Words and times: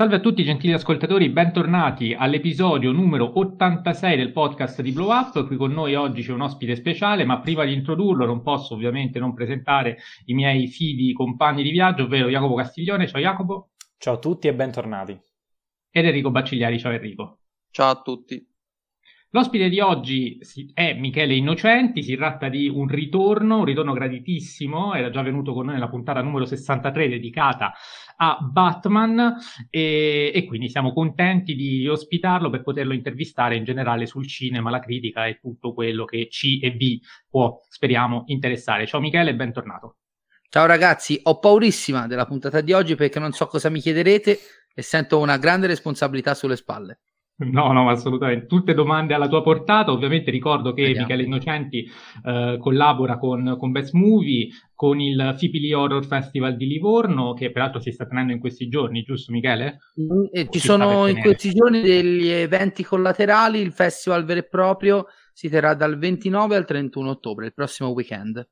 Salve 0.00 0.16
a 0.16 0.20
tutti 0.20 0.42
gentili 0.42 0.72
ascoltatori, 0.72 1.28
bentornati 1.28 2.14
all'episodio 2.14 2.90
numero 2.90 3.38
86 3.38 4.16
del 4.16 4.32
podcast 4.32 4.80
di 4.80 4.92
Blow 4.92 5.10
Up. 5.10 5.46
Qui 5.46 5.56
con 5.56 5.72
noi 5.72 5.94
oggi 5.94 6.22
c'è 6.22 6.32
un 6.32 6.40
ospite 6.40 6.74
speciale, 6.74 7.26
ma 7.26 7.40
prima 7.40 7.66
di 7.66 7.74
introdurlo 7.74 8.24
non 8.24 8.40
posso 8.40 8.72
ovviamente 8.72 9.18
non 9.18 9.34
presentare 9.34 9.98
i 10.24 10.32
miei 10.32 10.68
fidi 10.68 11.12
compagni 11.12 11.62
di 11.62 11.70
viaggio, 11.70 12.04
ovvero 12.04 12.30
Jacopo 12.30 12.54
Castiglione. 12.54 13.06
Ciao 13.08 13.20
Jacopo. 13.20 13.72
Ciao 13.98 14.14
a 14.14 14.18
tutti 14.18 14.48
e 14.48 14.54
bentornati. 14.54 15.20
Ed 15.90 16.06
Enrico 16.06 16.30
Baccigliari. 16.30 16.78
Ciao 16.78 16.92
Enrico. 16.92 17.40
Ciao 17.70 17.90
a 17.90 18.00
tutti. 18.00 18.50
L'ospite 19.32 19.68
di 19.68 19.78
oggi 19.78 20.40
è 20.74 20.92
Michele 20.94 21.36
Innocenti, 21.36 22.02
si 22.02 22.16
tratta 22.16 22.48
di 22.48 22.68
un 22.68 22.88
ritorno, 22.88 23.58
un 23.58 23.64
ritorno 23.64 23.92
graditissimo, 23.92 24.92
era 24.92 25.08
già 25.08 25.22
venuto 25.22 25.52
con 25.52 25.66
noi 25.66 25.74
nella 25.74 25.88
puntata 25.88 26.20
numero 26.20 26.44
63 26.44 27.08
dedicata 27.08 27.72
a 28.22 28.38
Batman 28.40 29.36
e, 29.70 30.30
e, 30.34 30.44
quindi 30.44 30.68
siamo 30.68 30.92
contenti 30.92 31.54
di 31.54 31.88
ospitarlo 31.88 32.50
per 32.50 32.62
poterlo 32.62 32.92
intervistare 32.92 33.56
in 33.56 33.64
generale 33.64 34.04
sul 34.06 34.26
cinema, 34.26 34.70
la 34.70 34.80
critica 34.80 35.26
e 35.26 35.38
tutto 35.40 35.72
quello 35.72 36.04
che 36.04 36.28
C 36.28 36.58
e 36.62 36.72
B 36.72 37.00
può, 37.28 37.60
speriamo, 37.68 38.24
interessare. 38.26 38.86
Ciao 38.86 39.00
Michele 39.00 39.34
bentornato. 39.34 39.96
Ciao 40.50 40.66
ragazzi, 40.66 41.18
ho 41.22 41.38
paurissima 41.38 42.06
della 42.06 42.26
puntata 42.26 42.60
di 42.60 42.72
oggi 42.72 42.94
perché 42.94 43.18
non 43.18 43.32
so 43.32 43.46
cosa 43.46 43.70
mi 43.70 43.80
chiederete 43.80 44.38
e 44.74 44.82
sento 44.82 45.18
una 45.18 45.38
grande 45.38 45.66
responsabilità 45.66 46.34
sulle 46.34 46.56
spalle. 46.56 47.00
No, 47.40 47.72
no, 47.72 47.88
assolutamente. 47.88 48.46
Tutte 48.46 48.74
domande 48.74 49.14
alla 49.14 49.28
tua 49.28 49.42
portata. 49.42 49.92
Ovviamente 49.92 50.30
ricordo 50.30 50.72
che 50.72 50.82
Vediamo. 50.82 51.06
Michele 51.06 51.22
Innocenti 51.24 51.90
eh, 52.24 52.58
collabora 52.60 53.18
con, 53.18 53.56
con 53.58 53.72
Best 53.72 53.94
Movie, 53.94 54.48
con 54.74 55.00
il 55.00 55.34
Fipili 55.38 55.72
Horror 55.72 56.04
Festival 56.04 56.56
di 56.56 56.66
Livorno, 56.66 57.32
che 57.32 57.50
peraltro 57.50 57.80
si 57.80 57.92
sta 57.92 58.06
tenendo 58.06 58.32
in 58.32 58.40
questi 58.40 58.68
giorni, 58.68 59.02
giusto 59.02 59.32
Michele? 59.32 59.78
Mm, 60.00 60.24
eh, 60.32 60.48
ci 60.50 60.58
sono 60.58 61.06
in 61.06 61.20
questi 61.20 61.50
giorni 61.50 61.80
degli 61.80 62.28
eventi 62.28 62.84
collaterali, 62.84 63.60
il 63.60 63.72
festival 63.72 64.24
vero 64.24 64.40
e 64.40 64.48
proprio 64.48 65.06
si 65.32 65.48
terrà 65.48 65.74
dal 65.74 65.98
29 65.98 66.56
al 66.56 66.66
31 66.66 67.08
ottobre, 67.08 67.46
il 67.46 67.54
prossimo 67.54 67.90
weekend. 67.90 68.46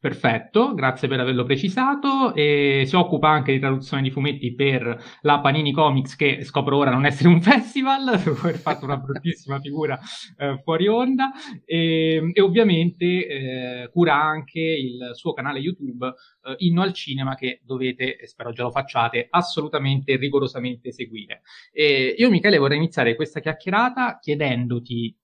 Perfetto, 0.00 0.74
grazie 0.74 1.08
per 1.08 1.20
averlo 1.20 1.44
precisato. 1.44 2.34
E 2.34 2.84
si 2.86 2.94
occupa 2.96 3.28
anche 3.28 3.52
di 3.52 3.58
traduzione 3.58 4.02
di 4.02 4.10
fumetti 4.10 4.54
per 4.54 5.02
la 5.22 5.40
Panini 5.40 5.72
Comics, 5.72 6.16
che 6.16 6.44
scopro 6.44 6.76
ora 6.76 6.90
non 6.90 7.04
essere 7.04 7.28
un 7.28 7.40
festival, 7.42 8.18
dopo 8.22 8.46
aver 8.46 8.58
fatto 8.58 8.84
una 8.84 8.96
bruttissima 8.96 9.58
figura 9.60 9.98
eh, 10.36 10.60
fuori 10.62 10.86
onda. 10.86 11.30
E, 11.64 12.30
e 12.32 12.40
ovviamente 12.40 13.04
eh, 13.04 13.90
cura 13.92 14.14
anche 14.20 14.60
il 14.60 15.10
suo 15.14 15.32
canale 15.32 15.58
YouTube 15.58 16.06
eh, 16.44 16.54
Inno 16.58 16.82
al 16.82 16.92
Cinema, 16.92 17.34
che 17.34 17.60
dovete, 17.64 18.18
spero 18.26 18.52
già 18.52 18.62
lo 18.62 18.70
facciate, 18.70 19.26
assolutamente 19.30 20.16
rigorosamente 20.16 20.92
seguire. 20.92 21.42
E 21.72 22.14
io, 22.16 22.30
Michele, 22.30 22.58
vorrei 22.58 22.78
iniziare 22.78 23.16
questa 23.16 23.40
chiacchierata 23.40 24.18
chiedendoti 24.20 25.16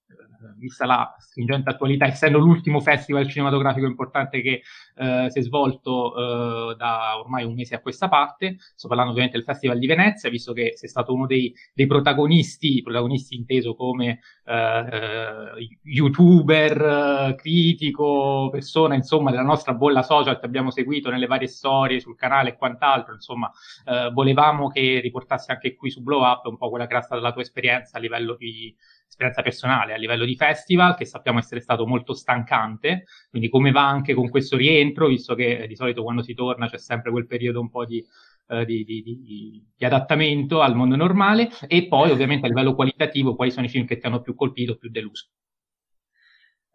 vista 0.56 0.86
la 0.86 1.14
stringente 1.18 1.70
attualità, 1.70 2.06
essendo 2.06 2.38
l'ultimo 2.38 2.80
festival 2.80 3.28
cinematografico 3.28 3.86
importante 3.86 4.40
che 4.40 4.62
eh, 4.96 5.26
si 5.30 5.38
è 5.38 5.42
svolto 5.42 6.14
eh, 6.70 6.76
da 6.76 7.18
ormai 7.18 7.44
un 7.44 7.54
mese 7.54 7.74
a 7.74 7.80
questa 7.80 8.08
parte. 8.08 8.56
Sto 8.58 8.88
parlando 8.88 9.12
ovviamente 9.12 9.38
del 9.38 9.46
Festival 9.46 9.78
di 9.78 9.86
Venezia, 9.86 10.30
visto 10.30 10.52
che 10.52 10.72
sei 10.76 10.88
stato 10.88 11.12
uno 11.12 11.26
dei, 11.26 11.54
dei 11.72 11.86
protagonisti, 11.86 12.82
protagonisti 12.82 13.34
inteso 13.34 13.74
come 13.74 14.20
eh, 14.44 14.86
eh 14.90 15.78
youtuber, 15.82 16.82
eh, 17.30 17.34
critico, 17.36 18.48
persona, 18.50 18.94
insomma, 18.94 19.30
della 19.30 19.42
nostra 19.42 19.74
bolla 19.74 20.02
social 20.02 20.38
che 20.38 20.46
abbiamo 20.46 20.70
seguito 20.70 21.10
nelle 21.10 21.26
varie 21.26 21.48
storie 21.48 22.00
sul 22.00 22.16
canale 22.16 22.50
e 22.50 22.56
quant'altro. 22.56 23.14
Insomma, 23.14 23.50
eh, 23.86 24.10
volevamo 24.12 24.68
che 24.68 25.00
riportassi 25.00 25.50
anche 25.50 25.74
qui 25.74 25.90
su 25.90 26.02
Blow 26.02 26.22
Up 26.22 26.46
un 26.46 26.56
po' 26.56 26.70
quella 26.70 26.86
che 26.86 26.94
era 26.94 27.02
stata 27.02 27.20
la 27.20 27.32
tua 27.32 27.42
esperienza 27.42 27.98
a 27.98 28.00
livello 28.00 28.36
di 28.36 28.74
esperienza 29.14 29.42
personale 29.42 29.94
a 29.94 29.96
livello 29.96 30.24
di 30.24 30.36
festival, 30.36 30.96
che 30.96 31.06
sappiamo 31.06 31.38
essere 31.38 31.60
stato 31.60 31.86
molto 31.86 32.12
stancante, 32.12 33.04
quindi 33.30 33.48
come 33.48 33.70
va 33.70 33.88
anche 33.88 34.12
con 34.14 34.28
questo 34.28 34.56
rientro, 34.56 35.06
visto 35.06 35.34
che 35.34 35.58
eh, 35.58 35.66
di 35.66 35.76
solito 35.76 36.02
quando 36.02 36.22
si 36.22 36.34
torna 36.34 36.68
c'è 36.68 36.78
sempre 36.78 37.10
quel 37.10 37.26
periodo 37.26 37.60
un 37.60 37.70
po' 37.70 37.84
di, 37.84 38.04
eh, 38.48 38.64
di, 38.64 38.84
di, 38.84 39.02
di, 39.02 39.84
adattamento 39.84 40.60
al 40.60 40.74
mondo 40.74 40.96
normale, 40.96 41.48
e 41.68 41.86
poi 41.86 42.10
ovviamente 42.10 42.46
a 42.46 42.48
livello 42.48 42.74
qualitativo 42.74 43.34
quali 43.36 43.50
sono 43.50 43.66
i 43.66 43.70
film 43.70 43.86
che 43.86 43.98
ti 43.98 44.06
hanno 44.06 44.20
più 44.20 44.34
colpito, 44.34 44.76
più 44.76 44.90
deluso. 44.90 45.28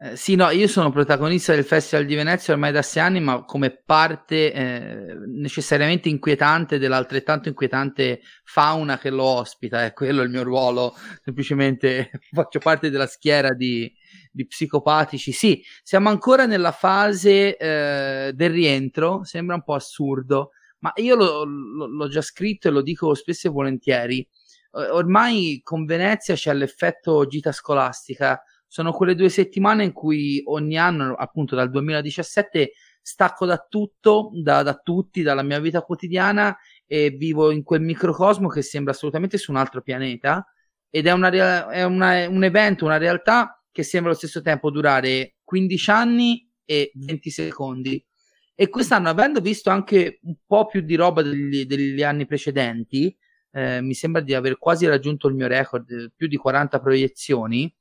Eh, 0.01 0.15
sì, 0.15 0.35
no, 0.35 0.49
io 0.49 0.69
sono 0.69 0.91
protagonista 0.91 1.53
del 1.53 1.65
Festival 1.65 2.05
di 2.05 2.15
Venezia 2.15 2.53
ormai 2.53 2.71
da 2.71 2.81
sei 2.81 3.03
anni, 3.03 3.19
ma 3.19 3.43
come 3.43 3.69
parte 3.71 4.53
eh, 4.53 5.13
necessariamente 5.27 6.07
inquietante 6.07 6.77
dell'altrettanto 6.79 7.49
inquietante 7.49 8.21
fauna 8.45 8.97
che 8.97 9.09
lo 9.09 9.23
ospita, 9.23 9.83
è 9.83 9.91
quello 9.91 10.21
il 10.21 10.29
mio 10.29 10.43
ruolo, 10.43 10.95
semplicemente 11.21 12.11
faccio 12.31 12.59
parte 12.59 12.89
della 12.89 13.07
schiera 13.07 13.53
di, 13.53 13.93
di 14.31 14.47
psicopatici. 14.47 15.33
Sì, 15.33 15.61
siamo 15.83 16.07
ancora 16.07 16.45
nella 16.45 16.71
fase 16.71 17.57
eh, 17.57 18.31
del 18.33 18.51
rientro, 18.51 19.25
sembra 19.25 19.55
un 19.55 19.63
po' 19.63 19.73
assurdo, 19.73 20.51
ma 20.79 20.93
io 20.95 21.15
lo, 21.15 21.43
lo, 21.43 21.87
l'ho 21.87 22.07
già 22.07 22.21
scritto 22.21 22.69
e 22.69 22.71
lo 22.71 22.81
dico 22.81 23.13
spesso 23.15 23.47
e 23.47 23.51
volentieri. 23.51 24.25
Ormai 24.71 25.59
con 25.63 25.83
Venezia 25.83 26.35
c'è 26.35 26.53
l'effetto 26.53 27.25
gita 27.25 27.51
scolastica 27.51 28.39
sono 28.69 28.91
quelle 28.91 29.15
due 29.15 29.29
settimane 29.29 29.83
in 29.83 29.93
cui 29.93 30.43
ogni 30.45 30.77
anno, 30.77 31.15
appunto 31.15 31.55
dal 31.55 31.71
2017, 31.71 32.71
stacco 33.01 33.47
da 33.47 33.65
tutto, 33.67 34.29
da, 34.31 34.61
da 34.61 34.75
tutti, 34.75 35.23
dalla 35.23 35.41
mia 35.41 35.59
vita 35.59 35.81
quotidiana 35.81 36.55
e 36.85 37.09
vivo 37.09 37.49
in 37.49 37.63
quel 37.63 37.81
microcosmo 37.81 38.47
che 38.47 38.61
sembra 38.61 38.93
assolutamente 38.93 39.39
su 39.39 39.49
un 39.49 39.57
altro 39.57 39.81
pianeta 39.81 40.45
ed 40.87 41.07
è, 41.07 41.11
una, 41.11 41.31
è 41.69 41.83
una, 41.83 42.29
un 42.29 42.43
evento, 42.43 42.85
una 42.85 42.97
realtà 42.97 43.59
che 43.71 43.81
sembra 43.81 44.11
allo 44.11 44.19
stesso 44.19 44.41
tempo 44.41 44.69
durare 44.69 45.37
15 45.43 45.89
anni 45.89 46.51
e 46.63 46.91
20 46.93 47.29
secondi. 47.31 48.05
E 48.53 48.69
quest'anno, 48.69 49.09
avendo 49.09 49.39
visto 49.39 49.71
anche 49.71 50.19
un 50.21 50.35
po' 50.45 50.67
più 50.67 50.81
di 50.81 50.93
roba 50.93 51.23
degli, 51.23 51.65
degli 51.65 52.03
anni 52.03 52.27
precedenti, 52.27 53.17
eh, 53.51 53.81
mi 53.81 53.95
sembra 53.95 54.21
di 54.21 54.35
aver 54.35 54.59
quasi 54.59 54.85
raggiunto 54.85 55.27
il 55.27 55.33
mio 55.33 55.47
record, 55.47 56.11
più 56.15 56.27
di 56.27 56.37
40 56.37 56.79
proiezioni, 56.79 57.73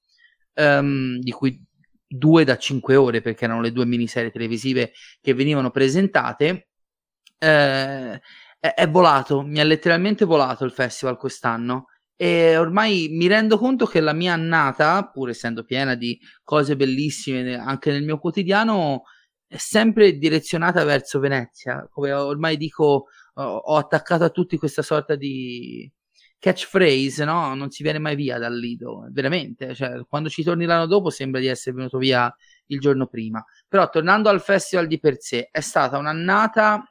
um, 0.58 1.18
di 1.18 1.30
cui 1.30 1.60
due 2.06 2.44
da 2.44 2.56
cinque 2.56 2.96
ore 2.96 3.20
perché 3.20 3.44
erano 3.44 3.60
le 3.60 3.72
due 3.72 3.84
miniserie 3.86 4.30
televisive 4.30 4.92
che 5.20 5.34
venivano 5.34 5.70
presentate. 5.70 6.68
Eh, 7.38 8.20
è, 8.60 8.74
è 8.74 8.88
volato, 8.90 9.42
mi 9.42 9.60
ha 9.60 9.64
letteralmente 9.64 10.24
volato 10.24 10.64
il 10.64 10.72
festival 10.72 11.16
quest'anno 11.16 11.86
e 12.16 12.56
ormai 12.56 13.08
mi 13.10 13.28
rendo 13.28 13.58
conto 13.58 13.86
che 13.86 14.00
la 14.00 14.12
mia 14.12 14.32
annata, 14.32 15.08
pur 15.08 15.28
essendo 15.30 15.62
piena 15.62 15.94
di 15.94 16.18
cose 16.42 16.74
bellissime 16.74 17.54
anche 17.56 17.92
nel 17.92 18.02
mio 18.02 18.18
quotidiano, 18.18 19.04
è 19.46 19.56
sempre 19.56 20.18
direzionata 20.18 20.84
verso 20.84 21.20
Venezia. 21.20 21.86
Come 21.90 22.12
ormai 22.12 22.56
dico, 22.56 23.06
ho 23.34 23.76
attaccato 23.76 24.24
a 24.24 24.30
tutti 24.30 24.58
questa 24.58 24.82
sorta 24.82 25.14
di, 25.14 25.90
catchphrase, 26.38 27.24
no? 27.24 27.54
Non 27.54 27.70
si 27.70 27.82
viene 27.82 27.98
mai 27.98 28.14
via 28.16 28.38
dal 28.38 28.56
Lido, 28.56 29.08
veramente. 29.10 29.74
Cioè, 29.74 30.04
quando 30.08 30.28
ci 30.28 30.42
torni 30.42 30.64
l'anno 30.64 30.86
dopo 30.86 31.10
sembra 31.10 31.40
di 31.40 31.46
essere 31.46 31.76
venuto 31.76 31.98
via 31.98 32.32
il 32.66 32.80
giorno 32.80 33.06
prima. 33.06 33.44
Però 33.66 33.88
tornando 33.88 34.28
al 34.28 34.40
festival 34.40 34.86
di 34.86 34.98
per 34.98 35.16
sé, 35.20 35.48
è 35.50 35.60
stata 35.60 35.98
un'annata 35.98 36.82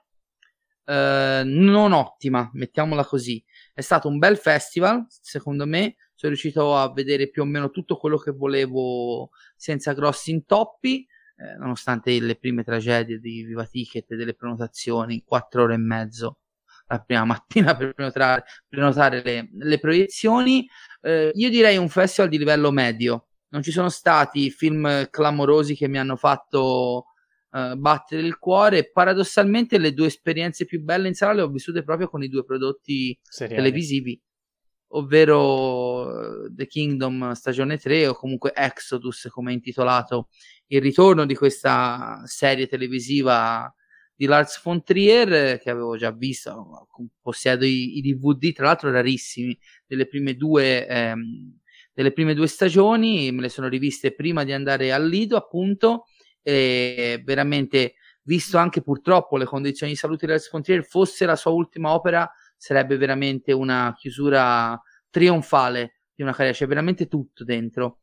eh, 0.85 1.41
non 1.45 1.91
ottima, 1.93 2.49
mettiamola 2.53 3.05
così. 3.05 3.43
È 3.73 3.81
stato 3.81 4.07
un 4.07 4.17
bel 4.17 4.37
festival, 4.37 5.05
secondo 5.09 5.65
me. 5.65 5.95
Sono 6.15 6.31
riuscito 6.31 6.75
a 6.75 6.91
vedere 6.91 7.29
più 7.29 7.43
o 7.43 7.45
meno 7.45 7.69
tutto 7.69 7.97
quello 7.97 8.17
che 8.17 8.31
volevo 8.31 9.29
senza 9.55 9.93
grossi 9.93 10.31
intoppi. 10.31 11.05
Eh, 11.39 11.55
nonostante 11.57 12.19
le 12.19 12.35
prime 12.35 12.63
tragedie 12.63 13.19
di 13.19 13.43
Viva 13.43 13.65
Ticket 13.65 14.11
e 14.11 14.15
delle 14.15 14.33
prenotazioni, 14.33 15.23
quattro 15.23 15.63
ore 15.63 15.75
e 15.75 15.77
mezzo 15.77 16.39
la 16.87 16.99
prima 16.99 17.25
mattina 17.25 17.75
per 17.77 17.93
prenotare, 17.93 18.45
prenotare 18.67 19.21
le, 19.23 19.49
le, 19.51 19.79
proiezioni. 19.79 20.67
Eh, 21.01 21.31
io 21.33 21.49
direi 21.49 21.77
un 21.77 21.89
festival 21.89 22.29
di 22.29 22.37
livello 22.37 22.71
medio. 22.71 23.27
Non 23.49 23.61
ci 23.61 23.71
sono 23.71 23.89
stati 23.89 24.49
film 24.49 25.09
clamorosi 25.09 25.75
che 25.75 25.87
mi 25.87 25.97
hanno 25.97 26.15
fatto 26.17 27.05
eh, 27.51 27.75
battere 27.75 28.21
il 28.21 28.37
cuore. 28.37 28.91
Paradossalmente, 28.91 29.77
le 29.77 29.93
due 29.93 30.07
esperienze 30.07 30.65
più 30.65 30.81
belle 30.81 31.07
in 31.07 31.13
sala 31.13 31.33
le 31.33 31.41
ho 31.41 31.49
vissute 31.49 31.83
proprio 31.83 32.09
con 32.09 32.23
i 32.23 32.27
due 32.27 32.43
prodotti 32.43 33.17
Seriali. 33.21 33.63
televisivi, 33.63 34.21
ovvero 34.89 36.45
eh, 36.45 36.53
The 36.53 36.67
Kingdom 36.67 37.31
stagione 37.33 37.77
3 37.77 38.07
o 38.07 38.13
comunque 38.13 38.51
Exodus, 38.53 39.27
come 39.29 39.51
è 39.51 39.53
intitolato 39.53 40.27
il 40.67 40.81
ritorno 40.81 41.25
di 41.25 41.35
questa 41.35 42.21
serie 42.25 42.67
televisiva 42.67 43.73
di 44.17 44.25
Lars 44.25 44.61
von 44.63 44.83
Trier 44.83 45.59
che 45.59 45.69
avevo 45.69 45.95
già 45.95 46.11
visto, 46.11 46.87
possiedo 47.21 47.63
i, 47.65 47.97
i 47.97 48.01
DVD 48.01 48.51
tra 48.51 48.65
l'altro 48.65 48.91
rarissimi 48.91 49.57
delle 49.85 50.07
prime 50.07 50.33
due 50.35 50.87
ehm, 50.87 51.59
delle 51.93 52.11
prime 52.11 52.35
due 52.35 52.47
stagioni, 52.47 53.31
me 53.31 53.41
le 53.41 53.49
sono 53.49 53.67
riviste 53.67 54.13
prima 54.13 54.43
di 54.43 54.51
andare 54.51 54.91
al 54.91 55.07
Lido 55.07 55.35
appunto 55.35 56.05
e 56.43 57.21
veramente 57.23 57.95
visto 58.23 58.57
anche 58.57 58.81
purtroppo 58.81 59.37
le 59.37 59.45
condizioni 59.45 59.93
di 59.93 59.97
salute 59.97 60.25
di 60.25 60.31
Lars 60.33 60.49
von 60.51 60.61
Trier 60.61 60.83
fosse 60.83 61.25
la 61.25 61.35
sua 61.35 61.51
ultima 61.51 61.93
opera 61.93 62.29
sarebbe 62.55 62.97
veramente 62.97 63.51
una 63.51 63.95
chiusura 63.97 64.79
trionfale 65.09 66.01
di 66.13 66.23
una 66.23 66.31
carriera, 66.31 66.57
c'è 66.57 66.67
veramente 66.67 67.07
tutto 67.07 67.43
dentro. 67.43 67.99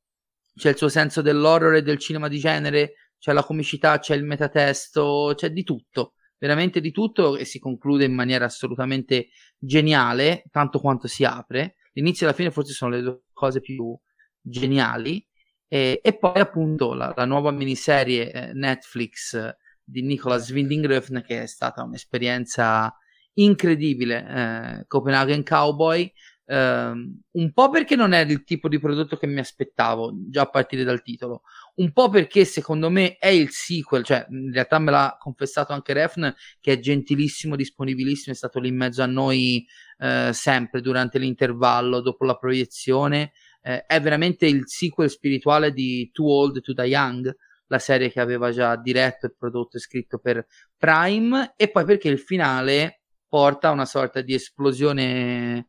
C'è 0.55 0.71
il 0.71 0.77
suo 0.77 0.89
senso 0.89 1.21
dell'horror 1.21 1.75
e 1.75 1.83
del 1.83 1.99
cinema 1.99 2.29
di 2.29 2.39
genere, 2.39 2.95
c'è 3.25 3.33
la 3.33 3.43
comicità, 3.43 4.01
c'è 4.01 4.15
il 4.15 4.23
metatesto, 4.23 5.33
c'è 5.35 5.49
di 5.51 5.63
tutto, 5.63 6.13
veramente 6.37 6.83
di 6.83 6.91
tutto 6.91 7.39
e 7.39 7.47
si 7.47 7.59
conclude 7.59 8.05
in 8.05 8.13
maniera 8.13 8.45
assolutamente 8.45 9.29
geniale, 9.57 10.45
tanto 10.51 10.79
quanto 10.79 11.09
si 11.09 11.25
apre. 11.25 11.77
L'inizio 11.95 12.27
e 12.27 12.29
la 12.29 12.37
fine 12.37 12.51
forse 12.51 12.75
sono 12.75 12.91
le 12.91 13.01
due 13.01 13.23
cose 13.33 13.63
più 13.63 13.99
geniali. 14.43 15.27
E, 15.67 16.01
e 16.03 16.19
poi 16.19 16.39
appunto 16.39 16.93
la, 16.93 17.15
la 17.17 17.25
nuova 17.25 17.51
miniserie 17.51 18.31
eh, 18.31 18.53
Netflix 18.53 19.33
eh, 19.33 19.57
di 19.83 20.03
Nicolas 20.03 20.51
Winding 20.51 21.23
che 21.23 21.45
è 21.45 21.47
stata 21.47 21.83
un'esperienza 21.83 22.95
incredibile, 23.37 24.27
eh, 24.29 24.85
Copenhagen 24.87 25.43
Cowboy, 25.43 26.13
Um, 26.47 27.21
un 27.31 27.53
po' 27.55 27.71
perché 27.71 27.97
non 27.97 28.13
è 28.13 28.21
il 28.21 28.45
tipo 28.45 28.69
di 28.69 28.79
prodotto 28.79 29.17
che 29.17 29.27
mi 29.27 29.39
aspettavo 29.39 30.13
già 30.29 30.43
a 30.43 30.51
partire 30.51 30.85
dal 30.85 31.01
titolo, 31.01 31.41
un 31.77 31.93
po' 31.93 32.09
perché 32.09 32.45
secondo 32.45 32.89
me 32.89 33.17
è 33.17 33.29
il 33.29 33.51
sequel, 33.51 34.05
cioè 34.05 34.27
in 34.31 34.53
realtà 34.53 34.79
me 34.79 34.91
l'ha 34.91 35.17
confessato 35.19 35.73
anche 35.73 35.93
Refn 35.93 36.33
che 36.61 36.73
è 36.73 36.79
gentilissimo, 36.79 37.57
disponibilissimo, 37.57 38.33
è 38.33 38.37
stato 38.37 38.61
lì 38.61 38.69
in 38.69 38.77
mezzo 38.77 39.03
a 39.03 39.07
noi 39.07 39.67
eh, 39.99 40.31
sempre 40.33 40.81
durante 40.81 41.19
l'intervallo, 41.19 42.01
dopo 42.01 42.25
la 42.25 42.37
proiezione, 42.37 43.33
eh, 43.63 43.85
è 43.87 44.01
veramente 44.01 44.47
il 44.47 44.63
sequel 44.67 45.11
spirituale 45.11 45.73
di 45.73 46.11
Too 46.13 46.31
Old 46.31 46.61
to 46.61 46.73
Die 46.73 46.85
Young, 46.85 47.35
la 47.69 47.79
serie 47.79 48.11
che 48.11 48.21
aveva 48.21 48.53
già 48.53 48.77
diretto 48.77 49.27
e 49.27 49.35
prodotto 49.37 49.77
e 49.77 49.81
scritto 49.81 50.19
per 50.19 50.47
Prime, 50.77 51.55
e 51.57 51.71
poi 51.71 51.85
perché 51.85 52.09
il 52.09 52.21
finale 52.21 53.01
porta 53.27 53.69
a 53.69 53.73
una 53.73 53.87
sorta 53.87 54.21
di 54.21 54.35
esplosione 54.35 55.67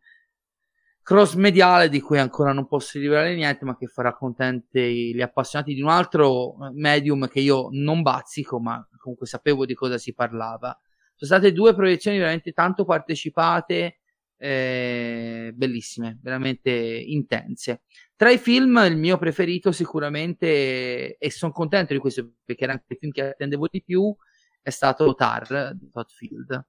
cross 1.05 1.35
mediale 1.35 1.87
di 1.87 2.01
cui 2.01 2.17
ancora 2.17 2.51
non 2.51 2.65
posso 2.65 2.97
rivelare 2.97 3.35
niente, 3.35 3.63
ma 3.63 3.77
che 3.77 3.85
farà 3.85 4.15
contenti 4.15 5.13
gli 5.13 5.21
appassionati 5.21 5.75
di 5.75 5.81
un 5.81 5.89
altro 5.89 6.55
medium 6.73 7.27
che 7.27 7.41
io 7.41 7.67
non 7.73 8.01
bazzico, 8.01 8.59
ma 8.59 8.83
comunque 8.97 9.27
sapevo 9.27 9.67
di 9.67 9.75
cosa 9.75 9.99
si 9.99 10.15
parlava. 10.15 10.75
Sono 11.13 11.29
state 11.29 11.53
due 11.53 11.75
proiezioni 11.75 12.17
veramente 12.17 12.53
tanto 12.53 12.85
partecipate, 12.85 13.99
eh, 14.35 15.51
bellissime, 15.53 16.17
veramente 16.23 16.71
intense. 16.71 17.83
Tra 18.15 18.31
i 18.31 18.39
film, 18.39 18.83
il 18.87 18.97
mio 18.97 19.19
preferito 19.19 19.71
sicuramente, 19.71 21.17
e 21.17 21.29
sono 21.29 21.51
contento 21.51 21.93
di 21.93 21.99
questo 21.99 22.31
perché 22.43 22.63
era 22.63 22.73
anche 22.73 22.85
il 22.87 22.97
film 22.97 23.11
che 23.11 23.27
attendevo 23.27 23.67
di 23.69 23.83
più, 23.83 24.11
è 24.59 24.71
stato 24.71 25.13
Tar 25.13 25.75
di 25.75 25.87
Todd 25.91 26.07
Field. 26.07 26.65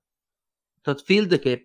Todd 0.82 0.98
Field 0.98 1.38
che 1.38 1.64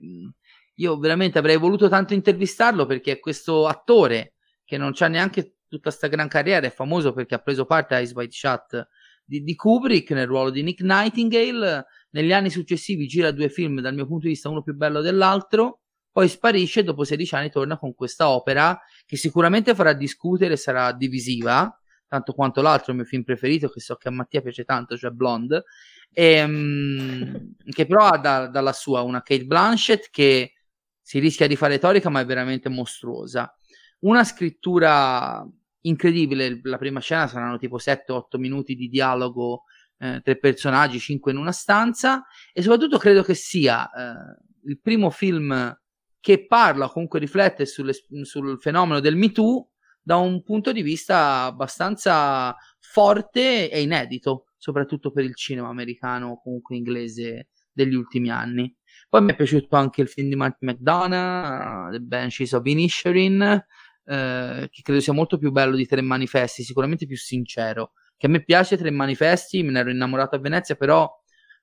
io 0.82 0.98
veramente 0.98 1.38
avrei 1.38 1.58
voluto 1.58 1.88
tanto 1.88 2.14
intervistarlo 2.14 2.86
perché 2.86 3.20
questo 3.20 3.68
attore 3.68 4.34
che 4.66 4.78
non 4.78 4.92
c'ha 4.94 5.08
neanche 5.08 5.58
tutta 5.68 5.90
questa 5.90 6.08
gran 6.08 6.28
carriera, 6.28 6.66
è 6.66 6.72
famoso 6.72 7.14
perché 7.14 7.36
ha 7.36 7.40
preso 7.40 7.66
parte 7.66 7.96
a 7.96 8.00
Ice 8.00 8.14
White 8.14 8.34
Shot 8.34 8.88
di, 9.24 9.44
di, 9.44 9.56
Kubrick 9.56 10.12
nel 10.12 10.28
ruolo 10.28 10.50
di 10.50 10.64
Nick 10.64 10.82
Nightingale. 10.82 11.86
Negli 12.12 12.34
anni 12.34 12.50
successivi 12.50 13.08
gira 13.08 13.32
due 13.32 13.48
film, 13.48 13.80
dal 13.80 13.94
mio 13.94 14.06
punto 14.06 14.24
di 14.24 14.34
vista, 14.34 14.50
uno 14.50 14.64
più 14.64 14.76
bello 14.76 15.02
dell'altro. 15.02 15.82
Poi 16.12 16.28
sparisce 16.28 16.82
e 16.82 16.84
dopo 16.84 17.06
16 17.06 17.36
anni 17.36 17.50
torna 17.50 17.78
con 17.78 17.94
questa 17.94 18.30
opera 18.30 18.78
che 19.06 19.16
sicuramente 19.16 19.74
farà 19.74 19.94
discutere, 19.94 20.58
sarà 20.58 20.92
divisiva, 20.92 21.74
tanto 22.06 22.34
quanto 22.34 22.62
l'altro, 22.62 22.94
mio 22.94 23.06
film 23.06 23.24
preferito, 23.24 23.70
che 23.70 23.80
so 23.80 23.96
che 23.96 24.10
a 24.10 24.12
Mattia 24.12 24.42
piace 24.42 24.66
tanto, 24.66 24.98
cioè 24.98 25.12
Blonde, 25.12 25.64
e, 26.12 26.44
um, 26.44 27.56
che 27.70 27.86
però 27.86 28.08
ha 28.08 28.18
da, 28.18 28.48
dalla 28.48 28.74
sua 28.74 29.02
una 29.02 29.22
Kate 29.22 29.46
Blanchett 29.46 30.10
che 30.12 30.52
si 31.12 31.20
rischia 31.20 31.46
di 31.46 31.58
fare 31.58 31.78
torica, 31.78 32.10
ma 32.10 32.22
è 32.22 32.26
veramente 32.26 32.70
mostruosa. 32.70 33.54
Una 34.00 34.24
scrittura 34.24 35.46
incredibile, 35.82 36.62
la 36.64 36.78
prima 36.78 37.02
scena 37.02 37.28
saranno 37.28 37.58
tipo 37.58 37.76
7-8 37.76 38.38
minuti 38.38 38.76
di 38.76 38.88
dialogo 38.88 39.64
eh, 39.98 40.22
tra 40.24 40.36
personaggi, 40.36 41.00
5 41.00 41.34
in 41.34 41.38
una 41.38 41.52
stanza, 41.52 42.24
e 42.54 42.62
soprattutto 42.62 42.98
credo 42.98 43.24
che 43.24 43.34
sia 43.34 43.92
eh, 43.92 44.70
il 44.70 44.80
primo 44.80 45.10
film 45.10 45.78
che 46.22 46.46
parla, 46.48 46.88
comunque 46.88 47.20
riflette 47.20 47.66
sulle, 47.66 47.92
sul 48.22 48.58
fenomeno 48.62 49.02
del 49.02 49.18
Me 49.18 49.34
Too 49.34 49.68
da 50.02 50.16
un 50.16 50.42
punto 50.44 50.72
di 50.72 50.82
vista 50.82 51.44
abbastanza 51.44 52.56
forte 52.80 53.70
e 53.70 53.82
inedito, 53.82 54.46
soprattutto 54.56 55.12
per 55.12 55.26
il 55.26 55.36
cinema 55.36 55.68
americano 55.68 56.30
o 56.30 56.42
comunque 56.42 56.78
inglese 56.78 57.50
degli 57.72 57.94
ultimi 57.94 58.30
anni. 58.30 58.74
Poi 59.10 59.22
mi 59.22 59.32
è 59.32 59.36
piaciuto 59.36 59.76
anche 59.76 60.02
il 60.02 60.08
film 60.08 60.30
di 60.30 60.36
Martin 60.36 60.70
McDonough, 60.70 61.92
The 61.92 62.00
Banshees 62.00 62.54
of 62.54 62.66
Inisherin, 62.66 63.42
uh, 63.42 64.14
che 64.14 64.82
credo 64.82 65.00
sia 65.00 65.14
molto 65.14 65.38
più 65.38 65.52
bello 65.52 65.76
di 65.76 65.86
Tre 65.86 66.02
Manifesti, 66.02 66.64
sicuramente 66.64 67.06
più 67.06 67.18
sincero. 67.18 67.92
Che 68.16 68.28
a 68.28 68.30
me 68.30 68.44
piace 68.44 68.78
Tre 68.78 68.92
Manifesti, 68.92 69.64
me 69.64 69.72
ne 69.72 69.80
ero 69.80 69.90
innamorato 69.90 70.36
a 70.36 70.40
Venezia, 70.40 70.76
però 70.76 71.10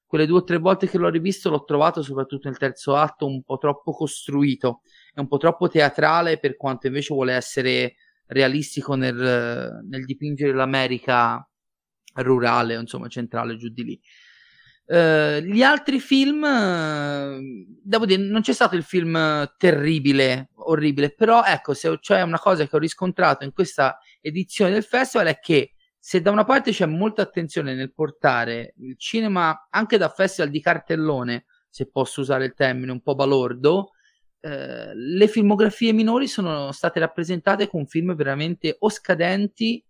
quelle 0.08 0.26
due 0.26 0.38
o 0.38 0.44
tre 0.44 0.56
volte 0.56 0.88
che 0.88 0.96
l'ho 0.96 1.10
rivisto 1.10 1.50
l'ho 1.50 1.64
trovato, 1.64 2.02
soprattutto 2.02 2.48
nel 2.48 2.56
terzo 2.56 2.96
atto, 2.96 3.26
un 3.26 3.42
po' 3.42 3.58
troppo 3.58 3.92
costruito, 3.92 4.80
è 5.12 5.20
un 5.20 5.28
po' 5.28 5.36
troppo 5.36 5.68
teatrale 5.68 6.38
per 6.38 6.56
quanto 6.56 6.86
invece 6.86 7.12
vuole 7.12 7.34
essere 7.34 7.96
realistico 8.26 8.94
nel, 8.94 9.80
nel 9.86 10.04
dipingere 10.06 10.54
l'America 10.54 11.46
rurale, 12.14 12.74
insomma 12.74 13.08
centrale 13.08 13.56
giù 13.56 13.68
di 13.68 13.84
lì. 13.84 14.00
Uh, 14.90 15.40
gli 15.40 15.60
altri 15.60 16.00
film, 16.00 16.42
uh, 16.42 17.76
devo 17.82 18.06
dire, 18.06 18.22
non 18.22 18.40
c'è 18.40 18.54
stato 18.54 18.74
il 18.74 18.82
film 18.82 19.46
terribile, 19.58 20.48
orribile, 20.54 21.12
però 21.14 21.44
ecco, 21.44 21.74
se 21.74 21.98
c'è 21.98 22.22
una 22.22 22.38
cosa 22.38 22.66
che 22.66 22.74
ho 22.74 22.78
riscontrato 22.78 23.44
in 23.44 23.52
questa 23.52 23.98
edizione 24.22 24.70
del 24.70 24.82
festival 24.82 25.26
è 25.26 25.38
che 25.40 25.74
se 25.98 26.22
da 26.22 26.30
una 26.30 26.44
parte 26.44 26.70
c'è 26.70 26.86
molta 26.86 27.20
attenzione 27.20 27.74
nel 27.74 27.92
portare 27.92 28.72
il 28.78 28.96
cinema 28.96 29.68
anche 29.68 29.98
da 29.98 30.08
festival 30.08 30.50
di 30.50 30.62
cartellone, 30.62 31.44
se 31.68 31.90
posso 31.90 32.22
usare 32.22 32.46
il 32.46 32.54
termine 32.54 32.90
un 32.90 33.02
po' 33.02 33.14
balordo, 33.14 33.90
eh, 34.40 34.94
le 34.94 35.28
filmografie 35.28 35.92
minori 35.92 36.26
sono 36.26 36.72
state 36.72 36.98
rappresentate 36.98 37.68
con 37.68 37.86
film 37.86 38.14
veramente 38.14 38.74
o 38.78 38.88
scadenti 38.88 39.84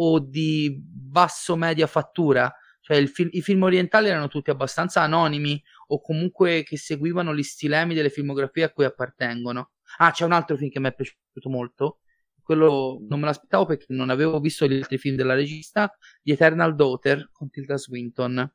o 0.00 0.18
di 0.18 0.78
basso 0.78 1.56
media 1.56 1.86
fattura 1.86 2.52
cioè 2.88 3.06
fil- 3.06 3.28
i 3.32 3.42
film 3.42 3.64
orientali 3.64 4.08
erano 4.08 4.28
tutti 4.28 4.48
abbastanza 4.48 5.02
anonimi 5.02 5.62
o 5.88 6.00
comunque 6.00 6.62
che 6.62 6.78
seguivano 6.78 7.34
gli 7.34 7.42
stilemi 7.42 7.92
delle 7.94 8.08
filmografie 8.08 8.64
a 8.64 8.70
cui 8.70 8.86
appartengono. 8.86 9.72
Ah, 9.98 10.10
c'è 10.10 10.24
un 10.24 10.32
altro 10.32 10.56
film 10.56 10.70
che 10.70 10.80
mi 10.80 10.88
è 10.88 10.94
piaciuto 10.94 11.50
molto, 11.50 11.98
quello 12.42 12.98
non 13.06 13.20
me 13.20 13.26
l'aspettavo 13.26 13.66
perché 13.66 13.84
non 13.88 14.08
avevo 14.08 14.40
visto 14.40 14.66
gli 14.66 14.76
altri 14.76 14.96
film 14.96 15.16
della 15.16 15.34
regista, 15.34 15.94
The 16.22 16.32
Eternal 16.32 16.74
Daughter 16.74 17.28
con 17.30 17.50
Tilda 17.50 17.76
Swinton, 17.76 18.54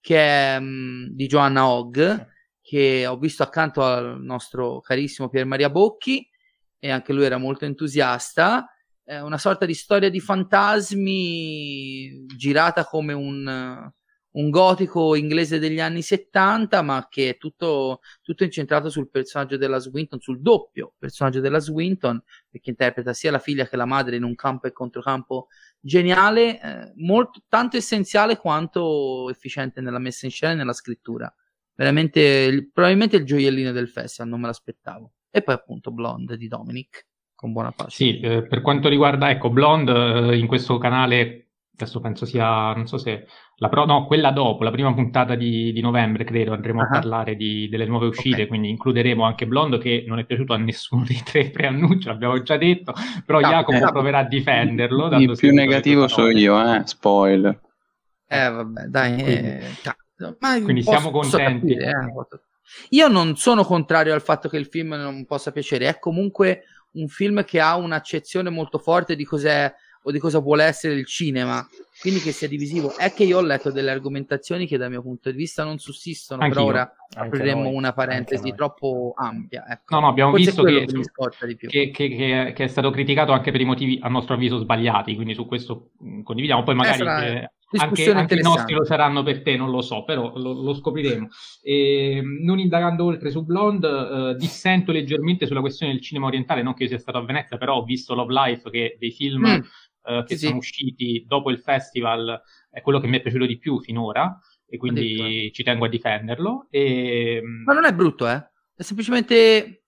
che 0.00 0.18
è 0.18 0.56
um, 0.58 1.08
di 1.08 1.26
Joanna 1.26 1.66
Hogg, 1.66 2.26
che 2.60 3.06
ho 3.06 3.16
visto 3.16 3.42
accanto 3.42 3.82
al 3.82 4.22
nostro 4.22 4.80
carissimo 4.80 5.30
Pier 5.30 5.46
Maria 5.46 5.70
Bocchi 5.70 6.28
e 6.78 6.90
anche 6.90 7.14
lui 7.14 7.24
era 7.24 7.38
molto 7.38 7.64
entusiasta 7.64 8.66
eh, 9.04 9.20
una 9.20 9.38
sorta 9.38 9.66
di 9.66 9.74
storia 9.74 10.08
di 10.08 10.20
fantasmi 10.20 12.24
girata 12.26 12.84
come 12.84 13.12
un, 13.12 13.92
un 14.32 14.50
gotico 14.50 15.14
inglese 15.14 15.58
degli 15.58 15.80
anni 15.80 16.02
70, 16.02 16.82
ma 16.82 17.06
che 17.10 17.30
è 17.30 17.36
tutto, 17.36 18.00
tutto, 18.22 18.44
incentrato 18.44 18.88
sul 18.90 19.10
personaggio 19.10 19.56
della 19.56 19.78
Swinton, 19.78 20.20
sul 20.20 20.40
doppio 20.40 20.94
personaggio 20.98 21.40
della 21.40 21.58
Swinton, 21.58 22.22
perché 22.48 22.70
interpreta 22.70 23.12
sia 23.12 23.30
la 23.30 23.38
figlia 23.38 23.66
che 23.66 23.76
la 23.76 23.84
madre 23.84 24.16
in 24.16 24.24
un 24.24 24.34
campo 24.34 24.66
e 24.66 24.72
controcampo 24.72 25.48
geniale, 25.80 26.60
eh, 26.60 26.92
molto, 26.96 27.42
tanto 27.48 27.76
essenziale 27.76 28.36
quanto 28.36 29.28
efficiente 29.30 29.80
nella 29.80 29.98
messa 29.98 30.26
in 30.26 30.32
scena 30.32 30.52
e 30.52 30.56
nella 30.56 30.72
scrittura. 30.72 31.32
Veramente, 31.74 32.70
probabilmente 32.72 33.16
il 33.16 33.24
gioiellino 33.24 33.72
del 33.72 33.88
festival, 33.88 34.30
non 34.30 34.40
me 34.40 34.46
l'aspettavo. 34.46 35.12
E 35.30 35.42
poi 35.42 35.54
appunto 35.54 35.90
Blonde 35.90 36.36
di 36.36 36.46
Dominic 36.46 37.06
con 37.42 37.50
buona 37.50 37.72
pace. 37.72 37.90
Sì, 37.90 38.20
eh, 38.20 38.46
per 38.46 38.60
quanto 38.60 38.88
riguarda, 38.88 39.28
ecco, 39.28 39.50
Blonde, 39.50 40.30
eh, 40.30 40.38
in 40.38 40.46
questo 40.46 40.78
canale, 40.78 41.48
adesso 41.74 41.98
penso 41.98 42.24
sia, 42.24 42.72
non 42.72 42.86
so 42.86 42.98
se, 42.98 43.26
la 43.56 43.68
pro, 43.68 43.84
no, 43.84 44.06
quella 44.06 44.30
dopo, 44.30 44.62
la 44.62 44.70
prima 44.70 44.94
puntata 44.94 45.34
di, 45.34 45.72
di 45.72 45.80
novembre, 45.80 46.22
credo, 46.22 46.52
andremo 46.52 46.78
uh-huh. 46.78 46.86
a 46.86 46.88
ah. 46.88 47.00
parlare 47.00 47.34
di, 47.34 47.68
delle 47.68 47.84
nuove 47.84 48.06
uscite, 48.06 48.36
okay. 48.36 48.46
quindi 48.46 48.68
includeremo 48.68 49.24
anche 49.24 49.48
Blonde, 49.48 49.78
che 49.78 50.04
non 50.06 50.20
è 50.20 50.24
piaciuto 50.24 50.52
a 50.52 50.56
nessuno 50.56 51.02
dei 51.08 51.20
tre 51.24 51.50
preannunci, 51.50 52.06
l'abbiamo 52.06 52.40
già 52.42 52.56
detto, 52.56 52.94
però 53.26 53.40
no, 53.40 53.48
Jacopo 53.48 53.88
eh, 53.88 53.90
proverà 53.90 54.18
a 54.18 54.24
difenderlo. 54.24 55.10
Il 55.16 55.36
più 55.36 55.52
negativo 55.52 56.06
sono 56.06 56.30
io, 56.30 56.74
eh, 56.74 56.82
spoil. 56.84 57.60
Eh, 58.28 58.50
vabbè, 58.50 58.84
dai, 58.84 59.16
eh, 59.20 59.60
quindi, 60.14 60.62
quindi 60.62 60.82
siamo 60.84 61.10
contenti. 61.10 61.74
Capire, 61.74 61.90
eh. 61.90 62.40
Io 62.90 63.08
non 63.08 63.34
sono 63.34 63.64
contrario 63.64 64.14
al 64.14 64.22
fatto 64.22 64.48
che 64.48 64.56
il 64.56 64.66
film 64.66 64.94
non 64.94 65.26
possa 65.26 65.50
piacere, 65.50 65.88
è 65.88 65.98
comunque 65.98 66.62
un 66.92 67.08
film 67.08 67.44
che 67.44 67.60
ha 67.60 67.76
un'accezione 67.76 68.50
molto 68.50 68.78
forte 68.78 69.16
di 69.16 69.24
cos'è 69.24 69.72
o 70.04 70.10
di 70.10 70.18
cosa 70.18 70.38
vuole 70.40 70.64
essere 70.64 70.94
il 70.94 71.06
cinema 71.06 71.66
quindi 72.02 72.20
che 72.20 72.32
sia 72.32 72.48
divisivo. 72.48 72.96
È 72.96 73.12
che 73.12 73.22
io 73.22 73.38
ho 73.38 73.42
letto 73.42 73.70
delle 73.70 73.92
argomentazioni 73.92 74.66
che 74.66 74.76
dal 74.76 74.90
mio 74.90 75.02
punto 75.02 75.30
di 75.30 75.36
vista 75.36 75.62
non 75.62 75.78
sussistono, 75.78 76.42
Anch'io. 76.42 76.64
per 76.64 76.74
ora 76.74 76.96
apriremo 77.14 77.68
una 77.68 77.92
parentesi 77.92 78.52
troppo 78.54 79.12
ampia. 79.16 79.64
Ecco. 79.68 79.94
No, 79.94 80.00
no, 80.00 80.08
abbiamo 80.08 80.30
Forse 80.32 80.46
visto 80.46 80.62
che, 80.64 80.84
che 81.68 81.90
che, 81.92 82.52
che- 82.54 82.64
è 82.64 82.66
stato 82.66 82.90
criticato 82.90 83.30
anche 83.30 83.52
per 83.52 83.60
i 83.60 83.64
motivi 83.64 84.00
a 84.02 84.08
nostro 84.08 84.34
avviso 84.34 84.58
sbagliati, 84.58 85.14
quindi 85.14 85.34
su 85.34 85.46
questo 85.46 85.90
mh, 85.98 86.22
condividiamo. 86.22 86.64
Poi 86.64 86.74
magari 86.74 86.98
sarà 86.98 87.24
eh, 87.24 87.52
anche, 87.78 88.10
anche 88.12 88.34
i 88.34 88.42
nostri 88.42 88.74
lo 88.74 88.84
saranno 88.84 89.22
per 89.22 89.42
te, 89.42 89.56
non 89.56 89.70
lo 89.70 89.80
so, 89.80 90.04
però 90.04 90.32
lo, 90.36 90.52
lo 90.52 90.74
scopriremo. 90.74 91.28
E, 91.62 92.22
non 92.42 92.58
indagando 92.58 93.04
oltre 93.04 93.30
su 93.30 93.44
Blonde, 93.44 93.88
eh, 93.88 94.34
dissento 94.36 94.92
leggermente 94.92 95.46
sulla 95.46 95.60
questione 95.60 95.92
del 95.92 96.02
cinema 96.02 96.26
orientale, 96.26 96.62
non 96.62 96.74
che 96.74 96.84
io 96.84 96.88
sia 96.88 96.98
stato 96.98 97.18
a 97.18 97.24
Venezia, 97.24 97.56
però 97.56 97.76
ho 97.76 97.84
visto 97.84 98.14
Love 98.14 98.32
Life, 98.32 98.70
che 98.70 98.96
dei 98.98 99.10
film 99.10 99.46
Mm. 99.46 99.60
eh, 100.04 100.24
che 100.26 100.36
Sì, 100.36 100.46
sono 100.46 100.52
sì. 100.52 100.58
usciti 100.58 101.24
dopo 101.26 101.50
il 101.50 101.60
festival 101.60 102.40
è 102.70 102.80
quello 102.80 102.98
che 103.00 103.06
mi 103.06 103.18
è 103.18 103.22
piaciuto 103.22 103.46
di 103.46 103.58
più 103.58 103.80
finora, 103.80 104.38
e 104.66 104.76
quindi 104.76 105.50
ci 105.52 105.62
tengo 105.62 105.84
a 105.84 105.88
difenderlo. 105.88 106.66
E, 106.70 107.40
Ma 107.64 107.72
non 107.72 107.84
è 107.84 107.92
brutto, 107.94 108.28
eh? 108.28 108.50
È 108.74 108.82
semplicemente 108.82 109.82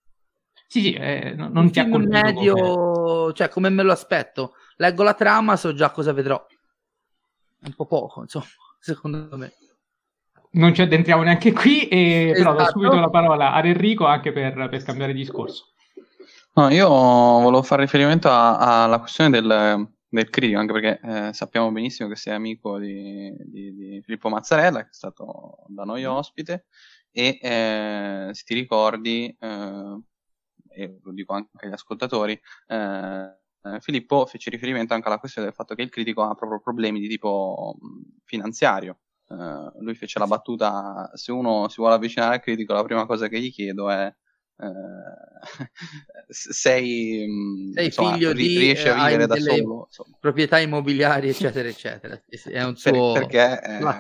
sì, 0.66 0.80
sì, 0.80 0.92
eh, 0.92 1.34
non, 1.36 1.52
non 1.52 1.70
ti 1.70 1.78
ha 1.78 1.88
colpito 1.88 2.10
come- 2.10 2.22
medio, 2.22 3.32
cioè 3.32 3.48
come 3.48 3.68
me 3.68 3.82
lo 3.82 3.92
aspetto. 3.92 4.54
Leggo 4.76 5.02
la 5.02 5.14
trama, 5.14 5.56
so 5.56 5.72
già 5.72 5.90
cosa 5.90 6.12
vedrò. 6.12 6.44
Un 7.64 7.74
po' 7.74 7.86
poco, 7.86 8.22
insomma, 8.22 8.44
secondo 8.78 9.36
me. 9.36 9.52
Non 10.52 10.72
ci 10.72 10.82
addentriamo 10.82 11.22
neanche 11.22 11.52
qui, 11.52 11.88
e 11.88 12.30
però 12.34 12.52
do 12.52 12.60
Esatto. 12.60 12.78
subito 12.78 13.00
la 13.00 13.10
parola 13.10 13.52
ad 13.52 13.66
Enrico 13.66 14.06
anche 14.06 14.30
per, 14.32 14.68
per 14.68 14.82
cambiare 14.84 15.12
discorso. 15.12 15.72
No, 16.54 16.68
io 16.68 16.88
volevo 16.88 17.62
fare 17.62 17.82
riferimento 17.82 18.28
alla 18.30 19.00
questione 19.00 19.30
del, 19.30 19.88
del 20.08 20.30
critico, 20.30 20.60
anche 20.60 20.72
perché 20.72 21.00
eh, 21.02 21.32
sappiamo 21.32 21.72
benissimo 21.72 22.08
che 22.08 22.14
sei 22.14 22.34
amico 22.34 22.78
di, 22.78 23.34
di- 23.40 23.74
di 23.74 24.00
Filippo 24.02 24.28
Mazzarella, 24.28 24.82
che 24.82 24.90
è 24.90 24.94
stato 24.94 25.64
da 25.66 25.82
noi 25.82 26.04
ospite, 26.04 26.66
e 27.10 27.38
eh, 27.42 28.28
se 28.30 28.42
ti 28.44 28.54
ricordi, 28.54 29.36
eh, 29.36 30.00
e 30.68 30.98
lo 31.02 31.12
dico 31.12 31.32
anche 31.32 31.66
agli 31.66 31.72
ascoltatori, 31.72 32.40
eh, 32.68 33.38
eh, 33.64 33.80
Filippo 33.80 34.26
fece 34.26 34.50
riferimento 34.50 34.94
anche 34.94 35.08
alla 35.08 35.18
questione 35.18 35.46
del 35.46 35.56
fatto 35.56 35.74
che 35.74 35.82
il 35.82 35.90
critico 35.90 36.22
ha 36.22 36.34
proprio 36.34 36.60
problemi 36.60 37.00
di 37.00 37.08
tipo 37.08 37.76
finanziario. 38.24 38.98
Eh, 39.28 39.72
lui 39.80 39.94
fece 39.94 40.18
la 40.18 40.26
battuta: 40.26 41.10
se 41.14 41.32
uno 41.32 41.68
si 41.68 41.76
vuole 41.78 41.94
avvicinare 41.94 42.34
al 42.34 42.40
critico, 42.40 42.74
la 42.74 42.84
prima 42.84 43.06
cosa 43.06 43.28
che 43.28 43.40
gli 43.40 43.50
chiedo 43.50 43.90
è 43.90 44.14
eh, 44.56 44.66
sei, 46.28 47.26
Sei 47.72 47.84
insomma, 47.86 48.12
figlio 48.12 48.32
ri- 48.32 48.48
di, 48.48 48.58
riesci 48.58 48.88
a 48.88 48.92
eh, 48.92 49.04
vivere 49.06 49.26
da 49.26 49.36
solo 49.36 49.84
insomma. 49.86 50.16
Proprietà 50.20 50.58
immobiliari, 50.58 51.28
eccetera, 51.28 51.68
eccetera. 51.68 52.20
È 52.28 52.62
un 52.62 52.74
Per- 52.74 52.94
suo 52.94 53.12
perché 53.12 53.62
eh, 53.62 53.78
no- 53.80 53.98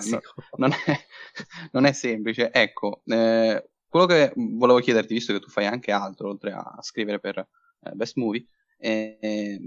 non, 0.56 0.72
è, 0.72 1.06
non 1.72 1.86
è 1.86 1.92
semplice 1.92 2.52
ecco 2.52 3.02
quello 3.04 4.06
che 4.06 4.32
volevo 4.34 4.80
chiederti 4.80 5.14
visto 5.14 5.32
che 5.32 5.38
tu 5.38 5.48
fai 5.48 5.66
anche 5.66 5.92
altro 5.92 6.28
oltre 6.28 6.50
a 6.52 6.78
scrivere 6.80 7.20
per 7.20 7.46
Best 7.94 8.16
Movie 8.16 8.44
eh, 8.84 9.58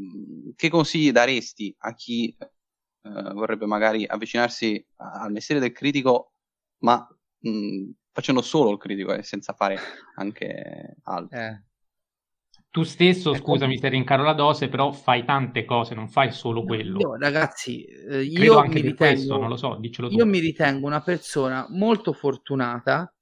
che 0.55 0.69
consigli 0.69 1.12
daresti 1.12 1.75
a 1.79 1.93
chi 1.93 2.36
eh, 2.38 3.33
vorrebbe 3.33 3.65
magari 3.65 4.05
avvicinarsi 4.05 4.86
al 4.97 5.31
mestiere 5.31 5.62
del 5.62 5.71
critico 5.71 6.33
ma 6.79 7.07
mh, 7.39 7.89
facendo 8.12 8.41
solo 8.41 8.71
il 8.71 8.77
critico 8.77 9.13
e 9.13 9.24
senza 9.24 9.53
fare 9.53 9.77
anche 10.15 10.95
altro 11.03 11.29
Eh. 11.31 11.57
Tu 12.71 12.83
stesso, 12.83 13.33
Ecco. 13.33 13.43
scusami 13.43 13.77
se 13.77 13.89
rincaro 13.89 14.24
la 14.24 14.33
dose, 14.33 14.69
però 14.69 14.91
fai 14.93 15.25
tante 15.25 15.65
cose, 15.65 15.95
non 15.95 16.07
fai 16.07 16.31
solo 16.31 16.63
quello. 16.63 17.00
Io, 17.00 17.15
ragazzi, 17.17 17.83
eh, 17.86 18.21
Credo 18.31 18.57
io 18.57 18.59
anche 18.59 18.79
mi 18.79 18.81
ritengo, 18.81 18.95
questo, 18.95 19.38
non 19.38 19.50
lo 19.50 19.57
so, 19.57 19.75
diccelo 19.79 20.09
tu. 20.09 20.15
io 20.15 20.25
mi 20.25 20.39
ritengo 20.39 20.88
una 20.88 21.01
persona 21.01 21.65
molto 21.69 22.13
fortunata 22.13 23.13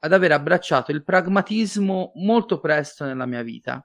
ad 0.00 0.12
aver 0.12 0.32
abbracciato 0.32 0.92
il 0.92 1.02
pragmatismo 1.04 2.12
molto 2.16 2.60
presto 2.60 3.04
nella 3.04 3.26
mia 3.26 3.42
vita. 3.42 3.84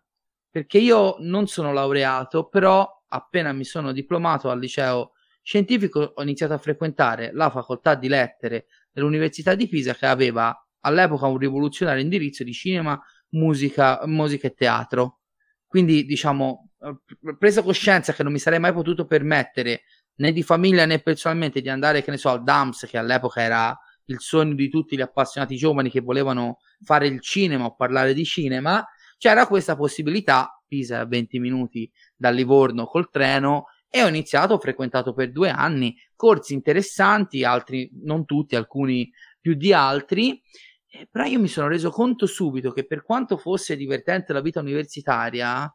Perché 0.53 0.77
io 0.77 1.15
non 1.17 1.47
sono 1.47 1.73
laureato, 1.73 2.47
però 2.47 2.87
appena 3.07 3.51
mi 3.53 3.63
sono 3.63 3.91
diplomato 3.91 4.51
al 4.51 4.59
liceo 4.59 5.13
scientifico 5.41 6.13
ho 6.13 6.21
iniziato 6.21 6.53
a 6.53 6.59
frequentare 6.59 7.31
la 7.33 7.49
facoltà 7.49 7.95
di 7.95 8.07
lettere 8.07 8.67
dell'Università 8.91 9.55
di 9.55 9.67
Pisa 9.67 9.95
che 9.95 10.05
aveva 10.05 10.55
all'epoca 10.81 11.25
un 11.25 11.37
rivoluzionario 11.37 12.03
indirizzo 12.03 12.43
di 12.43 12.53
cinema, 12.53 13.01
musica, 13.29 14.01
musica 14.05 14.45
e 14.45 14.53
teatro. 14.53 15.21
Quindi, 15.65 16.05
diciamo, 16.05 16.69
ho 16.81 17.01
preso 17.39 17.63
coscienza 17.63 18.13
che 18.13 18.21
non 18.21 18.31
mi 18.31 18.37
sarei 18.37 18.59
mai 18.59 18.73
potuto 18.73 19.07
permettere 19.07 19.85
né 20.17 20.31
di 20.31 20.43
famiglia 20.43 20.85
né 20.85 20.99
personalmente 20.99 21.61
di 21.61 21.69
andare, 21.69 22.03
che 22.03 22.11
ne 22.11 22.17
so, 22.17 22.29
al 22.29 22.43
DAMS, 22.43 22.85
che 22.85 22.99
all'epoca 22.99 23.41
era 23.41 23.75
il 24.05 24.19
sogno 24.19 24.53
di 24.53 24.69
tutti 24.69 24.95
gli 24.95 25.01
appassionati 25.01 25.55
giovani 25.55 25.89
che 25.89 26.01
volevano 26.01 26.59
fare 26.83 27.07
il 27.07 27.21
cinema 27.21 27.65
o 27.65 27.75
parlare 27.75 28.13
di 28.13 28.23
cinema, 28.23 28.85
c'era 29.17 29.47
questa 29.47 29.75
possibilità, 29.75 30.61
Pisa 30.67 30.99
a 30.99 31.05
20 31.05 31.39
minuti 31.39 31.91
da 32.15 32.29
Livorno 32.29 32.85
col 32.85 33.09
treno, 33.09 33.65
e 33.89 34.03
ho 34.03 34.07
iniziato, 34.07 34.55
ho 34.55 34.59
frequentato 34.59 35.13
per 35.13 35.31
due 35.31 35.49
anni 35.49 35.95
corsi 36.15 36.53
interessanti, 36.53 37.43
altri 37.43 37.91
non 38.03 38.25
tutti, 38.25 38.55
alcuni 38.55 39.11
più 39.39 39.53
di 39.53 39.71
altri, 39.71 40.41
eh, 40.87 41.07
però 41.11 41.25
io 41.25 41.39
mi 41.39 41.47
sono 41.47 41.67
reso 41.67 41.91
conto 41.91 42.25
subito 42.25 42.71
che 42.71 42.87
per 42.87 43.03
quanto 43.03 43.37
fosse 43.37 43.75
divertente 43.75 44.33
la 44.33 44.41
vita 44.41 44.61
universitaria, 44.61 45.71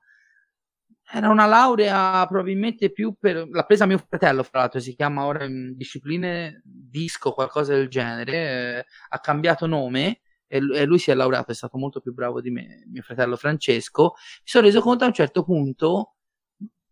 era 1.11 1.29
una 1.31 1.47
laurea 1.47 2.27
probabilmente 2.27 2.91
più 2.91 3.15
per... 3.19 3.49
L'ha 3.49 3.65
presa 3.65 3.87
mio 3.87 3.99
fratello, 3.99 4.43
fra 4.43 4.61
l'altro, 4.61 4.81
si 4.81 4.95
chiama 4.95 5.25
ora 5.25 5.45
in 5.45 5.75
discipline 5.77 6.61
disco, 6.65 7.33
qualcosa 7.33 7.75
del 7.75 7.89
genere, 7.89 8.79
eh, 8.81 8.85
ha 9.09 9.21
cambiato 9.21 9.67
nome 9.67 10.21
e, 10.49 10.59
lu- 10.61 10.75
lui 10.85 10.99
si 10.99 11.11
è 11.11 11.15
laureato, 11.15 11.53
è 11.53 11.55
stato 11.55 11.79
molto 11.79 12.01
più 12.01 12.13
bravo 12.13 12.41
di 12.41 12.51
me, 12.51 12.85
mio 12.89 13.03
fratello 13.03 13.37
Francesco. 13.37 14.15
Mi 14.15 14.43
sono 14.45 14.67
reso 14.67 14.81
conto 14.81 15.05
a 15.05 15.07
un 15.07 15.13
certo 15.13 15.45
punto, 15.45 16.15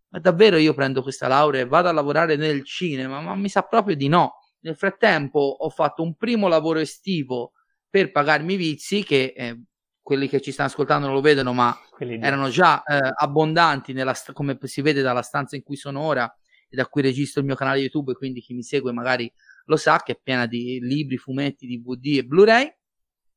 ma 0.08 0.20
davvero 0.20 0.56
io 0.56 0.74
prendo 0.74 1.02
questa 1.02 1.26
laurea 1.26 1.62
e 1.62 1.66
vado 1.66 1.88
a 1.88 1.92
lavorare 1.92 2.36
nel 2.36 2.62
cinema, 2.64 3.20
ma 3.20 3.34
mi 3.34 3.48
sa 3.48 3.62
proprio 3.62 3.96
di 3.96 4.06
no. 4.08 4.34
Nel 4.60 4.76
frattempo 4.76 5.40
ho 5.40 5.68
fatto 5.70 6.02
un 6.02 6.14
primo 6.14 6.46
lavoro 6.46 6.78
estivo 6.78 7.52
per 7.90 8.12
pagarmi 8.12 8.54
i 8.54 8.56
vizi 8.56 9.02
che... 9.02 9.32
eh, 9.36 9.60
quelli 10.06 10.28
che 10.28 10.40
ci 10.40 10.52
stanno 10.52 10.68
ascoltando 10.68 11.06
non 11.06 11.16
lo 11.16 11.20
vedono, 11.20 11.52
ma 11.52 11.76
erano 11.98 12.48
già 12.48 12.80
eh, 12.84 13.12
abbondanti 13.12 13.92
nella 13.92 14.14
come 14.32 14.56
si 14.62 14.80
vede 14.80 15.02
dalla 15.02 15.22
stanza 15.22 15.56
in 15.56 15.64
cui 15.64 15.74
sono 15.74 16.00
ora 16.00 16.32
e 16.68 16.76
da 16.76 16.86
cui 16.86 17.02
registro 17.02 17.40
il 17.40 17.46
mio 17.48 17.56
canale 17.56 17.80
YouTube, 17.80 18.12
quindi 18.12 18.40
chi 18.40 18.54
mi 18.54 18.62
segue 18.62 18.92
magari 18.92 19.28
lo 19.64 19.76
sa 19.76 20.00
che 20.04 20.12
è 20.12 20.20
piena 20.22 20.46
di 20.46 20.78
libri, 20.80 21.16
fumetti, 21.16 21.66
DVD 21.66 22.18
e 22.18 22.24
Blu-ray 22.24 22.72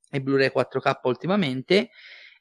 e 0.10 0.22
Blu-ray 0.22 0.51
4K 0.54 1.00
ultimamente. 1.04 1.89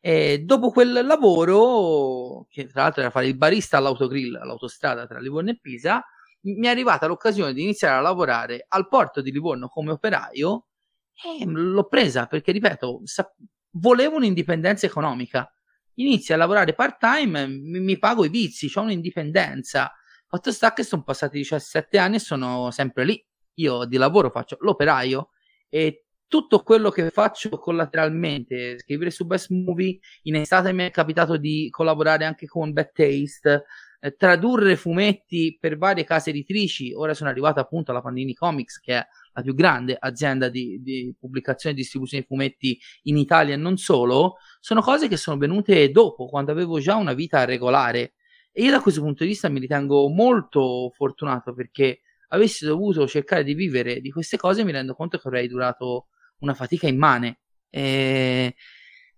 E 0.01 0.39
dopo 0.45 0.71
quel 0.71 1.05
lavoro, 1.05 2.47
che 2.49 2.67
tra 2.67 2.83
l'altro 2.83 3.01
era 3.03 3.11
fare 3.11 3.27
il 3.27 3.37
barista 3.37 3.79
all'autogrill 3.79 4.37
all'autostrada 4.37 5.07
tra 5.07 5.19
Livorno 5.19 5.51
e 5.51 5.59
Pisa, 5.61 6.03
mi 6.43 6.67
è 6.67 6.71
arrivata 6.71 7.07
l'occasione 7.07 7.53
di 7.53 7.63
iniziare 7.63 7.97
a 7.97 8.01
lavorare 8.01 8.65
al 8.69 8.89
porto 8.89 9.21
di 9.21 9.33
Livorno 9.33 9.69
come 9.69 9.91
operaio 9.91 10.67
e 11.13 11.45
l'ho 11.45 11.89
presa 11.89 12.27
perché, 12.27 12.53
ripeto, 12.53 13.01
sa- 13.05 13.35
volevo 13.73 14.17
un'indipendenza 14.17 14.87
economica. 14.87 15.53
Inizio 15.95 16.35
a 16.35 16.39
lavorare 16.39 16.75
part 16.75 16.99
time, 16.99 17.49
mi, 17.49 17.81
mi 17.81 17.99
pago 17.99 18.25
i 18.25 18.29
vizi, 18.29 18.71
ho 18.73 18.83
un'indipendenza. 18.83 19.93
Fatto 20.29 20.53
sta 20.53 20.73
che 20.73 20.85
sono 20.85 21.03
passati 21.03 21.39
17 21.39 21.99
anni 21.99 22.17
e 22.17 22.21
sono 22.21 22.71
sempre 22.71 23.05
lì. 23.05 23.27
Io 23.55 23.85
di 23.85 23.97
lavoro 23.97 24.31
faccio 24.31 24.57
l'operaio 24.61 25.31
e 25.69 26.07
tutto 26.29 26.63
quello 26.63 26.91
che 26.91 27.11
faccio 27.11 27.49
collateralmente, 27.59 28.79
scrivere 28.79 29.11
su 29.11 29.27
Best 29.27 29.51
Movie, 29.51 29.99
in 30.23 30.37
estate 30.37 30.73
mi 30.73 30.85
è 30.85 30.91
capitato 30.91 31.37
di 31.37 31.69
collaborare 31.71 32.25
anche 32.25 32.47
con 32.47 32.73
Bad 32.73 32.93
Taste, 32.93 33.65
eh, 34.01 34.15
tradurre 34.15 34.77
fumetti 34.77 35.57
per 35.59 35.77
varie 35.77 36.05
case 36.05 36.31
editrici. 36.31 36.93
Ora 36.93 37.15
sono 37.15 37.31
arrivato 37.31 37.61
appunto 37.61 37.91
alla 37.91 38.03
Panini 38.03 38.35
Comics, 38.35 38.79
che 38.79 38.99
è 38.99 39.07
la 39.33 39.43
più 39.43 39.55
grande 39.55 39.97
azienda 39.99 40.49
di, 40.49 40.81
di 40.83 41.15
pubblicazione 41.19 41.75
e 41.75 41.79
distribuzione 41.79 42.23
di 42.23 42.29
fumetti 42.29 42.79
in 43.05 43.17
Italia 43.17 43.55
e 43.55 43.57
non 43.57 43.77
solo. 43.77 44.37
Sono 44.61 44.83
cose 44.83 45.09
che 45.09 45.17
sono 45.17 45.39
venute 45.39 45.91
dopo, 45.91 46.29
quando 46.29 46.53
avevo 46.53 46.79
già 46.79 46.97
una 46.97 47.15
vita 47.15 47.45
regolare. 47.45 48.15
E 48.53 48.63
io 48.63 48.71
da 48.71 48.81
questo 48.81 49.01
punto 49.01 49.25
di 49.25 49.31
vista 49.31 49.49
mi 49.49 49.61
ritengo 49.61 50.09
molto 50.09 50.91
fortunato 50.95 51.55
perché 51.55 52.01
avessi 52.29 52.65
dovuto 52.65 53.07
cercare 53.07 53.45
di 53.45 53.55
vivere 53.55 54.01
di 54.01 54.11
queste 54.11 54.37
cose 54.37 54.65
mi 54.65 54.73
rendo 54.73 54.95
conto 54.95 55.19
che 55.19 55.29
avrei 55.29 55.49
durato 55.49 56.09
una 56.40 56.54
fatica 56.54 56.88
immane. 56.88 57.40
E... 57.71 58.54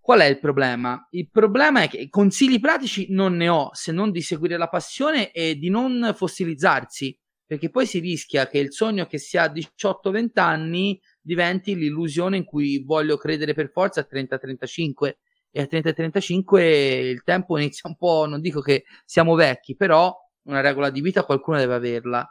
Qual 0.01 0.21
è 0.21 0.25
il 0.25 0.41
problema? 0.41 1.07
Il 1.11 1.31
problema 1.31 1.83
è 1.83 1.89
che 1.89 2.09
consigli 2.09 2.59
pratici 2.59 3.07
non 3.11 3.37
ne 3.37 3.49
ho, 3.49 3.71
se 3.75 3.93
non 3.93 4.11
di 4.11 4.23
seguire 4.23 4.57
la 4.57 4.69
passione 4.69 5.31
e 5.31 5.57
di 5.57 5.69
non 5.69 6.13
fossilizzarsi, 6.17 7.17
perché 7.47 7.69
poi 7.71 7.87
si 7.87 7.99
rischia 7.99 8.49
che 8.49 8.59
il 8.59 8.73
sogno 8.73 9.07
che 9.07 9.19
si 9.19 9.37
ha 9.37 9.45
a 9.45 9.53
18-20 9.53 10.31
anni 10.35 11.01
diventi 11.21 11.77
l'illusione 11.77 12.39
in 12.39 12.45
cui 12.45 12.83
voglio 12.83 13.17
credere 13.19 13.55
per 13.55 13.71
forza 13.71 14.01
a 14.01 14.09
30-35 14.11 15.13
e 15.51 15.61
a 15.61 15.69
30-35 15.71 16.61
il 16.61 17.23
tempo 17.23 17.59
inizia 17.59 17.89
un 17.89 17.97
po', 17.97 18.27
non 18.27 18.41
dico 18.41 18.61
che 18.61 18.85
siamo 19.05 19.35
vecchi, 19.35 19.77
però 19.77 20.15
una 20.45 20.61
regola 20.61 20.91
di 20.91 21.01
vita 21.01 21.25
qualcuno 21.25 21.59
deve 21.59 21.75
averla. 21.75 22.29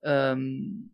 Um, 0.00 0.90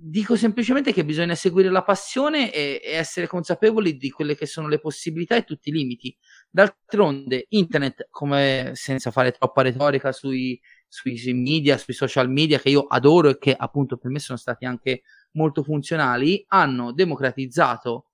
dico 0.00 0.36
semplicemente 0.36 0.92
che 0.92 1.04
bisogna 1.04 1.34
seguire 1.34 1.70
la 1.70 1.82
passione 1.82 2.52
e, 2.52 2.80
e, 2.82 2.92
essere 2.92 3.26
consapevoli 3.26 3.96
di 3.96 4.10
quelle 4.10 4.36
che 4.36 4.46
sono 4.46 4.68
le 4.68 4.78
possibilità 4.78 5.34
e 5.34 5.44
tutti 5.44 5.70
i 5.70 5.72
limiti. 5.72 6.16
D'altronde, 6.48 7.46
internet, 7.48 8.06
come 8.10 8.72
senza 8.74 9.10
fare 9.10 9.32
troppa 9.32 9.62
retorica 9.62 10.12
sui, 10.12 10.58
sui, 10.86 11.16
sui 11.16 11.34
media, 11.34 11.76
sui 11.76 11.94
social 11.94 12.30
media, 12.30 12.60
che 12.60 12.70
io 12.70 12.82
adoro 12.82 13.30
e 13.30 13.38
che 13.38 13.54
appunto 13.56 13.96
per 13.96 14.10
me 14.10 14.20
sono 14.20 14.38
stati 14.38 14.64
anche 14.64 15.02
molto 15.32 15.64
funzionali, 15.64 16.44
hanno 16.48 16.92
democratizzato 16.92 18.04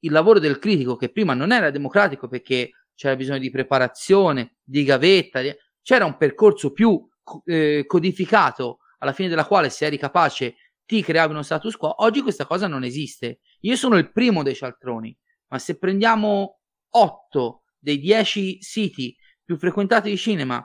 il 0.00 0.12
lavoro 0.12 0.38
del 0.38 0.58
critico, 0.58 0.96
che 0.96 1.10
prima 1.10 1.34
non 1.34 1.52
era 1.52 1.70
democratico 1.70 2.28
perché 2.28 2.70
c'era 2.94 3.16
bisogno 3.16 3.38
di 3.38 3.50
preparazione, 3.50 4.56
di 4.62 4.84
gavetta, 4.84 5.40
di... 5.40 5.54
c'era 5.82 6.04
un 6.04 6.16
percorso 6.16 6.72
più 6.72 7.02
eh, 7.44 7.84
codificato 7.86 8.78
alla 8.98 9.12
fine 9.12 9.28
della 9.28 9.46
quale 9.46 9.70
se 9.70 9.86
eri 9.86 9.96
capace 9.96 10.54
ti 10.90 11.02
creavi 11.02 11.30
uno 11.30 11.42
status 11.42 11.76
quo. 11.76 12.02
Oggi 12.02 12.20
questa 12.20 12.46
cosa 12.46 12.66
non 12.66 12.82
esiste. 12.82 13.38
Io 13.60 13.76
sono 13.76 13.96
il 13.96 14.10
primo 14.10 14.42
dei 14.42 14.56
cialtroni, 14.56 15.16
ma 15.50 15.58
se 15.60 15.78
prendiamo 15.78 16.58
8 16.88 17.62
dei 17.78 18.00
10 18.00 18.60
siti 18.60 19.16
più 19.44 19.56
frequentati 19.56 20.10
di 20.10 20.16
cinema 20.16 20.60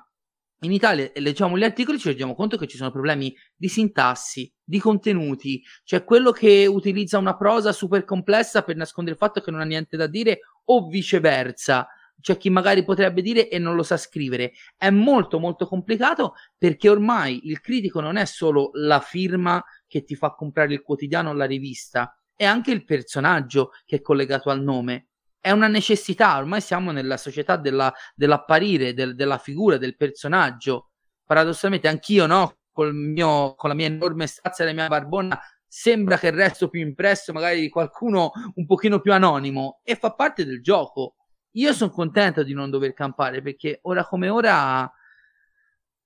in 0.61 0.71
Italia 0.71 1.11
e 1.11 1.19
leggiamo 1.19 1.59
gli 1.59 1.63
articoli 1.63 1.99
ci 1.99 2.07
rendiamo 2.07 2.33
conto 2.33 2.57
che 2.57 2.65
ci 2.65 2.75
sono 2.75 2.89
problemi 2.89 3.35
di 3.55 3.67
sintassi, 3.67 4.51
di 4.63 4.79
contenuti, 4.79 5.61
c'è 5.83 6.03
quello 6.03 6.31
che 6.31 6.65
utilizza 6.65 7.19
una 7.19 7.37
prosa 7.37 7.71
super 7.71 8.03
complessa 8.03 8.63
per 8.63 8.77
nascondere 8.77 9.15
il 9.15 9.21
fatto 9.21 9.41
che 9.41 9.51
non 9.51 9.59
ha 9.59 9.65
niente 9.65 9.95
da 9.95 10.07
dire 10.07 10.39
o 10.63 10.87
viceversa. 10.87 11.87
C'è 12.21 12.37
chi 12.37 12.49
magari 12.49 12.83
potrebbe 12.83 13.21
dire 13.21 13.49
e 13.49 13.59
non 13.59 13.75
lo 13.75 13.83
sa 13.83 13.97
scrivere. 13.97 14.53
È 14.75 14.89
molto 14.89 15.39
molto 15.39 15.67
complicato 15.67 16.33
perché 16.57 16.89
ormai 16.89 17.47
il 17.47 17.61
critico 17.61 18.01
non 18.01 18.17
è 18.17 18.25
solo 18.25 18.71
la 18.73 18.99
firma 18.99 19.63
che 19.87 20.03
ti 20.03 20.15
fa 20.15 20.33
comprare 20.33 20.73
il 20.73 20.81
quotidiano 20.81 21.29
o 21.29 21.33
la 21.33 21.45
rivista, 21.45 22.17
è 22.35 22.45
anche 22.45 22.71
il 22.71 22.83
personaggio 22.83 23.71
che 23.85 23.97
è 23.97 24.01
collegato 24.01 24.49
al 24.49 24.61
nome. 24.61 25.07
È 25.39 25.51
una 25.51 25.67
necessità, 25.67 26.37
ormai 26.37 26.59
siamo 26.59 26.91
nella 26.91 27.17
società 27.17 27.55
della, 27.55 27.93
dell'apparire, 28.15 28.93
del, 28.93 29.15
della 29.15 29.37
figura, 29.37 29.77
del 29.77 29.95
personaggio. 29.95 30.89
Paradossalmente 31.23 31.87
anch'io, 31.87 32.25
no? 32.25 32.57
Mio, 32.75 33.55
con 33.55 33.69
la 33.69 33.75
mia 33.75 33.85
enorme 33.85 34.27
stazza 34.27 34.63
e 34.63 34.65
la 34.65 34.73
mia 34.73 34.87
barbona, 34.87 35.39
sembra 35.67 36.17
che 36.17 36.31
resto 36.31 36.67
più 36.69 36.81
impresso 36.81 37.31
magari 37.31 37.61
di 37.61 37.69
qualcuno 37.69 38.31
un 38.55 38.65
pochino 38.65 38.99
più 38.99 39.13
anonimo 39.13 39.81
e 39.83 39.95
fa 39.95 40.13
parte 40.13 40.45
del 40.45 40.61
gioco. 40.61 41.15
Io 41.55 41.73
sono 41.73 41.91
contento 41.91 42.43
di 42.43 42.53
non 42.53 42.69
dover 42.69 42.93
campare 42.93 43.41
perché 43.41 43.79
ora 43.83 44.05
come 44.05 44.29
ora 44.29 44.89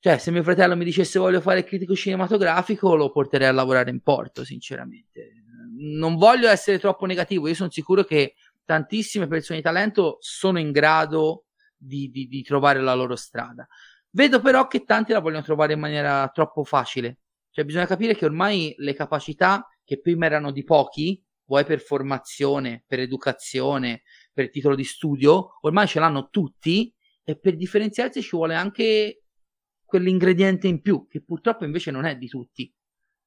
cioè, 0.02 0.18
se 0.18 0.32
mio 0.32 0.44
fratello 0.44 0.78
mi 0.78 0.86
dicesse 0.86 1.20
voglio 1.20 1.42
fare 1.42 1.60
il 1.60 1.66
critico 1.66 1.94
cinematografico, 1.94 2.96
lo 2.96 3.12
porterei 3.12 3.50
a 3.50 3.52
lavorare 3.52 3.90
in 3.90 4.00
porto, 4.02 4.46
sinceramente. 4.46 5.44
Non 5.78 6.16
voglio 6.16 6.48
essere 6.48 6.80
troppo 6.80 7.06
negativo, 7.06 7.50
io 7.50 7.54
sono 7.54 7.70
sicuro 7.70 8.06
che 8.06 8.36
tantissime 8.64 9.28
persone 9.28 9.60
di 9.60 9.66
talento 9.66 10.18
sono 10.22 10.58
in 10.58 10.72
grado 10.72 11.48
di, 11.76 12.10
di, 12.10 12.28
di 12.28 12.44
trovare 12.44 12.80
la 12.80 12.94
loro 12.94 13.18
strada. 13.18 13.68
Vedo 14.12 14.40
però 14.40 14.68
che 14.68 14.86
tanti 14.86 15.12
la 15.12 15.20
vogliono 15.20 15.44
trovare 15.44 15.74
in 15.74 15.80
maniera 15.80 16.30
troppo 16.30 16.64
facile. 16.64 17.20
Cioè, 17.52 17.66
bisogna 17.66 17.86
capire 17.86 18.16
che 18.16 18.24
ormai 18.24 18.74
le 18.78 18.94
capacità 18.94 19.68
che 19.84 20.00
prima 20.00 20.28
erano 20.28 20.52
di 20.52 20.64
pochi, 20.64 21.22
vuoi 21.44 21.66
per 21.66 21.82
formazione, 21.82 22.84
per 22.88 23.00
educazione, 23.00 24.04
per 24.40 24.50
titolo 24.50 24.74
di 24.74 24.86
studio, 24.86 25.58
ormai 25.62 25.86
ce 25.86 26.00
l'hanno 26.00 26.30
tutti 26.30 26.94
e 27.26 27.38
per 27.38 27.58
differenziarsi 27.58 28.22
ci 28.22 28.38
vuole 28.38 28.56
anche 28.56 29.24
quell'ingrediente 29.84 30.66
in 30.68 30.82
più, 30.82 31.08
che 31.10 31.22
purtroppo 31.22 31.66
invece 31.66 31.92
non 31.92 32.06
è 32.06 32.16
di 32.16 32.30
tutti. 32.30 32.74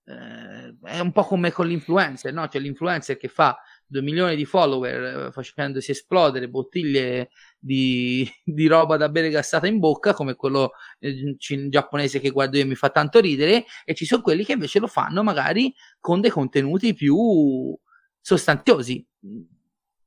Eh, 0.05 0.75
è 0.85 0.99
un 1.01 1.13
po' 1.13 1.25
come 1.25 1.53
con 1.53 1.67
l'influencer, 1.67 2.33
no? 2.33 2.49
C'è 2.49 2.59
l'influencer 2.61 3.19
che 3.19 3.29
fa 3.29 3.59
2 3.87 4.01
milioni 4.01 4.37
di 4.37 4.47
follower 4.47 5.27
eh, 5.27 5.33
facendosi 5.33 5.91
esplodere 5.91 6.49
bottiglie 6.49 7.29
di, 7.59 8.27
di, 8.43 8.67
roba 8.67 8.97
da 8.97 9.11
bere 9.11 9.29
gassata 9.29 9.67
in 9.67 9.79
bocca, 9.79 10.15
come 10.15 10.35
quello 10.35 10.71
eh, 10.99 11.37
giapponese 11.69 12.21
che 12.21 12.31
guardo 12.31 12.57
io 12.57 12.67
mi 12.67 12.75
fa 12.75 12.89
tanto 12.89 13.21
ridere, 13.21 13.67
e 13.85 13.95
ci 13.95 14.07
sono 14.07 14.23
quelli 14.23 14.47
che 14.47 14.53
invece 14.53 14.79
lo 14.79 14.87
fanno 14.87 15.23
magari 15.23 15.75
con 16.01 16.23
dei 16.23 16.31
contenuti 16.31 16.95
più 16.95 17.79
sostanziosi. 18.19 19.07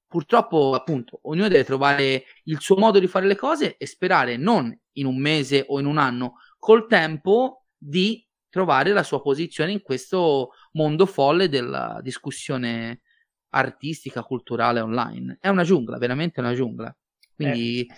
Purtroppo, 0.07 0.73
appunto, 0.73 1.19
ognuno 1.23 1.47
deve 1.47 1.63
trovare 1.63 2.25
il 2.43 2.59
suo 2.59 2.77
modo 2.77 2.99
di 2.99 3.07
fare 3.07 3.25
le 3.25 3.35
cose 3.35 3.77
e 3.77 3.85
sperare 3.85 4.37
non 4.37 4.77
in 4.93 5.05
un 5.05 5.17
mese 5.17 5.65
o 5.67 5.79
in 5.79 5.85
un 5.85 5.97
anno 5.97 6.35
col 6.57 6.87
tempo 6.87 7.65
di 7.77 8.25
trovare 8.49 8.93
la 8.93 9.03
sua 9.03 9.21
posizione 9.21 9.71
in 9.71 9.81
questo 9.81 10.51
mondo 10.73 11.05
folle 11.05 11.49
della 11.49 11.99
discussione 12.01 13.01
artistica, 13.49 14.23
culturale 14.23 14.79
online. 14.79 15.37
È 15.41 15.49
una 15.49 15.63
giungla, 15.63 15.97
veramente 15.97 16.39
una 16.39 16.53
giungla. 16.53 16.95
Quindi 17.35 17.81
eh. 17.81 17.93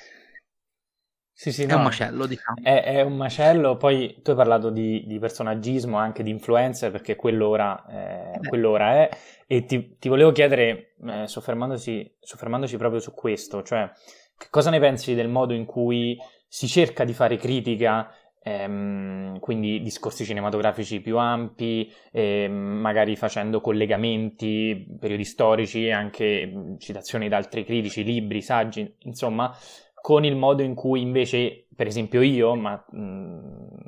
Sì, 1.39 1.51
sì, 1.51 1.63
è 1.65 1.67
no, 1.67 1.75
un 1.75 1.83
macello, 1.83 2.25
diciamo. 2.25 2.57
È, 2.63 2.83
è, 2.83 3.01
un 3.01 3.15
macello. 3.15 3.77
Poi 3.77 4.21
tu 4.23 4.31
hai 4.31 4.35
parlato 4.35 4.71
di, 4.71 5.03
di 5.05 5.19
personaggismo, 5.19 5.95
anche 5.95 6.23
di 6.23 6.31
influencer, 6.31 6.89
perché 6.89 7.15
quello 7.15 7.47
ora, 7.47 7.85
eh, 7.85 8.39
quello 8.39 8.71
ora 8.71 8.95
è. 8.95 9.09
E 9.45 9.65
ti, 9.65 9.97
ti 9.99 10.09
volevo 10.09 10.31
chiedere, 10.31 10.95
eh, 11.07 11.27
soffermandoci, 11.27 12.15
soffermandoci 12.19 12.75
proprio 12.77 12.99
su 12.99 13.13
questo, 13.13 13.61
cioè 13.61 13.87
che 14.35 14.47
cosa 14.49 14.71
ne 14.71 14.79
pensi 14.79 15.13
del 15.13 15.29
modo 15.29 15.53
in 15.53 15.65
cui 15.65 16.17
si 16.47 16.67
cerca 16.67 17.03
di 17.03 17.13
fare 17.13 17.37
critica 17.37 18.11
ehm, 18.47 19.39
quindi 19.39 19.81
discorsi 19.81 20.25
cinematografici 20.25 21.01
più 21.01 21.17
ampi, 21.17 21.91
ehm, 22.11 22.51
magari 22.51 23.15
facendo 23.15 23.61
collegamenti, 23.61 24.87
periodi 24.99 25.25
storici, 25.25 25.91
anche 25.91 26.75
citazioni 26.79 27.27
da 27.27 27.37
altri 27.37 27.63
critici, 27.63 28.03
libri, 28.03 28.41
saggi, 28.41 28.91
insomma, 28.99 29.55
con 30.01 30.23
il 30.25 30.35
modo 30.35 30.61
in 30.63 30.75
cui 30.75 31.01
invece, 31.01 31.67
per 31.75 31.87
esempio 31.87 32.21
io, 32.21 32.55
ma 32.55 32.83
mh, 32.89 32.97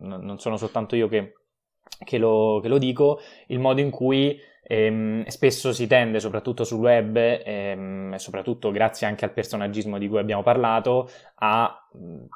non 0.02 0.40
sono 0.40 0.58
soltanto 0.58 0.96
io 0.96 1.08
che, 1.08 1.34
che, 2.04 2.18
lo, 2.18 2.60
che 2.62 2.68
lo 2.68 2.78
dico, 2.78 3.20
il 3.48 3.60
modo 3.60 3.82
in 3.82 3.90
cui 3.90 4.40
Ehm, 4.72 5.26
spesso 5.26 5.74
si 5.74 5.88
tende, 5.88 6.20
soprattutto 6.20 6.64
sul 6.64 6.78
web, 6.78 7.16
ehm, 7.18 8.14
soprattutto 8.18 8.70
grazie 8.70 9.08
anche 9.08 9.26
al 9.26 9.34
personaggismo 9.34 9.98
di 9.98 10.08
cui 10.08 10.20
abbiamo 10.20 10.44
parlato, 10.44 11.10
a, 11.38 11.88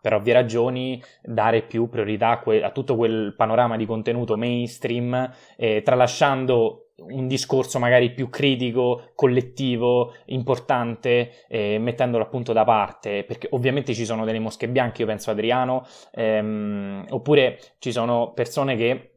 per 0.02 0.14
ovvie 0.16 0.34
ragioni, 0.34 1.00
dare 1.22 1.62
più 1.62 1.88
priorità 1.90 2.30
a, 2.30 2.40
que- 2.40 2.64
a 2.64 2.72
tutto 2.72 2.96
quel 2.96 3.36
panorama 3.38 3.78
di 3.78 3.86
contenuto 3.86 4.36
mainstream, 4.36 5.32
eh, 5.58 5.84
tralasciando 5.84 6.83
un 6.96 7.28
discorso 7.28 7.80
magari 7.80 8.12
più 8.12 8.30
critico, 8.30 9.12
collettivo, 9.16 10.14
importante, 10.26 11.46
eh, 11.48 11.78
mettendolo 11.80 12.24
appunto 12.24 12.54
da 12.54 12.64
parte, 12.64 13.24
perché 13.24 13.48
ovviamente 13.52 13.94
ci 13.94 14.06
sono 14.06 14.26
delle 14.26 14.40
mosche 14.40 14.68
bianche, 14.68 15.02
io 15.02 15.08
penso 15.08 15.32
Adriano, 15.32 15.86
ehm, 16.12 17.06
oppure 17.10 17.60
ci 17.80 17.92
sono 17.92 18.32
persone 18.34 18.76
che 18.76 19.14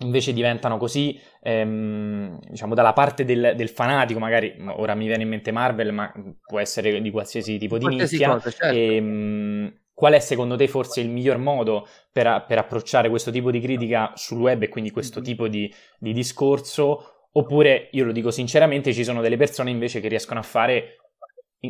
invece 0.00 0.34
diventano 0.34 0.76
così, 0.76 1.18
ehm, 1.42 2.38
diciamo, 2.50 2.74
dalla 2.74 2.92
parte 2.92 3.24
del, 3.24 3.54
del, 3.56 3.70
fanatico, 3.70 4.18
magari 4.18 4.54
ora 4.76 4.94
mi 4.94 5.06
viene 5.06 5.22
in 5.22 5.28
mente 5.30 5.52
Marvel, 5.52 5.92
ma 5.92 6.12
può 6.44 6.58
essere 6.60 7.00
di 7.00 7.10
qualsiasi 7.10 7.56
tipo 7.56 7.78
di 7.78 7.84
qualsiasi 7.84 8.16
nicchia. 8.16 8.32
Cosa, 8.32 8.50
certo. 8.50 8.76
e, 8.76 8.96
ehm, 8.96 9.74
qual 9.96 10.12
è 10.12 10.18
secondo 10.18 10.56
te 10.56 10.68
forse 10.68 11.00
il 11.00 11.08
miglior 11.08 11.38
modo 11.38 11.88
per, 12.12 12.44
per, 12.46 12.58
approcciare 12.58 13.08
questo 13.08 13.30
tipo 13.30 13.50
di 13.50 13.60
critica 13.60 14.12
sul 14.14 14.38
web 14.40 14.62
e 14.62 14.68
quindi 14.68 14.90
questo 14.90 15.20
mm-hmm. 15.20 15.28
tipo 15.28 15.48
di, 15.48 15.72
di 15.98 16.12
discorso? 16.12 17.28
Oppure, 17.32 17.88
io 17.92 18.04
lo 18.04 18.12
dico 18.12 18.30
sinceramente, 18.30 18.92
ci 18.92 19.04
sono 19.04 19.22
delle 19.22 19.38
persone 19.38 19.70
invece 19.70 20.00
che 20.00 20.08
riescono 20.08 20.38
a 20.38 20.42
fare 20.42 20.98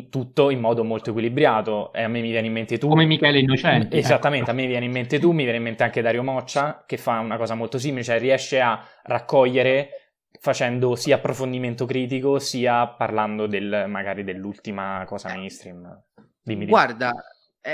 tutto 0.09 0.49
in 0.49 0.59
modo 0.59 0.83
molto 0.83 1.11
equilibrato. 1.11 1.93
E 1.93 2.03
a 2.03 2.09
me 2.09 2.19
mi 2.19 2.29
viene 2.29 2.47
in 2.47 2.53
mente 2.53 2.77
tu. 2.77 2.89
Come 2.89 3.05
Michele 3.05 3.39
Innocenti. 3.39 3.95
Ecco. 3.95 3.95
Esattamente, 3.95 4.51
ecco. 4.51 4.59
a 4.59 4.61
me 4.61 4.67
viene 4.67 4.85
in 4.85 4.91
mente 4.91 5.19
tu, 5.19 5.31
mi 5.31 5.43
viene 5.43 5.59
in 5.59 5.63
mente 5.63 5.83
anche 5.83 6.01
Dario 6.01 6.23
Moccia, 6.23 6.83
che 6.85 6.97
fa 6.97 7.19
una 7.19 7.37
cosa 7.37 7.55
molto 7.55 7.77
simile, 7.77 8.03
cioè 8.03 8.19
riesce 8.19 8.59
a 8.59 8.85
raccogliere 9.03 9.89
facendo 10.41 10.95
sia 10.95 11.15
approfondimento 11.15 11.85
critico, 11.85 12.39
sia 12.39 12.87
parlando 12.87 13.47
del, 13.47 13.85
magari 13.87 14.25
dell'ultima 14.25 15.05
cosa 15.05 15.29
mainstream. 15.29 15.79
Dimmi, 16.43 16.59
dimmi. 16.59 16.65
Guarda, 16.65 17.13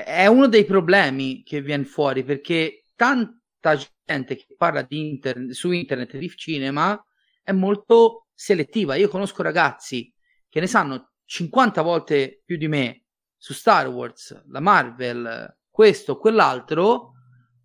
è 0.01 0.25
uno 0.25 0.47
dei 0.47 0.65
problemi 0.65 1.43
che 1.43 1.61
viene 1.61 1.83
fuori 1.83 2.23
perché 2.23 2.85
tanta 2.95 3.77
gente 4.03 4.35
che 4.35 4.47
parla 4.57 4.83
internet, 4.89 5.51
su 5.51 5.71
internet 5.71 6.17
di 6.17 6.29
cinema 6.35 6.99
è 7.43 7.51
molto 7.51 8.27
selettiva. 8.33 8.95
Io 8.95 9.07
conosco 9.07 9.43
ragazzi 9.43 10.11
che 10.49 10.59
ne 10.59 10.65
sanno 10.65 11.11
50 11.25 11.83
volte 11.83 12.41
più 12.43 12.57
di 12.57 12.67
me 12.67 13.03
su 13.37 13.53
Star 13.53 13.87
Wars, 13.87 14.45
la 14.47 14.59
Marvel, 14.59 15.57
questo, 15.69 16.17
quell'altro, 16.17 17.11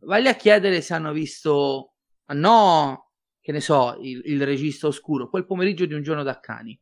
vai 0.01 0.27
a 0.27 0.35
chiedere 0.35 0.83
se 0.83 0.93
hanno 0.93 1.13
visto, 1.13 1.95
ah 2.27 2.35
no, 2.35 3.13
che 3.41 3.53
ne 3.53 3.61
so, 3.61 3.97
il, 4.01 4.21
il 4.27 4.45
regista 4.45 4.87
oscuro, 4.87 5.31
quel 5.31 5.47
pomeriggio 5.47 5.87
di 5.87 5.95
un 5.95 6.03
giorno 6.03 6.23
da 6.23 6.39
cani. 6.41 6.79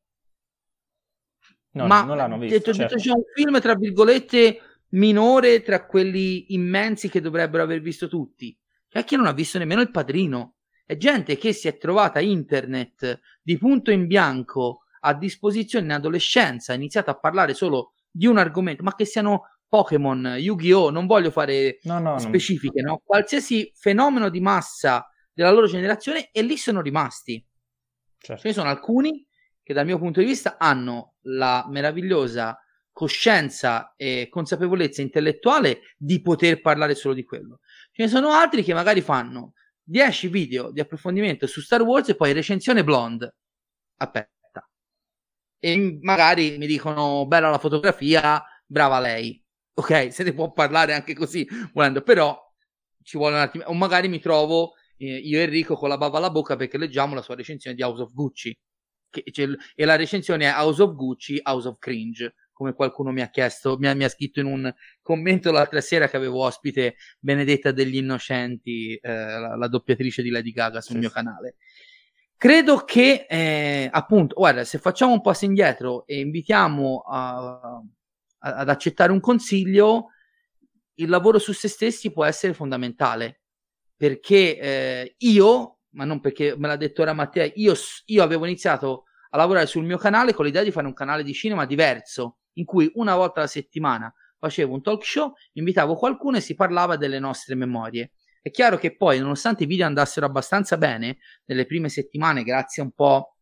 No, 1.77 1.87
Ma 1.87 2.03
non 2.03 2.17
l'hanno 2.17 2.39
visto. 2.39 2.57
Detto, 2.57 2.73
certo. 2.73 2.97
C'è 2.97 3.11
un 3.11 3.23
film, 3.35 3.61
tra 3.61 3.75
virgolette, 3.75 4.61
minore 4.91 5.63
tra 5.63 5.87
quelli 5.87 6.55
immensi 6.55 7.09
che 7.09 7.21
dovrebbero 7.21 7.63
aver 7.63 7.81
visto 7.81 8.09
tutti. 8.09 8.57
c'è 8.89 9.05
chi 9.05 9.17
non 9.17 9.27
ha 9.27 9.33
visto 9.33 9.59
nemmeno 9.59 9.81
il 9.81 9.91
padrino. 9.91 10.55
È 10.85 10.97
gente 10.97 11.37
che 11.37 11.53
si 11.53 11.67
è 11.67 11.79
trovata 11.79 12.21
internet 12.21 13.21
di 13.43 13.59
punto 13.59 13.91
in 13.91 14.07
bianco 14.07 14.83
a 15.01 15.15
disposizione 15.15 15.87
in 15.87 15.93
adolescenza, 15.93 16.73
ha 16.73 16.77
iniziato 16.77 17.11
a 17.11 17.19
parlare 17.19 17.55
solo 17.55 17.93
di 18.11 18.27
un 18.27 18.39
argomento, 18.39 18.83
ma 18.83 18.95
che 18.95 19.05
siano 19.05 19.43
Pokémon, 19.69 20.37
Yu-Gi-Oh!, 20.39 20.91
non 20.91 21.07
voglio 21.07 21.31
fare 21.31 21.79
no, 21.83 21.99
no, 21.99 22.19
specifiche, 22.19 22.81
non... 22.81 22.93
no? 22.93 23.03
Qualsiasi 23.05 23.73
fenomeno 23.75 24.29
di 24.29 24.41
massa 24.41 25.09
della 25.33 25.51
loro 25.51 25.67
generazione 25.67 26.31
e 26.31 26.43
lì 26.43 26.57
sono 26.57 26.81
rimasti. 26.81 27.45
Certo. 28.19 28.43
Ce 28.43 28.49
ne 28.49 28.55
sono 28.55 28.69
alcuni 28.69 29.27
che 29.63 29.75
dal 29.75 29.85
mio 29.85 29.99
punto 29.99 30.21
di 30.21 30.27
vista 30.27 30.57
hanno 30.59 31.15
la 31.23 31.67
meravigliosa 31.69 32.57
coscienza 32.97 33.93
e 33.95 34.29
consapevolezza 34.31 35.03
intellettuale 35.03 35.81
di 35.99 36.23
poter 36.23 36.63
parlare 36.63 36.95
solo 36.95 37.13
di 37.13 37.25
quello. 37.25 37.61
Ce 37.93 38.05
ne 38.05 38.09
sono 38.09 38.31
altri 38.31 38.63
che 38.63 38.73
magari 38.73 39.03
fanno 39.03 39.53
10 39.83 40.29
video 40.29 40.71
di 40.73 40.81
approfondimento 40.81 41.47
su 41.47 41.61
Star 41.61 41.83
Wars 41.83 42.09
e 42.09 42.17
poi 42.17 42.33
recensione 42.33 42.83
blonde. 42.83 43.35
Aspetta. 43.99 44.67
E 45.59 45.99
magari 46.01 46.57
mi 46.57 46.67
dicono 46.67 47.27
bella 47.27 47.51
la 47.51 47.59
fotografia, 47.59 48.43
brava 48.65 48.99
lei. 48.99 49.45
Ok, 49.75 50.11
se 50.11 50.23
ne 50.23 50.33
può 50.33 50.51
parlare 50.53 50.95
anche 50.95 51.13
così 51.13 51.47
volendo, 51.75 52.01
però 52.01 52.35
ci 53.03 53.19
vuole 53.19 53.35
un 53.35 53.43
attimo. 53.43 53.65
O 53.65 53.75
magari 53.75 54.09
mi 54.09 54.21
trovo 54.21 54.73
eh, 54.97 55.19
io 55.19 55.39
e 55.39 55.43
Enrico 55.43 55.77
con 55.77 55.91
la 55.91 55.99
bava 55.99 56.17
alla 56.17 56.31
bocca 56.31 56.57
perché 56.57 56.79
leggiamo 56.79 57.15
la 57.15 57.21
sua 57.21 57.35
recensione 57.35 57.77
di 57.77 57.83
House 57.83 58.01
of 58.01 58.15
Gucci. 58.15 58.59
Che, 59.11 59.23
cioè, 59.33 59.49
e 59.75 59.85
la 59.85 59.97
recensione 59.97 60.47
è 60.47 60.55
House 60.55 60.81
of 60.81 60.95
Gucci, 60.95 61.39
House 61.43 61.69
of 61.69 61.77
Cringe 61.79 62.35
come 62.57 62.73
qualcuno 62.73 63.13
mi 63.13 63.21
ha 63.21 63.29
chiesto, 63.29 63.77
mi 63.77 63.87
ha, 63.87 63.95
mi 63.95 64.05
ha, 64.05 64.09
scritto 64.09 64.41
in 64.41 64.47
un 64.47 64.75
commento 65.03 65.53
l'altra 65.53 65.83
sera 65.83 66.09
che 66.09 66.17
avevo 66.17 66.43
ospite 66.43 66.97
Benedetta 67.19 67.71
degli 67.71 67.97
Innocenti, 67.97 68.95
eh, 68.95 69.13
la, 69.13 69.57
la, 69.57 69.69
doppiatrice 69.69 70.23
di 70.23 70.31
Lady 70.31 70.53
Gaga 70.53 70.81
sul 70.81 70.95
sì. 70.95 71.01
mio 71.01 71.11
canale. 71.11 71.57
Credo 72.35 72.85
che, 72.85 73.27
eh, 73.29 73.91
appunto, 73.93 74.37
guarda, 74.37 74.65
se 74.65 74.79
facciamo 74.79 75.13
un 75.13 75.21
passo 75.21 75.45
indietro 75.45 76.07
e 76.07 76.21
invitiamo 76.21 77.01
a, 77.07 77.61
a, 78.39 78.55
ad 78.55 78.69
accettare 78.71 79.13
un 79.13 79.21
consiglio, 79.21 80.13
il 80.95 81.11
lavoro 81.11 81.39
su 81.39 81.53
se 81.53 81.69
stessi 81.69 82.11
può 82.11 82.25
essere 82.25 82.55
fondamentale. 82.55 83.43
Perché 83.95 84.59
eh, 84.59 85.15
io, 85.19 85.81
ma 85.91 86.07
non 86.07 86.21
perché 86.21 86.57
me 86.57 86.69
l'ha 86.69 86.77
detto 86.77 87.03
ora 87.03 87.13
Matteo, 87.13 87.51
io, 87.55 87.75
io 88.07 88.23
avevo 88.23 88.47
iniziato 88.47 89.05
a 89.29 89.37
lavorare 89.37 89.67
sul 89.67 89.85
mio 89.85 89.99
canale 89.99 90.33
con 90.33 90.47
l'idea 90.47 90.63
di 90.63 90.71
fare 90.71 90.87
un 90.87 90.95
canale 90.95 91.23
di 91.23 91.35
cinema 91.35 91.67
diverso 91.67 92.39
in 92.57 92.65
cui 92.65 92.91
una 92.95 93.15
volta 93.17 93.41
alla 93.41 93.49
settimana 93.49 94.13
facevo 94.39 94.75
un 94.75 94.83
talk 94.83 95.05
show, 95.05 95.33
invitavo 95.53 95.95
qualcuno 95.95 96.37
e 96.37 96.41
si 96.41 96.55
parlava 96.55 96.97
delle 96.97 97.19
nostre 97.19 97.55
memorie. 97.55 98.13
È 98.43 98.51
chiaro 98.51 98.77
che 98.79 98.95
poi, 98.97 99.19
nonostante 99.19 99.65
i 99.65 99.67
video 99.67 99.87
andassero 99.87 100.27
abbastanza 100.27 100.77
bene, 100.77 101.19
nelle 101.47 101.67
prime 101.67 101.89
settimane, 101.89 102.45
grazie 102.45 102.83
un 102.83 102.93
po' 102.93 103.37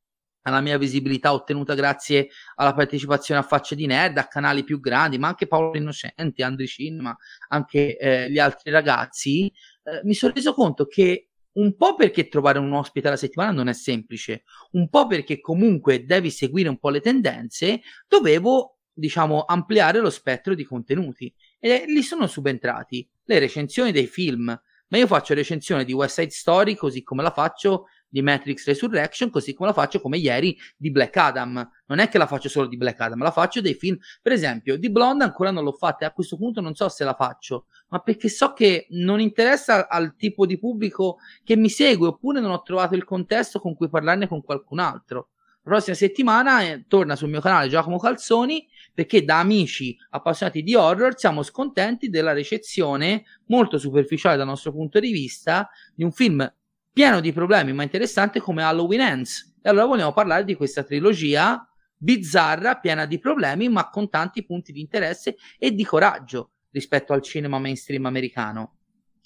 alla 0.47 0.61
mia 0.61 0.79
visibilità 0.79 1.33
ottenuta 1.33 1.75
grazie 1.75 2.29
alla 2.57 2.75
partecipazione 2.75 3.41
a 3.41 3.45
Facce 3.45 3.75
di 3.75 3.87
Nerd, 3.87 4.19
a 4.19 4.27
canali 4.27 4.63
più 4.63 4.81
grandi, 4.81 5.19
ma 5.19 5.29
anche 5.29 5.47
Paolo 5.47 5.77
Innocenti, 5.77 6.43
Andri 6.43 6.67
Cinema, 6.67 7.17
anche 7.49 7.97
eh, 7.97 8.31
gli 8.31 8.39
altri 8.39 8.71
ragazzi, 8.71 9.47
eh, 9.85 10.01
mi 10.05 10.15
sono 10.15 10.33
reso 10.35 10.53
conto 10.55 10.87
che 10.87 11.29
un 11.55 11.77
po' 11.77 11.95
perché 11.95 12.29
trovare 12.29 12.59
un 12.59 12.73
ospite 12.73 13.07
alla 13.07 13.17
settimana 13.17 13.53
non 13.53 13.69
è 13.69 13.75
semplice, 13.75 14.43
un 14.73 14.89
po' 14.89 15.07
perché 15.07 15.41
comunque 15.41 16.05
devi 16.05 16.31
seguire 16.31 16.69
un 16.69 16.79
po' 16.79 16.91
le 16.91 17.01
tendenze, 17.01 17.81
dovevo 18.09 18.74
diciamo, 18.95 19.45
ampliare 19.47 19.99
lo 19.99 20.11
spettro 20.11 20.55
di 20.55 20.65
contenuti. 20.65 21.33
E 21.59 21.85
lì 21.87 22.03
sono 22.03 22.27
subentrati 22.27 23.07
le 23.25 23.39
recensioni 23.39 23.93
dei 23.93 24.07
film. 24.07 24.59
Ma 24.89 24.99
io 24.99 25.07
faccio 25.07 25.35
recensione 25.35 25.85
di 25.85 25.93
West 25.93 26.21
Side 26.21 26.31
Story 26.31 26.77
così 26.77 27.03
come 27.03 27.23
la 27.23 27.33
faccio 27.33 27.87
di 28.15 28.23
Matrix 28.23 28.65
Resurrection, 28.67 29.29
così 29.29 29.53
come 29.53 29.71
la 29.71 29.75
faccio 29.75 30.01
come 30.01 30.19
ieri 30.19 30.57
di 30.77 30.93
Black 30.93 31.17
Adam. 31.17 31.69
Non 31.87 31.99
è 31.99 32.09
che 32.09 32.17
la 32.17 32.29
faccio 32.29 32.49
solo 32.49 32.69
di 32.69 32.77
Black 32.77 33.01
Adam, 33.01 33.21
la 33.21 33.33
faccio 33.33 33.61
dei 33.61 33.75
film. 33.75 33.97
Per 34.23 34.31
esempio, 34.31 34.77
di 34.77 34.89
Blonde 34.89 35.25
ancora 35.25 35.51
non 35.51 35.65
l'ho 35.65 35.73
fatta 35.73 36.05
e 36.05 36.09
a 36.09 36.13
questo 36.13 36.37
punto 36.37 36.61
non 36.61 36.77
so 36.77 36.89
se 36.89 37.03
la 37.03 37.15
faccio, 37.15 37.67
ma 37.89 37.99
perché 37.99 38.29
so 38.29 38.53
che 38.53 38.87
non 38.91 39.19
interessa 39.19 39.89
al 39.89 40.15
tipo 40.15 40.47
di 40.47 40.61
pubblico 40.61 41.17
che 41.43 41.57
mi 41.57 41.69
segue, 41.69 42.07
oppure 42.07 42.39
non 42.39 42.53
ho 42.53 42.63
trovato 42.63 42.95
il 42.95 43.03
contesto 43.03 43.59
con 43.59 43.75
cui 43.75 43.89
parlarne 43.89 44.29
con 44.29 44.45
qualcun 44.45 44.79
altro. 44.79 45.31
La 45.65 45.71
prossima 45.71 45.97
settimana 45.97 46.63
eh, 46.63 46.85
torna 46.87 47.17
sul 47.17 47.31
mio 47.31 47.41
canale 47.41 47.69
Giacomo 47.69 47.99
Calzoni 47.99 48.65
perché 48.95 49.25
da 49.25 49.41
amici 49.41 49.97
appassionati 50.11 50.63
di 50.63 50.75
horror 50.75 51.19
siamo 51.19 51.43
scontenti 51.43 52.09
della 52.09 52.33
ricezione 52.33 53.25
molto 53.47 53.77
superficiale 53.77 54.37
dal 54.37 54.47
nostro 54.47 54.73
punto 54.73 55.01
di 55.01 55.11
vista 55.11 55.69
di 55.95 56.05
un 56.05 56.13
film 56.13 56.51
pieno 56.93 57.21
di 57.21 57.33
problemi 57.33 57.73
ma 57.73 57.83
interessante 57.83 58.41
come 58.41 58.63
Halloween 58.63 59.01
Ends. 59.01 59.57
E 59.61 59.69
allora 59.69 59.87
vogliamo 59.87 60.13
parlare 60.13 60.45
di 60.45 60.55
questa 60.55 60.85
trilogia 60.85 61.69
bizzarra, 61.97 62.77
piena 62.77 63.05
di 63.05 63.19
problemi 63.19 63.69
ma 63.69 63.91
con 63.91 64.09
tanti 64.09 64.45
punti 64.45 64.73
di 64.73 64.81
interesse 64.81 65.37
e 65.59 65.73
di 65.73 65.85
coraggio 65.85 66.53
rispetto 66.71 67.13
al 67.13 67.23
cinema 67.23 67.59
mainstream 67.59 68.07
americano. 68.07 68.77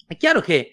È 0.07 0.17
chiaro 0.17 0.41
che 0.41 0.71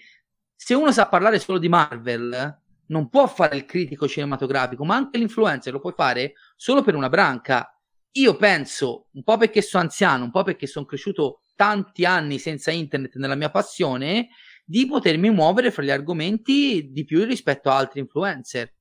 se 0.54 0.72
uno 0.72 0.90
sa 0.90 1.06
parlare 1.06 1.38
solo 1.38 1.58
di 1.58 1.68
Marvel, 1.68 2.62
non 2.88 3.08
può 3.08 3.26
fare 3.26 3.56
il 3.56 3.64
critico 3.64 4.06
cinematografico, 4.08 4.84
ma 4.84 4.94
anche 4.94 5.18
l'influencer 5.18 5.72
lo 5.72 5.80
puoi 5.80 5.92
fare 5.94 6.34
solo 6.54 6.82
per 6.82 6.94
una 6.94 7.08
branca 7.08 7.75
io 8.20 8.36
penso, 8.36 9.08
un 9.12 9.22
po' 9.22 9.36
perché 9.36 9.62
sono 9.62 9.82
anziano, 9.84 10.24
un 10.24 10.30
po' 10.30 10.42
perché 10.42 10.66
sono 10.66 10.86
cresciuto 10.86 11.42
tanti 11.54 12.04
anni 12.04 12.38
senza 12.38 12.70
internet 12.70 13.16
nella 13.16 13.34
mia 13.34 13.50
passione, 13.50 14.28
di 14.64 14.86
potermi 14.86 15.30
muovere 15.30 15.70
fra 15.70 15.82
gli 15.82 15.90
argomenti 15.90 16.90
di 16.90 17.04
più 17.04 17.24
rispetto 17.24 17.70
a 17.70 17.76
altri 17.76 18.00
influencer. 18.00 18.74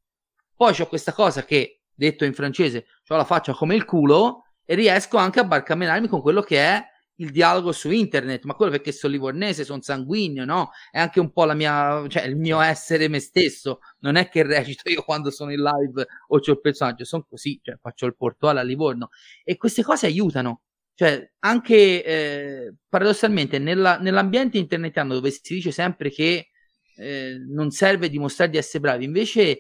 Poi 0.56 0.74
c'ho 0.74 0.88
questa 0.88 1.13
cosa 1.13 1.43
che, 1.43 1.82
detto 1.93 2.26
in 2.26 2.34
francese, 2.34 2.86
ho 3.08 3.15
la 3.15 3.26
faccia 3.26 3.54
come 3.54 3.76
il 3.76 3.86
culo 3.86 4.45
e 4.65 4.76
riesco 4.76 5.17
anche 5.17 5.39
a 5.39 5.43
barcamenarmi 5.43 6.08
con 6.08 6.21
quello 6.21 6.41
che 6.41 6.58
è 6.60 6.84
il 7.17 7.32
dialogo 7.32 7.71
su 7.71 7.91
internet, 7.91 8.43
ma 8.43 8.54
quello 8.56 8.71
perché 8.71 8.91
sono 8.91 9.13
livornese, 9.13 9.63
sono 9.63 9.82
sanguigno, 9.82 10.43
no? 10.43 10.71
È 10.91 10.99
anche 10.99 11.19
un 11.19 11.32
po' 11.32 11.45
la 11.45 11.54
mia, 11.54 12.06
cioè 12.08 12.23
il 12.23 12.36
mio 12.36 12.60
essere 12.60 13.08
me 13.08 13.19
stesso. 13.19 13.80
Non 13.99 14.15
è 14.15 14.28
che 14.30 14.43
recito 14.43 14.89
io 14.89 15.04
quando 15.04 15.32
sono 15.32 15.51
in 15.51 15.62
live 15.62 16.06
o 16.28 16.39
c'ho 16.39 16.51
il 16.51 16.62
personaggio, 16.62 17.06
sono 17.06 17.25
così, 17.30 17.60
cioè 17.63 17.78
faccio 17.82 18.06
il 18.06 18.15
portuale 18.15 18.60
a 18.60 18.63
Livorno. 18.63 19.10
E 19.43 19.58
queste 19.58 19.84
cose 19.84 20.08
aiutano. 20.08 20.62
Cioè, 20.93 21.32
anche 21.39 22.04
eh, 22.06 22.73
paradossalmente 22.88 23.60
nella, 23.60 23.97
nell'ambiente 23.97 24.58
internetiano 24.58 25.13
dove 25.13 25.30
si 25.30 25.41
dice 25.56 25.71
sempre 25.71 26.10
che 26.10 26.51
eh, 26.97 27.38
non 27.49 27.71
serve 27.71 28.10
dimostrare 28.10 28.51
di 28.51 28.58
essere 28.58 28.80
bravi, 28.80 29.04
invece 29.04 29.60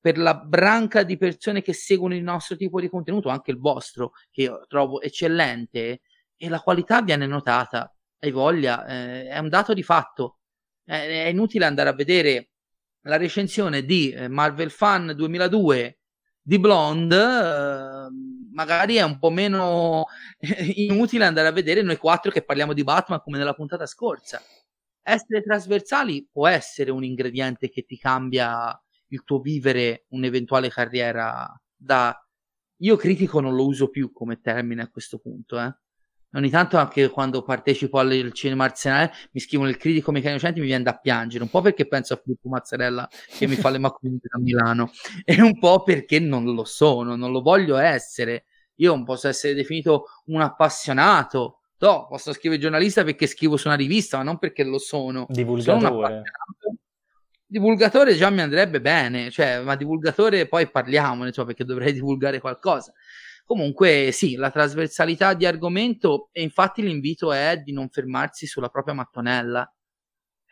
per 0.00 0.18
la 0.18 0.34
branca 0.34 1.04
di 1.04 1.16
persone 1.16 1.62
che 1.62 1.72
seguono 1.72 2.16
il 2.16 2.24
nostro 2.24 2.56
tipo 2.56 2.80
di 2.80 2.88
contenuto, 2.88 3.28
anche 3.28 3.52
il 3.52 3.58
vostro, 3.58 4.12
che 4.32 4.42
io 4.42 4.64
trovo 4.68 5.00
eccellente, 5.00 6.00
e 6.42 6.48
la 6.48 6.60
qualità 6.60 7.02
viene 7.02 7.24
notata, 7.24 7.94
hai 8.18 8.32
voglia, 8.32 8.84
eh, 8.84 9.28
è 9.28 9.38
un 9.38 9.48
dato 9.48 9.72
di 9.74 9.84
fatto. 9.84 10.38
Eh, 10.84 11.26
è 11.26 11.28
inutile 11.28 11.66
andare 11.66 11.88
a 11.88 11.92
vedere 11.92 12.50
la 13.02 13.16
recensione 13.16 13.84
di 13.84 14.10
eh, 14.10 14.26
Marvel 14.26 14.72
Fan 14.72 15.12
2002 15.14 15.98
di 16.42 16.58
Blonde, 16.58 17.16
eh, 17.16 18.08
magari 18.52 18.96
è 18.96 19.02
un 19.02 19.20
po' 19.20 19.30
meno 19.30 20.06
inutile 20.74 21.26
andare 21.26 21.46
a 21.46 21.52
vedere 21.52 21.80
noi 21.82 21.96
quattro 21.96 22.32
che 22.32 22.42
parliamo 22.42 22.72
di 22.72 22.82
Batman 22.82 23.20
come 23.22 23.38
nella 23.38 23.54
puntata 23.54 23.86
scorsa. 23.86 24.42
Essere 25.00 25.44
trasversali 25.44 26.28
può 26.28 26.48
essere 26.48 26.90
un 26.90 27.04
ingrediente 27.04 27.68
che 27.68 27.84
ti 27.84 27.96
cambia 27.96 28.76
il 29.10 29.22
tuo 29.22 29.38
vivere 29.38 30.06
un'eventuale 30.08 30.70
carriera 30.70 31.48
da... 31.76 32.16
Io 32.78 32.96
critico 32.96 33.38
non 33.38 33.54
lo 33.54 33.64
uso 33.64 33.90
più 33.90 34.10
come 34.10 34.40
termine 34.40 34.82
a 34.82 34.90
questo 34.90 35.18
punto, 35.20 35.60
eh 35.60 35.72
ogni 36.34 36.50
tanto 36.50 36.76
anche 36.76 37.08
quando 37.08 37.42
partecipo 37.42 37.98
al 37.98 38.30
cinema 38.32 38.64
arsenale 38.64 39.12
mi 39.32 39.40
scrivono 39.40 39.68
il 39.68 39.76
critico 39.76 40.10
meccanico 40.10 40.38
innocenti 40.38 40.60
mi 40.60 40.66
viene 40.66 40.84
da 40.84 40.96
piangere 40.96 41.42
un 41.42 41.50
po' 41.50 41.60
perché 41.60 41.86
penso 41.86 42.14
a 42.14 42.20
Filippo 42.22 42.48
Mazzarella 42.48 43.08
che 43.36 43.46
mi 43.46 43.56
fa 43.56 43.70
le 43.70 43.78
macumbe 43.78 44.28
a 44.30 44.38
Milano 44.38 44.90
e 45.24 45.40
un 45.40 45.58
po' 45.58 45.82
perché 45.82 46.18
non 46.18 46.44
lo 46.44 46.64
sono 46.64 47.16
non 47.16 47.32
lo 47.32 47.40
voglio 47.40 47.76
essere. 47.76 48.44
Io 48.76 48.94
non 48.94 49.04
posso 49.04 49.28
essere 49.28 49.54
definito 49.54 50.06
un 50.26 50.40
appassionato. 50.40 51.58
No, 51.78 52.06
posso 52.08 52.32
scrivere 52.32 52.60
giornalista 52.60 53.04
perché 53.04 53.26
scrivo 53.26 53.56
su 53.56 53.68
una 53.68 53.76
rivista 53.76 54.16
ma 54.16 54.22
non 54.22 54.38
perché 54.38 54.64
lo 54.64 54.78
sono. 54.78 55.26
Divulgatore. 55.28 56.22
sono 56.58 56.76
divulgatore 57.52 58.14
già 58.14 58.30
mi 58.30 58.40
andrebbe 58.40 58.80
bene 58.80 59.30
cioè 59.30 59.60
ma 59.60 59.76
divulgatore 59.76 60.48
poi 60.48 60.70
parliamone 60.70 61.32
cioè, 61.32 61.44
perché 61.44 61.66
dovrei 61.66 61.92
divulgare 61.92 62.40
qualcosa 62.40 62.94
Comunque 63.44 64.10
sì, 64.12 64.36
la 64.36 64.50
trasversalità 64.50 65.34
di 65.34 65.46
argomento 65.46 66.28
e 66.32 66.42
infatti 66.42 66.82
l'invito 66.82 67.32
è 67.32 67.60
di 67.62 67.72
non 67.72 67.88
fermarsi 67.88 68.46
sulla 68.46 68.68
propria 68.68 68.94
mattonella. 68.94 69.70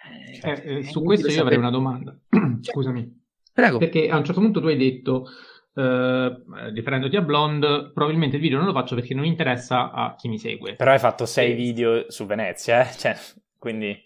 Eh, 0.03 0.41
eh, 0.43 0.79
eh 0.79 0.85
su 0.85 1.03
questo 1.03 1.27
io 1.27 1.33
sapere... 1.33 1.57
avrei 1.57 1.59
una 1.59 1.71
domanda. 1.71 2.17
Scusami. 2.61 3.19
Prego. 3.53 3.79
Perché 3.79 4.09
a 4.09 4.17
un 4.17 4.25
certo 4.25 4.41
punto 4.41 4.61
tu 4.61 4.67
hai 4.67 4.77
detto, 4.77 5.27
eh, 5.75 6.43
riferendoti 6.73 7.17
a 7.17 7.23
Blonde, 7.23 7.91
probabilmente 7.93 8.37
il 8.37 8.43
video 8.43 8.59
non 8.59 8.67
lo 8.67 8.73
faccio 8.73 8.95
perché 8.95 9.15
non 9.15 9.25
interessa 9.25 9.91
a 9.93 10.15
chi 10.17 10.29
mi 10.29 10.39
segue. 10.39 10.75
Però 10.77 10.91
hai 10.91 10.99
fatto 10.99 11.27
sei 11.27 11.55
video 11.55 12.11
su 12.11 12.27
Venezia, 12.27 12.89
eh? 12.89 12.93
cioè, 12.97 13.17
quindi... 13.59 13.97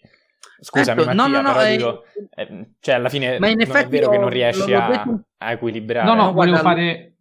scusami 0.59 1.03
certo, 1.03 1.15
Mattia, 1.15 1.41
no, 1.41 1.41
no, 1.41 1.47
no, 1.47 1.53
però 1.53 1.65
eh, 1.65 1.75
dico, 1.75 2.03
eh, 2.35 2.69
cioè 2.79 2.95
alla 2.95 3.09
fine 3.09 3.39
ma 3.39 3.47
in 3.47 3.61
effetti 3.61 3.85
è 3.85 3.89
vero 3.89 4.09
che 4.09 4.17
non 4.17 4.29
riesci 4.29 4.73
a, 4.73 4.87
detto... 4.87 5.23
a, 5.37 5.51
equilibrare. 5.51 6.07
No, 6.07 6.13
no, 6.15 6.33
volevo 6.33 6.57
fare... 6.57 7.15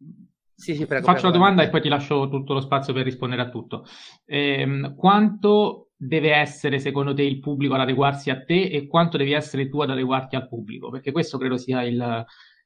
Sì, 0.56 0.74
sì, 0.74 0.86
prego, 0.86 1.04
Faccio 1.04 1.22
prego, 1.22 1.26
la 1.26 1.32
domanda 1.32 1.62
prego. 1.62 1.68
e 1.68 1.72
poi 1.72 1.80
ti 1.82 1.88
lascio 1.88 2.28
tutto 2.28 2.52
lo 2.54 2.60
spazio 2.60 2.92
per 2.92 3.04
rispondere 3.04 3.42
a 3.42 3.48
tutto. 3.48 3.84
Eh, 4.24 4.92
quanto 4.96 5.90
deve 5.96 6.32
essere 6.34 6.78
secondo 6.78 7.12
te 7.14 7.22
il 7.22 7.40
pubblico 7.40 7.74
ad 7.74 7.80
adeguarsi 7.80 8.30
a 8.30 8.42
te 8.44 8.62
e 8.68 8.86
quanto 8.86 9.16
devi 9.16 9.32
essere 9.32 9.68
tu 9.68 9.80
ad 9.80 9.90
adeguarti 9.90 10.36
al 10.36 10.48
pubblico? 10.48 10.90
Perché 10.90 11.12
questo 11.12 11.38
credo 11.38 11.56
sia 11.56 11.82
il, 11.82 12.24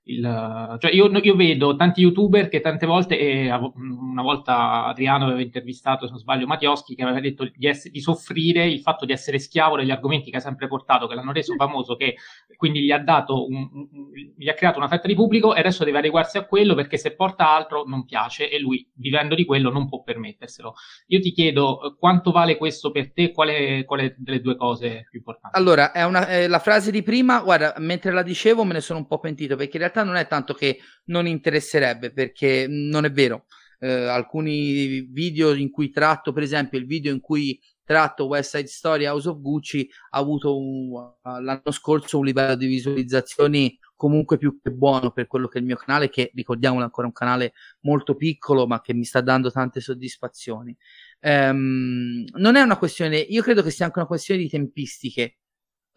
il, 0.08 0.76
cioè 0.80 0.92
io, 0.92 1.10
io, 1.10 1.36
vedo 1.36 1.76
tanti 1.76 2.00
youtuber 2.00 2.48
che 2.48 2.60
tante 2.60 2.86
volte, 2.86 3.18
e 3.18 3.50
una 3.52 4.22
volta 4.22 4.86
Adriano 4.86 5.26
aveva 5.26 5.42
intervistato, 5.42 6.06
se 6.06 6.12
non 6.12 6.20
sbaglio, 6.20 6.46
Mattioschi, 6.46 6.94
che 6.94 7.02
aveva 7.02 7.20
detto 7.20 7.50
di, 7.54 7.66
essere, 7.66 7.90
di, 7.90 8.00
soffrire 8.00 8.66
il 8.66 8.80
fatto 8.80 9.04
di 9.04 9.12
essere 9.12 9.38
schiavo 9.38 9.76
degli 9.76 9.90
argomenti 9.90 10.30
che 10.30 10.38
ha 10.38 10.40
sempre 10.40 10.66
portato, 10.66 11.06
che 11.06 11.14
l'hanno 11.14 11.32
reso 11.32 11.54
famoso, 11.56 11.96
che 11.96 12.16
quindi 12.56 12.80
gli 12.80 12.90
ha 12.90 12.98
dato 12.98 13.46
un, 13.46 13.68
un, 13.70 13.88
gli 14.36 14.48
ha 14.48 14.54
creato 14.54 14.78
una 14.78 14.88
fetta 14.88 15.06
di 15.06 15.14
pubblico 15.14 15.54
e 15.54 15.60
adesso 15.60 15.84
deve 15.84 15.98
adeguarsi 15.98 16.38
a 16.38 16.46
quello 16.46 16.74
perché 16.74 16.96
se 16.96 17.14
porta 17.14 17.54
altro 17.54 17.84
non 17.84 18.06
piace 18.06 18.50
e 18.50 18.58
lui, 18.58 18.90
vivendo 18.94 19.34
di 19.34 19.44
quello, 19.44 19.70
non 19.70 19.88
può 19.88 20.02
permetterselo. 20.02 20.72
Io 21.08 21.20
ti 21.20 21.32
chiedo 21.32 21.82
eh, 21.82 21.96
quanto 21.98 22.30
vale 22.30 22.56
questo 22.56 22.90
per 22.90 23.12
te, 23.12 23.30
quale, 23.32 23.84
quale 23.84 24.14
delle 24.16 24.40
due 24.40 24.56
cose 24.56 25.06
più 25.10 25.18
importanti? 25.18 25.58
Allora, 25.58 25.92
è 25.92 26.04
una, 26.04 26.26
è 26.26 26.46
la 26.46 26.60
frase 26.60 26.90
di 26.90 27.02
prima, 27.02 27.40
guarda, 27.40 27.74
mentre 27.76 28.10
la 28.10 28.22
dicevo 28.22 28.64
me 28.64 28.72
ne 28.72 28.80
sono 28.80 29.00
un 29.00 29.06
po' 29.06 29.18
pentito 29.18 29.54
perché 29.54 29.76
in 29.76 29.82
realtà 29.82 29.97
realtà 29.98 30.04
non 30.04 30.16
è 30.16 30.26
tanto 30.26 30.54
che 30.54 30.78
non 31.06 31.26
interesserebbe, 31.26 32.12
perché 32.12 32.66
non 32.68 33.04
è 33.04 33.10
vero. 33.10 33.46
Eh, 33.80 33.88
alcuni 33.88 35.02
video 35.02 35.54
in 35.54 35.70
cui 35.70 35.90
tratto, 35.90 36.32
per 36.32 36.42
esempio, 36.42 36.78
il 36.78 36.86
video 36.86 37.12
in 37.12 37.20
cui 37.20 37.60
tratto 37.84 38.26
West 38.26 38.56
Side 38.56 38.68
Story 38.68 39.06
House 39.06 39.28
of 39.28 39.40
Gucci 39.40 39.88
ha 40.10 40.18
avuto 40.18 40.58
un, 40.58 40.92
l'anno 41.22 41.70
scorso 41.70 42.18
un 42.18 42.26
livello 42.26 42.54
di 42.54 42.66
visualizzazioni 42.66 43.78
comunque 43.94 44.36
più 44.36 44.60
che 44.62 44.70
buono 44.70 45.10
per 45.10 45.26
quello 45.26 45.48
che 45.48 45.58
è 45.58 45.60
il 45.60 45.66
mio 45.66 45.76
canale, 45.76 46.08
che 46.08 46.30
ricordiamolo 46.34 46.84
ancora 46.84 47.06
un 47.08 47.12
canale 47.12 47.54
molto 47.80 48.14
piccolo, 48.14 48.66
ma 48.66 48.80
che 48.80 48.94
mi 48.94 49.04
sta 49.04 49.20
dando 49.20 49.50
tante 49.50 49.80
soddisfazioni. 49.80 50.76
Um, 51.20 52.24
non 52.34 52.54
è 52.56 52.60
una 52.60 52.78
questione, 52.78 53.18
io 53.18 53.42
credo 53.42 53.62
che 53.62 53.70
sia 53.70 53.86
anche 53.86 53.98
una 53.98 54.06
questione 54.06 54.40
di 54.40 54.48
tempistiche. 54.48 55.38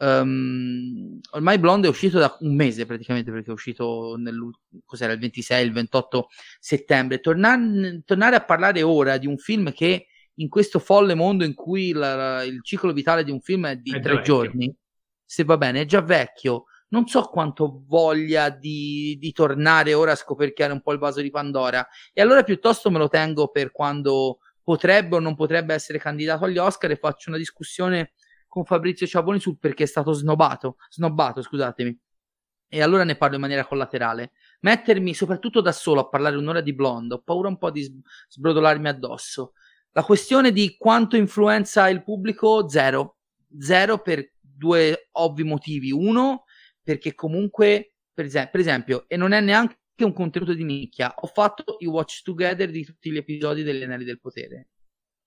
Um, 0.02 1.20
ormai 1.34 1.60
Blonde 1.60 1.86
è 1.86 1.90
uscito 1.90 2.18
da 2.18 2.36
un 2.40 2.56
mese 2.56 2.88
praticamente 2.88 3.30
perché 3.30 3.52
è 3.52 3.54
uscito 3.54 4.18
cos'era, 4.84 5.14
il 5.14 5.20
26, 5.20 5.64
il 5.64 5.72
28 5.72 6.28
settembre. 6.60 7.20
Tornar, 7.20 7.60
tornare 8.04 8.36
a 8.36 8.44
parlare 8.44 8.82
ora 8.82 9.18
di 9.18 9.28
un 9.28 9.38
film 9.38 9.72
che 9.72 10.08
in 10.36 10.50
questo 10.50 10.80
folle 10.80 11.14
mondo 11.14 11.44
in 11.44 11.54
cui 11.54 11.92
la, 11.92 12.42
il 12.44 12.64
ciclo 12.64 12.94
vitale 12.94 13.24
di 13.24 13.30
un 13.30 13.42
film 13.42 13.68
è 13.68 13.76
di 13.76 13.92
è 13.92 14.00
tre 14.00 14.22
giorni, 14.24 14.74
se 15.24 15.44
va 15.44 15.58
bene, 15.58 15.82
è 15.82 15.86
già 15.86 16.02
vecchio. 16.02 16.66
Non 16.90 17.06
so 17.06 17.22
quanto 17.26 17.84
voglia 17.86 18.50
di, 18.50 19.18
di 19.20 19.32
tornare 19.32 19.94
ora 19.94 20.14
a 20.14 20.16
scoperchiare 20.16 20.74
un 20.74 20.82
po' 20.82 20.94
il 20.94 21.00
vaso 21.00 21.22
di 21.22 21.30
Pandora. 21.30 21.88
E 22.12 22.22
allora 22.22 22.44
piuttosto 22.44 22.90
me 22.90 22.98
lo 22.98 23.08
tengo 23.08 23.50
per 23.50 23.72
quando 23.72 24.40
potrebbe 24.64 25.18
o 25.18 25.20
non 25.20 25.36
potrebbe 25.36 25.74
essere 25.76 26.00
candidato 26.00 26.46
agli 26.46 26.58
Oscar 26.58 26.90
e 26.90 26.96
faccio 26.96 27.30
una 27.30 27.38
discussione 27.38 28.14
con 28.52 28.66
Fabrizio 28.66 29.08
Ciavoni 29.08 29.40
sul 29.40 29.58
perché 29.58 29.84
è 29.84 29.88
stato 29.88 30.12
snobbato, 30.12 30.76
snobbato, 30.90 31.42
scusatemi. 31.42 31.98
E 32.68 32.82
allora 32.82 33.06
ne 33.06 33.16
parlo 33.16 33.36
in 33.36 33.42
maniera 33.42 33.66
collaterale. 33.66 34.34
Mettermi 34.60 35.14
soprattutto 35.14 35.62
da 35.62 35.72
solo 35.72 36.02
a 36.02 36.10
parlare 36.10 36.36
un'ora 36.36 36.60
di 36.60 36.74
Blonde, 36.74 37.14
ho 37.14 37.22
paura 37.22 37.48
un 37.48 37.58
po' 37.58 37.72
di 37.72 37.90
sbrodolarmi 38.28 38.90
addosso. 38.90 39.54
La 39.94 40.04
questione 40.04 40.52
di 40.52 40.76
quanto 40.78 41.16
influenza 41.16 41.88
il 41.88 42.04
pubblico, 42.04 42.68
zero. 42.68 43.20
Zero 43.58 44.00
per 44.00 44.34
due 44.42 45.08
ovvi 45.12 45.44
motivi. 45.44 45.94
Uno, 45.94 46.44
perché 46.84 47.16
comunque, 47.16 47.96
per, 48.14 48.26
es- 48.26 48.50
per 48.52 48.60
esempio, 48.60 49.06
e 49.08 49.16
non 49.16 49.32
è 49.32 49.40
neanche 49.40 49.78
un 50.00 50.12
contenuto 50.12 50.54
di 50.54 50.66
nicchia, 50.66 51.14
ho 51.16 51.28
fatto 51.28 51.78
i 51.80 51.86
watch 51.86 52.22
together 52.22 52.70
di 52.70 52.84
tutti 52.84 53.12
gli 53.12 53.18
episodi 53.18 53.64
degli 53.64 53.84
Anelli 53.84 54.04
del 54.04 54.20
Potere 54.20 54.68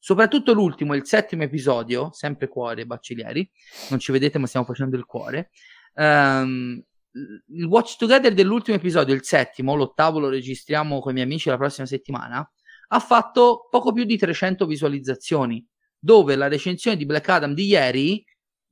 Soprattutto 0.05 0.53
l'ultimo, 0.53 0.93
il 0.93 1.07
settimo 1.07 1.45
episodio, 1.45 2.11
sempre 2.13 2.47
cuore 2.47 2.85
Baccellieri, 2.85 3.51
non 3.89 3.99
ci 3.99 4.13
vedete 4.13 4.37
ma 4.37 4.47
stiamo 4.47 4.67
facendo 4.67 4.99
il 4.99 5.07
cuore. 5.07 5.49
Um, 5.95 6.79
il 7.13 7.65
watch 7.65 7.97
together 7.97 8.35
dell'ultimo 8.35 8.77
episodio, 8.77 9.15
il 9.15 9.25
settimo, 9.25 9.75
l'ottavo 9.75 10.19
lo 10.19 10.29
registriamo 10.29 11.01
con 11.01 11.13
i 11.13 11.15
miei 11.15 11.25
amici 11.25 11.49
la 11.49 11.57
prossima 11.57 11.87
settimana, 11.87 12.47
ha 12.89 12.99
fatto 12.99 13.67
poco 13.71 13.93
più 13.93 14.05
di 14.05 14.19
300 14.19 14.67
visualizzazioni, 14.67 15.67
dove 15.99 16.37
la 16.37 16.49
recensione 16.49 16.99
di 16.99 17.07
Black 17.07 17.27
Adam 17.31 17.55
di 17.55 17.65
ieri 17.65 18.23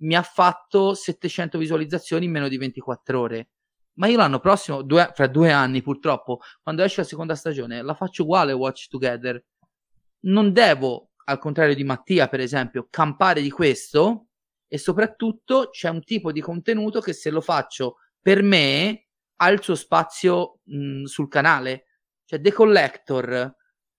mi 0.03 0.15
ha 0.15 0.23
fatto 0.23 0.93
700 0.93 1.57
visualizzazioni 1.57 2.27
in 2.27 2.31
meno 2.31 2.49
di 2.49 2.59
24 2.59 3.19
ore. 3.19 3.49
Ma 3.95 4.07
io 4.07 4.19
l'anno 4.19 4.39
prossimo, 4.39 4.83
due, 4.83 5.11
fra 5.15 5.29
due 5.29 5.51
anni 5.51 5.81
purtroppo, 5.81 6.41
quando 6.63 6.83
esce 6.83 7.01
la 7.01 7.07
seconda 7.07 7.35
stagione, 7.35 7.81
la 7.81 7.95
faccio 7.95 8.25
uguale 8.25 8.53
Watch 8.53 8.89
Together. 8.89 9.43
Non 10.25 10.53
devo 10.53 11.12
al 11.33 11.39
contrario 11.39 11.75
di 11.75 11.85
Mattia, 11.85 12.29
per 12.29 12.41
esempio, 12.41 12.87
campare 12.91 13.41
di 13.41 13.51
questo 13.51 14.29
e 14.69 14.79
soprattutto 14.79 15.69
c'è 15.71 15.89
un 15.89 16.03
tipo 16.03 16.33
di 16.33 16.41
contenuto 16.41 17.01
che 17.01 17.13
se 17.13 17.31
lo 17.31 17.41
faccio 17.41 17.97
per 18.21 18.43
me 18.43 19.09
ha 19.37 19.51
il 19.51 19.63
suo 19.63 19.75
spazio 19.75 20.61
mh, 20.65 21.05
sul 21.05 21.29
canale. 21.29 21.87
Cioè 22.25 22.41
The 22.41 22.53
Collector 22.53 23.55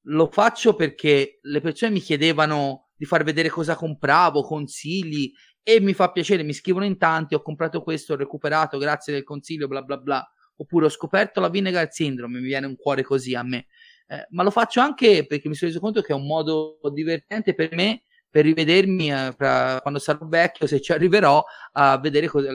lo 0.07 0.29
faccio 0.31 0.75
perché 0.75 1.39
le 1.41 1.61
persone 1.61 1.91
mi 1.91 1.99
chiedevano 1.99 2.89
di 2.95 3.05
far 3.05 3.23
vedere 3.23 3.49
cosa 3.49 3.75
compravo, 3.75 4.41
consigli 4.43 5.31
e 5.61 5.79
mi 5.79 5.93
fa 5.93 6.11
piacere, 6.11 6.43
mi 6.43 6.53
scrivono 6.53 6.85
in 6.85 6.97
tanti, 6.97 7.35
ho 7.35 7.41
comprato 7.41 7.81
questo, 7.81 8.13
ho 8.13 8.17
recuperato 8.17 8.77
grazie 8.77 9.13
del 9.13 9.23
consiglio, 9.23 9.67
bla 9.67 9.81
bla 9.81 9.97
bla. 9.97 10.27
Oppure 10.57 10.85
ho 10.85 10.89
scoperto 10.89 11.39
la 11.39 11.49
Vinegar 11.49 11.91
Syndrome, 11.91 12.39
mi 12.39 12.45
viene 12.45 12.65
un 12.65 12.75
cuore 12.75 13.03
così 13.03 13.35
a 13.35 13.43
me. 13.43 13.67
Eh, 14.07 14.27
ma 14.31 14.43
lo 14.43 14.51
faccio 14.51 14.79
anche 14.81 15.25
perché 15.25 15.47
mi 15.47 15.55
sono 15.55 15.71
reso 15.71 15.81
conto 15.81 16.01
che 16.01 16.11
è 16.11 16.15
un 16.15 16.25
modo 16.25 16.79
divertente 16.91 17.53
per 17.53 17.73
me 17.73 18.03
per 18.33 18.45
rivedermi 18.45 19.11
eh, 19.13 19.31
fra, 19.37 19.79
quando 19.81 19.99
sarò 19.99 20.25
vecchio, 20.25 20.65
se 20.65 20.81
ci 20.81 20.91
arriverò, 20.91 21.43
a 21.73 21.99
vedere 21.99 22.27
cosa, 22.27 22.49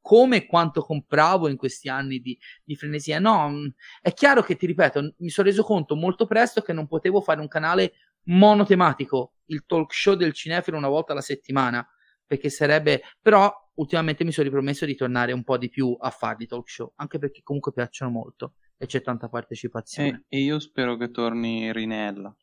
come 0.00 0.36
e 0.36 0.46
quanto 0.46 0.80
compravo 0.82 1.48
in 1.48 1.56
questi 1.56 1.88
anni 1.88 2.20
di, 2.20 2.38
di, 2.62 2.76
frenesia. 2.76 3.18
No, 3.18 3.48
mm, 3.48 3.66
è 4.00 4.12
chiaro 4.12 4.42
che 4.44 4.54
ti 4.54 4.66
ripeto, 4.66 5.14
mi 5.18 5.30
sono 5.30 5.48
reso 5.48 5.64
conto 5.64 5.96
molto 5.96 6.26
presto 6.26 6.60
che 6.62 6.72
non 6.72 6.86
potevo 6.86 7.20
fare 7.20 7.40
un 7.40 7.48
canale 7.48 7.94
monotematico, 8.26 9.32
il 9.46 9.64
talk 9.66 9.92
show 9.92 10.14
del 10.14 10.32
cinefilo 10.32 10.76
una 10.76 10.86
volta 10.86 11.10
alla 11.10 11.20
settimana, 11.20 11.84
perché 12.24 12.48
sarebbe, 12.48 13.02
però 13.20 13.52
ultimamente 13.74 14.22
mi 14.22 14.30
sono 14.30 14.46
ripromesso 14.46 14.84
di 14.86 14.94
tornare 14.94 15.32
un 15.32 15.42
po' 15.42 15.58
di 15.58 15.68
più 15.68 15.96
a 15.98 16.10
farli 16.10 16.46
talk 16.46 16.68
show, 16.70 16.92
anche 16.94 17.18
perché 17.18 17.42
comunque 17.42 17.72
piacciono 17.72 18.12
molto 18.12 18.54
e 18.76 18.86
c'è 18.86 19.02
tanta 19.02 19.28
partecipazione. 19.28 20.24
E, 20.28 20.38
e 20.38 20.42
io 20.42 20.58
spero 20.58 20.96
che 20.96 21.10
torni 21.10 21.72
Rinella. 21.72 22.34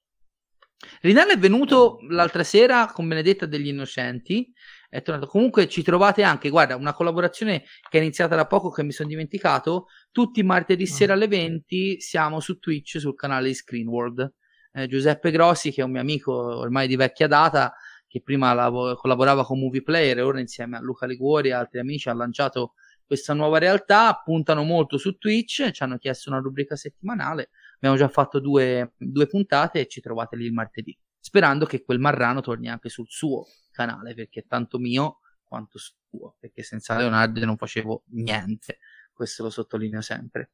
Rinella 1.02 1.34
è 1.34 1.38
venuto 1.38 2.00
l'altra 2.10 2.44
sera 2.44 2.88
con 2.88 3.08
Benedetta 3.08 3.46
degli 3.46 3.68
Innocenti. 3.68 4.52
È 4.90 5.02
tornato. 5.02 5.28
Comunque 5.28 5.68
ci 5.68 5.84
trovate 5.84 6.24
anche, 6.24 6.50
guarda, 6.50 6.76
una 6.76 6.94
collaborazione 6.94 7.64
che 7.90 8.00
è 8.00 8.02
iniziata 8.02 8.36
da 8.36 8.48
poco 8.48 8.70
che 8.70 8.84
mi 8.84 8.92
sono 8.92 9.10
dimenticato. 9.10 9.88
Tutti 10.12 10.40
i 10.40 10.44
martedì 10.44 10.84
ah. 10.84 10.88
sera 10.88 11.14
alle 11.14 11.28
20 11.28 12.02
siamo 12.02 12.40
su 12.40 12.58
Twitch 12.60 13.00
sul 13.00 13.16
canale 13.16 13.48
di 13.48 13.54
Screenworld. 13.54 14.34
Eh, 14.74 14.88
Giuseppe 14.88 15.32
Grossi, 15.32 15.72
che 15.72 15.82
è 15.82 15.84
un 15.84 15.92
mio 15.92 16.02
amico 16.02 16.34
ormai 16.34 16.88
di 16.88 16.96
vecchia 16.96 17.28
data, 17.28 17.74
che 18.08 18.22
prima 18.22 18.54
lav- 18.54 18.96
collaborava 18.96 19.46
con 19.46 19.60
Movie 19.60 19.84
Player 19.84 20.18
e 20.18 20.22
ora 20.22 20.40
insieme 20.40 20.78
a 20.78 20.82
Luca 20.82 21.06
Liguori 21.06 21.50
e 21.50 21.54
altri 21.54 21.80
amici 21.80 22.10
ha 22.10 22.14
lanciato 22.14 22.74
questa 23.12 23.34
nuova 23.34 23.58
realtà, 23.58 24.22
puntano 24.24 24.64
molto 24.64 24.98
su 24.98 25.18
Twitch, 25.18 25.72
ci 25.72 25.84
hanno 25.84 25.98
chiesto 25.98 26.30
una 26.30 26.40
rubrica 26.40 26.78
settimanale, 26.78 27.50
abbiamo 27.76 27.98
già 27.98 28.08
fatto 28.08 28.40
due, 28.40 28.94
due 28.96 29.28
puntate 29.28 29.82
e 29.82 29.88
ci 29.88 30.00
trovate 30.00 30.38
lì 30.38 30.46
il 30.46 30.54
martedì, 30.54 30.98
sperando 31.20 31.66
che 31.66 31.84
quel 31.84 32.00
marrano 32.00 32.40
torni 32.40 32.70
anche 32.70 32.88
sul 32.88 33.08
suo 33.10 33.44
canale, 33.70 34.14
perché 34.14 34.40
è 34.40 34.46
tanto 34.48 34.80
mio 34.80 35.20
quanto 35.44 35.78
suo, 35.78 36.38
perché 36.40 36.64
senza 36.64 36.96
Leonardo 36.96 37.44
non 37.44 37.58
facevo 37.58 38.04
niente, 38.12 38.78
questo 39.12 39.44
lo 39.44 39.50
sottolineo 39.50 40.00
sempre. 40.00 40.52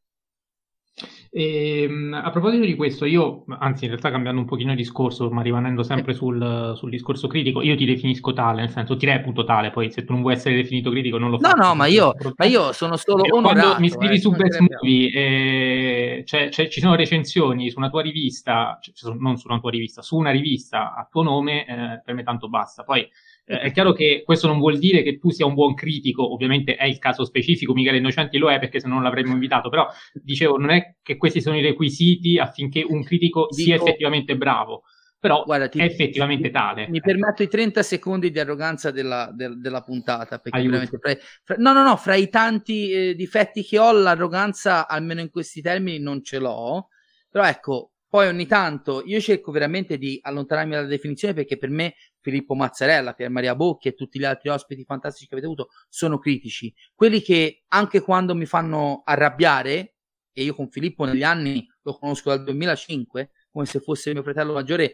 E, 1.30 1.84
ehm, 1.84 2.14
a 2.14 2.30
proposito 2.32 2.66
di 2.66 2.76
questo, 2.76 3.06
io, 3.06 3.46
anzi 3.60 3.84
in 3.84 3.92
realtà 3.92 4.10
cambiando 4.10 4.42
un 4.42 4.48
pochino 4.48 4.72
il 4.72 4.78
discorso, 4.78 5.30
ma 5.30 5.42
rimanendo 5.42 5.84
sempre 5.84 6.14
sul, 6.14 6.74
sul, 6.76 6.90
discorso 6.90 7.28
critico, 7.28 7.62
io 7.62 7.76
ti 7.76 7.86
definisco 7.86 8.34
tale, 8.34 8.62
nel 8.62 8.72
senso 8.72 8.98
ti 8.98 9.06
reputo 9.06 9.44
tale, 9.44 9.70
poi 9.70 9.92
se 9.92 10.04
tu 10.04 10.14
non 10.14 10.22
vuoi 10.22 10.34
essere 10.34 10.56
definito 10.56 10.90
critico 10.90 11.18
non 11.18 11.30
lo 11.30 11.38
fai. 11.38 11.54
No, 11.56 11.66
no, 11.68 11.76
ma 11.76 11.86
io, 11.86 12.14
ma 12.36 12.46
io 12.46 12.72
sono 12.72 12.96
solo 12.98 13.26
io 13.26 13.36
onorato. 13.36 13.60
Quando 13.60 13.80
mi 13.82 13.90
scrivi 13.90 14.16
eh, 14.16 14.20
su 14.20 14.32
Best 14.32 14.60
Movie, 14.60 15.12
eh, 15.12 16.24
cioè, 16.26 16.50
cioè, 16.50 16.68
ci 16.68 16.80
sono 16.80 16.96
recensioni 16.96 17.70
su 17.70 17.78
una 17.78 17.90
tua 17.90 18.02
rivista, 18.02 18.80
cioè, 18.82 19.16
non 19.18 19.38
su 19.38 19.48
una 19.48 19.60
tua 19.60 19.70
rivista, 19.70 20.02
su 20.02 20.16
una 20.16 20.32
rivista 20.32 20.96
a 20.96 21.08
tuo 21.10 21.22
nome, 21.24 21.66
eh, 21.68 22.02
per 22.04 22.16
me 22.16 22.24
tanto 22.24 22.50
basta. 22.50 22.84
Poi 22.84 23.08
eh, 23.50 23.60
è 23.62 23.72
chiaro 23.72 23.94
che 23.94 24.24
questo 24.26 24.48
non 24.48 24.60
vuol 24.60 24.78
dire 24.78 25.02
che 25.04 25.18
tu 25.18 25.30
sia 25.30 25.46
un 25.46 25.54
buon 25.54 25.74
critico, 25.74 26.34
ovviamente 26.34 26.76
è 26.76 26.86
il 26.86 27.00
caso 27.00 27.24
specifico, 27.24 27.74
Michele 27.74 27.98
Innocenti 27.98 28.38
lo 28.38 28.52
è 28.52 28.60
perché 28.60 28.82
se 28.82 28.88
no 28.88 28.96
non 28.96 29.04
l'avremmo 29.04 29.32
invitato, 29.32 29.70
però 29.70 29.88
dicevo, 30.14 30.58
non 30.58 30.70
è 30.72 30.96
che 31.02 31.16
questi 31.16 31.40
sono 31.40 31.58
i 31.58 31.62
requisiti 31.62 32.38
affinché 32.38 32.84
un 32.86 33.04
critico 33.04 33.48
Dico... 33.50 33.54
sia 33.54 33.76
effettivamente 33.76 34.36
bravo. 34.36 34.84
però 35.18 35.44
Guarda, 35.46 35.70
ti, 35.70 35.80
è 35.80 35.84
effettivamente 35.84 36.52
tale. 36.52 36.90
Mi 36.90 37.00
permetto 37.00 37.42
i 37.42 37.48
30 37.48 37.84
secondi 37.84 38.32
di 38.32 38.40
arroganza 38.40 38.92
della, 38.92 39.32
del, 39.34 39.62
della 39.62 39.82
puntata, 39.82 40.40
perché 40.40 40.62
veramente 40.62 40.98
fra, 40.98 41.16
fra, 41.44 41.56
no, 41.58 41.72
no, 41.72 41.84
no, 41.84 41.96
fra 41.96 42.16
i 42.16 42.28
tanti 42.28 42.92
eh, 42.92 43.16
difetti 43.16 43.64
che 43.64 43.80
ho, 43.80 43.94
l'arroganza, 43.94 44.90
almeno 44.90 45.22
in 45.22 45.30
questi 45.30 45.62
termini, 45.62 46.00
non 46.00 46.22
ce 46.22 46.40
l'ho, 46.40 46.90
però 47.30 47.46
ecco, 47.46 47.92
poi 48.10 48.28
ogni 48.28 48.48
tanto 48.48 49.04
io 49.06 49.20
cerco 49.20 49.52
veramente 49.52 49.98
di 49.98 50.18
allontanarmi 50.22 50.72
dalla 50.74 50.88
definizione 50.88 51.34
perché 51.34 51.58
per 51.58 51.70
me 51.70 51.94
Filippo 52.28 52.56
Mazzarella, 52.56 53.14
Pier 53.14 53.30
Maria 53.30 53.56
Bocchi 53.56 53.88
e 53.88 53.94
tutti 53.94 54.20
gli 54.20 54.26
altri 54.26 54.50
ospiti 54.50 54.84
fantastici 54.84 55.28
che 55.28 55.36
avete 55.36 55.48
avuto 55.48 55.70
sono 55.88 56.20
critici. 56.20 56.74
Quelli 56.94 57.22
che 57.22 57.64
anche 57.70 58.02
quando 58.02 58.36
mi 58.36 58.46
fanno 58.46 59.02
arrabbiare, 59.06 59.96
e 60.34 60.44
io 60.44 60.54
con 60.54 60.70
Filippo 60.70 61.06
negli 61.06 61.24
anni 61.24 61.66
lo 61.84 61.98
conosco 61.98 62.32
dal 62.32 62.44
2005, 62.44 63.32
come 63.50 63.66
se 63.66 63.80
fosse 63.80 64.12
mio 64.12 64.24
fratello 64.24 64.52
maggiore, 64.52 64.92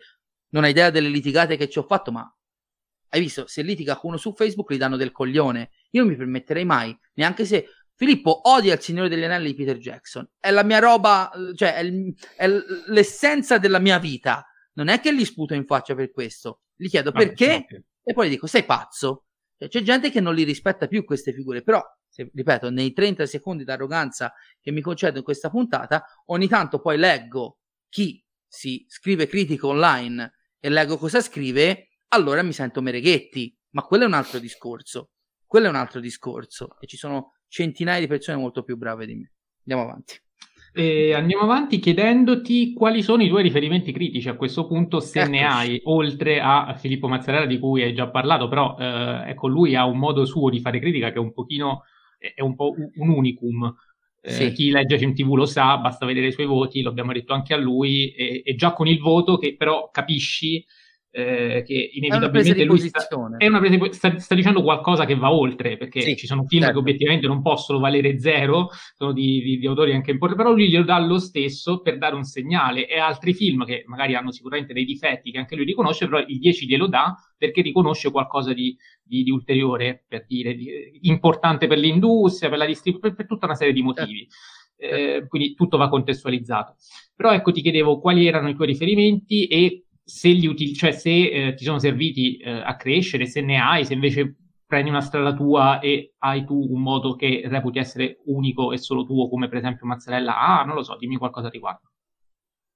non 0.50 0.64
hai 0.64 0.70
idea 0.70 0.92
delle 0.92 1.10
litigate 1.10 1.58
che 1.58 1.68
ci 1.70 1.80
ho 1.80 1.84
fatto, 1.84 2.12
ma 2.12 2.32
hai 3.10 3.20
visto, 3.20 3.48
se 3.48 3.64
litiga 3.64 3.96
con 3.98 4.12
uno 4.12 4.20
su 4.20 4.32
Facebook 4.36 4.72
gli 4.72 4.78
danno 4.78 4.96
del 4.96 5.12
coglione. 5.12 5.72
Io 5.90 6.04
non 6.04 6.12
mi 6.12 6.18
permetterei 6.18 6.66
mai, 6.66 6.96
neanche 7.14 7.46
se 7.46 7.68
Filippo 7.96 8.48
odia 8.48 8.76
il 8.76 8.80
Signore 8.80 9.10
degli 9.10 9.24
Anelli 9.24 9.48
di 9.48 9.56
Peter 9.56 9.78
Jackson. 9.78 10.30
È 10.40 10.52
la 10.52 10.64
mia 10.64 10.78
roba, 10.78 11.32
cioè 11.56 11.74
è, 11.74 11.92
è 12.36 12.48
l'essenza 12.90 13.58
della 13.58 13.80
mia 13.80 13.98
vita. 13.98 14.46
Non 14.74 14.88
è 14.88 15.00
che 15.00 15.16
gli 15.16 15.26
sputo 15.26 15.56
in 15.56 15.66
faccia 15.66 15.96
per 15.96 16.12
questo. 16.12 16.62
Gli 16.76 16.88
chiedo 16.88 17.12
Vabbè, 17.12 17.26
perché 17.26 17.46
certo. 17.46 17.86
e 18.04 18.14
poi 18.14 18.28
gli 18.28 18.32
dico 18.32 18.48
sei 18.48 18.64
pazzo. 18.64 19.26
Cioè, 19.58 19.70
c'è 19.70 19.82
gente 19.82 20.10
che 20.12 20.20
non 20.20 20.34
li 20.34 20.44
rispetta 20.44 20.88
più 20.88 21.04
queste 21.06 21.34
figure, 21.34 21.62
però, 21.62 21.82
se, 22.10 22.30
ripeto, 22.34 22.70
nei 22.70 22.92
30 22.94 23.26
secondi 23.26 23.64
d'arroganza 23.64 24.34
che 24.60 24.72
mi 24.72 24.82
concedo 24.82 25.20
in 25.20 25.24
questa 25.24 25.50
puntata, 25.50 26.04
ogni 26.26 26.48
tanto 26.48 26.80
poi 26.80 26.98
leggo 26.98 27.60
chi 27.90 28.24
si 28.48 28.86
scrive 28.88 29.28
critico 29.28 29.70
online 29.70 30.34
e 30.60 30.70
leggo 30.70 30.98
cosa 30.98 31.22
scrive, 31.22 31.90
allora 32.10 32.44
mi 32.44 32.54
sento 32.54 32.82
Mereghetti. 32.82 33.56
Ma 33.72 33.82
quello 33.84 34.04
è 34.04 34.08
un 34.08 34.14
altro 34.14 34.40
discorso. 34.40 35.12
Quello 35.46 35.66
è 35.68 35.70
un 35.70 35.76
altro 35.76 36.00
discorso. 36.00 36.80
E 36.80 36.88
ci 36.88 36.98
sono 36.98 37.34
centinaia 37.48 38.00
di 38.00 38.08
persone 38.08 38.38
molto 38.38 38.64
più 38.64 38.78
brave 38.78 39.06
di 39.06 39.16
me. 39.16 39.34
Andiamo 39.66 39.90
avanti. 39.90 40.23
E 40.76 41.14
andiamo 41.14 41.44
avanti 41.44 41.78
chiedendoti 41.78 42.74
quali 42.74 43.04
sono 43.04 43.22
i 43.22 43.28
tuoi 43.28 43.44
riferimenti 43.44 43.92
critici 43.92 44.28
a 44.28 44.36
questo 44.36 44.66
punto, 44.66 45.00
se 45.00 45.20
Eccoci. 45.20 45.32
ne 45.32 45.46
hai, 45.46 45.80
oltre 45.84 46.40
a 46.40 46.74
Filippo 46.76 47.08
Mazzarella 47.08 47.46
di 47.46 47.60
cui 47.60 47.84
hai 47.84 47.94
già 47.94 48.10
parlato, 48.10 48.48
però 48.48 48.76
eh, 48.80 49.30
ecco, 49.30 49.48
lui 49.48 49.76
ha 49.76 49.86
un 49.86 50.00
modo 50.00 50.26
suo 50.26 50.50
di 50.50 50.60
fare 50.60 50.80
critica 50.80 51.10
che 51.10 51.18
è 51.18 51.20
un 51.20 51.32
pochino, 51.32 51.84
è 52.18 52.42
un 52.42 52.56
po' 52.56 52.74
un 52.96 53.10
unicum. 53.10 53.72
Eh, 54.20 54.32
sì. 54.32 54.52
Chi 54.54 54.72
legge 54.72 54.98
Film 54.98 55.14
TV 55.14 55.36
lo 55.36 55.46
sa, 55.46 55.78
basta 55.78 56.08
vedere 56.08 56.28
i 56.28 56.32
suoi 56.32 56.48
voti, 56.48 56.82
lo 56.82 56.90
abbiamo 56.90 57.12
detto 57.12 57.34
anche 57.34 57.54
a 57.54 57.58
lui, 57.58 58.12
e, 58.14 58.42
e 58.44 58.56
già 58.56 58.74
con 58.74 58.88
il 58.88 59.00
voto 59.00 59.38
che 59.38 59.56
però 59.56 59.90
capisci 59.92 60.66
eh, 61.16 61.62
che 61.64 61.92
inevitabilmente 61.94 62.64
lui 62.64 62.80
sta, 62.80 63.08
è 63.38 63.46
una 63.46 63.60
presa 63.60 63.78
di, 63.78 63.94
sta, 63.94 64.18
sta, 64.18 64.34
dicendo 64.34 64.64
qualcosa 64.64 65.06
che 65.06 65.16
va 65.16 65.32
oltre, 65.32 65.78
perché 65.78 66.02
sì, 66.02 66.16
ci 66.16 66.26
sono 66.26 66.44
film 66.48 66.64
certo. 66.64 66.76
che 66.76 66.82
obiettivamente 66.82 67.28
non 67.28 67.44
possono 67.44 67.78
valere 67.78 68.20
zero, 68.20 68.70
sono 68.96 69.14
di, 69.14 69.40
di, 69.44 69.60
di, 69.60 69.68
autori 69.68 69.94
anche 69.94 70.10
importanti, 70.10 70.44
però 70.44 70.56
lui 70.56 70.70
glielo 70.70 70.84
dà 70.84 70.98
lo 70.98 71.20
stesso 71.20 71.82
per 71.82 72.00
dare 72.00 72.16
un 72.16 72.24
segnale, 72.24 72.88
e 72.88 72.98
altri 72.98 73.36
film 73.36 73.64
che 73.64 73.84
magari 73.86 74.16
hanno 74.16 74.32
sicuramente 74.32 74.74
dei 74.74 74.86
difetti 74.86 75.30
che 75.30 75.38
anche 75.38 75.56
lui 75.56 75.66
riconosce, 75.66 76.08
però 76.08 76.20
il 76.20 76.40
10 76.40 76.66
glielo 76.66 76.88
dà 76.88 77.16
perché 77.38 77.62
riconosce 77.62 78.10
qualcosa 78.10 78.52
di, 78.52 78.76
di 79.04 79.30
ulteriore, 79.30 80.06
per 80.08 80.26
dire, 80.28 80.58
importante 81.02 81.68
per 81.68 81.78
l'industria, 81.78 82.50
per 82.50 82.58
la 82.58 82.66
distribuzione, 82.66 83.14
per, 83.14 83.24
per, 83.24 83.32
tutta 83.32 83.46
una 83.46 83.56
serie 83.56 83.74
di 83.74 83.84
motivi. 83.84 84.28
Certo. 84.76 84.96
Eh, 84.96 85.28
quindi 85.28 85.54
tutto 85.54 85.78
va 85.78 85.90
contestualizzato. 85.90 86.76
Però 87.16 87.32
ecco, 87.32 87.52
ti 87.52 87.62
chiedevo 87.62 88.00
quali 88.00 88.26
erano 88.26 88.50
i 88.50 88.56
tuoi 88.56 88.68
riferimenti 88.68 89.46
e 89.46 89.86
se, 90.04 90.30
util- 90.30 90.76
cioè 90.76 90.92
se 90.92 91.10
eh, 91.10 91.54
ti 91.56 91.64
sono 91.64 91.80
serviti 91.80 92.38
eh, 92.38 92.52
a 92.52 92.76
crescere, 92.76 93.26
se 93.26 93.42
ne 93.42 93.60
hai, 93.60 93.86
se 93.86 93.94
invece 93.94 94.36
prendi 94.66 94.90
una 94.90 95.02
strada 95.02 95.34
tua 95.34 95.80
e 95.80 96.16
hai 96.20 96.46
tu 96.46 96.68
un 96.72 96.82
modo 96.82 97.16
che 97.16 97.44
reputi 97.46 97.80
essere 97.80 98.20
unico 98.26 98.72
e 98.72 98.78
solo 98.78 99.06
tuo, 99.06 99.30
come 99.30 99.48
per 99.48 99.60
esempio 99.60 99.86
Mazzarella 99.86 100.40
ah, 100.40 100.64
non 100.64 100.76
lo 100.76 100.84
so, 100.84 100.98
dimmi 100.98 101.18
qualcosa 101.18 101.50
riguardo. 101.50 101.92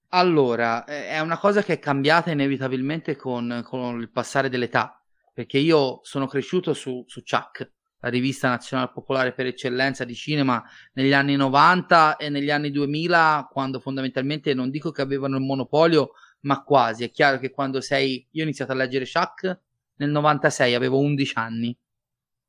Allora, 0.09 0.85
è 0.85 1.19
una 1.19 1.37
cosa 1.37 1.61
che 1.63 1.73
è 1.73 1.79
cambiata 1.79 2.31
inevitabilmente 2.31 3.17
con, 3.17 3.61
con 3.65 3.99
il 3.99 4.09
passare 4.09 4.47
dell'età, 4.47 5.03
perché 5.33 5.57
io 5.57 5.99
sono 6.03 6.27
cresciuto 6.27 6.73
su, 6.73 7.03
su 7.07 7.23
Chuck, 7.23 7.71
la 7.99 8.09
rivista 8.09 8.47
nazionale 8.47 8.91
popolare 8.93 9.33
per 9.33 9.47
eccellenza 9.47 10.05
di 10.05 10.15
cinema 10.15 10.63
negli 10.93 11.13
anni 11.13 11.35
90 11.35 12.17
e 12.17 12.29
negli 12.29 12.51
anni 12.51 12.71
2000, 12.71 13.49
quando 13.51 13.79
fondamentalmente 13.79 14.53
non 14.53 14.69
dico 14.69 14.91
che 14.91 15.01
avevano 15.01 15.35
il 15.35 15.43
monopolio, 15.43 16.11
ma 16.41 16.63
quasi. 16.63 17.03
È 17.03 17.11
chiaro 17.11 17.39
che 17.39 17.51
quando 17.51 17.81
sei... 17.81 18.27
Io 18.31 18.41
ho 18.41 18.45
iniziato 18.45 18.71
a 18.71 18.75
leggere 18.75 19.05
Shaq 19.05 19.59
nel 19.95 20.09
96, 20.09 20.73
avevo 20.73 20.99
11 20.99 21.33
anni 21.37 21.77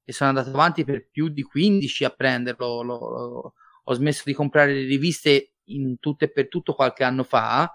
e 0.05 0.12
sono 0.12 0.31
andato 0.31 0.51
avanti 0.51 0.85
per 0.85 1.09
più 1.11 1.29
di 1.29 1.42
15 1.42 2.05
a 2.05 2.11
prenderlo. 2.11 2.83
Lo, 2.83 2.98
lo, 2.98 3.55
ho 3.85 3.92
smesso 3.94 4.22
di 4.24 4.35
comprare 4.35 4.74
le 4.74 4.85
riviste 4.85 5.55
in 5.64 5.98
tutto 5.98 6.24
e 6.24 6.31
per 6.31 6.48
tutto 6.48 6.74
qualche 6.74 7.05
anno 7.05 7.24
fa 7.24 7.72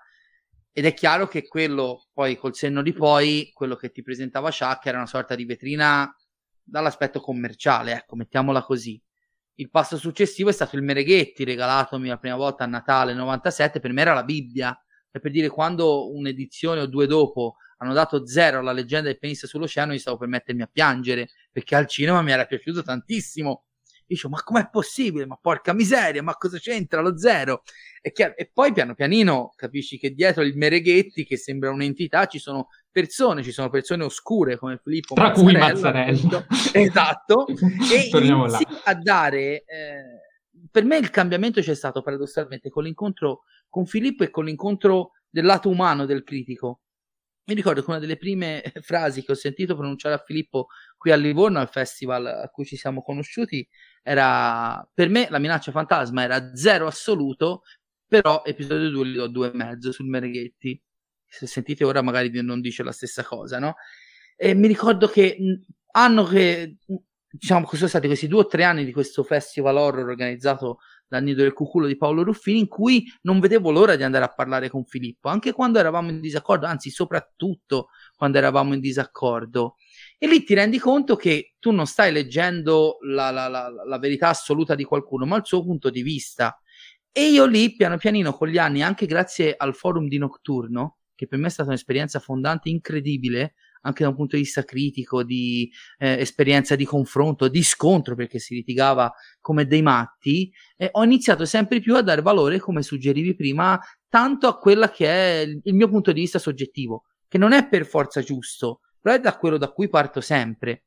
ed 0.75 0.85
è 0.85 0.93
chiaro 0.95 1.27
che 1.27 1.47
quello 1.47 2.07
poi 2.11 2.35
col 2.35 2.55
senno 2.55 2.81
di 2.81 2.93
poi, 2.93 3.51
quello 3.53 3.75
che 3.75 3.91
ti 3.91 4.01
presentava 4.01 4.49
Shaq 4.49 4.87
era 4.87 4.97
una 4.97 5.05
sorta 5.05 5.35
di 5.35 5.45
vetrina 5.45 6.11
dall'aspetto 6.63 7.19
commerciale, 7.19 7.93
ecco, 7.93 8.15
mettiamola 8.15 8.63
così. 8.63 8.99
Il 9.55 9.69
passo 9.69 9.97
successivo 9.97 10.49
è 10.49 10.51
stato 10.51 10.75
il 10.75 10.81
Mereghetti, 10.81 11.43
regalatomi 11.43 12.07
la 12.07 12.17
prima 12.17 12.35
volta 12.35 12.63
a 12.63 12.67
Natale 12.67 13.13
97, 13.13 13.79
per 13.79 13.93
me 13.93 14.01
era 14.01 14.15
la 14.15 14.23
Bibbia 14.23 14.75
è 15.13 15.19
per 15.19 15.29
dire 15.29 15.47
quando 15.47 16.11
un'edizione 16.11 16.81
o 16.81 16.87
due 16.87 17.05
dopo 17.05 17.57
hanno 17.77 17.93
dato 17.93 18.25
zero 18.25 18.59
alla 18.59 18.71
leggenda 18.71 19.09
del 19.09 19.19
pianista 19.19 19.45
sull'oceano, 19.45 19.93
io 19.93 19.99
stavo 19.99 20.17
per 20.17 20.27
mettermi 20.27 20.63
a 20.63 20.69
piangere 20.71 21.29
perché 21.51 21.75
al 21.75 21.85
cinema 21.85 22.23
mi 22.23 22.31
era 22.31 22.45
piaciuto 22.45 22.81
tantissimo. 22.81 23.65
Dicevo, 24.07 24.33
ma 24.33 24.41
com'è 24.41 24.69
possibile? 24.71 25.27
Ma 25.27 25.37
porca 25.39 25.71
miseria, 25.71 26.23
ma 26.23 26.33
cosa 26.35 26.57
c'entra 26.57 27.01
lo 27.01 27.15
zero? 27.17 27.61
E 28.01 28.49
poi 28.51 28.73
piano 28.73 28.95
pianino 28.95 29.53
capisci 29.55 29.99
che 29.99 30.13
dietro 30.13 30.41
il 30.41 30.57
Mereghetti, 30.57 31.25
che 31.25 31.37
sembra 31.37 31.69
un'entità, 31.69 32.25
ci 32.25 32.39
sono 32.39 32.69
persone, 32.91 33.43
ci 33.43 33.51
sono 33.51 33.69
persone 33.69 34.03
oscure 34.03 34.57
come 34.57 34.79
Filippo 34.83 35.13
Tra 35.13 35.27
Mazzarella. 35.27 35.51
cui 35.51 35.59
Mazzarella. 35.59 36.47
Esatto. 36.73 37.45
e 37.93 38.09
inizi 38.11 38.65
a 38.83 38.95
dare... 38.95 39.63
Eh, 39.63 40.22
per 40.73 40.85
me 40.85 40.97
il 40.97 41.11
cambiamento 41.11 41.61
c'è 41.61 41.75
stato 41.75 42.01
paradossalmente 42.01 42.71
con 42.71 42.83
l'incontro 42.83 43.43
con 43.69 43.85
Filippo 43.85 44.23
e 44.23 44.31
con 44.31 44.45
l'incontro 44.45 45.11
del 45.29 45.45
lato 45.45 45.69
umano 45.69 46.05
del 46.05 46.23
critico. 46.23 46.81
Mi 47.45 47.53
ricordo 47.53 47.83
che 47.83 47.91
una 47.91 47.99
delle 47.99 48.17
prime 48.17 48.63
frasi 48.81 49.23
che 49.23 49.33
ho 49.33 49.35
sentito 49.35 49.75
pronunciare 49.75 50.15
a 50.15 50.23
Filippo 50.25 50.69
qui 50.97 51.11
a 51.11 51.15
Livorno, 51.15 51.59
al 51.59 51.69
festival 51.69 52.25
a 52.25 52.49
cui 52.49 52.65
ci 52.65 52.75
siamo 52.75 53.03
conosciuti, 53.03 53.67
era 54.01 54.83
per 54.91 55.09
me 55.09 55.27
la 55.29 55.37
minaccia 55.37 55.71
fantasma 55.71 56.23
era 56.23 56.55
zero 56.55 56.87
assoluto, 56.87 57.61
però 58.07 58.41
episodio 58.43 58.89
2 58.89 59.05
gli 59.05 59.15
do 59.15 59.27
due 59.27 59.51
e 59.51 59.55
mezzo 59.55 59.91
sul 59.91 60.07
Mereghetti. 60.07 60.81
Se 61.23 61.45
sentite 61.45 61.83
ora 61.83 62.01
magari 62.01 62.31
non 62.41 62.61
dice 62.61 62.81
la 62.81 62.91
stessa 62.91 63.23
cosa, 63.23 63.59
no? 63.59 63.75
E 64.35 64.55
mi 64.55 64.65
ricordo 64.65 65.07
che 65.07 65.37
hanno 65.91 66.23
che 66.23 66.77
diciamo 67.35 67.65
che 67.65 67.77
sono 67.77 67.89
stati 67.89 68.05
questi 68.05 68.27
due 68.27 68.41
o 68.41 68.45
tre 68.45 68.63
anni 68.63 68.85
di 68.85 68.91
questo 68.93 69.23
festival 69.23 69.77
horror 69.77 70.07
organizzato 70.07 70.77
dal 71.07 71.23
Nido 71.23 71.41
del 71.41 71.53
Cuculo 71.53 71.87
di 71.87 71.97
Paolo 71.97 72.23
Ruffini 72.23 72.59
in 72.59 72.67
cui 72.67 73.11
non 73.23 73.39
vedevo 73.39 73.71
l'ora 73.71 73.95
di 73.95 74.03
andare 74.03 74.23
a 74.23 74.27
parlare 74.27 74.69
con 74.69 74.85
Filippo, 74.85 75.29
anche 75.29 75.51
quando 75.51 75.79
eravamo 75.79 76.11
in 76.11 76.21
disaccordo, 76.21 76.67
anzi 76.67 76.91
soprattutto 76.91 77.87
quando 78.15 78.37
eravamo 78.37 78.75
in 78.75 78.79
disaccordo. 78.79 79.77
E 80.19 80.27
lì 80.27 80.43
ti 80.43 80.53
rendi 80.53 80.77
conto 80.77 81.15
che 81.15 81.55
tu 81.59 81.71
non 81.71 81.87
stai 81.87 82.11
leggendo 82.11 82.97
la, 83.01 83.31
la, 83.31 83.47
la, 83.47 83.67
la 83.83 83.99
verità 83.99 84.29
assoluta 84.29 84.75
di 84.75 84.83
qualcuno, 84.83 85.25
ma 85.25 85.37
il 85.37 85.45
suo 85.45 85.63
punto 85.63 85.89
di 85.89 86.03
vista. 86.03 86.59
E 87.11 87.29
io 87.29 87.45
lì, 87.45 87.75
piano 87.75 87.97
pianino, 87.97 88.33
con 88.33 88.47
gli 88.47 88.59
anni, 88.59 88.83
anche 88.83 89.07
grazie 89.07 89.55
al 89.57 89.73
forum 89.75 90.07
di 90.07 90.19
Nocturno, 90.19 90.97
che 91.15 91.27
per 91.27 91.39
me 91.39 91.47
è 91.47 91.51
stata 91.51 91.69
un'esperienza 91.69 92.19
fondante 92.19 92.69
incredibile, 92.69 93.55
anche 93.83 94.03
da 94.03 94.09
un 94.09 94.15
punto 94.15 94.35
di 94.35 94.43
vista 94.43 94.63
critico, 94.63 95.23
di 95.23 95.71
eh, 95.97 96.19
esperienza 96.19 96.75
di 96.75 96.85
confronto, 96.85 97.47
di 97.47 97.63
scontro, 97.63 98.15
perché 98.15 98.39
si 98.39 98.53
litigava 98.53 99.11
come 99.39 99.65
dei 99.65 99.81
matti, 99.81 100.51
eh, 100.77 100.89
ho 100.91 101.03
iniziato 101.03 101.45
sempre 101.45 101.79
più 101.79 101.95
a 101.95 102.01
dare 102.01 102.21
valore, 102.21 102.59
come 102.59 102.81
suggerivi 102.81 103.35
prima, 103.35 103.79
tanto 104.09 104.47
a 104.47 104.57
quella 104.57 104.89
che 104.89 105.07
è 105.07 105.39
il, 105.41 105.59
il 105.63 105.73
mio 105.73 105.89
punto 105.89 106.11
di 106.11 106.21
vista 106.21 106.39
soggettivo, 106.39 107.05
che 107.27 107.37
non 107.37 107.51
è 107.51 107.67
per 107.67 107.85
forza 107.85 108.21
giusto, 108.21 108.81
però 108.99 109.15
è 109.15 109.19
da 109.19 109.37
quello 109.37 109.57
da 109.57 109.69
cui 109.69 109.89
parto 109.89 110.21
sempre. 110.21 110.83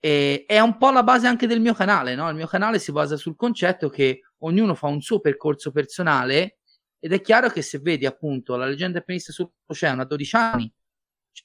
E, 0.00 0.44
è 0.46 0.60
un 0.60 0.76
po' 0.76 0.90
la 0.90 1.02
base 1.02 1.26
anche 1.26 1.46
del 1.46 1.60
mio 1.60 1.74
canale, 1.74 2.14
no? 2.14 2.28
Il 2.28 2.36
mio 2.36 2.46
canale 2.46 2.78
si 2.78 2.92
basa 2.92 3.16
sul 3.16 3.36
concetto 3.36 3.88
che 3.88 4.20
ognuno 4.40 4.74
fa 4.74 4.86
un 4.86 5.00
suo 5.00 5.20
percorso 5.20 5.72
personale 5.72 6.58
ed 7.00 7.12
è 7.12 7.20
chiaro 7.20 7.48
che 7.48 7.62
se 7.62 7.78
vedi 7.78 8.06
appunto 8.06 8.56
la 8.56 8.66
leggenda 8.66 9.00
pianista 9.00 9.32
sull'oceano 9.32 10.02
a 10.02 10.04
12 10.04 10.36
anni 10.36 10.72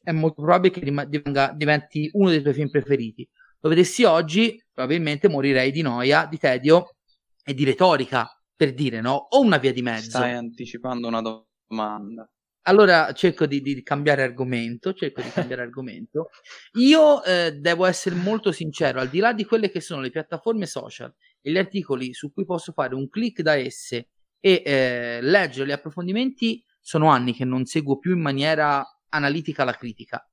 è 0.02 0.12
molto 0.12 0.42
probabile 0.42 0.74
che 0.74 0.82
diventa, 1.08 1.52
diventi 1.52 2.10
uno 2.14 2.30
dei 2.30 2.42
tuoi 2.42 2.54
film 2.54 2.70
preferiti. 2.70 3.28
Lo 3.60 3.70
vedessi 3.70 4.04
oggi, 4.04 4.62
probabilmente 4.72 5.30
morirei 5.30 5.72
di 5.72 5.82
noia, 5.82 6.26
di 6.26 6.38
tedio 6.38 6.96
e 7.44 7.54
di 7.54 7.64
retorica, 7.64 8.28
per 8.56 8.74
dire, 8.74 9.02
no? 9.02 9.28
O 9.30 9.42
una 9.42 9.58
via 9.58 9.72
di 9.72 9.82
mezzo. 9.82 10.10
Stai 10.10 10.34
anticipando 10.34 11.08
una 11.08 11.22
domanda. 11.22 12.30
allora 12.64 13.12
cerco 13.14 13.46
di, 13.46 13.62
di, 13.62 13.82
cambiare 13.84 14.24
argomento, 14.24 14.94
cerco 14.94 15.22
di 15.22 15.30
cambiare 15.30 15.62
argomento. 15.64 16.30
Io 16.74 17.24
eh, 17.24 17.54
devo 17.54 17.86
essere 17.86 18.16
molto 18.16 18.52
sincero, 18.52 19.00
al 19.00 19.10
di 19.10 19.20
là 19.20 19.34
di 19.34 19.46
quelle 19.46 19.70
che 19.70 19.82
sono 19.82 20.02
le 20.02 20.10
piattaforme 20.10 20.66
social 20.66 21.14
e 21.42 21.52
gli 21.52 21.58
articoli 21.58 22.14
su 22.14 22.32
cui 22.34 22.46
posso 22.46 22.72
fare 22.72 22.96
un 22.96 23.08
click 23.10 23.42
da 23.42 23.56
esse 23.56 24.10
e 24.40 24.62
eh, 24.66 25.20
leggere 25.22 25.68
gli 25.68 25.72
approfondimenti, 25.72 26.62
sono 26.82 27.08
anni 27.08 27.34
che 27.34 27.46
non 27.46 27.64
seguo 27.64 27.98
più 27.98 28.14
in 28.14 28.22
maniera 28.22 28.86
analitica 29.14 29.64
la 29.64 29.74
critica, 29.74 30.28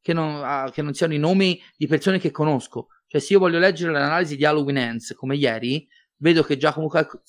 che 0.00 0.12
non, 0.12 0.42
ah, 0.44 0.70
che 0.70 0.82
non 0.82 0.94
siano 0.94 1.14
i 1.14 1.18
nomi 1.18 1.60
di 1.76 1.86
persone 1.86 2.18
che 2.18 2.30
conosco. 2.30 2.88
Cioè, 3.06 3.20
se 3.20 3.32
io 3.32 3.38
voglio 3.38 3.58
leggere 3.58 3.92
l'analisi 3.92 4.36
di 4.36 4.44
Halloween 4.44 4.76
Ends 4.76 5.14
come 5.14 5.36
ieri, 5.36 5.88
vedo 6.16 6.42
che 6.42 6.56
Giacomo 6.56 6.88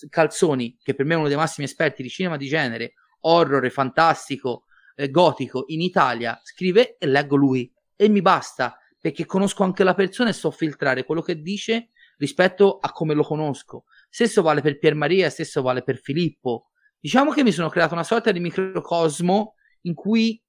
Calzoni, 0.09 0.77
che 0.81 0.93
per 0.93 1.05
me 1.05 1.13
è 1.13 1.17
uno 1.17 1.27
dei 1.27 1.37
massimi 1.37 1.65
esperti 1.65 2.03
di 2.03 2.09
cinema 2.09 2.37
di 2.37 2.47
genere, 2.47 2.93
horror, 3.21 3.69
fantastico, 3.71 4.65
eh, 4.95 5.09
gotico 5.09 5.63
in 5.67 5.81
Italia, 5.81 6.39
scrive 6.43 6.97
e 6.97 7.07
leggo 7.07 7.35
lui 7.35 7.71
e 7.95 8.09
mi 8.09 8.21
basta 8.21 8.77
perché 8.99 9.25
conosco 9.25 9.63
anche 9.63 9.83
la 9.83 9.93
persona 9.93 10.29
e 10.29 10.33
so 10.33 10.51
filtrare 10.51 11.05
quello 11.05 11.21
che 11.21 11.41
dice 11.41 11.89
rispetto 12.17 12.79
a 12.79 12.91
come 12.91 13.13
lo 13.13 13.23
conosco. 13.23 13.85
Stesso 14.09 14.41
vale 14.41 14.61
per 14.61 14.77
Pier 14.77 14.95
Maria, 14.95 15.29
stesso 15.29 15.61
vale 15.61 15.83
per 15.83 15.97
Filippo. 15.97 16.71
Diciamo 16.99 17.31
che 17.31 17.43
mi 17.43 17.53
sono 17.53 17.69
creato 17.69 17.93
una 17.93 18.03
sorta 18.03 18.31
di 18.31 18.41
microcosmo 18.41 19.55
in 19.83 19.93
cui, 19.93 20.41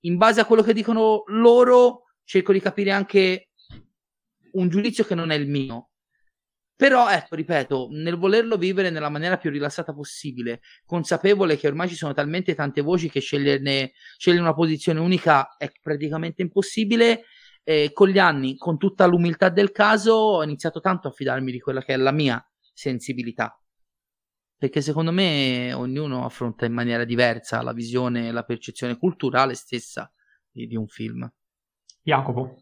in 0.00 0.16
base 0.16 0.40
a 0.40 0.44
quello 0.44 0.62
che 0.62 0.72
dicono 0.72 1.22
loro, 1.26 2.04
cerco 2.24 2.52
di 2.52 2.60
capire 2.60 2.92
anche 2.92 3.50
un 4.52 4.68
giudizio 4.68 5.04
che 5.04 5.14
non 5.14 5.30
è 5.30 5.36
il 5.36 5.48
mio. 5.48 5.90
Però, 6.80 7.10
ecco, 7.10 7.34
ripeto, 7.34 7.88
nel 7.90 8.16
volerlo 8.16 8.56
vivere 8.56 8.88
nella 8.88 9.10
maniera 9.10 9.36
più 9.36 9.50
rilassata 9.50 9.92
possibile, 9.92 10.62
consapevole 10.86 11.58
che 11.58 11.66
ormai 11.66 11.88
ci 11.88 11.94
sono 11.94 12.14
talmente 12.14 12.54
tante 12.54 12.80
voci 12.80 13.10
che 13.10 13.20
sceglierne, 13.20 13.92
scegliere 14.16 14.42
una 14.42 14.54
posizione 14.54 14.98
unica 14.98 15.56
è 15.58 15.70
praticamente 15.82 16.40
impossibile, 16.40 17.24
eh, 17.64 17.90
con 17.92 18.08
gli 18.08 18.18
anni, 18.18 18.56
con 18.56 18.78
tutta 18.78 19.04
l'umiltà 19.04 19.50
del 19.50 19.72
caso, 19.72 20.14
ho 20.14 20.42
iniziato 20.42 20.80
tanto 20.80 21.08
a 21.08 21.12
fidarmi 21.12 21.52
di 21.52 21.60
quella 21.60 21.82
che 21.82 21.92
è 21.92 21.96
la 21.98 22.12
mia 22.12 22.42
sensibilità. 22.72 23.59
Perché 24.60 24.82
secondo 24.82 25.10
me 25.10 25.72
ognuno 25.72 26.26
affronta 26.26 26.66
in 26.66 26.74
maniera 26.74 27.04
diversa 27.04 27.62
la 27.62 27.72
visione 27.72 28.28
e 28.28 28.30
la 28.30 28.42
percezione 28.42 28.98
culturale 28.98 29.54
stessa 29.54 30.12
di, 30.50 30.66
di 30.66 30.76
un 30.76 30.86
film. 30.86 31.26
Jacopo. 32.02 32.56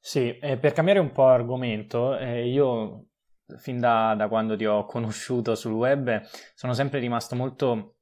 Sì, 0.00 0.38
eh, 0.38 0.56
per 0.56 0.72
cambiare 0.72 0.98
un 0.98 1.12
po' 1.12 1.26
argomento, 1.26 2.16
eh, 2.16 2.48
io 2.48 3.08
fin 3.58 3.78
da, 3.78 4.14
da, 4.16 4.28
quando 4.28 4.56
ti 4.56 4.64
ho 4.64 4.86
conosciuto 4.88 5.54
sul 5.54 5.72
web, 5.72 6.22
sono 6.54 6.72
sempre 6.72 7.00
rimasto 7.00 7.36
molto, 7.36 7.96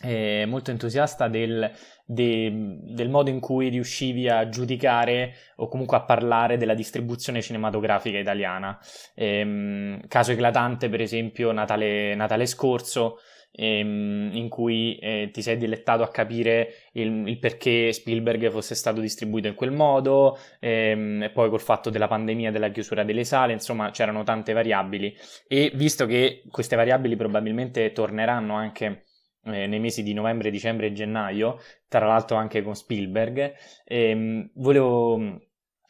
eh, 0.00 0.44
molto 0.46 0.70
entusiasta 0.70 1.28
del, 1.28 1.70
de, 2.04 2.78
del, 2.82 3.08
modo 3.08 3.30
in 3.30 3.40
cui 3.40 3.68
riuscivi 3.68 4.28
a 4.28 4.48
giudicare 4.48 5.34
o 5.56 5.68
comunque 5.68 5.96
a 5.96 6.02
parlare 6.02 6.56
della 6.56 6.74
distribuzione 6.74 7.40
cinematografica 7.40 8.18
italiana. 8.18 8.78
Eh, 9.14 10.00
caso 10.08 10.32
eclatante, 10.32 10.88
per 10.88 11.00
esempio, 11.00 11.52
Natale, 11.52 12.14
Natale 12.14 12.46
scorso 12.46 13.18
ehm, 13.52 14.30
in 14.32 14.48
cui 14.48 14.96
eh, 14.96 15.30
ti 15.32 15.42
sei 15.42 15.56
dilettato 15.56 16.02
a 16.02 16.08
capire 16.08 16.88
il, 16.92 17.28
il, 17.28 17.38
perché 17.38 17.92
Spielberg 17.92 18.50
fosse 18.50 18.74
stato 18.74 19.00
distribuito 19.00 19.48
in 19.48 19.54
quel 19.54 19.72
modo, 19.72 20.38
ehm, 20.60 21.22
e 21.24 21.30
poi 21.30 21.48
col 21.50 21.60
fatto 21.60 21.90
della 21.90 22.08
pandemia, 22.08 22.50
della 22.50 22.70
chiusura 22.70 23.04
delle 23.04 23.24
sale, 23.24 23.52
insomma 23.52 23.90
c'erano 23.90 24.24
tante 24.24 24.52
variabili 24.52 25.14
e 25.46 25.70
visto 25.74 26.06
che 26.06 26.42
queste 26.50 26.76
variabili 26.76 27.16
probabilmente 27.16 27.92
torneranno 27.92 28.54
anche 28.54 29.04
eh, 29.44 29.66
nei 29.66 29.80
mesi 29.80 30.02
di 30.02 30.12
novembre, 30.12 30.50
dicembre 30.50 30.86
e 30.86 30.92
gennaio, 30.92 31.58
tra 31.88 32.06
l'altro 32.06 32.36
anche 32.36 32.62
con 32.62 32.74
Spielberg, 32.74 33.54
ehm, 33.84 34.50
volevo... 34.54 35.40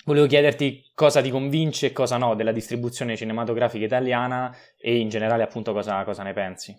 Volevo 0.05 0.27
chiederti 0.27 0.91
cosa 0.95 1.23
ti 1.23 1.31
convince 1.31 1.87
e 1.87 1.93
cosa 1.93 2.17
no 2.17 2.35
della 2.35 2.51
distribuzione 2.51 3.17
cinematografica 3.17 3.85
italiana 3.85 4.53
e 4.77 4.97
in 4.99 5.09
generale 5.09 5.45
appunto 5.45 5.73
cosa, 5.73 6.03
cosa 6.03 6.25
ne 6.25 6.33
pensi. 6.33 6.77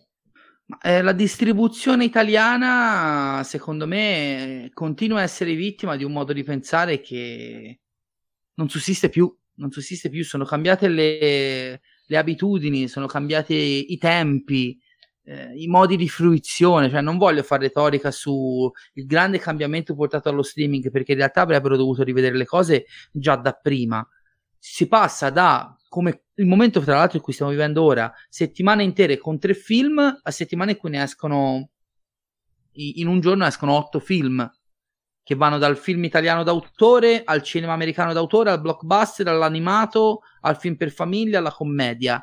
Eh, 0.82 1.02
la 1.02 1.14
distribuzione 1.14 2.04
italiana, 2.04 3.42
secondo 3.46 3.88
me, 3.88 4.70
continua 4.74 5.20
a 5.20 5.24
essere 5.24 5.56
vittima 5.56 5.96
di 5.96 6.04
un 6.04 6.12
modo 6.12 6.34
di 6.34 6.44
pensare 6.44 7.00
che 7.00 7.80
non 8.56 8.68
sussiste 8.68 9.08
più. 9.08 9.34
Non 9.56 9.72
sussiste 9.72 10.10
più, 10.10 10.26
sono 10.26 10.44
cambiate 10.44 10.90
le, 10.90 11.80
le 12.06 12.18
abitudini, 12.18 12.90
sono 12.90 13.06
cambiati 13.06 13.94
i 13.94 13.98
tempi, 13.98 14.78
eh, 15.26 15.54
i 15.56 15.68
modi 15.68 15.96
di 15.96 16.10
fruizione. 16.10 16.90
Cioè, 16.90 17.02
non 17.02 17.18
voglio 17.18 17.44
fare 17.44 17.64
retorica 17.64 18.12
sul 18.12 18.72
grande 18.94 19.40
cambiamento 19.40 19.96
portato 19.96 20.30
allo 20.30 20.44
streaming, 20.44 20.92
perché 20.92 21.12
in 21.14 21.20
realtà 21.20 21.42
avrebbero 21.42 21.78
dovuto 21.78 22.04
rivedere 22.04 22.38
le 22.38 22.46
cose 22.46 22.86
già 23.12 23.36
da 23.36 23.54
prima. 23.54 24.06
Si 24.58 24.88
passa 24.88 25.30
da 25.30 25.76
come 25.90 26.24
il 26.36 26.48
momento, 26.48 26.80
tra 26.82 26.96
l'altro, 26.96 27.18
in 27.18 27.24
cui 27.24 27.34
stiamo 27.34 27.52
vivendo 27.52 27.84
ora, 27.84 28.12
settimane 28.30 28.84
intere 28.84 29.18
con 29.18 29.38
tre 29.40 29.54
film, 29.54 30.00
a 30.00 30.32
settimane 30.32 30.72
in 30.72 30.78
cui 30.78 30.90
ne 30.90 31.04
escono 31.04 31.70
in 32.76 33.08
un 33.08 33.20
giorno 33.20 33.46
escono 33.46 33.74
otto 33.74 34.00
film 34.00 34.52
che 35.22 35.36
vanno 35.36 35.58
dal 35.58 35.78
film 35.78 36.04
italiano 36.04 36.44
d'autore 36.44 37.22
al 37.24 37.44
cinema 37.44 37.74
americano 37.74 38.12
d'autore, 38.12 38.50
al 38.50 38.60
blockbuster, 38.60 39.28
all'animato, 39.28 40.22
al 40.42 40.58
film 40.58 40.76
per 40.76 40.92
famiglia, 40.92 41.38
alla 41.38 41.52
commedia. 41.52 42.22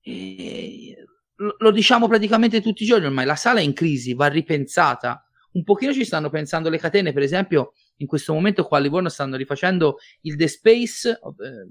E 0.00 0.96
lo 1.36 1.70
diciamo 1.70 2.08
praticamente 2.08 2.60
tutti 2.60 2.82
i 2.82 2.86
giorni 2.86 3.06
ormai, 3.06 3.24
la 3.24 3.36
sala 3.36 3.60
è 3.60 3.62
in 3.62 3.72
crisi, 3.72 4.14
va 4.14 4.26
ripensata. 4.26 5.26
Un 5.52 5.62
pochino 5.62 5.92
ci 5.92 6.04
stanno 6.04 6.30
pensando 6.30 6.68
le 6.68 6.78
catene, 6.78 7.12
per 7.12 7.22
esempio, 7.22 7.74
in 7.98 8.08
questo 8.08 8.34
momento 8.34 8.64
qua 8.64 8.78
a 8.78 8.80
Livorno 8.80 9.08
stanno 9.08 9.36
rifacendo 9.36 9.98
il 10.22 10.34
The 10.34 10.48
Space, 10.48 11.10
eh, 11.10 11.18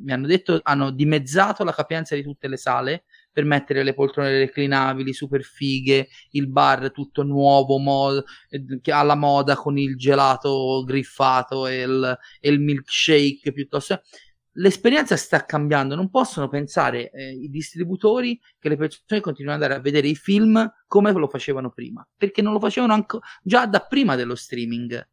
mi 0.02 0.14
hanno 0.14 0.26
detto 0.26 0.60
hanno 0.64 0.90
dimezzato 0.90 1.66
la 1.66 1.74
capienza 1.74 2.16
di 2.16 2.24
tutte 2.24 2.48
le 2.48 2.56
sale 2.56 3.04
per 3.30 3.44
mettere 3.44 3.84
le 3.84 3.94
poltrone 3.94 4.38
reclinabili, 4.38 5.12
super 5.12 5.42
fighe, 5.42 6.08
il 6.32 6.48
bar 6.48 6.92
tutto 6.94 7.24
nuovo, 7.24 7.78
mod, 7.78 8.24
eh, 8.50 8.92
alla 8.92 9.16
moda 9.16 9.56
con 9.58 9.78
il 9.78 9.98
gelato 9.98 10.84
griffato 10.86 11.68
e 11.68 11.82
il, 11.82 12.18
e 12.40 12.50
il 12.50 12.62
milkshake 12.62 13.52
piuttosto. 13.52 14.02
L'esperienza 14.58 15.18
sta 15.18 15.46
cambiando, 15.46 15.96
non 15.96 16.10
possono 16.10 16.48
pensare 16.48 17.10
eh, 17.12 17.32
i 17.32 17.50
distributori 17.50 18.40
che 18.60 18.70
le 18.70 18.78
persone 18.78 19.20
continuino 19.20 19.56
ad 19.56 19.62
andare 19.62 19.80
a 19.80 19.84
vedere 19.84 20.08
i 20.08 20.16
film 20.16 20.72
come 20.88 21.12
lo 21.12 21.28
facevano 21.28 21.72
prima, 21.72 22.08
perché 22.16 22.42
non 22.42 22.54
lo 22.54 22.60
facevano 22.60 22.94
anche 22.94 23.18
già 23.42 23.66
da 23.66 23.80
prima 23.80 24.16
dello 24.16 24.36
streaming 24.36 25.08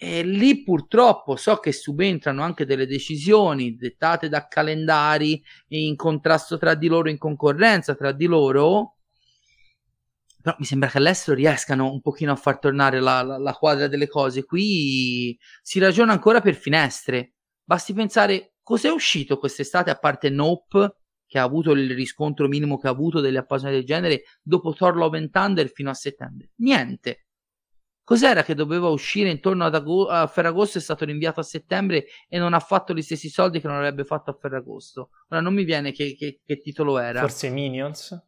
e 0.00 0.22
lì 0.22 0.62
purtroppo 0.62 1.34
so 1.34 1.56
che 1.56 1.72
subentrano 1.72 2.44
anche 2.44 2.64
delle 2.64 2.86
decisioni 2.86 3.74
dettate 3.74 4.28
da 4.28 4.46
calendari 4.46 5.42
in 5.68 5.96
contrasto 5.96 6.56
tra 6.56 6.74
di 6.74 6.86
loro, 6.86 7.10
in 7.10 7.18
concorrenza 7.18 7.96
tra 7.96 8.12
di 8.12 8.26
loro. 8.26 8.98
Però 10.40 10.54
mi 10.60 10.64
sembra 10.64 10.88
che 10.88 10.98
all'estero 10.98 11.36
riescano 11.36 11.90
un 11.90 12.00
pochino 12.00 12.30
a 12.30 12.36
far 12.36 12.60
tornare 12.60 13.00
la, 13.00 13.22
la, 13.22 13.38
la 13.38 13.52
quadra 13.54 13.88
delle 13.88 14.06
cose. 14.06 14.44
Qui 14.44 15.36
si 15.62 15.80
ragiona 15.80 16.12
ancora 16.12 16.40
per 16.40 16.54
finestre. 16.54 17.32
Basti 17.64 17.92
pensare 17.92 18.52
cos'è 18.68 18.90
uscito 18.90 19.38
quest'estate, 19.38 19.88
a 19.88 19.96
parte 19.96 20.28
Nope, 20.28 20.96
che 21.26 21.38
ha 21.38 21.42
avuto 21.42 21.72
il 21.72 21.94
riscontro 21.94 22.48
minimo 22.48 22.76
che 22.76 22.86
ha 22.86 22.90
avuto 22.90 23.20
delle 23.20 23.38
appassionati 23.38 23.78
del 23.78 23.86
genere 23.86 24.24
dopo 24.42 24.74
Thor 24.74 24.94
Love 24.94 25.16
and 25.16 25.30
Thunder 25.30 25.70
fino 25.70 25.88
a 25.88 25.94
settembre. 25.94 26.50
Niente 26.56 27.28
Cos'era 28.04 28.42
che 28.42 28.54
doveva 28.54 28.88
uscire 28.88 29.30
intorno 29.30 29.64
ad 29.64 29.74
ago- 29.74 30.08
a 30.08 30.26
Ferragosto? 30.26 30.76
È 30.76 30.80
stato 30.82 31.06
rinviato 31.06 31.40
a 31.40 31.42
settembre 31.42 32.06
e 32.28 32.38
non 32.38 32.52
ha 32.52 32.60
fatto 32.60 32.92
gli 32.92 33.00
stessi 33.00 33.30
soldi 33.30 33.58
che 33.58 33.66
non 33.66 33.76
avrebbe 33.76 34.04
fatto 34.04 34.30
a 34.30 34.34
Ferragosto. 34.38 35.10
Ora 35.28 35.40
non 35.40 35.54
mi 35.54 35.64
viene 35.64 35.92
che, 35.92 36.14
che, 36.14 36.40
che 36.44 36.58
titolo 36.58 36.98
era. 36.98 37.20
Forse 37.20 37.48
Minions? 37.48 38.18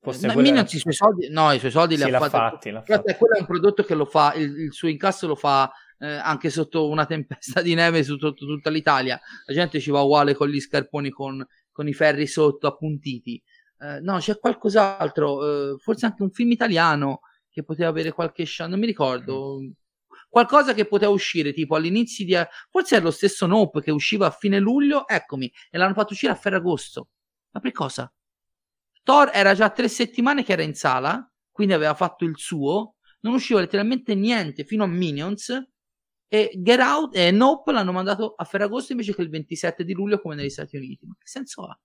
Forse 0.00 0.26
no, 0.26 0.34
Minions 0.34 0.72
i 0.72 0.78
suoi 0.78 0.92
soldi, 0.92 1.28
no, 1.28 1.52
i 1.52 1.58
suoi 1.60 1.70
soldi 1.70 1.96
sì, 1.96 2.04
li 2.04 2.12
ha 2.12 2.18
fatti. 2.18 2.70
fatti, 2.70 2.92
fatti. 2.92 3.14
Quello 3.14 3.34
è 3.36 3.40
un 3.40 3.46
prodotto 3.46 3.84
che 3.84 3.94
lo 3.94 4.04
fa, 4.04 4.32
il, 4.34 4.56
il 4.60 4.72
suo 4.72 4.88
incasso 4.88 5.26
lo 5.26 5.36
fa 5.36 5.72
eh, 5.98 6.06
anche 6.06 6.50
sotto 6.50 6.88
una 6.88 7.06
tempesta 7.06 7.62
di 7.62 7.74
neve 7.74 8.02
su 8.02 8.16
tutto, 8.16 8.46
tutta 8.46 8.70
l'Italia. 8.70 9.20
La 9.46 9.54
gente 9.54 9.80
ci 9.80 9.90
va 9.90 10.02
uguale 10.02 10.34
con 10.34 10.48
gli 10.48 10.60
scarponi 10.60 11.10
con, 11.10 11.46
con 11.70 11.88
i 11.88 11.92
ferri 11.92 12.26
sotto 12.26 12.66
appuntiti. 12.66 13.42
Eh, 13.78 14.00
no, 14.00 14.18
c'è 14.18 14.38
qualcos'altro, 14.38 15.74
eh, 15.74 15.78
forse 15.78 16.06
anche 16.06 16.22
un 16.22 16.30
film 16.30 16.50
italiano 16.50 17.20
che 17.50 17.62
poteva 17.62 17.88
avere 17.88 18.12
qualche 18.12 18.44
chance, 18.46 18.70
non 18.70 18.80
mi 18.80 18.86
ricordo. 18.86 19.60
Qualcosa 20.28 20.74
che 20.74 20.86
poteva 20.86 21.12
uscire 21.12 21.52
tipo 21.52 21.76
all'inizio 21.76 22.24
di. 22.24 22.36
Forse 22.70 22.96
è 22.96 23.00
lo 23.00 23.12
stesso 23.12 23.46
Nope 23.46 23.80
che 23.80 23.92
usciva 23.92 24.26
a 24.26 24.30
fine 24.30 24.58
luglio, 24.58 25.06
eccomi, 25.06 25.52
e 25.70 25.78
l'hanno 25.78 25.94
fatto 25.94 26.12
uscire 26.12 26.32
a 26.32 26.34
Ferragosto. 26.34 27.10
Ma 27.50 27.60
per 27.60 27.70
cosa? 27.70 28.12
Thor 29.04 29.30
era 29.32 29.54
già 29.54 29.70
tre 29.70 29.86
settimane 29.86 30.42
che 30.42 30.52
era 30.52 30.62
in 30.62 30.74
sala, 30.74 31.30
quindi 31.52 31.74
aveva 31.74 31.94
fatto 31.94 32.24
il 32.24 32.36
suo, 32.36 32.96
non 33.20 33.34
usciva 33.34 33.60
letteralmente 33.60 34.14
niente 34.14 34.64
fino 34.64 34.82
a 34.82 34.88
Minions. 34.88 35.52
E 36.28 36.50
Get 36.56 36.80
Out 36.80 37.16
e 37.16 37.30
Nope 37.30 37.72
l'hanno 37.72 37.92
mandato 37.92 38.34
a 38.36 38.44
Ferragosto 38.44 38.92
invece 38.92 39.14
che 39.14 39.22
il 39.22 39.30
27 39.30 39.84
di 39.84 39.92
luglio 39.92 40.20
come 40.20 40.34
negli 40.34 40.50
Stati 40.50 40.76
Uniti. 40.76 41.06
Ma 41.06 41.14
che 41.18 41.26
senso 41.26 41.62
ha? 41.64 41.78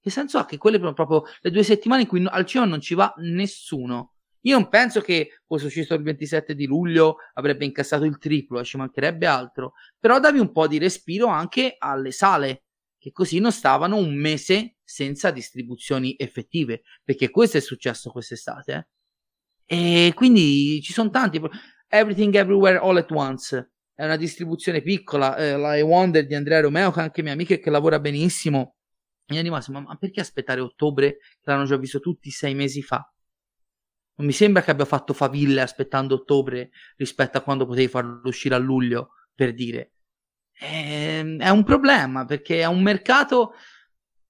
Che 0.00 0.10
senso 0.10 0.38
ha 0.38 0.44
che 0.44 0.58
quelle 0.58 0.78
sono 0.78 0.92
proprio 0.92 1.24
le 1.40 1.50
due 1.50 1.62
settimane 1.62 2.02
in 2.02 2.08
cui 2.08 2.24
al 2.26 2.46
cinema 2.46 2.70
non 2.70 2.80
ci 2.80 2.94
va 2.94 3.12
nessuno? 3.18 4.14
Io 4.42 4.58
non 4.58 4.68
penso 4.68 5.00
che 5.00 5.40
fosse 5.46 5.66
uscito 5.66 5.94
il 5.94 6.02
27 6.02 6.54
di 6.54 6.66
luglio 6.66 7.16
avrebbe 7.34 7.64
incassato 7.64 8.04
il 8.04 8.18
triplo, 8.18 8.62
ci 8.64 8.76
mancherebbe 8.76 9.26
altro, 9.26 9.72
però 9.98 10.20
davi 10.20 10.38
un 10.38 10.52
po' 10.52 10.68
di 10.68 10.78
respiro 10.78 11.26
anche 11.26 11.74
alle 11.76 12.12
sale, 12.12 12.64
che 12.98 13.10
così 13.10 13.40
non 13.40 13.52
stavano 13.52 13.96
un 13.96 14.14
mese 14.14 14.76
senza 14.84 15.30
distribuzioni 15.30 16.14
effettive, 16.16 16.82
perché 17.04 17.30
questo 17.30 17.56
è 17.58 17.60
successo 17.60 18.10
quest'estate. 18.10 18.88
Eh? 19.66 20.06
E 20.06 20.12
quindi 20.14 20.80
ci 20.82 20.92
sono 20.92 21.10
tanti. 21.10 21.40
Everything 21.88 22.34
Everywhere 22.34 22.78
All 22.78 22.96
at 22.96 23.10
Once 23.10 23.72
è 23.94 24.04
una 24.04 24.16
distribuzione 24.16 24.82
piccola, 24.82 25.36
eh, 25.36 25.56
la 25.56 25.76
I 25.76 25.82
Wonder 25.82 26.24
di 26.26 26.34
Andrea 26.34 26.60
Romeo, 26.60 26.92
che 26.92 27.00
è 27.00 27.02
anche 27.02 27.22
mia 27.22 27.32
amica 27.32 27.54
e 27.54 27.58
che 27.58 27.70
lavora 27.70 27.98
benissimo. 27.98 28.76
Mi 29.26 29.38
è 29.38 29.42
rimasto, 29.42 29.72
ma, 29.72 29.80
ma 29.80 29.96
perché 29.96 30.20
aspettare 30.20 30.60
ottobre 30.60 31.18
l'hanno 31.42 31.64
già 31.64 31.76
visto 31.76 31.98
tutti 31.98 32.30
sei 32.30 32.54
mesi 32.54 32.82
fa? 32.82 33.12
Non 34.16 34.26
mi 34.26 34.32
sembra 34.32 34.62
che 34.62 34.70
abbia 34.70 34.84
fatto 34.84 35.12
faville 35.12 35.60
aspettando 35.60 36.14
ottobre 36.14 36.70
rispetto 36.96 37.38
a 37.38 37.40
quando 37.40 37.66
potevi 37.66 37.88
farlo 37.88 38.20
uscire 38.24 38.54
a 38.54 38.58
luglio, 38.58 39.10
per 39.34 39.52
dire. 39.52 39.92
È, 40.52 40.64
ehm, 40.64 41.40
è 41.40 41.48
un 41.48 41.64
problema 41.64 42.24
perché 42.24 42.60
è 42.60 42.66
un 42.66 42.82
mercato 42.82 43.54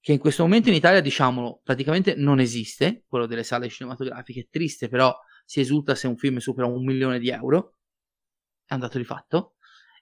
che 0.01 0.13
in 0.13 0.19
questo 0.19 0.43
momento 0.45 0.69
in 0.69 0.75
Italia, 0.75 1.01
diciamolo, 1.01 1.61
praticamente 1.63 2.15
non 2.15 2.41
esiste, 2.41 3.05
quello 3.09 3.27
delle 3.27 3.43
sale 3.43 3.69
cinematografiche. 3.69 4.41
È 4.41 4.49
triste, 4.51 4.89
però 4.89 5.15
si 5.49 5.61
esulta 5.61 5.95
se 5.95 6.07
un 6.07 6.19
film 6.19 6.37
supera 6.37 6.67
un 6.67 6.85
milione 6.85 7.19
di 7.19 7.31
euro. 7.31 7.77
È 8.67 8.75
un 8.75 8.81
dato 8.81 8.99
di 8.99 9.05
fatto. 9.05 9.55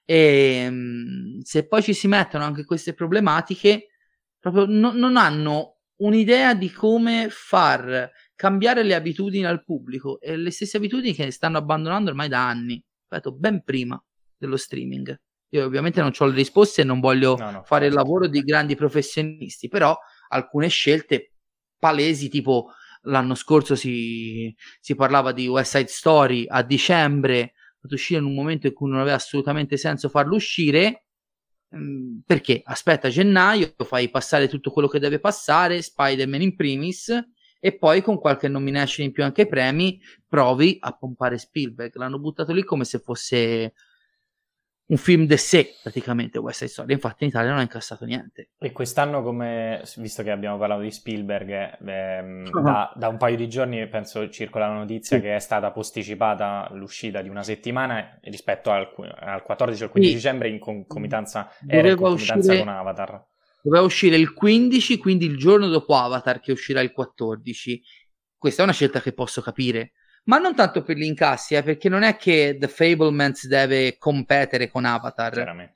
E 0.03 0.63
ehm, 0.65 1.39
se 1.39 1.65
poi 1.67 1.81
ci 1.81 1.93
si 1.93 2.09
mettono 2.09 2.43
anche 2.43 2.65
queste 2.65 2.93
problematiche, 2.93 3.87
proprio 4.37 4.65
no, 4.65 4.91
non 4.91 5.15
hanno 5.15 5.77
un'idea 5.99 6.53
di 6.53 6.69
come 6.69 7.27
far 7.29 8.11
cambiare 8.35 8.83
le 8.83 8.93
abitudini 8.93 9.45
al 9.45 9.63
pubblico 9.63 10.19
e 10.19 10.35
le 10.35 10.51
stesse 10.51 10.75
abitudini 10.75 11.13
che 11.13 11.31
stanno 11.31 11.59
abbandonando 11.59 12.09
ormai 12.09 12.27
da 12.27 12.45
anni, 12.45 12.83
ripeto, 13.07 13.31
ben 13.31 13.63
prima 13.63 14.01
dello 14.37 14.57
streaming. 14.57 15.17
Io 15.51 15.63
ovviamente 15.63 16.01
non 16.01 16.11
ho 16.17 16.25
le 16.25 16.35
risposte 16.35 16.81
e 16.81 16.83
non 16.83 16.99
voglio 16.99 17.37
no, 17.37 17.51
no, 17.51 17.63
fare 17.63 17.85
il 17.85 17.93
lavoro 17.93 18.27
di 18.27 18.41
grandi 18.41 18.75
professionisti, 18.75 19.69
però 19.69 19.97
alcune 20.27 20.67
scelte 20.67 21.35
palesi, 21.79 22.27
tipo 22.27 22.73
l'anno 23.07 23.35
scorso 23.35 23.75
si, 23.75 24.53
si 24.79 24.95
parlava 24.95 25.31
di 25.31 25.47
West 25.47 25.75
Side 25.75 25.89
Story 25.89 26.45
a 26.47 26.63
dicembre, 26.63 27.53
ad 27.81 27.91
uscire 27.91 28.19
in 28.19 28.25
un 28.25 28.33
momento 28.33 28.67
in 28.67 28.73
cui 28.73 28.89
non 28.89 28.99
aveva 28.99 29.15
assolutamente 29.15 29.77
senso 29.77 30.09
farlo 30.09 30.35
uscire, 30.35 31.05
mm, 31.75 32.19
perché 32.25 32.61
aspetta 32.63 33.09
gennaio, 33.09 33.73
fai 33.83 34.09
passare 34.09 34.47
tutto 34.47 34.71
quello 34.71 34.87
che 34.87 34.99
deve 34.99 35.19
passare, 35.19 35.81
Spider-Man 35.81 36.41
in 36.41 36.55
primis, 36.55 37.11
e 37.59 37.77
poi 37.77 38.01
con 38.01 38.19
qualche 38.19 38.47
nomination 38.47 39.05
in 39.05 39.11
più 39.11 39.23
anche 39.23 39.47
premi 39.47 39.99
provi 40.27 40.77
a 40.79 40.95
pompare 40.95 41.37
Spielberg. 41.37 41.95
L'hanno 41.95 42.19
buttato 42.19 42.53
lì 42.53 42.63
come 42.63 42.85
se 42.85 42.99
fosse 42.99 43.73
un 44.89 44.97
film 44.97 45.25
de 45.25 45.37
sé 45.37 45.75
praticamente 45.81 46.37
West 46.39 46.59
Side 46.59 46.71
Story 46.71 46.93
infatti 46.93 47.23
in 47.23 47.29
Italia 47.29 47.49
non 47.49 47.59
ha 47.59 47.63
incassato 47.63 48.05
niente 48.05 48.51
e 48.57 48.71
quest'anno 48.71 49.21
come 49.21 49.81
visto 49.97 50.23
che 50.23 50.31
abbiamo 50.31 50.57
parlato 50.57 50.81
di 50.81 50.91
Spielberg 50.91 51.77
ehm, 51.85 52.49
uh-huh. 52.51 52.61
da, 52.61 52.93
da, 52.95 53.07
un 53.09 53.17
paio 53.17 53.35
di 53.35 53.49
giorni 53.49 53.85
penso 53.87 54.29
circola 54.29 54.67
la 54.67 54.75
notizia 54.75 55.17
sì. 55.17 55.23
che 55.23 55.35
è 55.35 55.39
stata 55.39 55.71
posticipata 55.71 56.69
l'uscita 56.71 57.21
di 57.21 57.29
una 57.29 57.43
settimana 57.43 58.17
rispetto 58.21 58.71
al, 58.71 58.89
al 59.19 59.43
14 59.43 59.83
o 59.83 59.89
15 59.89 60.11
sì. 60.11 60.17
dicembre 60.17 60.47
in 60.47 60.59
concomitanza, 60.59 61.51
era 61.67 61.89
in 61.89 61.95
concomitanza 61.95 62.51
uscire... 62.51 62.59
con 62.59 62.69
Avatar 62.69 63.25
doveva 63.67 63.83
uscire 63.83 64.15
il 64.15 64.33
15, 64.33 64.97
quindi 64.97 65.25
il 65.25 65.37
giorno 65.37 65.67
dopo 65.67 65.95
Avatar 65.95 66.39
che 66.39 66.53
uscirà 66.53 66.79
il 66.79 66.91
14. 66.93 67.81
Questa 68.37 68.61
è 68.61 68.63
una 68.63 68.73
scelta 68.73 69.01
che 69.01 69.11
posso 69.11 69.41
capire, 69.41 69.91
ma 70.27 70.37
non 70.37 70.55
tanto 70.55 70.83
per 70.83 70.97
gli 70.97 71.03
incassi, 71.03 71.55
eh, 71.55 71.63
perché 71.63 71.89
non 71.89 72.03
è 72.03 72.17
che 72.17 72.57
The 72.59 72.67
Fablemans 72.67 73.47
deve 73.47 73.97
competere 73.97 74.69
con 74.69 74.85
Avatar. 74.85 75.33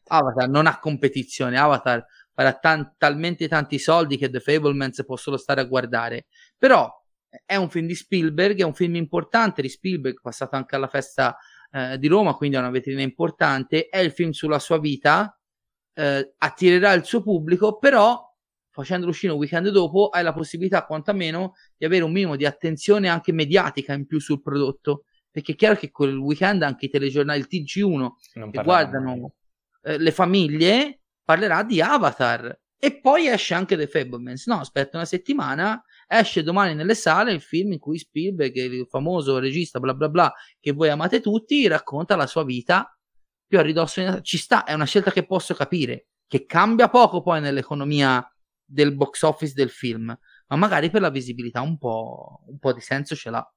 Avatar 0.08 0.50
non 0.50 0.68
ha 0.68 0.80
competizione, 0.80 1.58
Avatar 1.58 2.06
farà 2.34 2.54
tan- 2.54 2.94
talmente 2.98 3.48
tanti 3.48 3.80
soldi 3.80 4.18
che 4.18 4.30
The 4.30 4.40
Fablemans 4.40 5.04
può 5.06 5.16
solo 5.16 5.38
stare 5.38 5.62
a 5.62 5.66
guardare. 5.66 6.26
Però 6.58 6.90
è 7.46 7.56
un 7.56 7.70
film 7.70 7.88
di 7.88 7.96
Spielberg, 7.96 8.60
è 8.60 8.64
un 8.64 8.74
film 8.74 8.96
importante 8.96 9.62
di 9.62 9.70
Spielberg, 9.70 10.20
passato 10.22 10.58
anche 10.58 10.76
alla 10.76 10.88
festa 10.88 11.38
eh, 11.72 11.98
di 11.98 12.08
Roma, 12.08 12.34
quindi 12.34 12.58
è 12.58 12.60
una 12.60 12.72
vetrina 12.72 13.02
importante, 13.02 13.88
è 13.88 14.00
il 14.00 14.12
film 14.12 14.32
sulla 14.32 14.60
sua 14.60 14.80
vita, 14.80 15.38
eh, 15.94 16.34
attirerà 16.38 16.92
il 16.92 17.06
suo 17.06 17.22
pubblico, 17.22 17.78
però 17.78 18.31
facendolo 18.82 19.12
uscire 19.12 19.32
un 19.32 19.40
weekend 19.40 19.70
dopo 19.70 20.10
hai 20.10 20.24
la 20.24 20.34
possibilità 20.34 20.86
quantomeno 20.86 21.54
di 21.78 21.86
avere 21.86 22.04
un 22.04 22.12
minimo 22.12 22.36
di 22.36 22.46
attenzione 22.46 23.08
anche 23.08 23.32
mediatica 23.32 23.94
in 23.94 24.06
più 24.06 24.20
sul 24.20 24.42
prodotto. 24.42 25.06
Perché 25.30 25.54
è 25.54 25.56
chiaro 25.56 25.76
che 25.76 25.92
quel 25.92 26.18
weekend 26.18 26.62
anche 26.62 26.86
i 26.88 26.90
telegiornali 26.90 27.40
il 27.40 27.48
TG1 27.50 28.10
non 28.34 28.52
che 28.52 28.64
guardano 28.64 29.34
eh, 29.84 29.98
le 29.98 30.12
famiglie 30.12 31.02
parlerà 31.24 31.64
di 31.64 31.82
Avatar. 31.82 32.60
E 32.78 33.00
poi 33.00 33.28
esce 33.28 33.54
anche 33.54 33.78
The 33.78 33.88
Fablemans. 33.88 34.48
No 34.48 34.60
aspetta 34.60 34.98
una 34.98 35.06
settimana 35.06 35.82
esce 36.08 36.44
domani 36.44 36.74
nelle 36.74 36.96
sale 36.96 37.32
il 37.32 37.40
film 37.40 37.72
in 37.72 37.80
cui 37.80 37.98
Spielberg 37.98 38.54
il 38.56 38.88
famoso 38.90 39.40
regista 39.40 39.80
bla 39.80 39.94
bla 39.94 40.10
bla 40.10 40.34
che 40.60 40.74
voi 40.74 40.90
amate 40.90 41.22
tutti 41.22 41.66
racconta 41.68 42.18
la 42.18 42.28
sua 42.28 42.44
vita 42.44 42.94
più 43.52 43.60
a 43.60 43.64
ridosso 43.64 44.22
ci 44.22 44.38
sta, 44.38 44.64
è 44.64 44.72
una 44.72 44.86
scelta 44.86 45.12
che 45.12 45.26
posso 45.26 45.54
capire, 45.54 46.08
che 46.26 46.46
cambia 46.46 46.88
poco 46.88 47.22
poi 47.22 47.42
nell'economia 47.42 48.26
del 48.72 48.96
box 48.96 49.22
office 49.24 49.54
del 49.54 49.70
film, 49.70 50.18
ma 50.48 50.56
magari 50.56 50.90
per 50.90 51.02
la 51.02 51.10
visibilità 51.10 51.62
un 51.62 51.78
po', 51.78 52.44
un 52.48 52.60
po 52.60 52.74
di 52.74 52.82
senso 52.82 53.16
ce 53.16 53.30
l'ha. 53.30 53.54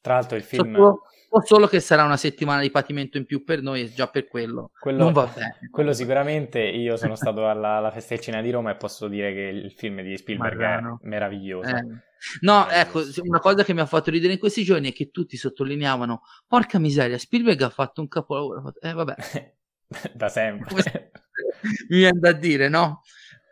Tra 0.00 0.14
l'altro 0.14 0.36
il 0.36 0.42
film... 0.42 0.74
Solo, 0.74 1.02
o 1.28 1.44
solo 1.44 1.66
che 1.66 1.80
sarà 1.80 2.04
una 2.04 2.16
settimana 2.16 2.60
di 2.60 2.70
patimento 2.70 3.18
in 3.18 3.26
più 3.26 3.44
per 3.44 3.60
noi 3.60 3.82
e 3.82 3.92
già 3.92 4.08
per 4.08 4.26
quello, 4.28 4.70
quello 4.78 5.04
non 5.04 5.12
va 5.12 5.26
bene. 5.26 5.58
Quello 5.70 5.92
sicuramente, 5.92 6.60
io 6.60 6.96
sono 6.96 7.14
stato 7.16 7.48
alla, 7.48 7.76
alla 7.76 7.92
cinema 8.00 8.42
di 8.42 8.50
Roma 8.50 8.70
e 8.70 8.76
posso 8.76 9.08
dire 9.08 9.32
che 9.34 9.40
il 9.40 9.72
film 9.72 10.00
di 10.02 10.16
Spielberg 10.16 10.58
Magano. 10.58 11.00
è 11.02 11.06
meraviglioso. 11.06 11.68
Eh. 11.68 11.82
No, 12.40 12.68
ecco, 12.68 13.02
una 13.22 13.40
cosa 13.40 13.64
che 13.64 13.74
mi 13.74 13.80
ha 13.80 13.86
fatto 13.86 14.10
ridere 14.10 14.34
in 14.34 14.38
questi 14.38 14.62
giorni 14.64 14.90
è 14.90 14.92
che 14.92 15.10
tutti 15.10 15.36
sottolineavano, 15.36 16.22
porca 16.46 16.78
miseria, 16.78 17.18
Spielberg 17.18 17.60
ha 17.62 17.70
fatto 17.70 18.00
un 18.00 18.08
capolavoro. 18.08 18.72
Eh 18.80 18.92
vabbè. 18.92 19.14
da 20.14 20.28
sempre. 20.28 20.74
mi 21.88 21.98
viene 21.98 22.18
da 22.18 22.32
dire, 22.32 22.68
no? 22.68 23.02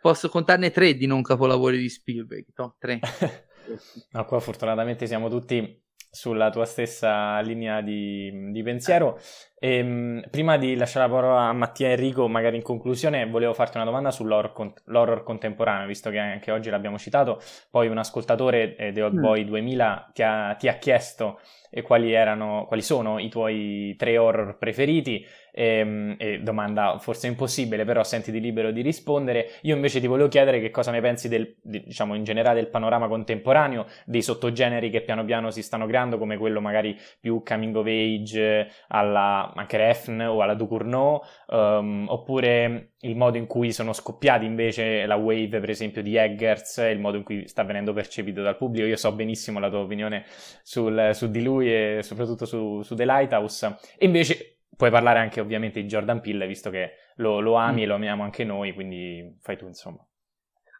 Posso 0.05 0.29
contarne 0.29 0.69
tre 0.69 0.93
di 0.93 1.07
non 1.07 1.23
capolavori 1.23 1.79
di 1.79 1.89
Spielberg, 1.89 2.45
no? 2.57 2.75
Tre. 2.77 2.99
no, 4.13 4.25
qua 4.25 4.39
fortunatamente 4.39 5.07
siamo 5.07 5.29
tutti 5.29 5.81
sulla 6.11 6.51
tua 6.51 6.65
stessa 6.65 7.39
linea 7.39 7.81
di, 7.81 8.51
di 8.51 8.61
pensiero. 8.61 9.19
E, 9.57 9.77
ehm, 9.77 10.27
prima 10.29 10.57
di 10.57 10.75
lasciare 10.75 11.07
la 11.07 11.11
parola 11.11 11.41
a 11.47 11.53
Mattia 11.53 11.87
e 11.87 11.91
Enrico, 11.93 12.27
magari 12.27 12.55
in 12.55 12.61
conclusione, 12.61 13.27
volevo 13.27 13.55
farti 13.55 13.77
una 13.77 13.85
domanda 13.85 14.11
sull'horror, 14.11 14.53
con- 14.53 15.23
contemporaneo, 15.23 15.87
visto 15.87 16.11
che 16.11 16.19
anche 16.19 16.51
oggi 16.51 16.69
l'abbiamo 16.69 16.99
citato. 16.99 17.41
Poi 17.71 17.87
un 17.87 17.97
ascoltatore 17.97 18.75
eh, 18.75 18.91
The 18.91 19.01
Old 19.01 19.17
mm. 19.17 19.21
Boy 19.21 19.43
2000 19.43 20.11
ti 20.13 20.21
ha, 20.21 20.53
ti 20.53 20.67
ha 20.67 20.77
chiesto 20.77 21.39
e 21.77 21.81
quali, 21.81 22.13
erano, 22.13 22.63
quali 22.67 22.81
sono 22.81 23.19
i 23.19 23.27
tuoi 23.27 23.95
tre 23.97 24.17
horror 24.17 24.57
preferiti. 24.57 25.25
E, 25.51 25.79
ehm, 25.79 26.15
e, 26.17 26.39
domanda 26.39 26.97
forse 26.99 27.27
impossibile, 27.27 27.83
però 27.83 28.01
sentiti 28.03 28.39
libero 28.39 28.71
di 28.71 28.81
rispondere. 28.81 29.51
Io 29.63 29.75
invece 29.75 29.99
ti 29.99 30.07
volevo 30.07 30.29
chiedere 30.29 30.61
che 30.61 30.69
cosa 30.69 30.91
ne 30.91 31.01
pensi 31.01 31.27
del, 31.27 31.57
diciamo, 31.61 32.15
in 32.15 32.23
generale 32.23 32.61
del 32.61 32.69
panorama 32.69 33.09
contemporaneo, 33.09 33.87
dei 34.05 34.21
sottogeneri 34.21 34.89
che 34.89 35.01
piano 35.01 35.25
piano 35.25 35.51
si 35.51 35.61
stanno 35.61 35.85
creando, 35.85 36.17
come 36.17 36.37
quello 36.37 36.61
magari 36.61 36.97
più 37.19 37.43
coming 37.43 37.75
of 37.75 37.87
age 37.87 38.69
alla 38.87 39.51
anche 39.53 39.75
Refn 39.75 40.21
o 40.21 40.41
alla 40.41 40.53
Ducournau, 40.53 41.21
um, 41.47 42.05
oppure 42.07 42.91
il 43.01 43.15
modo 43.15 43.37
in 43.37 43.45
cui 43.45 43.71
sono 43.71 43.93
scoppiati 43.93 44.45
invece 44.45 45.05
la 45.05 45.15
wave, 45.15 45.59
per 45.59 45.69
esempio, 45.69 46.01
di 46.01 46.15
Eggers, 46.15 46.77
il 46.89 46.99
modo 46.99 47.17
in 47.17 47.23
cui 47.23 47.47
sta 47.47 47.63
venendo 47.63 47.93
percepito 47.93 48.41
dal 48.41 48.57
pubblico. 48.57 48.87
Io 48.87 48.95
so 48.95 49.11
benissimo 49.13 49.59
la 49.59 49.69
tua 49.69 49.79
opinione 49.79 50.25
sul, 50.63 51.11
su 51.13 51.29
di 51.29 51.43
lui 51.43 51.64
e 51.71 51.99
soprattutto 52.03 52.45
su, 52.45 52.81
su 52.81 52.95
The 52.95 53.05
Lighthouse. 53.05 53.77
E 53.97 54.05
invece 54.05 54.59
puoi 54.75 54.91
parlare 54.91 55.19
anche 55.19 55.39
ovviamente 55.39 55.81
di 55.81 55.87
Jordan 55.87 56.21
Peele, 56.21 56.47
visto 56.47 56.69
che 56.69 56.93
lo, 57.15 57.39
lo 57.39 57.55
ami 57.55 57.81
mm. 57.81 57.83
e 57.83 57.85
lo 57.85 57.95
amiamo 57.95 58.23
anche 58.23 58.43
noi, 58.43 58.73
quindi 58.73 59.37
fai 59.41 59.57
tu 59.57 59.65
insomma. 59.67 60.05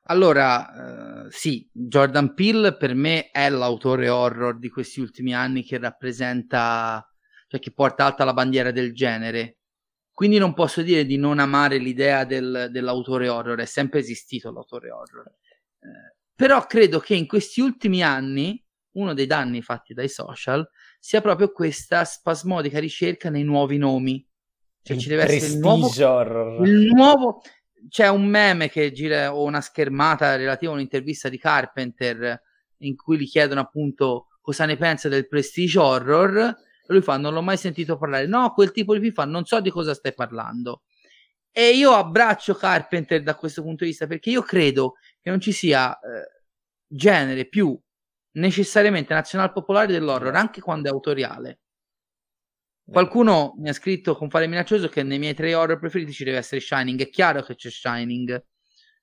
Allora, 0.07 1.23
uh, 1.23 1.29
sì, 1.29 1.67
Jordan 1.71 2.35
Peele 2.35 2.75
per 2.77 2.93
me 2.93 3.31
è 3.31 3.49
l'autore 3.49 4.07
horror 4.09 4.59
di 4.59 4.69
questi 4.69 4.99
ultimi 4.99 5.33
anni 5.33 5.63
che 5.63 5.79
rappresenta, 5.79 7.03
cioè 7.47 7.59
che 7.59 7.71
porta 7.71 8.05
alta 8.05 8.23
la 8.23 8.33
bandiera 8.33 8.71
del 8.71 8.93
genere. 8.93 9.57
Quindi 10.11 10.37
non 10.37 10.53
posso 10.53 10.81
dire 10.81 11.05
di 11.05 11.17
non 11.17 11.39
amare 11.39 11.77
l'idea 11.77 12.23
del, 12.23 12.69
dell'autore 12.71 13.27
horror, 13.27 13.59
è 13.59 13.65
sempre 13.65 13.99
esistito 13.99 14.51
l'autore 14.51 14.91
horror. 14.91 15.27
Eh, 15.27 16.15
però 16.35 16.65
credo 16.67 16.99
che 16.99 17.15
in 17.15 17.25
questi 17.25 17.61
ultimi 17.61 18.03
anni, 18.03 18.63
uno 18.95 19.13
dei 19.13 19.25
danni 19.25 19.61
fatti 19.61 19.93
dai 19.93 20.09
social 20.09 20.67
sia 20.99 21.21
proprio 21.21 21.51
questa 21.51 22.03
spasmodica 22.03 22.79
ricerca 22.79 23.29
nei 23.29 23.43
nuovi 23.43 23.77
nomi. 23.77 24.25
Cioè, 24.81 24.95
il 24.95 25.01
ci 25.01 25.09
deve 25.09 25.23
essere 25.23 25.53
il 25.53 25.59
nuovo, 25.59 26.63
il 26.63 26.91
nuovo. 26.93 27.41
C'è 27.87 28.07
un 28.07 28.25
meme 28.25 28.69
che 28.69 28.91
gira 28.91 29.35
o 29.35 29.43
una 29.43 29.61
schermata 29.61 30.35
relativa 30.35 30.71
a 30.71 30.75
un'intervista 30.75 31.29
di 31.29 31.37
Carpenter 31.37 32.41
in 32.79 32.95
cui 32.95 33.17
gli 33.17 33.27
chiedono 33.27 33.61
appunto 33.61 34.27
cosa 34.41 34.65
ne 34.65 34.75
pensa 34.75 35.09
del 35.09 35.27
prestige 35.27 35.79
horror. 35.79 36.55
Lui 36.87 37.01
fa: 37.01 37.17
Non 37.17 37.33
l'ho 37.33 37.41
mai 37.41 37.57
sentito 37.57 37.97
parlare. 37.97 38.27
No, 38.27 38.51
quel 38.53 38.71
tipo 38.71 38.93
di 38.93 38.99
film 38.99 39.13
fa: 39.13 39.25
Non 39.25 39.45
so 39.45 39.59
di 39.59 39.69
cosa 39.69 39.93
stai 39.93 40.13
parlando. 40.13 40.83
E 41.51 41.69
io 41.69 41.91
abbraccio 41.91 42.53
Carpenter 42.53 43.23
da 43.23 43.35
questo 43.35 43.61
punto 43.61 43.83
di 43.85 43.91
vista 43.91 44.07
perché 44.07 44.29
io 44.29 44.41
credo 44.41 44.95
che 45.21 45.29
non 45.29 45.39
ci 45.39 45.53
sia 45.53 45.97
eh, 45.97 46.43
genere 46.85 47.45
più 47.45 47.79
necessariamente 48.35 49.13
nazional 49.13 49.51
popolare 49.51 49.91
dell'horror, 49.91 50.33
anche 50.35 50.61
quando 50.61 50.89
è 50.89 50.91
autoriale. 50.91 51.59
Qualcuno 52.87 53.55
mi 53.57 53.69
ha 53.69 53.73
scritto 53.73 54.15
con 54.15 54.29
fare 54.29 54.47
minaccioso 54.47 54.89
che 54.89 55.01
nei 55.01 55.17
miei 55.17 55.33
tre 55.33 55.55
horror 55.55 55.79
preferiti 55.79 56.11
ci 56.11 56.23
deve 56.23 56.37
essere 56.37 56.61
Shining. 56.61 57.01
È 57.01 57.09
chiaro 57.09 57.41
che 57.41 57.55
c'è 57.55 57.69
Shining 57.69 58.43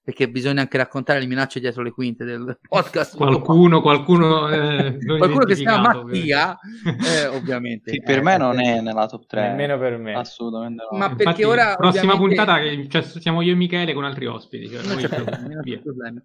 perché 0.05 0.29
bisogna 0.29 0.63
anche 0.63 0.77
raccontare 0.79 1.21
le 1.21 1.27
minacce 1.27 1.61
dietro 1.61 1.83
le 1.83 1.93
quinte 1.93 2.25
del 2.25 2.59
podcast. 2.69 3.17
qualcuno, 3.17 3.81
qualcuno, 3.81 4.49
eh, 4.49 4.99
qualcuno 5.19 5.45
che 5.45 5.55
si 5.55 5.63
chiama 5.63 5.95
Mattia, 5.95 6.59
eh, 6.85 7.27
ovviamente. 7.27 7.93
Sì, 7.93 8.03
per 8.03 8.19
eh, 8.19 8.23
me 8.23 8.37
non 8.37 8.61
è 8.61 8.81
nella 8.81 9.07
top 9.07 9.27
3. 9.27 9.49
Nemmeno 9.49 9.79
per 9.79 9.99
me. 9.99 10.15
Assolutamente 10.15 10.85
no. 10.91 10.99
Ma 10.99 11.05
Infatti, 11.07 11.25
perché 11.25 11.45
ora... 11.45 11.75
Prossima 11.77 12.15
ovviamente... 12.15 12.45
puntata 12.45 12.61
che 12.61 12.89
cioè, 12.89 13.03
siamo 13.03 13.43
io 13.43 13.53
e 13.53 13.57
Michele 13.57 13.95
con 13.95 14.05
altri 14.05 14.27
ospiti. 14.27 14.69
Cioè, 14.69 14.85
non 14.85 14.97
c'è 14.97 15.09
problemi, 15.09 15.55
non 15.55 15.63
c'è 15.63 15.79
problemi. 15.79 16.23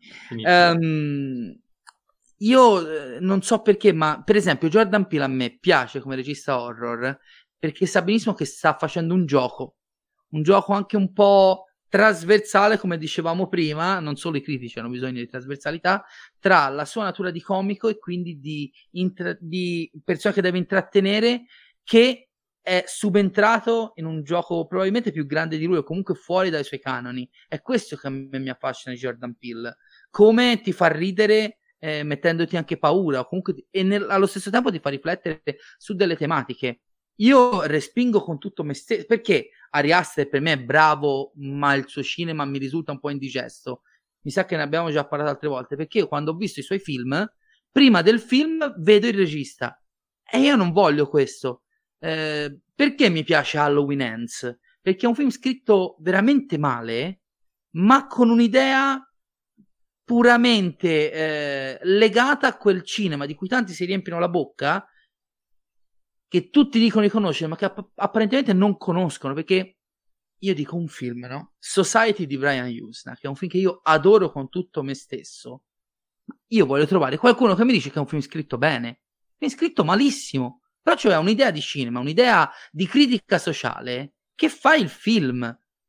Io 2.42 3.16
eh, 3.16 3.20
non 3.20 3.42
so 3.42 3.62
perché, 3.62 3.92
ma 3.94 4.22
per 4.24 4.36
esempio 4.36 4.70
Jordan 4.70 5.08
Peele 5.08 5.26
a 5.26 5.28
me 5.28 5.58
piace 5.60 6.00
come 6.00 6.16
regista 6.16 6.60
horror 6.60 7.18
perché 7.58 7.86
sa 7.86 8.02
benissimo 8.04 8.36
che 8.36 8.46
sta 8.46 8.76
facendo 8.78 9.14
un 9.14 9.26
gioco, 9.26 9.78
un 10.30 10.44
gioco 10.44 10.74
anche 10.74 10.96
un 10.96 11.12
po' 11.14 11.64
trasversale, 11.90 12.78
come 12.78 12.98
dicevamo 12.98 13.48
prima, 13.48 14.00
non 14.00 14.16
solo 14.18 14.38
i 14.38 14.42
critici 14.42 14.78
hanno 14.78 14.90
bisogno 14.90 15.20
di 15.20 15.28
trasversalità, 15.28 16.06
tra 16.40 16.68
la 16.70 16.86
sua 16.86 17.04
natura 17.04 17.32
di 17.32 17.42
comico 17.42 17.88
e 17.88 17.98
quindi 17.98 18.40
di, 18.40 18.72
intra- 18.92 19.38
di 19.40 19.90
persona 20.04 20.34
che 20.34 20.42
deve 20.42 20.58
intrattenere, 20.58 21.46
che 21.84 22.30
è 22.62 22.84
subentrato 22.86 23.94
in 23.96 24.06
un 24.06 24.24
gioco 24.24 24.68
probabilmente 24.68 25.12
più 25.12 25.26
grande 25.26 25.58
di 25.58 25.66
lui 25.66 25.78
o 25.78 25.84
comunque 25.84 26.16
fuori 26.16 26.50
dai 26.50 26.66
suoi 26.66 26.82
canoni. 26.82 27.28
È 27.48 27.62
questo 27.62 27.96
che 27.96 28.08
a 28.08 28.10
me 28.10 28.40
mi 28.40 28.50
affascina 28.50 28.94
Jordan 28.94 29.36
Peele. 29.36 29.78
Come 30.10 30.60
ti 30.62 30.74
fa 30.74 30.88
ridere 30.88 31.57
eh, 31.80 32.04
mettendoti 32.04 32.58
anche 32.58 32.78
paura 32.78 33.26
comunque 33.26 33.68
e 33.70 33.84
nel- 33.84 34.10
allo 34.10 34.26
stesso 34.26 34.50
tempo 34.50 34.72
ti 34.72 34.80
fa 34.80 34.90
riflettere 34.90 35.42
su 35.78 35.96
delle 35.96 36.16
tematiche. 36.16 36.82
Io 37.20 37.64
respingo 37.64 38.22
con 38.22 38.38
tutto 38.38 38.64
me 38.64 38.74
stesso 38.74 39.06
perché 39.06 39.50
Ari 39.72 39.92
Aster 39.92 40.30
per 40.30 40.42
me 40.42 40.54
è 40.54 40.60
bravo, 40.60 41.32
ma 41.36 41.74
il 41.74 41.88
suo 41.88 42.04
cinema 42.04 42.46
mi 42.46 42.60
risulta 42.60 42.92
un 42.92 43.00
po' 43.00 43.10
indigesto. 43.10 43.82
Mi 44.22 44.32
sa 44.32 44.46
che 44.46 44.56
ne 44.56 44.62
abbiamo 44.62 44.92
già 44.92 45.06
parlato 45.08 45.32
altre 45.32 45.48
volte 45.48 45.76
perché 45.76 46.00
io 46.00 46.08
quando 46.08 46.32
ho 46.32 46.36
visto 46.36 46.60
i 46.60 46.64
suoi 46.64 46.80
film, 46.80 47.28
prima 47.72 48.02
del 48.02 48.20
film 48.20 48.76
vedo 48.80 49.08
il 49.08 49.14
regista 49.14 49.80
e 50.30 50.40
io 50.40 50.56
non 50.56 50.72
voglio 50.72 51.08
questo. 51.08 51.64
Eh, 52.00 52.60
perché 52.76 53.10
mi 53.10 53.24
piace 53.24 53.58
Halloween 53.58 54.02
Ends? 54.02 54.60
Perché 54.82 55.06
è 55.06 55.10
un 55.10 55.16
film 55.16 55.30
scritto 55.30 55.98
veramente 56.00 56.58
male, 56.58 57.22
ma 57.72 58.08
con 58.08 58.30
un'idea 58.30 59.07
puramente 60.08 61.12
eh, 61.12 61.80
legata 61.84 62.48
a 62.48 62.56
quel 62.56 62.82
cinema 62.84 63.26
di 63.26 63.36
cui 63.36 63.50
tanti 63.50 63.74
si 63.74 63.84
riempiono 63.84 64.22
la 64.22 64.30
bocca, 64.30 64.88
che 66.30 66.50
tutti 66.50 66.80
dicono 66.80 67.04
di 67.04 67.10
conoscere, 67.10 67.50
ma 67.50 67.58
che 67.58 67.66
app- 67.66 67.92
apparentemente 67.96 68.54
non 68.54 68.78
conoscono, 68.78 69.34
perché 69.34 69.80
io 70.40 70.54
dico 70.54 70.78
un 70.78 70.88
film, 70.88 71.26
no? 71.26 71.56
Society 71.60 72.26
di 72.26 72.38
Brian 72.38 72.74
Usna, 72.80 73.16
che 73.16 73.24
è 73.24 73.28
un 73.28 73.36
film 73.36 73.52
che 73.52 73.58
io 73.58 73.82
adoro 73.84 74.32
con 74.32 74.48
tutto 74.48 74.82
me 74.82 74.94
stesso. 74.94 75.64
Io 76.52 76.66
voglio 76.66 76.86
trovare 76.86 77.18
qualcuno 77.18 77.54
che 77.54 77.66
mi 77.66 77.74
dice 77.74 77.90
che 77.90 77.98
è 77.98 78.00
un 78.00 78.08
film 78.08 78.22
scritto 78.22 78.58
bene. 78.58 79.02
Film 79.38 79.52
scritto 79.52 79.84
malissimo. 79.84 80.62
Però 80.82 80.96
c'è 80.96 81.18
un'idea 81.18 81.52
di 81.52 81.60
cinema, 81.60 82.00
un'idea 82.00 82.50
di 82.72 82.88
critica 82.88 83.40
sociale 83.40 84.14
che 84.36 84.48
fa 84.48 84.76
il 84.76 84.88
film. 84.88 85.44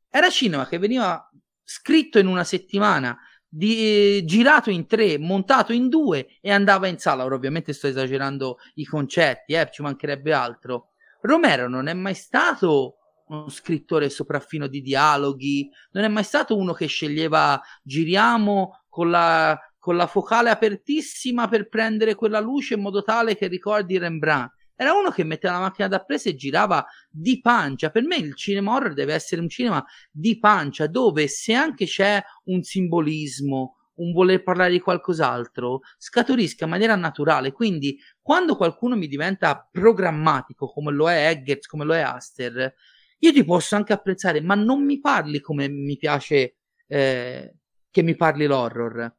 Era 0.09 0.29
cinema 0.29 0.67
che 0.67 0.77
veniva 0.77 1.25
scritto 1.63 2.19
in 2.19 2.27
una 2.27 2.43
settimana, 2.43 3.17
di- 3.49 4.23
girato 4.25 4.69
in 4.69 4.85
tre, 4.85 5.17
montato 5.17 5.73
in 5.73 5.89
due 5.89 6.27
e 6.39 6.51
andava 6.51 6.87
in 6.87 6.99
sala. 6.99 7.25
Ora, 7.25 7.35
ovviamente 7.35 7.73
sto 7.73 7.87
esagerando 7.87 8.59
i 8.75 8.85
concetti, 8.85 9.53
eh, 9.53 9.67
ci 9.71 9.81
mancherebbe 9.81 10.31
altro. 10.31 10.91
Romero 11.21 11.67
non 11.67 11.87
è 11.87 11.93
mai 11.93 12.13
stato 12.13 12.95
uno 13.27 13.49
scrittore 13.49 14.09
sopraffino 14.09 14.67
di 14.67 14.81
dialoghi, 14.81 15.69
non 15.91 16.03
è 16.03 16.07
mai 16.07 16.23
stato 16.23 16.57
uno 16.57 16.73
che 16.73 16.87
sceglieva 16.87 17.61
giriamo 17.83 18.83
con 18.89 19.09
la, 19.09 19.59
con 19.77 19.95
la 19.95 20.07
focale 20.07 20.49
apertissima 20.49 21.47
per 21.47 21.69
prendere 21.69 22.15
quella 22.15 22.39
luce 22.39 22.75
in 22.75 22.81
modo 22.81 23.03
tale 23.03 23.35
che 23.35 23.47
ricordi 23.47 23.97
Rembrandt. 23.97 24.53
Era 24.81 24.93
uno 24.93 25.11
che 25.11 25.25
metteva 25.25 25.55
la 25.55 25.59
macchina 25.59 25.89
da 25.89 25.99
presa 25.99 26.29
e 26.29 26.35
girava 26.35 26.85
di 27.09 27.41
pancia. 27.41 27.89
Per 27.89 28.05
me 28.05 28.15
il 28.15 28.33
cinema 28.33 28.75
horror 28.75 28.93
deve 28.93 29.13
essere 29.13 29.41
un 29.41 29.49
cinema 29.49 29.83
di 30.09 30.39
pancia, 30.39 30.87
dove 30.87 31.27
se 31.27 31.53
anche 31.53 31.83
c'è 31.83 32.23
un 32.45 32.63
simbolismo, 32.63 33.75
un 33.95 34.13
voler 34.13 34.41
parlare 34.41 34.71
di 34.71 34.79
qualcos'altro, 34.79 35.81
scaturisca 35.97 36.63
in 36.63 36.69
maniera 36.69 36.95
naturale. 36.95 37.51
Quindi, 37.51 37.99
quando 38.21 38.55
qualcuno 38.55 38.95
mi 38.95 39.07
diventa 39.07 39.67
programmatico, 39.69 40.67
come 40.71 40.93
lo 40.93 41.09
è 41.09 41.27
Eggers, 41.27 41.67
come 41.67 41.83
lo 41.83 41.93
è 41.93 41.99
Aster, 41.99 42.73
io 43.17 43.33
ti 43.33 43.43
posso 43.43 43.75
anche 43.75 43.91
apprezzare, 43.91 44.39
ma 44.39 44.55
non 44.55 44.85
mi 44.85 45.01
parli 45.01 45.41
come 45.41 45.67
mi 45.67 45.97
piace 45.97 46.55
eh, 46.87 47.53
che 47.91 48.01
mi 48.01 48.15
parli 48.15 48.45
l'horror. 48.45 49.13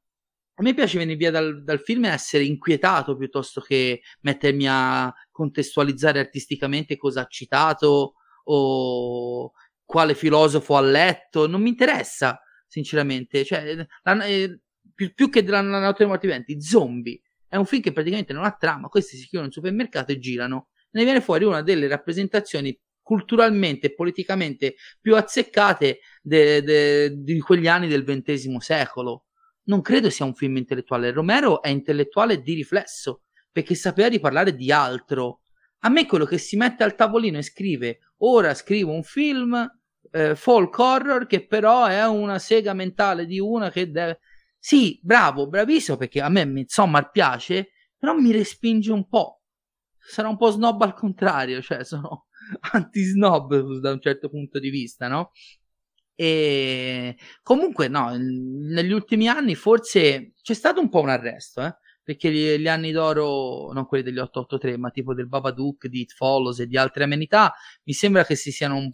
A 0.55 0.63
me 0.63 0.75
piace 0.75 0.99
venire 0.99 1.17
via 1.17 1.31
dal, 1.31 1.63
dal 1.63 1.81
film 1.81 2.05
e 2.05 2.09
essere 2.09 2.45
inquietato 2.45 3.17
piuttosto 3.17 3.61
che 3.63 4.03
mettermi 4.21 4.67
a 4.69 5.13
contestualizzare 5.31 6.19
artisticamente 6.19 6.97
cosa 6.99 7.23
ha 7.23 7.27
citato 7.27 8.15
o 8.45 9.53
quale 9.85 10.15
filosofo 10.15 10.77
ha 10.77 10.83
letto. 10.83 11.47
Non 11.47 11.63
mi 11.63 11.71
interessa, 11.71 12.41
sinceramente. 12.67 13.45
Cioè, 13.45 13.87
la- 14.03 14.25
eh, 14.27 14.61
più, 14.95 15.15
più 15.15 15.31
che 15.31 15.43
della 15.43 15.63
natura 15.63 15.95
dei 15.97 16.07
morti 16.09 16.27
viventi, 16.27 16.61
zombie. 16.61 17.21
È 17.49 17.57
un 17.57 17.65
film 17.65 17.81
che 17.83 17.93
praticamente 17.93 18.33
non 18.35 18.45
ha 18.45 18.53
trama. 18.53 18.89
Questi 18.89 19.17
si 19.17 19.23
chiudono 19.25 19.47
in 19.47 19.53
supermercato 19.53 20.13
e 20.13 20.19
girano. 20.19 20.69
Ne 20.91 21.05
viene 21.05 21.21
fuori 21.23 21.45
una 21.45 21.63
delle 21.63 21.89
rappresentazioni 21.89 22.79
culturalmente 23.03 23.89
e 23.89 23.95
politicamente 23.95 24.75
più 25.01 25.17
azzeccate 25.17 26.01
de- 26.21 26.63
de- 26.63 27.15
di 27.23 27.41
quegli 27.41 27.67
anni 27.67 27.89
del 27.89 28.05
XX 28.05 28.57
secolo. 28.59 29.25
Non 29.71 29.83
credo 29.83 30.11
sia 30.11 30.25
un 30.25 30.35
film 30.35 30.57
intellettuale. 30.57 31.13
Romero 31.13 31.63
è 31.63 31.69
intellettuale 31.69 32.43
di 32.43 32.55
riflesso 32.55 33.23
perché 33.53 33.77
sapeva 33.77 34.09
di 34.09 34.19
parlare 34.19 34.57
di 34.57 34.73
altro. 34.73 35.43
A 35.83 35.89
me 35.89 36.07
quello 36.07 36.25
che 36.25 36.39
si 36.39 36.57
mette 36.57 36.83
al 36.83 36.97
tavolino 36.97 37.39
e 37.39 37.43
scrive 37.43 38.01
ora 38.19 38.53
scrivo 38.53 38.93
un 38.93 39.05
film 39.05 39.65
eh, 40.11 40.35
folk 40.35 40.77
horror 40.77 41.27
che 41.27 41.47
però 41.47 41.87
è 41.87 42.05
una 42.05 42.41
sega 42.41 42.75
mentale 42.75 43.27
di 43.27 43.39
una 43.39 43.71
che 43.71 43.89
deve... 43.93 44.19
Sì, 44.59 44.99
bravo, 45.03 45.49
bravissimo 45.49 45.97
perché 45.97 46.21
a 46.21 46.29
me 46.29 46.45
Midsommar 46.45 47.13
piace, 47.13 47.71
però 47.97 48.13
mi 48.15 48.33
respinge 48.33 48.91
un 48.91 49.07
po'. 49.07 49.43
Sarà 49.97 50.29
un 50.29 50.37
po' 50.37 50.51
snob 50.51 50.83
al 50.83 50.95
contrario, 50.95 51.63
cioè 51.63 51.85
sono 51.85 52.27
anti-snob 52.73 53.79
da 53.79 53.93
un 53.93 54.01
certo 54.01 54.29
punto 54.29 54.59
di 54.59 54.69
vista, 54.69 55.07
no? 55.07 55.31
E 56.23 57.17
comunque, 57.43 57.89
no, 57.89 58.15
negli 58.15 58.93
ultimi 58.93 59.27
anni 59.27 59.55
forse 59.55 60.35
c'è 60.43 60.53
stato 60.53 60.79
un 60.79 60.91
po' 60.91 61.01
un 61.01 61.09
arresto, 61.09 61.63
eh? 61.63 61.75
perché 62.03 62.31
gli, 62.31 62.57
gli 62.59 62.69
anni 62.69 62.93
d'oro, 62.93 63.73
non 63.73 63.87
quelli 63.87 64.05
degli 64.05 64.19
883, 64.19 64.77
ma 64.77 64.91
tipo 64.91 65.15
del 65.15 65.29
Babadook, 65.29 65.87
di 65.87 66.01
It 66.01 66.13
Follows 66.13 66.61
e 66.61 66.67
di 66.67 66.77
altre 66.77 67.05
amenità, 67.05 67.55
mi 67.85 67.95
sembra 67.95 68.27
che 68.27 68.35
si 68.35 68.53
siano, 68.53 68.91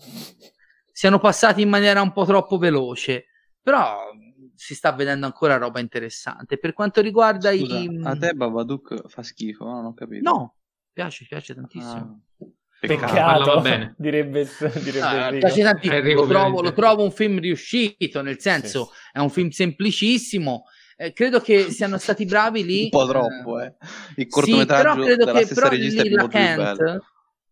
siano 0.93 1.19
passati 1.19 1.63
in 1.63 1.69
maniera 1.69 2.01
un 2.01 2.13
po' 2.13 2.25
troppo 2.25 2.59
veloce, 2.59 3.25
però 3.61 4.09
si 4.55 4.77
sta 4.77 4.93
vedendo 4.93 5.27
ancora 5.27 5.57
roba 5.57 5.81
interessante. 5.81 6.59
Per 6.59 6.75
quanto 6.75 7.01
riguarda 7.01 7.53
Scusa, 7.53 7.77
i... 7.77 8.01
a 8.05 8.17
te 8.17 8.35
Babadook 8.35 9.09
fa 9.09 9.25
schifo, 9.25 9.65
no? 9.65 9.73
non 9.73 9.85
ho 9.87 9.95
capito. 9.95 10.31
No, 10.31 10.55
piace, 10.93 11.27
piace 11.27 11.57
tantissimo. 11.57 12.23
Ah, 12.39 12.47
Peccato, 12.81 13.15
parlava 13.15 13.61
bene. 13.61 13.95
direbbe, 13.99 14.47
direbbe 14.83 15.01
Ah, 15.01 15.27
Enrico. 15.27 15.47
piace 15.47 15.63
tantissimo. 15.63 15.95
Enrico, 15.95 16.21
Lo, 16.23 16.27
trovo, 16.27 16.63
lo 16.63 16.73
trovo 16.73 17.03
un 17.03 17.11
film 17.13 17.41
riuscito, 17.41 18.23
nel 18.23 18.39
senso 18.41 18.91
è 19.13 19.19
un 19.19 19.31
film 19.31 19.49
semplicissimo. 19.49 20.65
Eh, 20.99 21.13
credo 21.13 21.41
che 21.41 21.71
siano 21.71 21.99
stati 21.99 22.25
bravi 22.25 22.65
lì. 22.65 22.83
Un 22.85 22.89
po' 22.91 23.07
troppo, 23.07 23.61
eh. 23.61 23.75
Il 24.17 24.27
Sì, 24.27 24.29
cortometraggio 24.29 24.83
però 24.83 25.05
credo 25.05 25.25
della 25.25 25.39
che 25.39 25.45
stessa 25.47 25.69
regista 25.69 26.03
lì 26.03 26.09
è 26.09 26.13
la 26.13 26.21
molto 26.23 26.37
più 26.39 26.47
bello. 26.55 26.77
Kent 26.77 26.99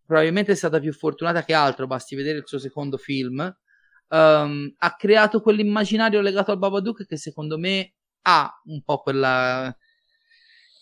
probabilmente 0.05 0.51
è 0.51 0.55
stata 0.55 0.79
più 0.79 0.93
fortunata 0.93 1.43
che 1.43 1.53
altro, 1.53 1.87
basti 1.87 2.15
vedere 2.15 2.37
il 2.37 2.43
suo 2.45 2.59
secondo 2.59 2.97
film. 2.97 3.41
Ehm, 4.09 4.75
ha 4.77 4.95
creato 4.95 5.41
quell'immaginario 5.41 6.21
legato 6.21 6.51
al 6.51 6.59
Babadook 6.59 7.05
che 7.05 7.17
secondo 7.17 7.57
me 7.57 7.93
ha 8.21 8.61
un 8.65 8.81
po' 8.83 8.99
quella 8.99 9.75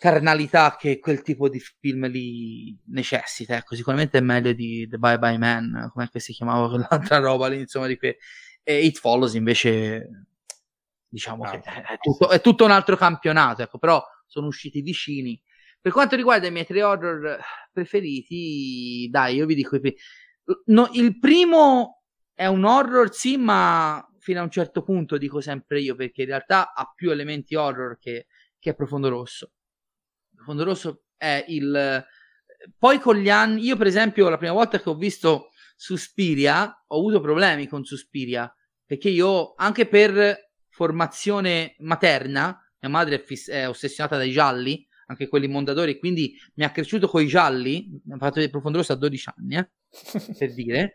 carnalità 0.04 0.76
che 0.78 1.00
quel 1.00 1.22
tipo 1.22 1.48
di 1.48 1.62
film 1.80 2.08
lì 2.10 2.78
necessita. 2.88 3.56
Ecco, 3.56 3.74
sicuramente 3.74 4.18
è 4.18 4.22
meglio 4.22 4.52
di 4.52 4.86
The 4.90 4.98
Bye 4.98 5.18
Bye 5.18 5.38
Man, 5.38 5.90
come 5.94 6.10
si 6.16 6.34
chiamava 6.34 6.68
quell'altra 6.68 7.20
roba 7.24 7.48
lì, 7.48 7.60
insomma, 7.62 7.88
di 7.88 7.96
que- 7.98 8.18
e 8.64 8.84
It 8.84 8.98
Follows 9.00 9.34
invece 9.36 10.26
diciamo 11.08 11.44
Ah, 11.46 11.52
che 11.52 11.62
sì. 11.64 11.70
è 11.70 11.98
tutto, 12.02 12.30
è 12.30 12.42
tutto 12.42 12.66
un 12.66 12.72
altro 12.72 12.98
campionato, 12.98 13.62
ecco, 13.62 13.78
però 13.78 14.04
sono 14.28 14.48
usciti 14.48 14.82
vicini. 14.82 15.42
Per 15.80 15.94
quanto 15.94 16.18
riguarda 16.18 16.48
i 16.48 16.52
miei 16.52 16.66
tre 16.66 16.84
horror 16.84 17.40
preferiti, 17.72 19.08
dai, 19.10 19.36
io 19.36 19.46
vi 19.46 19.56
dico 19.56 19.80
no, 20.66 20.90
il 20.96 21.18
primo 21.18 22.02
è 22.34 22.46
un 22.48 22.66
horror, 22.66 23.14
sì, 23.14 23.38
ma 23.38 24.06
fino 24.20 24.42
a 24.42 24.44
un 24.44 24.50
certo 24.52 24.84
punto 24.84 25.18
dico 25.18 25.40
sempre 25.40 25.80
io, 25.80 25.96
perché 25.96 26.24
in 26.24 26.28
realtà 26.28 26.74
ha 26.74 26.92
più 26.94 27.10
elementi 27.10 27.56
horror 27.56 27.98
che, 28.00 28.28
che 28.60 28.74
Profondo 28.74 29.08
Rosso. 29.08 29.52
Profondo 30.44 30.66
Rosso 30.66 31.04
è 31.16 31.46
il... 31.48 32.06
Poi 32.78 33.00
con 33.00 33.16
gli 33.18 33.30
anni, 33.30 33.64
io 33.64 33.78
per 33.78 33.88
esempio 33.88 34.30
la 34.30 34.38
prima 34.38 34.54
volta 34.54 34.80
che 34.80 34.90
ho 34.90 34.96
visto 34.96 35.50
Suspiria, 35.76 36.84
ho 36.88 36.98
avuto 36.98 37.20
problemi 37.20 37.68
con 37.68 37.84
Suspiria, 37.84 38.54
perché 38.86 39.10
io 39.10 39.54
anche 39.56 39.86
per 39.86 40.52
formazione 40.70 41.76
materna, 41.80 42.58
mia 42.80 42.90
madre 42.90 43.16
è, 43.16 43.24
fiss- 43.24 43.50
è 43.50 43.68
ossessionata 43.68 44.18
dai 44.18 44.32
gialli, 44.32 44.86
anche 45.08 45.28
quelli 45.28 45.48
mondadori, 45.48 46.00
quindi 46.00 46.36
mi 46.56 46.64
ha 46.64 46.72
cresciuto 46.72 47.08
con 47.08 47.22
i 47.22 47.28
gialli, 47.28 48.02
mi 48.06 48.14
ha 48.14 48.18
fatto 48.18 48.40
del 48.40 48.50
profondo 48.50 48.78
rosso 48.78 48.94
a 48.94 48.98
12 48.98 49.30
anni, 49.36 49.58
eh, 49.58 49.70
per 50.38 50.54
dire. 50.54 50.94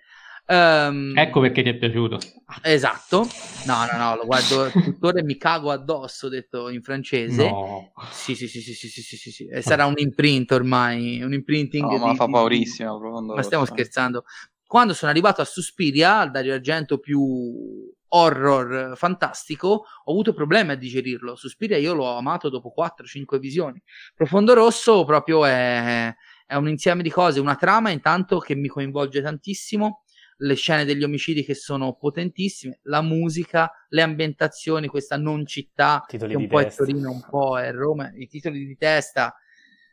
Um, 0.51 1.13
ecco 1.15 1.41
perché 1.41 1.63
ti 1.63 1.69
è 1.69 1.77
piaciuto. 1.77 2.19
Esatto. 2.63 3.29
No, 3.67 3.85
no, 3.93 3.99
no, 3.99 4.17
lo 4.17 4.25
guardo 4.25 4.71
tuttora 4.71 5.19
e 5.19 5.23
mi 5.23 5.37
cago 5.37 5.71
addosso, 5.71 6.31
detto 6.31 6.71
in 6.71 6.83
francese. 6.83 7.51
No. 7.51 7.93
Sì, 8.11 8.35
sì, 8.35 8.49
sì, 8.49 8.61
sì, 8.63 8.73
sì, 8.73 8.89
sì, 8.89 9.03
sì, 9.03 9.31
sì. 9.31 9.47
E 9.47 9.61
sarà 9.61 9.85
un 9.85 9.95
imprint 9.97 10.51
ormai, 10.53 11.21
un 11.23 11.35
imprinting. 11.35 11.85
No, 11.85 11.99
ma 11.99 12.11
di, 12.13 12.17
fa 12.17 12.27
paurissimo. 12.27 12.99
Ma 13.21 13.43
stiamo 13.43 13.67
scherzando. 13.67 14.25
Quando 14.67 14.95
sono 14.95 15.11
arrivato 15.11 15.43
a 15.43 15.45
Suspiria, 15.45 16.21
al 16.21 16.31
Dario 16.31 16.55
Argento 16.55 16.99
più 16.99 17.95
horror 18.09 18.97
fantastico, 18.97 19.85
ho 20.05 20.11
avuto 20.11 20.33
problemi 20.33 20.71
a 20.71 20.77
digerirlo. 20.77 21.37
Suspiria 21.37 21.77
io 21.77 21.93
l'ho 21.93 22.17
amato 22.17 22.49
dopo 22.49 22.73
4-5 22.75 23.39
visioni. 23.39 23.83
Profondo 24.15 24.55
Rosso 24.55 25.05
proprio 25.05 25.45
è, 25.45 26.15
è 26.47 26.55
un 26.55 26.69
insieme 26.69 27.03
di 27.03 27.11
cose, 27.11 27.39
una 27.39 27.57
trama 27.57 27.91
intanto 27.91 28.39
che 28.39 28.55
mi 28.55 28.69
coinvolge 28.69 29.21
tantissimo, 29.21 30.05
le 30.39 30.55
scene 30.55 30.85
degli 30.85 31.03
omicidi 31.03 31.45
che 31.45 31.55
sono 31.55 31.95
potentissime, 31.95 32.79
la 32.83 33.03
musica, 33.03 33.71
le 33.89 34.03
ambientazioni, 34.03 34.87
questa 34.87 35.17
non 35.17 35.47
città 35.47 36.05
titoli 36.07 36.33
che 36.33 36.37
un 36.37 36.47
po' 36.47 36.59
testa. 36.59 36.83
è 36.83 36.87
Torino, 36.87 37.11
un 37.11 37.25
po' 37.29 37.59
è 37.59 37.73
Roma, 37.73 38.11
i 38.15 38.27
titoli 38.27 38.65
di 38.65 38.77
testa 38.77 39.35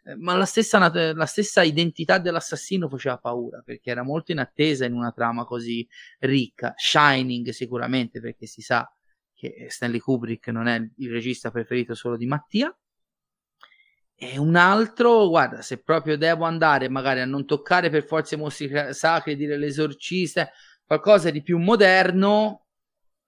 eh, 0.06 0.16
ma 0.16 0.36
la 0.36 0.46
stessa, 0.46 0.78
la 1.14 1.26
stessa, 1.26 1.64
identità 1.64 2.20
dell'assassino 2.20 2.88
faceva 2.88 3.18
paura 3.18 3.62
perché 3.66 3.89
era 3.89 4.04
molto 4.04 4.32
in 4.32 4.39
attesa 4.39 4.86
in 4.86 4.93
una 4.93 5.12
trama 5.12 5.46
così 5.46 5.88
ricca. 6.20 6.74
Shining 6.76 7.50
sicuramente 7.50 8.20
perché 8.20 8.46
si 8.46 8.62
sa 8.62 8.88
che 9.34 9.66
Stanley 9.70 10.00
Kubrick 10.00 10.48
non 10.50 10.68
è 10.68 10.80
il 10.98 11.10
regista 11.10 11.50
preferito 11.50 11.96
solo 11.96 12.18
di 12.18 12.28
Mattia. 12.28 12.76
E 14.18 14.38
un 14.38 14.55
altro, 14.55 15.28
guarda, 15.28 15.61
se 15.61 15.82
proprio 15.84 16.18
devo 16.18 16.45
andare 16.45 16.88
magari 16.89 17.20
a 17.20 17.26
non 17.26 17.45
toccare 17.45 17.89
per 17.89 18.05
forza 18.05 18.36
i 18.36 18.38
mostri 18.38 18.72
sacri, 18.93 19.36
dire 19.36 19.57
l'esorcista, 19.57 20.49
qualcosa 20.86 21.30
di 21.32 21.41
più 21.41 21.57
moderno, 21.57 22.68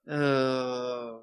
eh, 0.05 1.21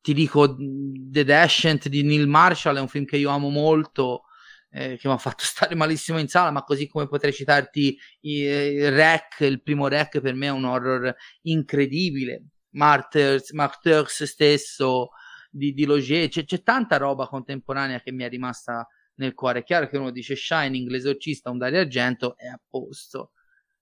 ti 0.00 0.12
dico 0.14 0.56
The 0.56 1.24
Descent 1.24 1.88
di 1.88 2.02
Neil 2.02 2.26
Marshall, 2.26 2.76
è 2.76 2.80
un 2.80 2.88
film 2.88 3.04
che 3.04 3.16
io 3.16 3.30
amo 3.30 3.48
molto 3.48 4.24
eh, 4.70 4.96
che 4.96 5.08
mi 5.08 5.14
ha 5.14 5.18
fatto 5.18 5.44
stare 5.44 5.74
malissimo 5.74 6.18
in 6.18 6.28
sala, 6.28 6.50
ma 6.50 6.64
così 6.64 6.88
come 6.88 7.06
potrei 7.06 7.32
citarti 7.32 7.96
il 8.22 8.90
Rec, 8.90 9.40
il 9.40 9.62
primo 9.62 9.88
Rec 9.88 10.20
per 10.20 10.34
me 10.34 10.46
è 10.46 10.50
un 10.50 10.64
horror 10.64 11.14
incredibile, 11.42 12.44
Martyrs, 12.70 13.50
Martyrs 13.52 14.24
stesso 14.24 15.10
di, 15.50 15.72
di 15.72 15.84
Logier, 15.84 16.28
c'è, 16.28 16.44
c'è 16.44 16.62
tanta 16.62 16.96
roba 16.96 17.26
contemporanea 17.26 18.00
che 18.00 18.12
mi 18.12 18.22
è 18.22 18.28
rimasta 18.28 18.86
nel 19.16 19.34
cuore. 19.34 19.60
È 19.60 19.64
chiaro 19.64 19.88
che 19.88 19.98
uno 19.98 20.10
dice 20.10 20.36
Shining, 20.36 20.88
l'esorcista, 20.88 21.50
un 21.50 21.58
Dario 21.58 21.80
Argento, 21.80 22.36
è 22.36 22.46
a 22.46 22.60
posto. 22.68 23.32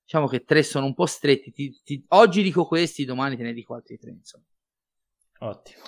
Diciamo 0.03 0.27
che 0.27 0.45
tre 0.45 0.63
sono 0.63 0.87
un 0.87 0.95
po' 0.95 1.07
stretti. 1.07 1.53
Ti, 1.53 1.81
ti, 1.85 2.05
oggi 2.09 2.43
dico 2.43 2.67
questi, 2.67 3.05
domani 3.05 3.37
te 3.37 3.43
ne 3.43 3.53
dico 3.53 3.75
altri 3.75 3.99
tre. 3.99 4.11
Insomma. 4.11 4.45
Ottimo. 5.41 5.83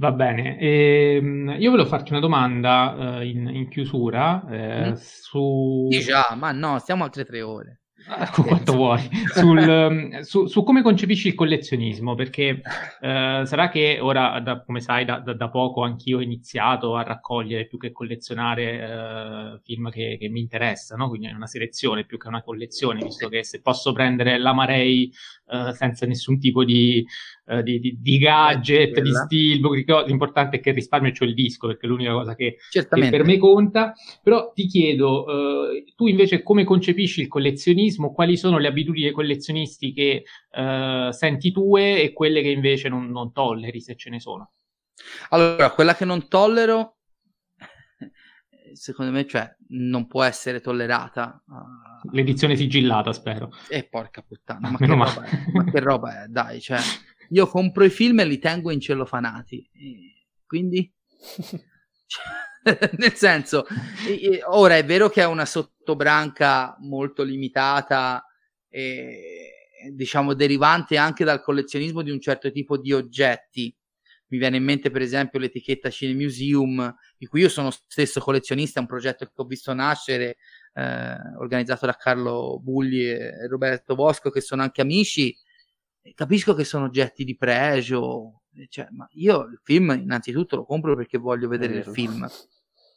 Va 0.00 0.12
bene, 0.12 0.58
ehm, 0.58 1.56
io 1.58 1.70
volevo 1.70 1.86
farti 1.86 2.12
una 2.12 2.20
domanda 2.20 3.18
eh, 3.20 3.28
in, 3.28 3.46
in, 3.48 3.68
chiusura 3.68 4.48
eh, 4.48 4.90
mm. 4.92 4.94
su... 4.94 5.88
Già, 5.90 6.34
ma 6.38 6.52
no, 6.52 6.78
stiamo 6.78 7.04
altre 7.04 7.26
tre 7.26 7.42
ore. 7.42 7.79
Ecco 8.08 8.42
quanto 8.44 8.72
vuoi, 8.72 9.08
Sul, 9.34 9.58
ehm, 9.58 10.20
su, 10.20 10.46
su, 10.46 10.62
come 10.62 10.82
concepisci 10.82 11.28
il 11.28 11.34
collezionismo, 11.34 12.14
perché 12.14 12.62
eh, 13.00 13.42
sarà 13.44 13.68
che 13.68 13.98
ora, 14.00 14.40
da, 14.40 14.62
come 14.62 14.80
sai, 14.80 15.04
da, 15.04 15.18
da, 15.18 15.34
da, 15.34 15.50
poco 15.50 15.82
anch'io 15.82 16.18
ho 16.18 16.22
iniziato 16.22 16.96
a 16.96 17.02
raccogliere 17.02 17.66
più 17.66 17.78
che 17.78 17.92
collezionare 17.92 18.80
eh, 18.80 19.60
film 19.62 19.90
che, 19.90 20.16
che, 20.18 20.28
mi 20.28 20.40
interessano, 20.40 21.08
quindi 21.08 21.28
è 21.28 21.32
una 21.32 21.46
selezione 21.46 22.04
più 22.04 22.16
che 22.16 22.28
una 22.28 22.42
collezione, 22.42 23.02
visto 23.02 23.28
che 23.28 23.44
se 23.44 23.60
posso 23.60 23.92
prendere 23.92 24.38
l'Amarei 24.38 25.12
eh, 25.50 25.72
senza 25.74 26.06
nessun 26.06 26.38
tipo 26.38 26.64
di, 26.64 27.04
uh, 27.46 27.62
di, 27.62 27.80
di, 27.80 27.98
di 28.00 28.18
gadget, 28.18 29.00
di 29.00 29.12
stilbo, 29.12 29.72
l'importante 30.04 30.56
è 30.56 30.60
che 30.60 30.72
risparmio 30.72 31.12
c'ho 31.12 31.24
il 31.24 31.34
disco, 31.34 31.66
perché 31.66 31.86
è 31.86 31.88
l'unica 31.88 32.12
cosa 32.12 32.34
che, 32.34 32.56
che 32.70 32.86
per 32.86 33.24
me 33.24 33.38
conta. 33.38 33.94
Però 34.22 34.52
ti 34.52 34.66
chiedo, 34.66 35.24
uh, 35.24 35.84
tu 35.94 36.06
invece 36.06 36.42
come 36.42 36.64
concepisci 36.64 37.20
il 37.20 37.28
collezionismo? 37.28 38.12
Quali 38.12 38.36
sono 38.36 38.58
le 38.58 38.68
abitudini 38.68 39.10
collezionisti 39.10 39.92
che 39.92 40.24
senti 40.50 41.52
tue 41.52 42.02
e 42.02 42.12
quelle 42.12 42.42
che 42.42 42.50
invece 42.50 42.88
non, 42.88 43.10
non 43.10 43.32
tolleri, 43.32 43.80
se 43.80 43.94
ce 43.94 44.10
ne 44.10 44.20
sono? 44.20 44.52
Allora, 45.30 45.70
quella 45.70 45.94
che 45.94 46.04
non 46.04 46.28
tollero 46.28 46.96
secondo 48.74 49.12
me, 49.12 49.26
cioè, 49.26 49.54
non 49.68 50.06
può 50.06 50.22
essere 50.22 50.60
tollerata. 50.60 51.42
Uh... 51.46 52.10
L'edizione 52.12 52.56
sigillata, 52.56 53.12
spero. 53.12 53.50
E 53.68 53.78
eh, 53.78 53.88
porca 53.88 54.22
puttana, 54.22 54.70
ma 54.70 54.78
che, 54.78 54.86
roba 54.86 55.12
ma 55.52 55.64
che 55.64 55.80
roba 55.80 56.24
è? 56.24 56.26
Dai, 56.28 56.60
cioè, 56.60 56.78
io 57.30 57.46
compro 57.46 57.84
i 57.84 57.90
film 57.90 58.20
e 58.20 58.24
li 58.24 58.38
tengo 58.38 58.70
in 58.70 58.80
cellofanati. 58.80 59.68
Quindi... 60.46 60.92
Nel 62.62 63.14
senso, 63.14 63.64
ora 64.48 64.76
è 64.76 64.84
vero 64.84 65.08
che 65.08 65.22
è 65.22 65.26
una 65.26 65.46
sottobranca 65.46 66.76
molto 66.80 67.22
limitata 67.22 68.22
e 68.68 69.50
diciamo 69.92 70.34
derivante 70.34 70.98
anche 70.98 71.24
dal 71.24 71.40
collezionismo 71.40 72.02
di 72.02 72.10
un 72.10 72.20
certo 72.20 72.52
tipo 72.52 72.76
di 72.76 72.92
oggetti. 72.92 73.74
Mi 74.28 74.38
viene 74.38 74.58
in 74.58 74.64
mente 74.64 74.90
per 74.90 75.00
esempio 75.00 75.38
l'etichetta 75.38 75.88
Cine 75.88 76.14
Museum 76.14 76.94
di 77.16 77.26
cui 77.26 77.40
io 77.40 77.48
sono 77.48 77.70
stesso 77.70 78.20
collezionista, 78.20 78.78
è 78.78 78.82
un 78.82 78.88
progetto 78.88 79.24
che 79.24 79.32
ho 79.34 79.44
visto 79.44 79.72
nascere, 79.72 80.36
eh, 80.74 81.14
organizzato 81.38 81.86
da 81.86 81.94
Carlo 81.94 82.60
Bulli 82.62 83.06
e 83.06 83.48
Roberto 83.48 83.94
Bosco, 83.94 84.30
che 84.30 84.40
sono 84.42 84.62
anche 84.62 84.82
amici, 84.82 85.34
capisco 86.14 86.54
che 86.54 86.64
sono 86.64 86.86
oggetti 86.86 87.24
di 87.24 87.36
pregio, 87.36 88.42
cioè, 88.68 88.88
ma 88.90 89.06
io 89.12 89.42
il 89.44 89.60
film 89.62 89.90
innanzitutto 89.90 90.56
lo 90.56 90.64
compro 90.64 90.96
perché 90.96 91.18
voglio 91.18 91.48
vedere 91.48 91.78
il 91.78 91.84
film. 91.84 92.28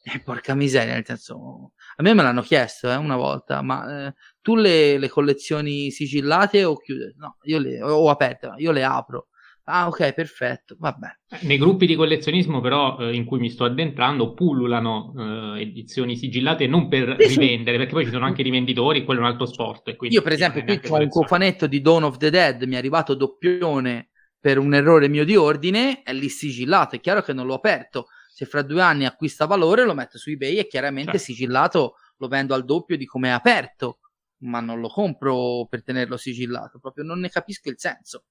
Eh, 0.05 0.19
porca 0.19 0.53
miseria, 0.53 0.95
nel 0.95 1.05
senso, 1.05 1.71
a 1.95 2.03
me 2.03 2.13
me 2.13 2.23
l'hanno 2.23 2.41
chiesto 2.41 2.91
eh, 2.91 2.95
una 2.97 3.15
volta, 3.15 3.61
ma 3.61 4.07
eh, 4.07 4.13
tu 4.41 4.57
le, 4.57 4.97
le, 4.97 5.07
collezioni 5.07 5.91
sigillate 5.91 6.65
o 6.65 6.75
chiude? 6.75 7.13
No, 7.15 7.37
io 7.43 7.57
le 7.57 7.81
ho 7.81 8.09
aperte, 8.09 8.51
io 8.57 8.73
le 8.73 8.83
apro. 8.83 9.29
Ah, 9.65 9.87
ok, 9.87 10.11
perfetto, 10.13 10.75
vabbè. 10.77 11.07
Nei 11.41 11.57
gruppi 11.57 11.85
di 11.85 11.95
collezionismo, 11.95 12.59
però, 12.59 12.97
eh, 12.99 13.15
in 13.15 13.23
cui 13.23 13.39
mi 13.39 13.49
sto 13.49 13.63
addentrando, 13.63 14.33
pullulano 14.33 15.13
eh, 15.55 15.61
edizioni 15.61 16.17
sigillate 16.17 16.67
non 16.67 16.89
per 16.89 17.15
sì, 17.19 17.39
rivendere, 17.39 17.77
perché 17.77 17.93
poi 17.93 18.03
ci 18.03 18.11
sono 18.11 18.25
anche 18.25 18.43
rivenditori, 18.43 19.05
quello 19.05 19.21
è 19.21 19.23
un 19.23 19.29
altro 19.29 19.45
sport. 19.45 19.95
Io, 20.01 20.21
per 20.21 20.33
esempio, 20.33 20.63
qui 20.65 20.79
ho 20.89 20.95
un 20.97 21.07
cofanetto 21.07 21.67
di 21.67 21.79
Dawn 21.79 22.03
of 22.03 22.17
the 22.17 22.29
Dead, 22.29 22.61
mi 22.63 22.75
è 22.75 22.77
arrivato 22.77 23.13
doppione 23.13 24.09
per 24.37 24.57
un 24.57 24.73
errore 24.73 25.07
mio 25.07 25.23
di 25.23 25.37
ordine, 25.37 26.01
è 26.03 26.11
lì 26.11 26.27
sigillato, 26.27 26.97
è 26.97 26.99
chiaro 26.99 27.21
che 27.21 27.31
non 27.31 27.45
l'ho 27.45 27.53
aperto. 27.53 28.07
Se 28.33 28.45
fra 28.45 28.63
due 28.63 28.81
anni 28.81 29.05
acquista 29.05 29.45
valore, 29.45 29.85
lo 29.85 29.93
metto 29.93 30.17
su 30.17 30.31
eBay 30.31 30.57
e 30.57 30.67
chiaramente 30.67 31.11
certo. 31.11 31.25
sigillato 31.25 31.93
lo 32.17 32.27
vendo 32.27 32.53
al 32.53 32.65
doppio 32.65 32.97
di 32.97 33.05
come 33.05 33.29
è 33.29 33.31
aperto, 33.31 33.99
ma 34.39 34.59
non 34.59 34.81
lo 34.81 34.89
compro 34.89 35.65
per 35.69 35.83
tenerlo 35.83 36.17
sigillato, 36.17 36.79
proprio 36.79 37.05
non 37.05 37.19
ne 37.19 37.29
capisco 37.29 37.69
il 37.69 37.75
senso. 37.77 38.25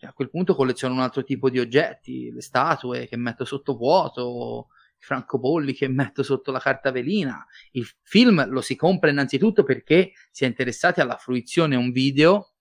A 0.00 0.12
quel 0.12 0.30
punto 0.30 0.54
colleziono 0.54 0.94
un 0.94 1.00
altro 1.00 1.24
tipo 1.24 1.48
di 1.48 1.58
oggetti, 1.58 2.30
le 2.30 2.42
statue 2.42 3.06
che 3.06 3.16
metto 3.16 3.44
sotto 3.44 3.76
vuoto, 3.76 4.68
i 4.98 5.02
francobolli 5.02 5.72
che 5.72 5.88
metto 5.88 6.22
sotto 6.22 6.50
la 6.52 6.58
carta 6.58 6.90
velina. 6.90 7.44
Il 7.72 7.88
film 8.02 8.46
lo 8.48 8.60
si 8.60 8.76
compra 8.76 9.10
innanzitutto 9.10 9.64
perché 9.64 10.12
si 10.30 10.44
è 10.44 10.46
interessati 10.46 11.00
alla 11.00 11.16
fruizione 11.16 11.76
un 11.76 11.90
video 11.92 12.52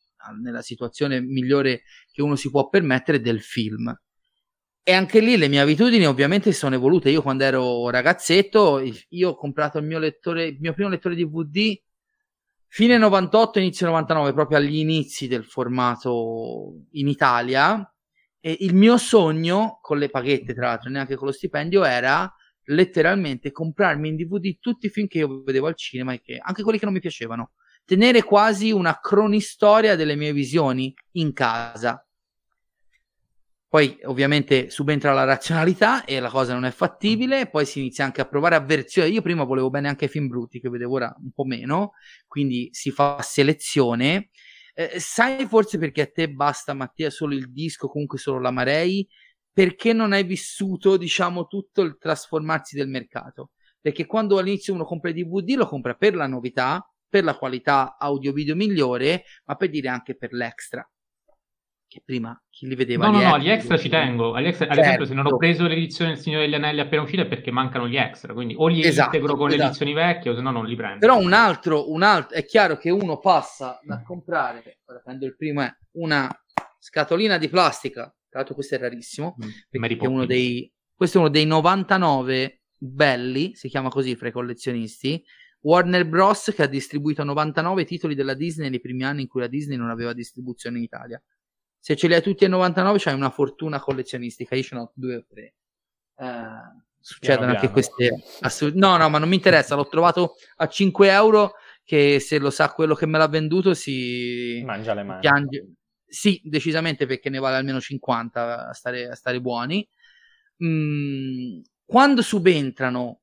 nella 0.41 0.61
situazione 0.61 1.21
migliore 1.21 1.83
che 2.11 2.21
uno 2.21 2.35
si 2.35 2.49
può 2.49 2.69
permettere 2.69 3.19
del 3.19 3.41
film. 3.41 3.93
E 4.87 4.93
anche 4.93 5.19
lì 5.19 5.35
le 5.35 5.47
mie 5.47 5.59
abitudini 5.59 6.05
ovviamente 6.05 6.51
sono 6.51 6.75
evolute. 6.75 7.09
Io 7.09 7.21
quando 7.21 7.43
ero 7.43 7.89
ragazzetto, 7.89 8.81
io 9.09 9.29
ho 9.29 9.35
comprato 9.35 9.79
il 9.79 9.85
mio 9.85 9.99
lettore, 9.99 10.45
il 10.45 10.57
mio 10.59 10.73
primo 10.73 10.89
lettore 10.89 11.15
DVD 11.15 11.75
Fine 12.75 12.97
98, 12.97 13.59
inizio 13.59 13.85
99, 13.85 14.33
proprio 14.33 14.57
agli 14.57 14.75
inizi 14.75 15.29
del 15.29 15.45
formato 15.45 16.73
in 16.91 17.07
Italia. 17.07 17.89
E 18.37 18.57
il 18.59 18.75
mio 18.75 18.97
sogno, 18.97 19.79
con 19.79 19.97
le 19.97 20.09
paghette 20.09 20.53
tra 20.53 20.67
l'altro, 20.67 20.89
neanche 20.89 21.15
con 21.15 21.27
lo 21.27 21.31
stipendio, 21.31 21.85
era 21.85 22.29
letteralmente 22.65 23.53
comprarmi 23.53 24.09
in 24.09 24.17
DVD 24.17 24.57
tutti 24.59 24.87
i 24.87 24.89
film 24.89 25.07
che 25.07 25.19
io 25.19 25.41
vedevo 25.41 25.67
al 25.67 25.77
cinema 25.77 26.11
e 26.11 26.19
che 26.19 26.37
anche 26.37 26.63
quelli 26.63 26.77
che 26.77 26.83
non 26.83 26.93
mi 26.93 26.99
piacevano. 26.99 27.53
Tenere 27.85 28.23
quasi 28.23 28.73
una 28.73 28.99
cronistoria 28.99 29.95
delle 29.95 30.17
mie 30.17 30.33
visioni 30.33 30.93
in 31.11 31.31
casa. 31.31 32.04
Poi 33.75 33.99
ovviamente 34.03 34.69
subentra 34.69 35.11
la 35.11 35.25
razionalità 35.25 36.05
e 36.05 36.21
la 36.21 36.29
cosa 36.29 36.53
non 36.53 36.63
è 36.63 36.71
fattibile, 36.71 37.49
poi 37.49 37.65
si 37.65 37.79
inizia 37.79 38.05
anche 38.05 38.21
a 38.21 38.25
provare 38.25 38.55
avversione. 38.55 39.09
Io 39.09 39.21
prima 39.21 39.43
volevo 39.43 39.69
bene 39.69 39.89
anche 39.89 40.05
i 40.05 40.07
film 40.07 40.29
brutti, 40.29 40.61
che 40.61 40.69
vedevo 40.69 40.93
ora 40.93 41.13
un 41.21 41.31
po' 41.33 41.43
meno, 41.43 41.91
quindi 42.25 42.69
si 42.71 42.89
fa 42.91 43.21
selezione. 43.21 44.29
Eh, 44.73 44.97
sai 45.01 45.45
forse 45.45 45.77
perché 45.77 46.03
a 46.03 46.07
te 46.09 46.31
basta 46.31 46.73
Mattia 46.73 47.09
solo 47.09 47.33
il 47.33 47.51
disco, 47.51 47.89
comunque 47.89 48.17
solo 48.17 48.39
la 48.39 48.49
Marei? 48.49 49.05
Perché 49.51 49.91
non 49.91 50.13
hai 50.13 50.23
vissuto, 50.23 50.95
diciamo, 50.95 51.45
tutto 51.47 51.81
il 51.81 51.97
trasformarsi 51.99 52.77
del 52.77 52.87
mercato? 52.87 53.51
Perché 53.81 54.05
quando 54.05 54.37
all'inizio 54.37 54.73
uno 54.73 54.85
compra 54.85 55.09
i 55.09 55.13
DVD 55.13 55.55
lo 55.57 55.67
compra 55.67 55.95
per 55.95 56.15
la 56.15 56.27
novità, 56.27 56.89
per 57.09 57.25
la 57.25 57.35
qualità 57.35 57.97
audio-video 57.99 58.55
migliore, 58.55 59.25
ma 59.43 59.55
per 59.55 59.69
dire 59.69 59.89
anche 59.89 60.15
per 60.15 60.31
l'extra 60.31 60.89
che 61.95 62.01
prima 62.03 62.37
chi 62.49 62.67
li 62.67 62.75
vedeva 62.75 63.05
no 63.05 63.11
no 63.13 63.19
gli 63.19 63.23
no 63.23 63.39
gli 63.39 63.49
extra 63.49 63.77
ci 63.77 63.87
tengo 63.87 64.33
agli 64.33 64.47
extra, 64.47 64.65
certo. 64.65 64.81
ad 64.81 64.85
esempio 64.85 65.05
se 65.05 65.13
non 65.13 65.25
ho 65.25 65.29
certo. 65.29 65.45
preso 65.45 65.67
l'edizione 65.67 66.11
del 66.11 66.19
Signore 66.19 66.43
degli 66.43 66.55
Anelli 66.55 66.81
appena 66.81 67.03
uscita 67.03 67.21
è 67.21 67.25
perché 67.25 67.51
mancano 67.51 67.87
gli 67.87 67.95
extra 67.95 68.33
quindi 68.33 68.53
o 68.57 68.67
li 68.67 68.83
esatto, 68.83 69.15
integro 69.15 69.37
con 69.37 69.47
esatto. 69.47 69.61
le 69.61 69.67
edizioni 69.69 69.93
vecchie 69.93 70.31
o 70.31 70.35
se 70.35 70.41
no 70.41 70.51
non 70.51 70.65
li 70.65 70.75
prendo 70.75 70.99
però 70.99 71.17
un 71.17 71.31
altro, 71.31 71.89
un 71.93 72.03
altro 72.03 72.35
è 72.35 72.43
chiaro 72.43 72.75
che 72.75 72.89
uno 72.89 73.19
passa 73.19 73.79
da 73.81 74.01
comprare 74.03 74.79
ora 74.85 74.99
prendo 75.01 75.25
il 75.25 75.37
primo 75.37 75.61
è 75.61 75.73
una 75.91 76.29
scatolina 76.79 77.37
di 77.37 77.47
plastica 77.47 78.03
tra 78.03 78.39
l'altro 78.39 78.55
questo 78.55 78.75
è 78.75 78.77
rarissimo 78.77 79.37
mm, 79.41 79.93
uno 80.01 80.25
dei, 80.25 80.69
questo 80.93 81.17
è 81.19 81.21
uno 81.21 81.29
dei 81.29 81.45
99 81.45 82.61
belli 82.77 83.55
si 83.55 83.69
chiama 83.69 83.87
così 83.87 84.17
fra 84.17 84.27
i 84.27 84.33
collezionisti 84.33 85.23
Warner 85.61 86.05
Bros. 86.05 86.51
che 86.53 86.61
ha 86.61 86.67
distribuito 86.67 87.23
99 87.23 87.85
titoli 87.85 88.15
della 88.15 88.33
Disney 88.33 88.69
nei 88.69 88.81
primi 88.81 89.03
anni 89.03 89.21
in 89.21 89.27
cui 89.29 89.39
la 89.39 89.47
Disney 89.47 89.77
non 89.77 89.89
aveva 89.89 90.11
distribuzione 90.11 90.77
in 90.77 90.83
Italia 90.83 91.23
se 91.85 91.95
ce 91.95 92.07
li 92.07 92.15
hai 92.15 92.21
tutti 92.23 92.45
a 92.45 92.47
99 92.47 92.97
c'hai 92.97 93.13
una 93.13 93.29
fortuna 93.29 93.79
collezionistica, 93.79 94.55
io 94.55 94.63
ce 94.63 94.73
ne 94.73 94.81
ho 94.81 94.91
due 94.95 95.17
o 95.17 95.25
tre. 95.29 95.53
Uh, 96.15 96.81
succedono 96.99 97.51
anche 97.51 97.69
queste 97.69 98.23
assolut- 98.39 98.75
no 98.75 98.97
no 98.97 99.07
ma 99.07 99.19
non 99.19 99.29
mi 99.29 99.35
interessa. 99.35 99.75
L'ho 99.75 99.87
trovato 99.87 100.33
a 100.55 100.67
5 100.67 101.11
euro 101.11 101.53
che 101.83 102.19
se 102.19 102.39
lo 102.39 102.49
sa 102.49 102.73
quello 102.73 102.95
che 102.95 103.05
me 103.05 103.19
l'ha 103.19 103.27
venduto 103.27 103.75
si 103.75 104.63
mangia 104.65 104.95
le 104.95 105.03
mani. 105.03 105.19
piange. 105.19 105.73
Sì 106.07 106.41
decisamente 106.43 107.05
perché 107.05 107.29
ne 107.29 107.37
vale 107.37 107.57
almeno 107.57 107.79
50 107.79 108.69
a 108.69 108.73
stare, 108.73 109.07
a 109.07 109.13
stare 109.13 109.39
buoni. 109.39 109.87
Mm, 110.63 111.59
quando 111.85 112.23
subentrano 112.23 113.19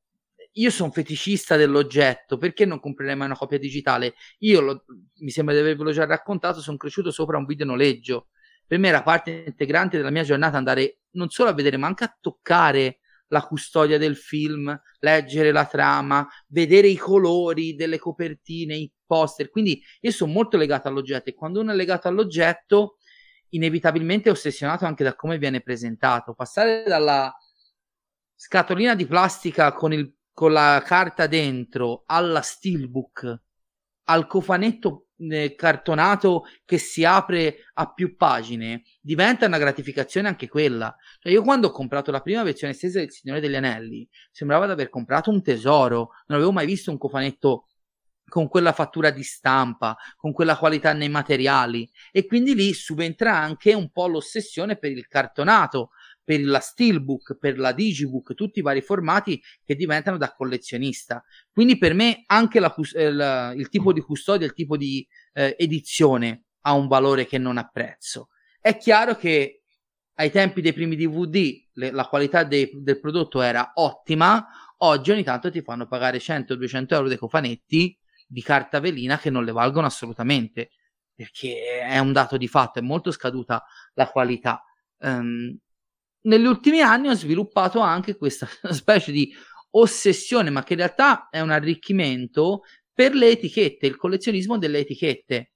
io 0.53 0.71
sono 0.71 0.93
feticista 0.93 1.57
dell'oggetto, 1.57 2.37
perché 2.37 2.65
non 2.65 2.79
comprerei 2.79 3.17
mai 3.17 3.27
una 3.27 3.37
copia 3.37 3.59
digitale? 3.59 4.15
Io, 4.41 4.61
lo, 4.61 4.85
mi 5.19 5.31
sembra 5.31 5.53
di 5.53 5.61
avervelo 5.61 5.91
già 5.91 6.05
raccontato, 6.05 6.61
sono 6.61 6.77
cresciuto 6.77 7.11
sopra 7.11 7.39
un 7.39 7.45
video 7.45 7.67
noleggio 7.67 8.29
per 8.73 8.81
me 8.81 8.89
era 8.89 9.03
parte 9.03 9.45
integrante 9.49 9.99
della 9.99 10.09
mia 10.09 10.23
giornata 10.23 10.57
andare 10.57 11.01
non 11.11 11.29
solo 11.29 11.51
a 11.51 11.53
vedere, 11.53 11.77
ma 11.77 11.89
anche 11.89 12.05
a 12.05 12.19
toccare 12.19 13.01
la 13.27 13.43
custodia 13.43 13.99
del 13.99 14.17
film, 14.17 14.75
leggere 15.01 15.53
la 15.53 15.67
trama, 15.67 16.27
vedere 16.49 16.89
i 16.89 16.97
colori 16.97 17.75
delle 17.75 17.99
copertine, 17.99 18.75
i 18.75 18.91
poster. 19.05 19.51
Quindi 19.51 19.79
io 20.01 20.11
sono 20.11 20.33
molto 20.33 20.57
legato 20.57 20.89
all'oggetto 20.89 21.29
e 21.29 21.35
quando 21.35 21.61
uno 21.61 21.73
è 21.73 21.75
legato 21.75 22.09
all'oggetto, 22.09 22.97
inevitabilmente 23.51 24.31
è 24.31 24.33
ossessionato 24.33 24.87
anche 24.87 25.05
da 25.05 25.15
come 25.15 25.37
viene 25.37 25.61
presentato. 25.61 26.33
Passare 26.33 26.85
dalla 26.87 27.31
scatolina 28.35 28.95
di 28.95 29.05
plastica 29.07 29.75
con, 29.75 29.93
il, 29.93 30.11
con 30.33 30.51
la 30.51 30.83
carta 30.83 31.27
dentro 31.27 32.05
alla 32.07 32.41
steelbook 32.41 33.39
al 34.05 34.27
cofanetto 34.27 35.09
eh, 35.31 35.55
cartonato 35.55 36.45
che 36.65 36.79
si 36.79 37.05
apre 37.05 37.57
a 37.75 37.93
più 37.93 38.17
pagine, 38.17 38.83
diventa 39.01 39.47
una 39.47 39.59
gratificazione 39.59 40.29
anche 40.29 40.49
quella. 40.49 40.95
Cioè, 41.19 41.33
io 41.33 41.43
quando 41.43 41.69
ho 41.69 41.73
comprato 41.73 42.11
la 42.11 42.21
prima 42.21 42.43
versione 42.43 42.73
estesa 42.73 42.99
del 42.99 43.11
Signore 43.11 43.41
degli 43.41 43.57
Anelli, 43.57 44.09
sembrava 44.31 44.67
di 44.67 44.73
aver 44.73 44.89
comprato 44.89 45.31
un 45.31 45.43
tesoro, 45.43 46.11
non 46.27 46.39
avevo 46.39 46.53
mai 46.53 46.67
visto 46.67 46.91
un 46.91 46.99
cofanetto 46.99 47.67
con 48.33 48.49
quella 48.49 48.73
fattura 48.73 49.11
di 49.11 49.23
stampa, 49.23 49.95
con 50.17 50.33
quella 50.33 50.57
qualità 50.57 50.95
nei 50.95 51.11
materiali 51.11 51.87
e 52.11 52.25
quindi 52.25 52.55
lì 52.55 52.73
subentra 52.73 53.37
anche 53.37 53.75
un 53.75 53.91
po' 53.91 54.07
l'ossessione 54.07 54.77
per 54.77 54.91
il 54.91 55.07
cartonato, 55.07 55.91
per 56.25 56.45
la 56.45 56.61
Steelbook, 56.61 57.37
per 57.39 57.59
la 57.59 57.73
Digibook, 57.73 58.35
tutti 58.35 58.61
i 58.61 58.63
vari 58.63 58.81
formati 58.81 59.41
che 59.65 59.75
diventano 59.75 60.17
da 60.17 60.33
collezionista. 60.33 61.23
Quindi 61.53 61.79
per 61.79 61.95
me 61.95 62.23
anche 62.27 62.61
la, 62.61 62.75
il, 62.77 63.55
il, 63.57 63.69
tipo 63.69 63.93
di 63.93 64.01
custodia, 64.01 64.47
il 64.47 64.55
tipo 64.55 64.77
di 64.77 65.07
eh, 65.33 65.57
edizione 65.59 66.45
ha 66.63 66.73
un 66.75 66.87
valore 66.87 67.27
che 67.27 67.39
non 67.39 67.59
apprezzo. 67.59 68.29
È 68.61 68.77
chiaro 68.77 69.17
che 69.17 69.63
ai 70.15 70.31
tempi 70.31 70.61
dei 70.61 70.73
primi 70.73 70.95
DVD 70.95 71.69
le, 71.73 71.91
la 71.91 72.07
qualità 72.07 72.45
dei, 72.45 72.71
del 72.75 73.01
prodotto 73.01 73.41
era 73.41 73.73
ottima, 73.75 74.47
oggi 74.79 75.11
ogni 75.11 75.25
tanto 75.25 75.51
ti 75.51 75.63
fanno 75.63 75.87
pagare 75.87 76.19
100-200 76.19 76.87
euro 76.89 77.09
dei 77.09 77.17
cofanetti 77.17 77.99
di 78.27 78.43
carta 78.43 78.79
velina 78.81 79.19
che 79.19 79.31
non 79.31 79.45
le 79.45 79.53
valgono 79.53 79.87
assolutamente 79.87 80.71
perché 81.15 81.81
è 81.81 81.99
un 81.99 82.13
dato 82.13 82.37
di 82.37 82.49
fatto, 82.49 82.79
è 82.79 82.83
molto 82.83 83.11
scaduta 83.11 83.65
la 83.95 84.09
qualità. 84.09 84.65
Um, 84.99 85.57
negli 86.23 86.45
ultimi 86.45 86.81
anni 86.81 87.09
ho 87.09 87.15
sviluppato 87.15 87.81
anche 87.81 88.17
questa 88.17 88.49
specie 88.71 89.13
di 89.13 89.33
ossessione, 89.71 90.51
ma 90.51 90.63
che 90.63 90.75
in 90.75 90.81
realtà 90.81 91.29
è 91.31 91.41
un 91.41 91.51
arricchimento 91.51 92.63
per 92.93 93.15
le 93.15 93.31
etichette, 93.31 93.87
il 93.87 93.97
collezionismo 93.97 94.59
delle 94.59 94.81
etichette. 94.81 95.53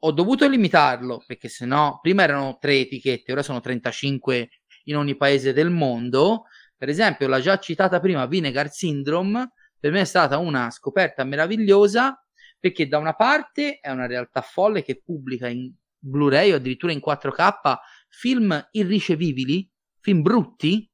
Ho 0.00 0.12
dovuto 0.12 0.48
limitarlo 0.48 1.22
perché 1.26 1.48
sennò 1.48 1.98
prima 2.00 2.22
erano 2.22 2.58
tre 2.60 2.80
etichette, 2.80 3.32
ora 3.32 3.42
sono 3.42 3.60
35 3.60 4.48
in 4.84 4.96
ogni 4.96 5.16
paese 5.16 5.52
del 5.52 5.70
mondo. 5.70 6.44
Per 6.76 6.88
esempio, 6.88 7.28
la 7.28 7.40
già 7.40 7.58
citata 7.58 8.00
prima 8.00 8.26
Vinegar 8.26 8.70
Syndrome 8.70 9.52
per 9.78 9.92
me 9.92 10.00
è 10.00 10.04
stata 10.04 10.38
una 10.38 10.70
scoperta 10.70 11.24
meravigliosa 11.24 12.18
perché 12.58 12.88
da 12.88 12.98
una 12.98 13.14
parte 13.14 13.78
è 13.80 13.90
una 13.90 14.06
realtà 14.06 14.40
folle 14.40 14.82
che 14.82 15.02
pubblica 15.02 15.48
in 15.48 15.72
Blu-ray 15.98 16.52
o 16.52 16.56
addirittura 16.56 16.92
in 16.92 17.00
4K 17.06 17.76
film 18.08 18.68
irricevibili 18.72 19.70
film 20.04 20.20
brutti, 20.20 20.86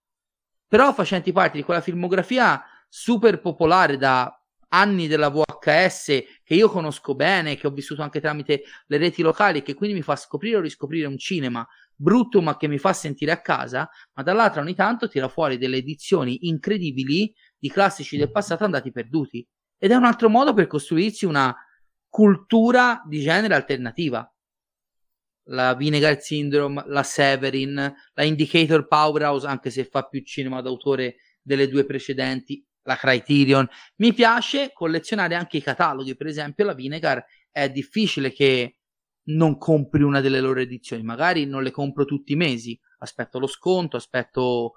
però 0.69 0.95
facenti 0.95 1.33
parte 1.33 1.57
di 1.57 1.65
quella 1.65 1.81
filmografia 1.81 2.63
super 2.89 3.41
popolare 3.41 3.97
da 3.97 4.33
anni 4.69 5.09
della 5.09 5.31
VHS 5.31 6.05
che 6.45 6.55
io 6.55 6.69
conosco 6.71 7.17
bene, 7.17 7.57
che 7.57 7.67
ho 7.67 7.71
vissuto 7.71 8.03
anche 8.03 8.21
tramite 8.21 8.63
le 8.87 8.97
reti 8.99 9.21
locali 9.21 9.63
che 9.63 9.75
quindi 9.75 9.97
mi 9.97 10.03
fa 10.03 10.15
scoprire 10.15 10.59
o 10.59 10.61
riscoprire 10.61 11.09
un 11.09 11.19
cinema 11.19 11.67
brutto 11.93 12.41
ma 12.41 12.57
che 12.57 12.69
mi 12.69 12.79
fa 12.79 12.93
sentire 12.93 13.33
a 13.33 13.41
casa, 13.41 13.91
ma 14.13 14.23
dall'altra 14.23 14.61
ogni 14.61 14.77
tanto 14.77 15.09
tira 15.09 15.27
fuori 15.27 15.59
delle 15.59 15.79
edizioni 15.79 16.47
incredibili 16.47 17.35
di 17.59 17.69
classici 17.69 18.17
del 18.17 18.31
passato 18.31 18.63
andati 18.63 18.93
perduti. 18.93 19.45
Ed 19.77 19.91
è 19.91 19.97
un 19.97 20.05
altro 20.05 20.29
modo 20.29 20.55
per 20.55 20.69
costruirsi 20.69 21.25
una 21.25 21.53
cultura 22.09 23.03
di 23.09 23.21
genere 23.21 23.55
alternativa 23.55 24.33
la 25.51 25.75
Vinegar 25.75 26.21
Syndrome, 26.21 26.83
la 26.87 27.03
Severin, 27.03 27.93
la 28.15 28.23
Indicator 28.23 28.87
Powerhouse, 28.87 29.47
anche 29.47 29.71
se 29.71 29.85
fa 29.85 30.03
più 30.05 30.23
cinema 30.23 30.61
d'autore 30.61 31.17
delle 31.43 31.69
due 31.69 31.85
precedenti, 31.85 32.65
la 32.83 32.97
Criterion. 32.97 33.69
Mi 33.97 34.13
piace 34.13 34.71
collezionare 34.73 35.35
anche 35.35 35.59
i 35.59 35.63
cataloghi, 35.63 36.17
per 36.17 36.29
esempio 36.29 36.65
la 36.65 36.75
Vinegar 36.75 37.25
è 37.51 37.69
difficile 37.71 38.33
che 38.33 38.77
non 39.31 39.59
compri 39.59 40.03
una 40.03 40.21
delle 40.21 40.41
loro 40.41 40.61
edizioni, 40.61 41.03
magari 41.03 41.45
non 41.47 41.63
le 41.63 41.71
compro 41.71 42.05
tutti 42.05 42.33
i 42.33 42.37
mesi, 42.37 42.79
aspetto 42.99 43.39
lo 43.39 43.47
sconto, 43.47 43.97
aspetto 43.97 44.75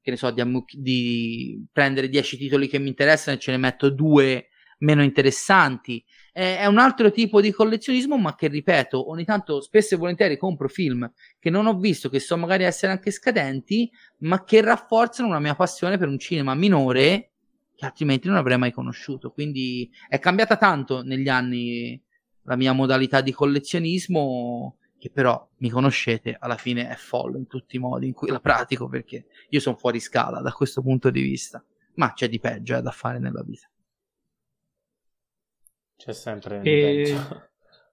che 0.00 0.10
ne 0.10 0.16
so, 0.16 0.30
di, 0.30 0.42
di 0.72 1.66
prendere 1.72 2.08
10 2.08 2.36
titoli 2.36 2.68
che 2.68 2.78
mi 2.78 2.88
interessano 2.88 3.36
e 3.36 3.40
ce 3.40 3.50
ne 3.50 3.56
metto 3.56 3.90
due 3.90 4.48
meno 4.78 5.02
interessanti 5.02 6.04
è 6.32 6.66
un 6.66 6.78
altro 6.78 7.10
tipo 7.10 7.40
di 7.40 7.50
collezionismo, 7.50 8.16
ma 8.16 8.34
che 8.34 8.48
ripeto, 8.48 9.10
ogni 9.10 9.24
tanto 9.24 9.60
spesso 9.60 9.94
e 9.94 9.98
volentieri 9.98 10.36
compro 10.36 10.68
film 10.68 11.10
che 11.38 11.50
non 11.50 11.66
ho 11.66 11.78
visto, 11.78 12.08
che 12.08 12.20
so 12.20 12.36
magari 12.36 12.64
essere 12.64 12.92
anche 12.92 13.10
scadenti, 13.10 13.90
ma 14.18 14.44
che 14.44 14.60
rafforzano 14.60 15.28
una 15.28 15.40
mia 15.40 15.54
passione 15.54 15.98
per 15.98 16.08
un 16.08 16.18
cinema 16.18 16.54
minore 16.54 17.30
che 17.74 17.86
altrimenti 17.86 18.28
non 18.28 18.36
avrei 18.36 18.58
mai 18.58 18.72
conosciuto. 18.72 19.30
Quindi 19.30 19.90
è 20.08 20.18
cambiata 20.18 20.56
tanto 20.56 21.02
negli 21.02 21.28
anni 21.28 22.00
la 22.42 22.56
mia 22.56 22.72
modalità 22.72 23.20
di 23.22 23.32
collezionismo, 23.32 24.76
che 24.98 25.10
però 25.10 25.48
mi 25.58 25.70
conoscete, 25.70 26.36
alla 26.38 26.56
fine 26.56 26.90
è 26.90 26.94
folle 26.94 27.38
in 27.38 27.46
tutti 27.46 27.76
i 27.76 27.78
modi 27.78 28.06
in 28.06 28.12
cui 28.12 28.28
la 28.28 28.40
pratico, 28.40 28.86
perché 28.86 29.26
io 29.48 29.60
sono 29.60 29.76
fuori 29.76 29.98
scala 29.98 30.40
da 30.40 30.52
questo 30.52 30.82
punto 30.82 31.10
di 31.10 31.22
vista. 31.22 31.64
Ma 31.94 32.12
c'è 32.12 32.28
di 32.28 32.38
peggio 32.38 32.76
eh, 32.76 32.82
da 32.82 32.90
fare 32.90 33.18
nella 33.18 33.42
vita. 33.42 33.69
C'è 36.00 36.14
sempre 36.14 36.62
e... 36.62 37.14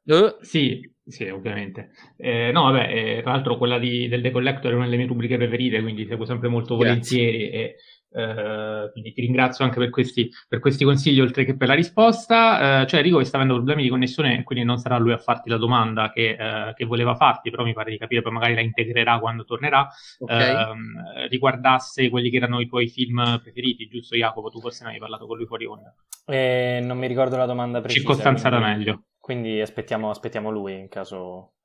uh, 0.05 0.37
sì, 0.39 0.89
Sì, 1.05 1.27
ovviamente. 1.27 1.91
Eh, 2.15 2.51
no, 2.53 2.63
vabbè, 2.63 3.17
eh, 3.17 3.21
tra 3.21 3.33
l'altro 3.33 3.57
quella 3.57 3.77
di, 3.77 4.07
del 4.07 4.21
The 4.21 4.31
Collector 4.31 4.71
è 4.71 4.75
una 4.75 4.85
delle 4.85 4.95
mie 4.95 5.07
rubriche 5.07 5.35
preferite, 5.35 5.81
quindi 5.81 6.05
seguo 6.05 6.25
sempre 6.25 6.47
molto 6.47 6.77
Grazie. 6.77 6.93
volentieri 6.93 7.49
e 7.49 7.75
eh, 8.11 8.89
quindi 8.91 9.13
ti 9.13 9.21
ringrazio 9.21 9.65
anche 9.65 9.79
per 9.79 9.89
questi, 9.89 10.29
per 10.47 10.59
questi, 10.59 10.83
consigli 10.83 11.19
oltre 11.19 11.43
che 11.43 11.55
per 11.55 11.67
la 11.67 11.73
risposta. 11.73 12.81
Eh, 12.81 12.87
cioè 12.87 12.99
Enrico 12.99 13.17
che 13.17 13.25
sta 13.25 13.37
avendo 13.37 13.55
problemi 13.55 13.83
di 13.83 13.89
connessione, 13.89 14.43
quindi 14.43 14.65
non 14.65 14.77
sarà 14.77 14.97
lui 14.97 15.11
a 15.11 15.17
farti 15.17 15.49
la 15.49 15.57
domanda 15.57 16.11
che, 16.11 16.37
eh, 16.39 16.73
che 16.73 16.85
voleva 16.85 17.15
farti, 17.15 17.49
però 17.49 17.63
mi 17.63 17.73
pare 17.73 17.91
di 17.91 17.97
capire, 17.97 18.21
poi 18.21 18.31
magari 18.31 18.55
la 18.55 18.61
integrerà 18.61 19.19
quando 19.19 19.43
tornerà. 19.43 19.87
Okay. 20.19 20.71
Ehm, 20.71 21.27
riguardasse 21.29 22.09
quelli 22.09 22.29
che 22.29 22.37
erano 22.37 22.59
i 22.59 22.67
tuoi 22.67 22.87
film 22.87 23.39
preferiti, 23.41 23.87
giusto 23.87 24.15
Jacopo? 24.15 24.49
Tu 24.49 24.59
forse 24.59 24.83
ne 24.83 24.91
hai 24.91 24.99
parlato 24.99 25.25
con 25.27 25.37
lui 25.37 25.45
fuori 25.45 25.65
onda. 25.65 25.93
Eh, 26.25 26.79
non 26.81 26.97
mi 26.97 27.07
ricordo 27.07 27.37
la 27.37 27.45
domanda 27.45 27.79
precisa. 27.79 28.05
Circostanziata 28.05 28.57
quindi, 28.57 28.77
meglio. 28.77 29.03
Quindi 29.19 29.61
aspettiamo, 29.61 30.09
aspettiamo 30.09 30.49
lui 30.49 30.79
in 30.79 30.87
caso 30.87 31.56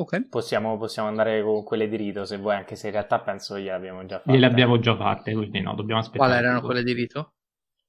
Okay. 0.00 0.28
Possiamo, 0.28 0.78
possiamo, 0.78 1.08
andare 1.08 1.42
con 1.42 1.62
quelle 1.62 1.86
di 1.86 1.96
Rito 1.96 2.24
se 2.24 2.38
vuoi, 2.38 2.54
anche 2.56 2.74
se 2.74 2.86
in 2.86 2.92
realtà 2.92 3.20
penso 3.20 3.56
che 3.56 3.62
gliele 3.62 4.06
già 4.06 4.18
fatte. 4.18 4.38
Le 4.38 4.46
abbiamo 4.46 4.78
già 4.78 4.96
fatte, 4.96 5.34
quindi 5.34 5.60
no, 5.60 5.74
dobbiamo 5.74 6.00
aspettare. 6.00 6.30
Quali 6.30 6.42
erano 6.42 6.62
quelle 6.62 6.82
di 6.82 6.92
Rito? 6.94 7.34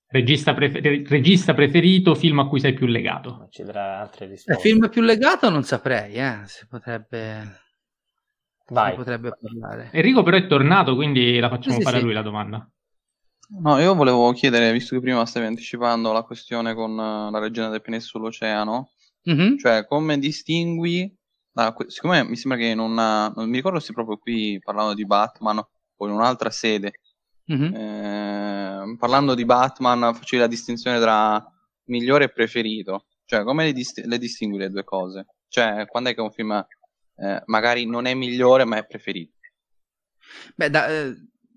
Regista, 0.08 0.54
prefer- 0.54 1.08
regista, 1.08 1.54
preferito, 1.54 2.14
film 2.14 2.40
a 2.40 2.50
cui 2.50 2.60
sei 2.60 2.74
più 2.74 2.86
legato? 2.86 3.48
Ci 3.50 3.64
darà 3.64 4.02
altre 4.02 4.26
risposte. 4.26 4.60
Eh, 4.60 4.62
film 4.62 4.90
più 4.90 5.02
legato 5.02 5.50
non 5.50 5.64
saprei, 5.64 6.16
eh. 6.16 6.42
Si 6.48 6.68
potrebbe... 6.68 7.60
Vai. 8.68 8.92
Si 8.92 8.98
potrebbe 8.98 9.32
parlare. 9.40 9.90
Enrico 9.94 10.22
però 10.22 10.36
è 10.36 10.48
tornato, 10.48 10.96
quindi 10.96 11.40
la 11.40 11.48
facciamo 11.48 11.78
sì, 11.78 11.82
fare 11.82 11.96
sì. 11.96 12.02
a 12.02 12.06
lui 12.06 12.14
la 12.14 12.22
domanda. 12.22 12.70
No, 13.62 13.80
io 13.80 13.96
volevo 13.96 14.34
chiedere, 14.34 14.74
visto 14.74 14.96
che 14.96 15.02
prima 15.02 15.26
stavi 15.26 15.46
anticipando 15.46 16.12
la 16.12 16.24
questione 16.24 16.74
con 16.74 16.94
la 16.94 17.40
regina 17.40 17.70
del 17.70 17.82
pianeta 17.82 18.04
sull'oceano, 18.04 18.92
mm-hmm. 19.30 19.58
cioè 19.58 19.86
come 19.86 20.20
distingui 20.20 21.20
Ah, 21.54 21.76
siccome 21.88 22.24
mi 22.24 22.38
sembra 22.38 22.58
che 22.58 22.74
non, 22.74 22.98
ha, 22.98 23.28
non 23.36 23.50
mi 23.50 23.58
ricordo 23.58 23.80
se 23.80 23.92
proprio 23.92 24.18
qui 24.18 24.60
parlando 24.64 24.94
di 24.94 25.06
Batman 25.06 25.58
o 25.58 26.08
in 26.08 26.14
un'altra 26.14 26.50
sede, 26.50 26.94
mm-hmm. 27.52 27.74
eh, 27.76 28.96
parlando 28.98 29.36
di 29.36 29.44
Batman 29.44 30.14
facevi 30.14 30.42
la 30.42 30.48
distinzione 30.48 31.00
tra 31.00 31.44
migliore 31.86 32.26
e 32.26 32.32
preferito, 32.32 33.08
cioè 33.26 33.44
come 33.44 33.66
le, 33.66 33.74
dist- 33.74 34.06
le 34.06 34.18
distingui 34.18 34.60
le 34.60 34.70
due 34.70 34.86
cose? 34.86 35.26
Cioè 35.50 35.86
quando 35.88 36.10
è 36.10 36.14
che 36.14 36.22
un 36.22 36.32
film 36.32 36.66
eh, 37.16 37.44
magari 37.46 37.86
non 37.86 38.06
è 38.06 38.14
migliore 38.14 38.64
ma 38.64 38.78
è 38.78 38.86
preferito? 38.86 39.38
Beh, 40.56 40.70
da, 40.70 40.88
eh, 40.88 41.14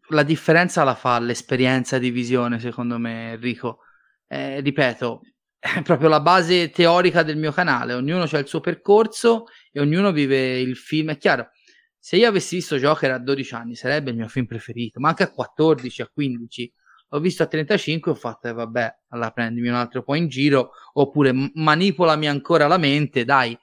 la 0.08 0.22
differenza 0.22 0.84
la 0.84 0.94
fa 0.94 1.18
l'esperienza 1.20 1.98
di 1.98 2.10
visione 2.10 2.58
secondo 2.58 2.98
me 2.98 3.32
Enrico. 3.32 3.78
Eh, 4.26 4.60
ripeto, 4.60 5.20
è 5.58 5.82
proprio 5.82 6.08
la 6.08 6.20
base 6.20 6.70
teorica 6.70 7.22
del 7.22 7.36
mio 7.36 7.52
canale, 7.52 7.94
ognuno 7.94 8.24
ha 8.24 8.38
il 8.38 8.46
suo 8.46 8.60
percorso 8.60 9.46
e 9.76 9.80
ognuno 9.80 10.12
vive 10.12 10.60
il 10.60 10.76
film, 10.76 11.10
è 11.10 11.18
chiaro, 11.18 11.50
se 11.98 12.16
io 12.16 12.28
avessi 12.28 12.56
visto 12.56 12.76
Joker 12.76 13.10
a 13.10 13.18
12 13.18 13.54
anni 13.54 13.74
sarebbe 13.74 14.10
il 14.10 14.16
mio 14.16 14.28
film 14.28 14.46
preferito, 14.46 15.00
ma 15.00 15.08
anche 15.08 15.24
a 15.24 15.32
14, 15.32 16.02
a 16.02 16.10
15, 16.12 16.72
l'ho 17.08 17.18
visto 17.18 17.42
a 17.42 17.46
35 17.46 18.12
e 18.12 18.14
ho 18.14 18.16
fatto, 18.16 18.46
eh, 18.46 18.52
vabbè, 18.52 18.98
allora 19.08 19.32
prendimi 19.32 19.66
un 19.66 19.74
altro 19.74 20.04
po' 20.04 20.14
in 20.14 20.28
giro, 20.28 20.70
oppure 20.92 21.32
manipolami 21.54 22.28
ancora 22.28 22.68
la 22.68 22.78
mente, 22.78 23.24
dai, 23.24 23.58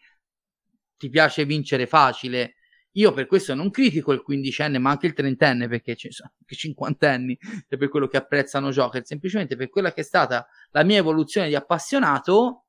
ti 0.97 1.07
piace 1.09 1.45
vincere 1.45 1.87
facile, 1.87 2.55
io 2.95 3.13
per 3.13 3.25
questo 3.25 3.53
non 3.53 3.69
critico 3.69 4.11
il 4.11 4.21
quindicenne, 4.21 4.77
ma 4.77 4.89
anche 4.89 5.07
il 5.07 5.13
trentenne, 5.13 5.69
perché 5.69 5.95
ci 5.95 6.11
sono 6.11 6.33
anche 6.37 6.55
cinquantenni, 6.55 7.37
e 7.69 7.77
per 7.77 7.87
quello 7.87 8.07
che 8.07 8.17
apprezzano 8.17 8.69
Joker, 8.69 9.05
semplicemente 9.05 9.55
per 9.55 9.69
quella 9.69 9.93
che 9.93 10.01
è 10.01 10.03
stata 10.03 10.45
la 10.71 10.83
mia 10.83 10.97
evoluzione 10.97 11.47
di 11.47 11.55
appassionato, 11.55 12.60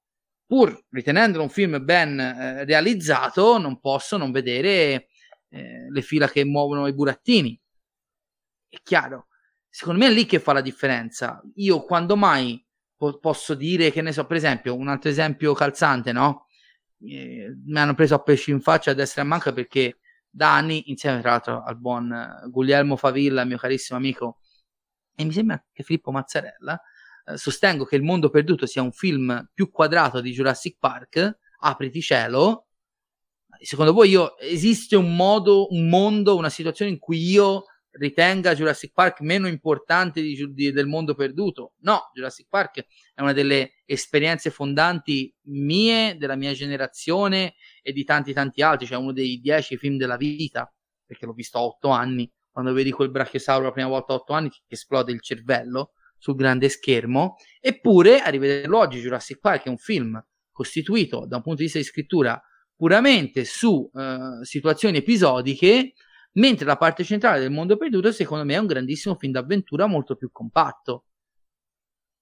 pur 0.52 0.84
ritenendolo 0.90 1.44
un 1.44 1.48
film 1.48 1.82
ben 1.82 2.20
eh, 2.20 2.64
realizzato, 2.66 3.56
non 3.56 3.80
posso 3.80 4.18
non 4.18 4.30
vedere 4.30 5.08
eh, 5.48 5.86
le 5.88 6.02
fila 6.02 6.28
che 6.28 6.44
muovono 6.44 6.86
i 6.86 6.92
burattini. 6.92 7.58
È 8.68 8.76
chiaro. 8.82 9.28
Secondo 9.70 10.00
me 10.00 10.10
è 10.10 10.12
lì 10.12 10.26
che 10.26 10.40
fa 10.40 10.52
la 10.52 10.60
differenza. 10.60 11.40
Io 11.54 11.82
quando 11.84 12.16
mai 12.16 12.62
po- 12.94 13.18
posso 13.18 13.54
dire 13.54 13.90
che 13.90 14.02
ne 14.02 14.12
so, 14.12 14.26
per 14.26 14.36
esempio, 14.36 14.76
un 14.76 14.88
altro 14.88 15.08
esempio 15.08 15.54
calzante, 15.54 16.12
no? 16.12 16.48
Eh, 17.00 17.50
mi 17.64 17.78
hanno 17.78 17.94
preso 17.94 18.16
a 18.16 18.22
pesci 18.22 18.50
in 18.50 18.60
faccia 18.60 18.90
a 18.90 18.94
destra 18.94 19.22
e 19.22 19.24
a 19.24 19.28
manca 19.28 19.54
perché 19.54 20.00
da 20.28 20.54
anni, 20.54 20.90
insieme 20.90 21.22
tra 21.22 21.30
l'altro 21.30 21.62
al 21.62 21.78
buon 21.78 22.14
Guglielmo 22.50 22.96
Favilla, 22.96 23.46
mio 23.46 23.56
carissimo 23.56 23.98
amico, 23.98 24.40
e 25.16 25.24
mi 25.24 25.32
sembra 25.32 25.64
che 25.72 25.82
Filippo 25.82 26.10
Mazzarella, 26.10 26.78
sostengo 27.34 27.84
che 27.84 27.96
Il 27.96 28.02
mondo 28.02 28.30
perduto 28.30 28.66
sia 28.66 28.82
un 28.82 28.92
film 28.92 29.50
più 29.52 29.70
quadrato 29.70 30.20
di 30.20 30.32
Jurassic 30.32 30.76
Park, 30.78 31.38
apriti 31.60 32.00
cielo. 32.00 32.66
Secondo 33.60 33.92
voi 33.92 34.10
io, 34.10 34.36
esiste 34.38 34.96
un 34.96 35.14
modo, 35.14 35.72
un 35.72 35.88
mondo, 35.88 36.36
una 36.36 36.50
situazione 36.50 36.90
in 36.90 36.98
cui 36.98 37.22
io 37.22 37.64
ritenga 37.92 38.54
Jurassic 38.54 38.92
Park 38.92 39.20
meno 39.20 39.46
importante 39.46 40.20
di, 40.20 40.52
di, 40.52 40.72
del 40.72 40.86
mondo 40.86 41.14
perduto? 41.14 41.74
No, 41.80 42.10
Jurassic 42.12 42.46
Park 42.48 42.86
è 43.14 43.20
una 43.20 43.32
delle 43.32 43.82
esperienze 43.84 44.50
fondanti 44.50 45.32
mie, 45.42 46.16
della 46.16 46.34
mia 46.34 46.54
generazione 46.54 47.54
e 47.82 47.92
di 47.92 48.02
tanti 48.04 48.32
tanti 48.32 48.62
altri, 48.62 48.86
cioè 48.86 48.98
uno 48.98 49.12
dei 49.12 49.38
dieci 49.40 49.76
film 49.76 49.96
della 49.96 50.16
vita, 50.16 50.72
perché 51.04 51.26
l'ho 51.26 51.34
visto 51.34 51.58
a 51.58 51.62
otto 51.62 51.90
anni, 51.90 52.28
quando 52.50 52.72
vedi 52.72 52.90
quel 52.90 53.10
brachiosauro 53.10 53.64
la 53.64 53.72
prima 53.72 53.88
volta 53.88 54.12
a 54.12 54.16
otto 54.16 54.32
anni 54.32 54.48
ti 54.48 54.62
esplode 54.68 55.12
il 55.12 55.20
cervello 55.20 55.92
sul 56.22 56.36
grande 56.36 56.68
schermo, 56.68 57.34
eppure 57.60 58.20
a 58.20 58.30
rivederlo 58.30 58.78
oggi 58.78 59.00
Jurassic 59.00 59.40
Park 59.40 59.64
è 59.64 59.68
un 59.68 59.76
film 59.76 60.24
costituito 60.52 61.26
da 61.26 61.36
un 61.36 61.42
punto 61.42 61.58
di 61.58 61.64
vista 61.64 61.78
di 61.78 61.84
scrittura 61.84 62.40
puramente 62.76 63.44
su 63.44 63.90
uh, 63.92 64.40
situazioni 64.44 64.98
episodiche, 64.98 65.94
mentre 66.34 66.64
la 66.64 66.76
parte 66.76 67.02
centrale 67.02 67.40
del 67.40 67.50
mondo 67.50 67.76
perduto 67.76 68.12
secondo 68.12 68.44
me 68.44 68.54
è 68.54 68.58
un 68.58 68.66
grandissimo 68.66 69.16
film 69.16 69.32
d'avventura 69.32 69.86
molto 69.86 70.14
più 70.14 70.30
compatto. 70.30 71.06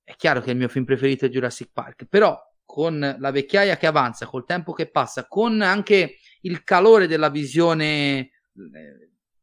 È 0.03 0.17
chiaro 0.17 0.41
che 0.41 0.53
il 0.53 0.57
mio 0.57 0.69
film 0.69 0.87
preferito 0.87 1.27
è 1.27 1.29
Jurassic 1.29 1.69
Park, 1.71 2.07
però 2.07 2.35
con 2.65 3.17
la 3.19 3.31
vecchiaia 3.31 3.77
che 3.77 3.87
avanza, 3.87 4.25
col 4.25 4.47
tempo 4.47 4.73
che 4.73 4.91
passa, 4.91 5.27
con 5.29 5.61
anche 5.61 6.17
il 6.41 6.65
calore 6.65 7.07
della 7.07 7.29
visione 7.29 8.19
eh, 8.19 8.31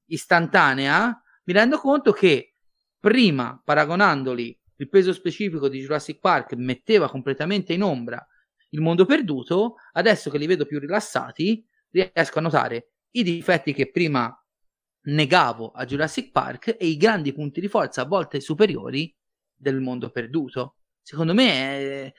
istantanea, 0.06 1.22
mi 1.44 1.54
rendo 1.54 1.78
conto 1.78 2.12
che 2.12 2.54
prima, 3.08 3.62
paragonandoli, 3.64 4.60
il 4.80 4.90
peso 4.90 5.14
specifico 5.14 5.70
di 5.70 5.80
Jurassic 5.80 6.20
Park 6.20 6.56
metteva 6.56 7.10
completamente 7.10 7.72
in 7.72 7.82
ombra 7.82 8.22
il 8.72 8.82
mondo 8.82 9.06
perduto, 9.06 9.76
adesso 9.94 10.30
che 10.30 10.38
li 10.38 10.46
vedo 10.46 10.66
più 10.66 10.78
rilassati, 10.78 11.66
riesco 11.92 12.40
a 12.40 12.42
notare 12.42 12.90
i 13.12 13.24
difetti 13.24 13.72
che 13.72 13.90
prima 13.92 14.30
negavo 15.04 15.72
a 15.72 15.86
Jurassic 15.86 16.32
Park 16.32 16.76
e 16.78 16.86
i 16.86 16.98
grandi 16.98 17.32
punti 17.32 17.62
di 17.62 17.70
forza 17.70 18.02
a 18.02 18.06
volte 18.06 18.42
superiori 18.42 19.16
del 19.56 19.80
mondo 19.80 20.10
perduto. 20.10 20.76
Secondo 21.02 21.34
me 21.34 21.50
è 21.50 22.14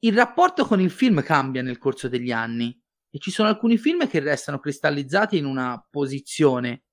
il 0.00 0.12
rapporto 0.12 0.64
con 0.64 0.80
il 0.80 0.90
film 0.90 1.22
cambia 1.22 1.62
nel 1.62 1.78
corso 1.78 2.08
degli 2.08 2.32
anni 2.32 2.76
e 3.08 3.20
ci 3.20 3.30
sono 3.30 3.48
alcuni 3.48 3.78
film 3.78 4.08
che 4.08 4.18
restano 4.18 4.58
cristallizzati 4.58 5.38
in 5.38 5.44
una 5.44 5.80
posizione 5.88 6.86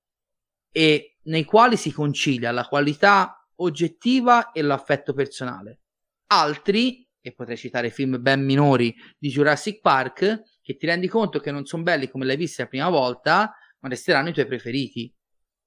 e 0.70 1.18
nei 1.24 1.44
quali 1.44 1.76
si 1.76 1.92
concilia 1.92 2.50
la 2.50 2.66
qualità 2.66 3.46
oggettiva 3.56 4.52
e 4.52 4.62
l'affetto 4.62 5.12
personale. 5.12 5.80
Altri, 6.28 7.06
e 7.20 7.32
potrei 7.32 7.56
citare 7.56 7.90
film 7.90 8.20
ben 8.20 8.44
minori 8.44 8.94
di 9.18 9.28
Jurassic 9.28 9.80
Park, 9.80 10.42
che 10.62 10.76
ti 10.76 10.86
rendi 10.86 11.08
conto 11.08 11.40
che 11.40 11.50
non 11.50 11.64
sono 11.64 11.82
belli 11.82 12.08
come 12.08 12.24
l'hai 12.24 12.36
visto 12.36 12.62
la 12.62 12.68
prima 12.68 12.88
volta, 12.88 13.52
ma 13.80 13.88
resteranno 13.88 14.28
i 14.28 14.32
tuoi 14.32 14.46
preferiti. 14.46 15.12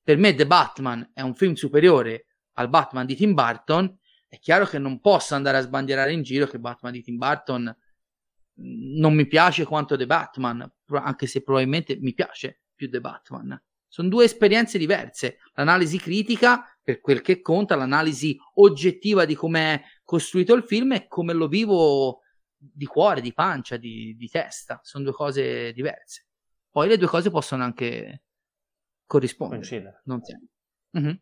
Per 0.04 0.18
me 0.18 0.34
The 0.34 0.48
Batman 0.48 1.12
è 1.14 1.22
un 1.22 1.36
film 1.36 1.54
superiore 1.54 2.26
al 2.54 2.70
Batman 2.70 3.06
di 3.06 3.16
Tim 3.16 3.34
Burton 3.34 4.00
è 4.32 4.40
chiaro 4.40 4.66
che 4.66 4.80
non 4.80 5.02
posso 5.02 5.36
andare 5.36 5.58
a 5.58 5.62
sbandierare 5.62 6.14
in 6.14 6.22
giro 6.22 6.48
che 6.48 6.58
Batman 6.58 6.94
di 6.94 7.04
Tim 7.04 7.18
Burton 7.18 7.64
mm, 7.64 8.98
non 8.98 9.14
mi 9.14 9.28
piace 9.28 9.66
quanto 9.66 9.98
The 9.98 10.06
Batman, 10.06 10.66
anche 10.88 11.28
se 11.28 11.44
probabilmente 11.44 11.98
mi 12.00 12.14
piace 12.14 12.62
più 12.74 12.90
The 12.90 13.02
Batman. 13.02 13.62
Sono 13.92 14.08
due 14.08 14.24
esperienze 14.24 14.78
diverse. 14.78 15.40
L'analisi 15.56 16.00
critica, 16.00 16.64
per 16.82 17.02
quel 17.02 17.20
che 17.20 17.42
conta, 17.42 17.76
l'analisi 17.76 18.38
oggettiva 18.56 19.26
di 19.26 19.36
come 19.36 19.74
è 19.74 19.82
costruito 20.06 20.54
il 20.54 20.64
film 20.64 20.94
e 20.94 21.08
come 21.08 21.34
lo 21.34 21.50
vivo 21.50 22.22
di 22.56 22.86
cuore, 22.86 23.20
di 23.20 23.34
pancia, 23.34 23.76
di, 23.76 24.16
di 24.16 24.30
testa. 24.30 24.80
Sono 24.82 25.04
due 25.04 25.14
cose 25.14 25.74
diverse. 25.74 26.28
Poi 26.72 26.88
le 26.88 26.98
due 26.98 27.10
cose 27.10 27.30
possono 27.30 27.64
anche 27.64 28.24
corrispondere. 29.06 29.60
Non 30.06 30.22
sempre. 30.22 30.48
Mm-hmm. 30.98 31.16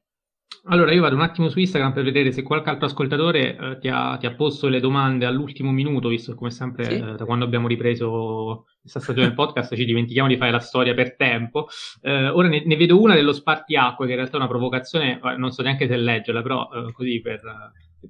Allora, 0.66 0.94
io 0.94 1.02
vado 1.02 1.16
un 1.16 1.22
attimo 1.22 1.50
su 1.50 1.58
Instagram 1.58 1.92
per 1.92 2.04
vedere 2.04 2.32
se 2.32 2.44
qualche 2.44 2.70
altro 2.70 2.86
ascoltatore 2.86 3.58
eh, 3.58 3.78
ti, 3.80 3.88
ha, 3.88 4.16
ti, 4.18 4.28
ha, 4.28 4.36
posto 4.36 4.68
le 4.68 4.80
domande 4.80 5.26
all'ultimo 5.26 5.72
minuto, 5.72 6.08
visto 6.08 6.36
come 6.36 6.52
sempre 6.52 6.84
sì. 6.84 6.94
eh, 6.94 7.16
da 7.16 7.26
quando 7.26 7.46
abbiamo 7.46 7.68
ripreso 7.68 8.66
questa 8.82 9.00
stagione 9.00 9.28
del 9.28 9.36
podcast 9.36 9.76
ci 9.76 9.86
dimentichiamo 9.86 10.28
di 10.28 10.38
fare 10.38 10.52
la 10.52 10.60
storia 10.60 10.94
per 10.94 11.16
tempo. 11.16 11.68
Eh, 12.02 12.30
ora 12.30 12.48
ne, 12.48 12.64
ne, 12.66 12.76
vedo 12.76 13.00
una 13.00 13.14
dello 13.14 13.34
spartiacque, 13.34 14.06
che 14.06 14.12
in 14.12 14.18
realtà 14.18 14.38
è 14.38 14.40
una 14.40 14.50
provocazione, 14.50 15.20
eh, 15.24 15.38
non 15.38 15.52
so 15.52 15.62
neanche 15.62 15.88
se 15.88 15.98
leggerla, 15.98 16.42
però 16.42 16.70
eh, 16.72 16.92
così 16.94 17.22
per, 17.22 17.42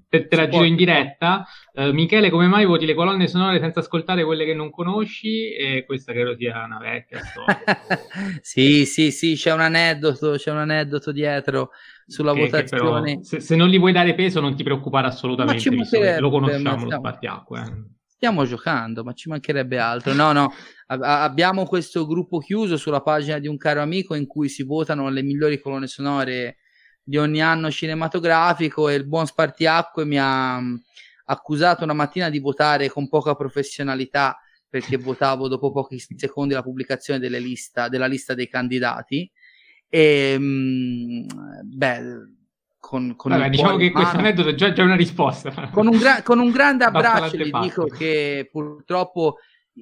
te, 0.08 0.28
te 0.28 0.36
la 0.36 0.48
giro 0.48 0.64
in 0.64 0.76
diretta. 0.76 1.46
Uh, 1.74 1.92
Michele, 1.92 2.30
come 2.30 2.48
mai 2.48 2.66
voti 2.66 2.86
le 2.86 2.94
colonne 2.94 3.28
sonore 3.28 3.60
senza 3.60 3.80
ascoltare 3.80 4.24
quelle 4.24 4.46
che 4.46 4.54
non 4.54 4.70
conosci? 4.70 5.54
E 5.54 5.84
questa 5.86 6.14
credo 6.14 6.36
sia 6.36 6.64
una 6.64 6.80
vecchia 6.80 7.20
storia. 7.20 7.64
sì, 8.42 8.86
sì, 8.86 9.12
sì, 9.12 9.36
c'è 9.36 9.52
un 9.52 9.62
aneddoto, 9.62 10.32
c'è 10.32 10.52
un 10.52 10.58
aneddoto 10.58 11.12
dietro 11.12 11.72
sulla 12.06 12.34
che, 12.34 12.40
votazione. 12.40 13.14
Che 13.14 13.14
però, 13.14 13.24
se, 13.24 13.40
se, 13.40 13.56
non 13.56 13.68
gli 13.70 13.80
vuoi 13.80 13.92
dare 13.92 14.14
peso, 14.14 14.40
non 14.40 14.56
ti 14.56 14.64
preoccupare 14.64 15.08
assolutamente, 15.08 16.20
lo 16.20 16.30
conosciamo 16.30 16.86
lo 16.86 16.92
spartiacque. 16.92 17.98
Stiamo 18.20 18.44
giocando, 18.44 19.06
ma 19.06 19.14
ci 19.14 19.30
mancherebbe 19.30 19.78
altro. 19.80 20.12
No, 20.12 20.34
no, 20.34 20.52
a- 20.88 21.24
abbiamo 21.24 21.66
questo 21.66 22.06
gruppo 22.06 22.40
chiuso 22.40 22.76
sulla 22.76 23.00
pagina 23.02 23.40
di 23.40 23.48
un 23.48 23.56
caro 23.56 23.82
amico 23.82 24.14
in 24.14 24.28
cui 24.28 24.50
si 24.50 24.64
votano 24.64 25.08
le 25.08 25.22
migliori 25.22 25.58
colonne 25.62 25.88
sonore 25.88 26.58
di 27.02 27.16
ogni 27.16 27.42
anno 27.42 27.72
cinematografico 27.72 28.90
e 28.90 28.96
il 28.96 29.08
buon 29.08 29.26
Spartiacque 29.26 30.04
mi 30.04 30.18
ha 30.20 30.60
mm, 30.60 30.76
accusato 31.28 31.86
una 31.86 31.94
mattina 31.94 32.30
di 32.30 32.40
votare 32.40 32.90
con 32.90 33.08
poca 33.08 33.36
professionalità 33.36 34.38
perché 34.68 34.98
votavo 35.00 35.48
dopo 35.48 35.72
pochi 35.72 35.98
secondi 36.18 36.54
la 36.54 36.62
pubblicazione 36.62 37.26
lista, 37.40 37.88
della 37.88 38.08
lista 38.08 38.34
dei 38.34 38.50
candidati 38.50 39.32
e 39.88 40.36
mm, 40.38 41.28
beh 41.64 42.38
con, 42.80 43.16
con 43.16 43.32
Vabbè, 43.32 43.50
diciamo 43.50 43.78
che 43.78 43.92
questo 43.92 44.18
aneddoto 44.18 44.50
è 44.50 44.56
già, 44.56 44.72
già 44.72 44.84
una 44.84 44.96
risposta. 44.96 45.70
Con 45.70 45.88
un, 45.88 45.98
gra- 45.98 46.24
con 46.24 46.40
un 46.40 46.50
grande 46.50 46.86
abbraccio 46.86 47.38
gli 47.38 47.52
dico 47.52 47.86
che 47.86 48.48
purtroppo 48.52 49.38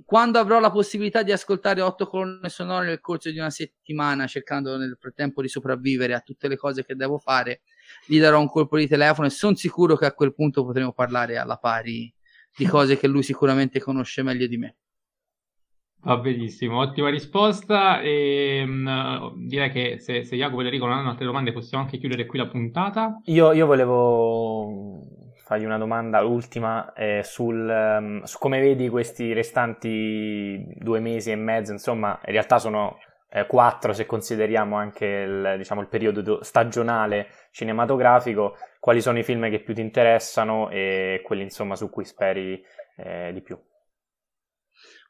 quando 0.05 0.39
avrò 0.39 0.59
la 0.59 0.71
possibilità 0.71 1.23
di 1.23 1.31
ascoltare 1.31 1.81
otto 1.81 2.07
colonne 2.07 2.49
sonore 2.49 2.87
nel 2.87 2.99
corso 2.99 3.31
di 3.31 3.39
una 3.39 3.49
settimana, 3.49 4.27
cercando 4.27 4.77
nel 4.77 4.97
frattempo 4.99 5.41
di 5.41 5.47
sopravvivere 5.47 6.13
a 6.13 6.19
tutte 6.19 6.47
le 6.47 6.57
cose 6.57 6.85
che 6.85 6.95
devo 6.95 7.17
fare, 7.17 7.61
gli 8.05 8.19
darò 8.19 8.39
un 8.39 8.49
colpo 8.49 8.77
di 8.77 8.87
telefono 8.87 9.27
e 9.27 9.31
sono 9.31 9.55
sicuro 9.55 9.95
che 9.95 10.05
a 10.05 10.13
quel 10.13 10.33
punto 10.33 10.65
potremo 10.65 10.91
parlare 10.91 11.37
alla 11.37 11.57
pari 11.57 12.13
di 12.55 12.65
cose 12.65 12.97
che 12.97 13.07
lui 13.07 13.23
sicuramente 13.23 13.79
conosce 13.79 14.23
meglio 14.23 14.47
di 14.47 14.57
me. 14.57 14.75
Va 16.01 16.17
benissimo, 16.17 16.79
ottima 16.79 17.09
risposta. 17.09 17.99
E, 18.01 18.63
um, 18.65 19.45
direi 19.47 19.69
che 19.71 19.99
se, 19.99 20.23
se 20.23 20.35
Jacopo 20.35 20.61
e 20.61 20.65
Enrico 20.65 20.85
non 20.85 20.97
hanno 20.97 21.09
altre 21.09 21.25
domande, 21.25 21.51
possiamo 21.51 21.83
anche 21.83 21.97
chiudere 21.97 22.25
qui 22.25 22.39
la 22.39 22.47
puntata. 22.47 23.19
Io, 23.25 23.51
io 23.51 23.65
volevo 23.65 25.03
fargli 25.35 25.65
una 25.65 25.77
domanda, 25.77 26.21
l'ultima, 26.21 26.93
eh, 26.93 27.21
sul, 27.23 27.67
um, 27.67 28.23
su 28.23 28.37
come 28.37 28.59
vedi 28.59 28.89
questi 28.89 29.33
restanti 29.33 30.65
due 30.75 30.99
mesi 30.99 31.31
e 31.31 31.35
mezzo. 31.35 31.71
Insomma, 31.71 32.19
in 32.25 32.31
realtà 32.31 32.57
sono 32.59 32.97
eh, 33.29 33.45
quattro 33.45 33.93
se 33.93 34.05
consideriamo 34.05 34.75
anche 34.77 35.05
il, 35.05 35.55
diciamo, 35.57 35.81
il 35.81 35.87
periodo 35.87 36.43
stagionale 36.43 37.27
cinematografico. 37.51 38.55
Quali 38.79 39.01
sono 39.01 39.19
i 39.19 39.23
film 39.23 39.49
che 39.49 39.59
più 39.59 39.73
ti 39.73 39.81
interessano 39.81 40.69
e 40.69 41.21
quelli 41.23 41.43
insomma 41.43 41.75
su 41.75 41.89
cui 41.89 42.05
speri 42.05 42.63
eh, 42.97 43.31
di 43.33 43.41
più? 43.41 43.59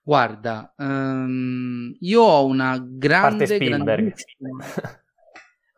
Guarda, 0.08 0.74
um, 0.78 1.94
io 2.00 2.22
ho 2.22 2.46
una 2.46 2.82
grande... 2.82 3.46
Parte 3.46 3.56
Spielberg. 3.56 4.14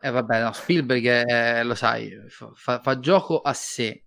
eh 0.02 0.10
vabbè, 0.10 0.42
no, 0.44 0.52
Spielberg 0.52 1.04
è, 1.04 1.64
lo 1.64 1.74
sai, 1.74 2.12
fa, 2.28 2.78
fa, 2.78 3.00
gioco 3.00 3.40
a 3.40 3.52
sé. 3.52 4.04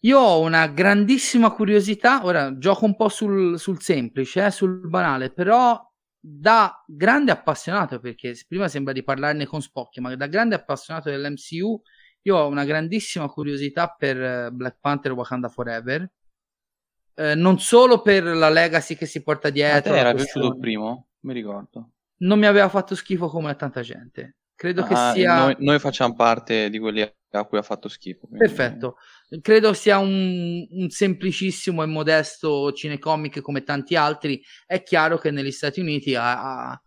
Io 0.00 0.18
ho 0.18 0.40
una 0.40 0.66
grandissima 0.66 1.52
curiosità, 1.52 2.24
ora 2.24 2.58
gioco 2.58 2.84
un 2.84 2.96
po' 2.96 3.08
sul, 3.08 3.60
sul 3.60 3.80
semplice, 3.80 4.46
eh, 4.46 4.50
sul 4.50 4.88
banale, 4.88 5.30
però 5.30 5.80
da 6.18 6.84
grande 6.84 7.30
appassionato, 7.30 8.00
perché 8.00 8.34
prima 8.48 8.66
sembra 8.66 8.92
di 8.92 9.04
parlarne 9.04 9.46
con 9.46 9.62
spocchio, 9.62 10.02
ma 10.02 10.16
da 10.16 10.26
grande 10.26 10.56
appassionato 10.56 11.10
dell'MCU, 11.10 11.80
io 12.22 12.36
ho 12.36 12.48
una 12.48 12.64
grandissima 12.64 13.28
curiosità 13.28 13.94
per 13.96 14.20
eh, 14.20 14.50
Black 14.50 14.78
Panther 14.80 15.12
Wakanda 15.12 15.48
Forever 15.48 16.10
eh, 17.20 17.34
non 17.34 17.58
solo 17.58 18.00
per 18.00 18.24
la 18.24 18.48
legacy 18.48 18.94
che 18.94 19.04
si 19.04 19.22
porta 19.22 19.50
dietro. 19.50 19.92
A 19.92 19.94
te 19.94 20.00
era 20.00 20.14
piaciuto 20.14 20.46
il 20.46 20.58
primo? 20.58 21.08
Mi 21.20 21.34
ricordo. 21.34 21.90
Non 22.20 22.38
mi 22.38 22.46
aveva 22.46 22.70
fatto 22.70 22.94
schifo 22.94 23.28
come 23.28 23.50
a 23.50 23.54
tanta 23.54 23.82
gente. 23.82 24.36
Credo 24.54 24.82
ah, 24.82 24.86
che 24.86 25.18
sia. 25.18 25.38
Noi, 25.38 25.56
noi, 25.58 25.78
facciamo 25.78 26.14
parte 26.14 26.70
di 26.70 26.78
quelli 26.78 27.02
a 27.02 27.44
cui 27.44 27.58
ha 27.58 27.62
fatto 27.62 27.88
schifo. 27.88 28.26
Quindi... 28.26 28.46
Perfetto. 28.46 28.96
Credo 29.42 29.74
sia 29.74 29.98
un, 29.98 30.66
un, 30.70 30.88
semplicissimo 30.88 31.82
e 31.82 31.86
modesto 31.86 32.72
cinecomic 32.72 33.40
come 33.40 33.64
tanti 33.64 33.96
altri. 33.96 34.42
È 34.66 34.82
chiaro 34.82 35.18
che 35.18 35.30
negli 35.30 35.52
Stati 35.52 35.80
Uniti 35.80 36.14
ha, 36.14 36.70
ha, 36.70 36.82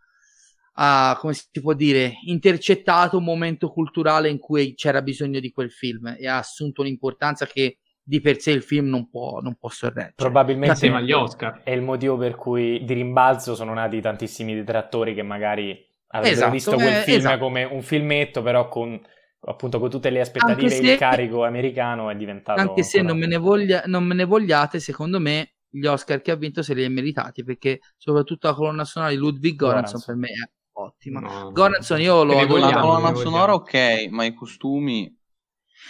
ha, 0.73 1.17
come 1.19 1.33
si 1.33 1.45
può 1.61 1.73
dire, 1.73 2.15
intercettato 2.25 3.17
un 3.17 3.23
momento 3.23 3.69
culturale 3.69 4.29
in 4.29 4.39
cui 4.39 4.73
c'era 4.73 5.03
bisogno 5.03 5.39
di 5.39 5.51
quel 5.51 5.71
film 5.71 6.15
e 6.17 6.27
ha 6.27 6.37
assunto 6.37 6.81
un'importanza 6.81 7.45
che 7.45 7.77
di 8.03 8.19
per 8.19 8.39
sé 8.39 8.51
il 8.51 8.61
film 8.61 8.89
non 8.89 9.09
può, 9.09 9.39
non 9.39 9.55
può 9.55 9.69
sorreggere. 9.69 10.13
Probabilmente 10.15 10.87
agli 10.89 11.11
Oscar. 11.13 11.61
è 11.63 11.71
il 11.71 11.81
motivo 11.81 12.17
per 12.17 12.35
cui 12.35 12.83
di 12.83 12.93
rimbalzo 12.93 13.55
sono 13.55 13.73
nati 13.73 14.01
tantissimi 14.01 14.53
detrattori 14.53 15.13
che 15.13 15.23
magari 15.23 15.71
avrebbero 16.07 16.35
esatto, 16.35 16.51
visto 16.51 16.75
quel 16.75 16.87
eh, 16.87 17.01
film 17.01 17.17
esatto. 17.17 17.39
come 17.39 17.63
un 17.63 17.81
filmetto, 17.81 18.41
però 18.41 18.67
con 18.67 19.01
appunto 19.45 19.79
con 19.79 19.89
tutte 19.89 20.09
le 20.09 20.21
aspettative 20.21 20.69
se, 20.69 20.91
il 20.91 20.97
carico 20.97 21.43
americano 21.43 22.09
è 22.09 22.15
diventato 22.15 22.61
anche 22.61 22.81
se 22.81 23.01
non 23.01 23.17
me, 23.17 23.27
ne 23.27 23.35
voglia, 23.35 23.83
non 23.87 24.05
me 24.05 24.13
ne 24.13 24.23
vogliate 24.23 24.79
secondo 24.79 25.19
me 25.19 25.55
gli 25.67 25.85
Oscar 25.85 26.21
che 26.21 26.31
ha 26.31 26.35
vinto 26.35 26.61
se 26.61 26.73
li 26.73 26.85
ha 26.85 26.89
meritati 26.89 27.43
perché 27.43 27.81
soprattutto 27.97 28.47
la 28.47 28.53
colonna 28.53 28.85
sonora 28.85 29.11
di 29.11 29.17
Ludwig 29.17 29.57
Göransson 29.57 30.01
per 30.05 30.15
me 30.15 30.27
è 30.27 30.49
ottima. 30.73 31.19
No, 31.19 31.51
Göransson 31.51 31.99
io 31.99 32.23
lo 32.23 32.37
adoro. 32.37 32.59
la 32.59 32.79
colonna 32.79 33.15
sonora 33.15 33.53
ok 33.53 34.07
ma 34.09 34.23
i 34.23 34.33
costumi 34.33 35.13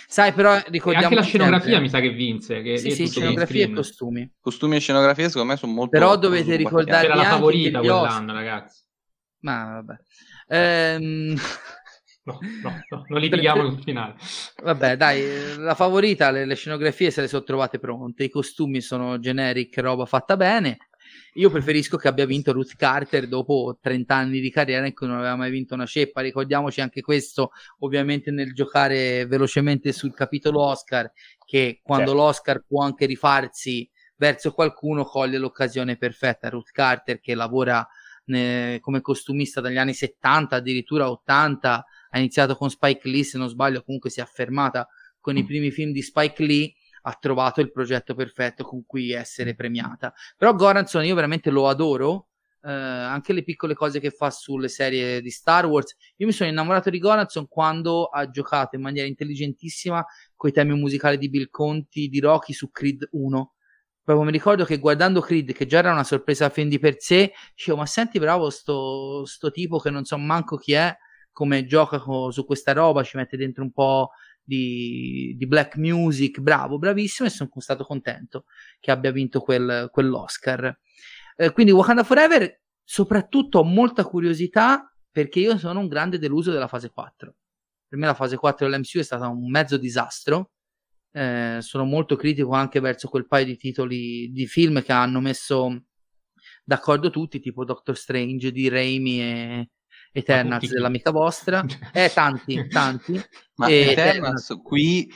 Sai, 0.08 0.34
però 0.34 0.60
ricordiamo. 0.68 1.02
E 1.02 1.04
anche 1.06 1.16
la 1.16 1.22
scenografia 1.24 1.64
sempre. 1.64 1.82
mi 1.82 1.90
sa 1.90 2.00
che 2.00 2.10
vinse. 2.12 2.62
Che 2.62 2.78
sì, 2.78 2.92
sì, 2.92 3.08
scenografia 3.08 3.66
e 3.66 3.72
costumi. 3.72 4.32
Costumi 4.40 4.76
e 4.76 4.80
scenografia, 4.80 5.28
secondo 5.28 5.52
me, 5.52 5.58
sono 5.58 5.74
molto. 5.74 5.92
Però 5.92 6.16
dovete 6.18 6.56
ricordare. 6.56 7.06
Era 7.06 7.16
la 7.16 7.24
favorita 7.24 7.80
quell'anno, 7.80 8.34
ragazzi. 8.34 8.82
Ma 9.40 9.82
vabbè. 9.82 9.96
Ehm... 10.48 11.36
No, 12.26 12.40
no, 12.62 12.82
no, 12.90 13.04
non 13.10 13.20
litighiamo 13.20 13.70
sul 13.70 13.84
finale. 13.84 14.16
Vabbè, 14.64 14.96
dai, 14.96 15.58
la 15.58 15.76
favorita, 15.76 16.32
le, 16.32 16.46
le, 16.46 16.56
scenografie 16.56 17.12
se 17.12 17.20
le 17.20 17.28
sono 17.28 17.44
trovate 17.44 17.80
pronte, 17.80 18.24
i 18.24 18.30
costumi 18.30 18.80
sono 18.80 19.20
generic, 19.20 19.78
roba 19.80 20.06
fatta 20.06 20.38
bene. 20.38 20.78
Io 21.36 21.50
preferisco 21.50 21.98
che 21.98 22.08
abbia 22.08 22.28
vinto 22.28 22.52
Ruth 22.52 22.76
Carter 22.76 23.28
dopo 23.28 23.78
30 23.82 24.14
anni 24.14 24.40
di 24.40 24.52
carriera 24.52 24.86
in 24.86 24.94
cui 24.94 25.08
non 25.08 25.18
aveva 25.18 25.36
mai 25.36 25.50
vinto 25.50 25.74
una 25.74 25.88
ceppa. 25.88 26.22
Ricordiamoci 26.22 26.80
anche 26.80 27.02
questo, 27.02 27.52
ovviamente, 27.80 28.30
nel 28.30 28.54
giocare 28.54 29.26
velocemente 29.26 29.92
sul 29.94 30.14
capitolo 30.14 30.62
Oscar, 30.62 31.12
che 31.44 31.80
quando 31.82 32.12
certo. 32.12 32.22
l'Oscar 32.22 32.64
può 32.68 32.84
anche 32.84 33.08
rifarsi 33.08 33.90
verso 34.16 34.52
qualcuno, 34.54 35.06
coglie 35.06 35.40
l'occasione 35.40 35.98
perfetta. 35.98 36.50
Ruth 36.50 36.72
Carter, 36.72 37.20
che 37.20 37.34
lavora 37.34 37.86
ne, 38.26 38.78
come 38.80 39.02
costumista 39.02 39.60
dagli 39.60 39.78
anni 39.78 39.94
70, 39.94 40.56
addirittura 40.56 41.10
80, 41.10 41.86
ha 42.12 42.18
iniziato 42.20 42.56
con 42.56 42.70
Spike 42.70 43.10
Lee, 43.10 43.24
se 43.24 43.40
non 43.40 43.50
sbaglio, 43.50 43.82
comunque 43.82 44.12
si 44.12 44.20
è 44.20 44.24
affermata 44.24 44.88
con 45.20 45.36
i 45.36 45.42
mm. 45.42 45.46
primi 45.46 45.72
film 45.72 45.92
di 45.92 46.04
Spike 46.04 46.44
Lee 46.44 46.74
ha 47.04 47.18
trovato 47.20 47.62
il 47.62 47.72
progetto 47.72 48.14
perfetto 48.16 48.64
con 48.64 48.86
cui 48.86 49.12
essere 49.12 49.56
premiata. 49.56 50.14
Però 50.38 50.54
Goranson 50.54 51.06
io 51.06 51.16
veramente 51.16 51.50
lo 51.50 51.68
adoro. 51.68 52.28
Eh, 52.66 52.72
anche 52.72 53.34
le 53.34 53.44
piccole 53.44 53.74
cose 53.74 54.00
che 54.00 54.10
fa 54.10 54.30
sulle 54.30 54.70
serie 54.70 55.22
di 55.22 55.30
Star 55.30 55.66
Wars. 55.66 55.96
Io 56.18 56.28
mi 56.28 56.32
sono 56.32 56.50
innamorato 56.50 56.90
di 56.90 56.98
Goranson 56.98 57.48
quando 57.50 58.06
ha 58.06 58.30
giocato 58.30 58.78
in 58.78 58.82
maniera 58.82 59.08
intelligentissima 59.08 60.06
con 60.36 60.50
i 60.50 60.54
temi 60.54 60.74
musicali 60.74 61.18
di 61.18 61.30
Bill 61.30 61.50
Conti, 61.50 62.08
di 62.08 62.20
Rocky 62.22 62.54
su 62.54 62.72
Creed 62.72 63.10
1. 63.12 63.54
Proprio 64.04 64.26
mi 64.26 64.32
ricordo 64.32 64.64
che 64.66 64.80
guardando 64.80 65.20
Creed, 65.22 65.54
che 65.54 65.66
già 65.66 65.80
era 65.80 65.92
una 65.92 66.04
sorpresa 66.04 66.50
film 66.50 66.70
di 66.70 66.80
per 66.80 66.96
sé, 67.00 67.34
dicevo, 67.56 67.78
ma 67.78 67.86
senti 67.86 68.20
bravo 68.20 68.50
sto, 68.50 69.26
sto 69.26 69.52
tipo 69.52 69.80
che 69.80 69.90
non 69.90 70.04
so 70.04 70.18
manco 70.18 70.58
chi 70.58 70.74
è, 70.74 70.94
come 71.32 71.66
gioca 71.66 72.00
co- 72.00 72.30
su 72.32 72.46
questa 72.46 72.74
roba, 72.74 73.04
ci 73.04 73.18
mette 73.18 73.38
dentro 73.38 73.64
un 73.64 73.72
po' 73.72 74.12
di, 74.44 75.34
di, 75.38 75.48
black 75.48 75.78
music, 75.78 76.40
bravo, 76.40 76.78
bravissimo 76.78 77.28
e 77.28 77.32
sono 77.32 77.50
stato 77.58 77.84
contento 77.84 78.46
che 78.80 78.92
abbia 78.92 79.12
vinto 79.12 79.40
quel, 79.42 79.90
quell'Oscar. 79.92 80.78
Eh, 81.36 81.52
quindi 81.52 81.72
Wakanda 81.72 82.04
Forever, 82.04 82.62
soprattutto 82.84 83.60
ho 83.60 83.64
molta 83.64 84.04
curiosità 84.04 84.94
perché 85.12 85.40
io 85.40 85.58
sono 85.58 85.80
un 85.80 85.88
grande 85.88 86.20
deluso 86.20 86.52
della 86.52 86.68
fase 86.68 86.90
4. 86.90 87.36
Per 87.88 88.00
me 88.00 88.06
la 88.06 88.14
fase 88.14 88.38
4 88.38 88.68
dell'MCU 88.68 89.00
è 89.00 89.04
stata 89.04 89.28
un 89.28 89.50
mezzo 89.50 89.78
disastro. 89.78 90.52
Eh, 91.12 91.60
sono 91.62 91.86
molto 91.86 92.16
critico 92.16 92.52
anche 92.54 92.80
verso 92.80 93.08
quel 93.08 93.28
paio 93.28 93.46
di 93.46 93.56
titoli 93.56 94.32
di 94.32 94.48
film 94.48 94.82
che 94.82 94.92
hanno 94.92 95.20
messo 95.20 95.86
d'accordo 96.64 97.10
tutti, 97.10 97.40
tipo 97.40 97.64
Doctor 97.64 97.96
Strange 97.96 98.52
di 98.52 98.68
Raimi 98.68 99.22
e, 99.22 99.70
Eternals 100.14 100.72
dell'amica 100.72 101.12
vostra. 101.12 101.66
Eh, 101.92 102.12
tanti, 102.14 102.68
tanti. 102.68 103.14
Ma 103.56 103.68
e 103.68 103.92
Eternals 103.92 104.60
qui, 104.64 105.12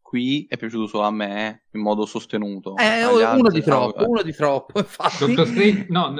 qui 0.00 0.46
è 0.48 0.56
piaciuto 0.56 0.86
solo 0.86 1.04
a 1.04 1.10
me 1.10 1.64
in 1.72 1.80
modo 1.80 2.06
sostenuto. 2.06 2.76
Eh, 2.76 3.04
uno 3.04 3.50
di 3.50 3.62
troppo, 3.62 4.08
uno 4.08 4.22
di 4.22 4.32
troppo, 4.32 4.78
infatti. 4.80 5.26
Doctor 5.26 5.46
Strange, 5.46 5.86
no, 5.88 6.12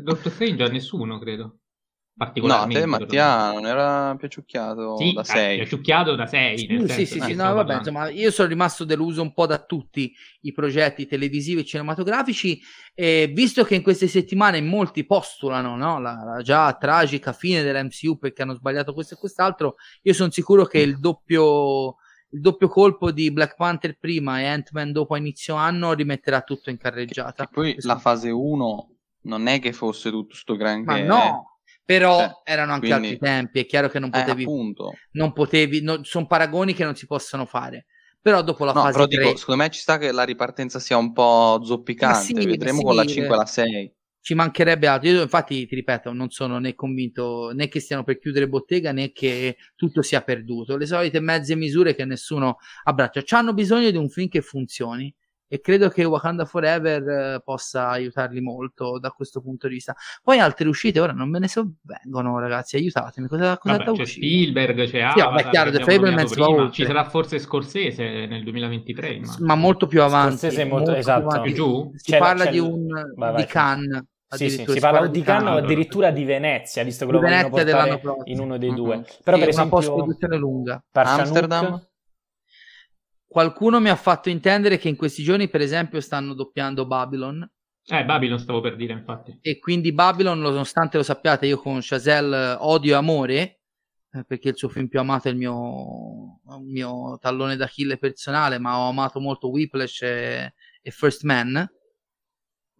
Doctor 0.00 0.32
Strange 0.32 0.62
a 0.62 0.68
nessuno, 0.68 1.18
credo. 1.18 1.58
Particolarmente. 2.16 2.74
No, 2.74 2.80
te 2.80 2.86
Mattia 2.86 3.52
non 3.52 3.66
era 3.66 4.14
piaciucchiato 4.16 4.96
sì, 4.96 5.12
da 5.12 5.24
6. 5.24 5.56
piaciucchiato 5.56 6.14
da 6.14 6.26
6. 6.26 6.58
Sì, 6.58 6.84
sì, 6.88 7.06
sì, 7.06 7.20
sì 7.20 7.34
no, 7.34 7.52
vabbè, 7.54 7.76
insomma, 7.76 8.08
io 8.10 8.30
sono 8.30 8.48
rimasto 8.48 8.84
deluso 8.84 9.22
un 9.22 9.32
po' 9.32 9.46
da 9.46 9.62
tutti 9.62 10.12
i 10.42 10.52
progetti 10.52 11.06
televisivi 11.06 11.60
e 11.60 11.64
cinematografici 11.64 12.60
e 12.94 13.30
visto 13.34 13.64
che 13.64 13.74
in 13.74 13.82
queste 13.82 14.06
settimane 14.06 14.60
molti 14.60 15.04
postulano 15.04 15.76
no, 15.76 16.00
la, 16.00 16.22
la, 16.24 16.42
già 16.42 16.72
tragica 16.74 17.32
fine 17.32 17.62
dell'MCU 17.62 18.18
perché 18.18 18.42
hanno 18.42 18.54
sbagliato 18.54 18.92
questo 18.92 19.14
e 19.14 19.18
quest'altro, 19.18 19.76
io 20.02 20.12
sono 20.12 20.30
sicuro 20.30 20.64
che 20.66 20.78
il 20.78 20.98
doppio 20.98 21.96
il 22.32 22.40
doppio 22.40 22.68
colpo 22.68 23.10
di 23.10 23.30
Black 23.30 23.56
Panther 23.56 23.98
prima 23.98 24.40
e 24.40 24.46
Ant-Man 24.46 24.92
dopo 24.92 25.14
a 25.14 25.18
inizio 25.18 25.54
anno 25.54 25.92
rimetterà 25.92 26.40
tutto 26.40 26.70
in 26.70 26.78
carreggiata. 26.78 27.44
E 27.44 27.48
poi 27.50 27.76
la 27.80 27.98
fase 27.98 28.30
1 28.30 28.92
non 29.24 29.46
è 29.48 29.60
che 29.60 29.72
fosse 29.72 30.10
tutto 30.10 30.34
sto 30.34 30.56
granché. 30.56 30.84
Ma 30.84 31.00
no, 31.02 31.51
però 31.84 32.18
cioè, 32.18 32.32
erano 32.44 32.72
anche 32.72 32.88
quindi... 32.88 33.08
altri 33.08 33.26
tempi, 33.26 33.60
è 33.60 33.66
chiaro 33.66 33.88
che 33.88 33.98
non 33.98 34.10
eh, 34.12 34.18
potevi... 34.18 34.42
Eh, 34.44 34.74
non 35.12 35.32
potevi 35.32 35.82
no, 35.82 36.04
sono 36.04 36.26
paragoni 36.26 36.74
che 36.74 36.84
non 36.84 36.94
si 36.94 37.06
possono 37.06 37.44
fare. 37.44 37.86
Però 38.20 38.40
dopo 38.42 38.64
la 38.64 38.72
no, 38.72 38.82
fase 38.82 38.92
però 38.92 39.06
3... 39.06 39.18
dico, 39.18 39.36
secondo 39.36 39.62
me 39.62 39.70
ci 39.70 39.80
sta 39.80 39.98
che 39.98 40.12
la 40.12 40.22
ripartenza 40.22 40.78
sia 40.78 40.96
un 40.96 41.12
po' 41.12 41.60
zoppicante, 41.64 42.40
sì, 42.40 42.46
vedremo 42.46 42.78
sì, 42.78 42.84
con 42.84 42.94
la 42.94 43.04
5 43.04 43.34
e 43.34 43.36
la 43.36 43.46
6 43.46 43.94
ci 44.22 44.34
mancherebbe 44.34 44.86
altro. 44.86 45.10
Io 45.10 45.20
infatti 45.20 45.66
ti 45.66 45.74
ripeto, 45.74 46.12
non 46.12 46.30
sono 46.30 46.58
né 46.58 46.74
convinto 46.74 47.50
né 47.52 47.68
che 47.68 47.80
stiano 47.80 48.04
per 48.04 48.18
chiudere 48.18 48.48
bottega 48.48 48.92
né 48.92 49.12
che 49.12 49.56
tutto 49.74 50.00
sia 50.00 50.22
perduto. 50.22 50.76
Le 50.76 50.86
solite 50.86 51.20
mezze 51.20 51.56
misure 51.56 51.94
che 51.94 52.04
nessuno 52.04 52.56
abbraccia. 52.84 53.22
Hanno 53.36 53.52
bisogno 53.52 53.90
di 53.90 53.96
un 53.96 54.08
film 54.08 54.28
che 54.28 54.40
funzioni 54.40 55.12
e 55.52 55.60
credo 55.60 55.90
che 55.90 56.02
Wakanda 56.02 56.46
Forever 56.46 57.06
eh, 57.06 57.42
possa 57.44 57.90
aiutarli 57.90 58.40
molto 58.40 58.98
da 58.98 59.10
questo 59.10 59.42
punto 59.42 59.68
di 59.68 59.74
vista. 59.74 59.94
Poi 60.22 60.38
altre 60.38 60.66
uscite 60.66 60.98
ora 60.98 61.12
non 61.12 61.28
me 61.28 61.40
ne 61.40 61.46
sovvengono, 61.46 62.38
ragazzi, 62.38 62.76
aiutatemi. 62.76 63.28
Cosa, 63.28 63.58
cosa 63.58 63.76
vabbè, 63.76 63.92
c'è 63.92 64.00
uscito? 64.00 64.26
Spielberg, 64.26 64.84
c'è 64.84 65.10
sì, 65.12 65.20
Avatar, 65.20 65.50
chiaro, 65.50 65.70
The 65.70 65.84
Fablemans 65.84 66.34
va 66.34 66.70
Ci 66.70 66.86
sarà 66.86 67.04
forse 67.04 67.38
Scorsese 67.38 68.24
nel 68.24 68.42
2023, 68.44 69.12
immagino. 69.12 69.44
ma 69.44 69.54
molto 69.54 69.86
più 69.86 70.00
avanti. 70.00 70.38
Scorsese 70.38 70.64
molto, 70.64 70.84
molto 70.86 70.98
esatto. 70.98 71.28
Più, 71.28 71.42
più 71.42 71.52
giù? 71.52 71.92
Si 71.96 72.12
c'è, 72.12 72.18
parla 72.18 72.44
c'è 72.44 72.50
di 72.52 72.58
un 72.58 72.86
vai, 72.86 73.12
vai, 73.14 73.34
di 73.36 73.44
Cannes. 73.44 74.04
Sì, 74.28 74.48
sì, 74.48 74.64
si 74.66 74.80
parla 74.80 75.06
di 75.06 75.20
Cannes 75.20 75.62
addirittura 75.62 76.10
di 76.10 76.24
Venezia, 76.24 76.82
visto 76.82 77.04
che 77.04 77.12
lo 77.12 77.20
vogliono 77.20 77.50
portare 77.50 78.00
in 78.24 78.40
uno 78.40 78.56
dei 78.56 78.72
due. 78.72 78.94
Mm-hmm. 78.94 79.04
Però 79.22 79.36
sì, 79.36 79.42
per 79.42 79.48
esempio... 79.50 79.76
Una 79.76 79.86
post-produzione 79.86 80.36
lunga. 80.38 80.82
Amsterdam? 80.92 81.91
Qualcuno 83.32 83.80
mi 83.80 83.88
ha 83.88 83.96
fatto 83.96 84.28
intendere 84.28 84.76
che 84.76 84.88
in 84.88 84.96
questi 84.96 85.22
giorni, 85.22 85.48
per 85.48 85.62
esempio, 85.62 86.00
stanno 86.00 86.34
doppiando 86.34 86.86
Babylon. 86.86 87.50
Eh, 87.86 88.04
Babylon 88.04 88.38
stavo 88.38 88.60
per 88.60 88.76
dire, 88.76 88.92
infatti. 88.92 89.38
E 89.40 89.58
quindi 89.58 89.92
Babylon, 89.92 90.38
nonostante 90.38 90.98
lo 90.98 91.02
sappiate, 91.02 91.46
io 91.46 91.58
con 91.58 91.78
Chazelle 91.80 92.56
odio 92.60 92.92
e 92.92 92.96
amore, 92.96 93.60
eh, 94.12 94.24
perché 94.26 94.50
il 94.50 94.56
suo 94.56 94.68
film 94.68 94.86
più 94.86 95.00
amato 95.00 95.28
è 95.28 95.30
il 95.30 95.38
mio, 95.38 96.40
il 96.58 96.70
mio 96.70 97.16
tallone 97.18 97.56
d'Achille 97.56 97.96
personale, 97.96 98.58
ma 98.58 98.78
ho 98.78 98.90
amato 98.90 99.18
molto 99.18 99.48
Whiplash 99.48 100.02
e, 100.02 100.54
e 100.82 100.90
First 100.90 101.24
Man 101.24 101.68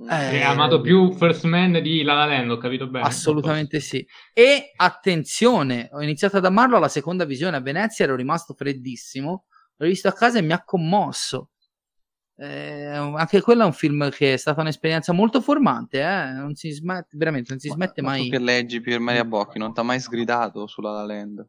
eh, 0.08 0.40
è 0.40 0.42
amato 0.42 0.80
più 0.80 1.12
First 1.12 1.44
Man 1.44 1.80
di 1.80 2.02
La 2.02 2.14
La 2.14 2.26
Land, 2.26 2.50
ho 2.50 2.56
capito 2.56 2.88
bene. 2.88 3.06
Assolutamente 3.06 3.80
sì. 3.80 4.04
E 4.32 4.72
attenzione, 4.74 5.88
ho 5.92 6.02
iniziato 6.02 6.38
ad 6.38 6.44
amarlo 6.44 6.76
alla 6.76 6.88
seconda 6.88 7.24
visione 7.24 7.56
a 7.56 7.60
Venezia, 7.60 8.04
ero 8.04 8.16
rimasto 8.16 8.54
freddissimo, 8.54 9.46
l'ho 9.82 9.88
visto 9.88 10.08
a 10.08 10.12
casa 10.12 10.38
e 10.38 10.42
mi 10.42 10.52
ha 10.52 10.62
commosso. 10.62 11.50
Eh, 12.36 12.86
anche 12.86 13.40
quello 13.40 13.62
è 13.62 13.66
un 13.66 13.72
film 13.72 14.10
che 14.10 14.34
è 14.34 14.36
stata 14.36 14.62
un'esperienza 14.62 15.12
molto 15.12 15.40
formante, 15.40 16.00
eh? 16.00 16.32
non 16.32 16.54
si 16.54 16.70
smette, 16.70 17.16
veramente 17.16 17.50
non 17.50 17.58
si 17.58 17.68
ma, 17.68 17.74
smette 17.74 18.02
mai. 18.02 18.24
Tu 18.24 18.30
che 18.30 18.38
leggi 18.38 18.80
Pier 18.80 19.00
Maria 19.00 19.24
Bocchi, 19.24 19.58
non 19.58 19.74
ti 19.74 19.80
ha 19.80 19.82
mai 19.82 20.00
sgridato 20.00 20.66
sulla 20.66 20.92
La 20.92 21.04
Land? 21.04 21.46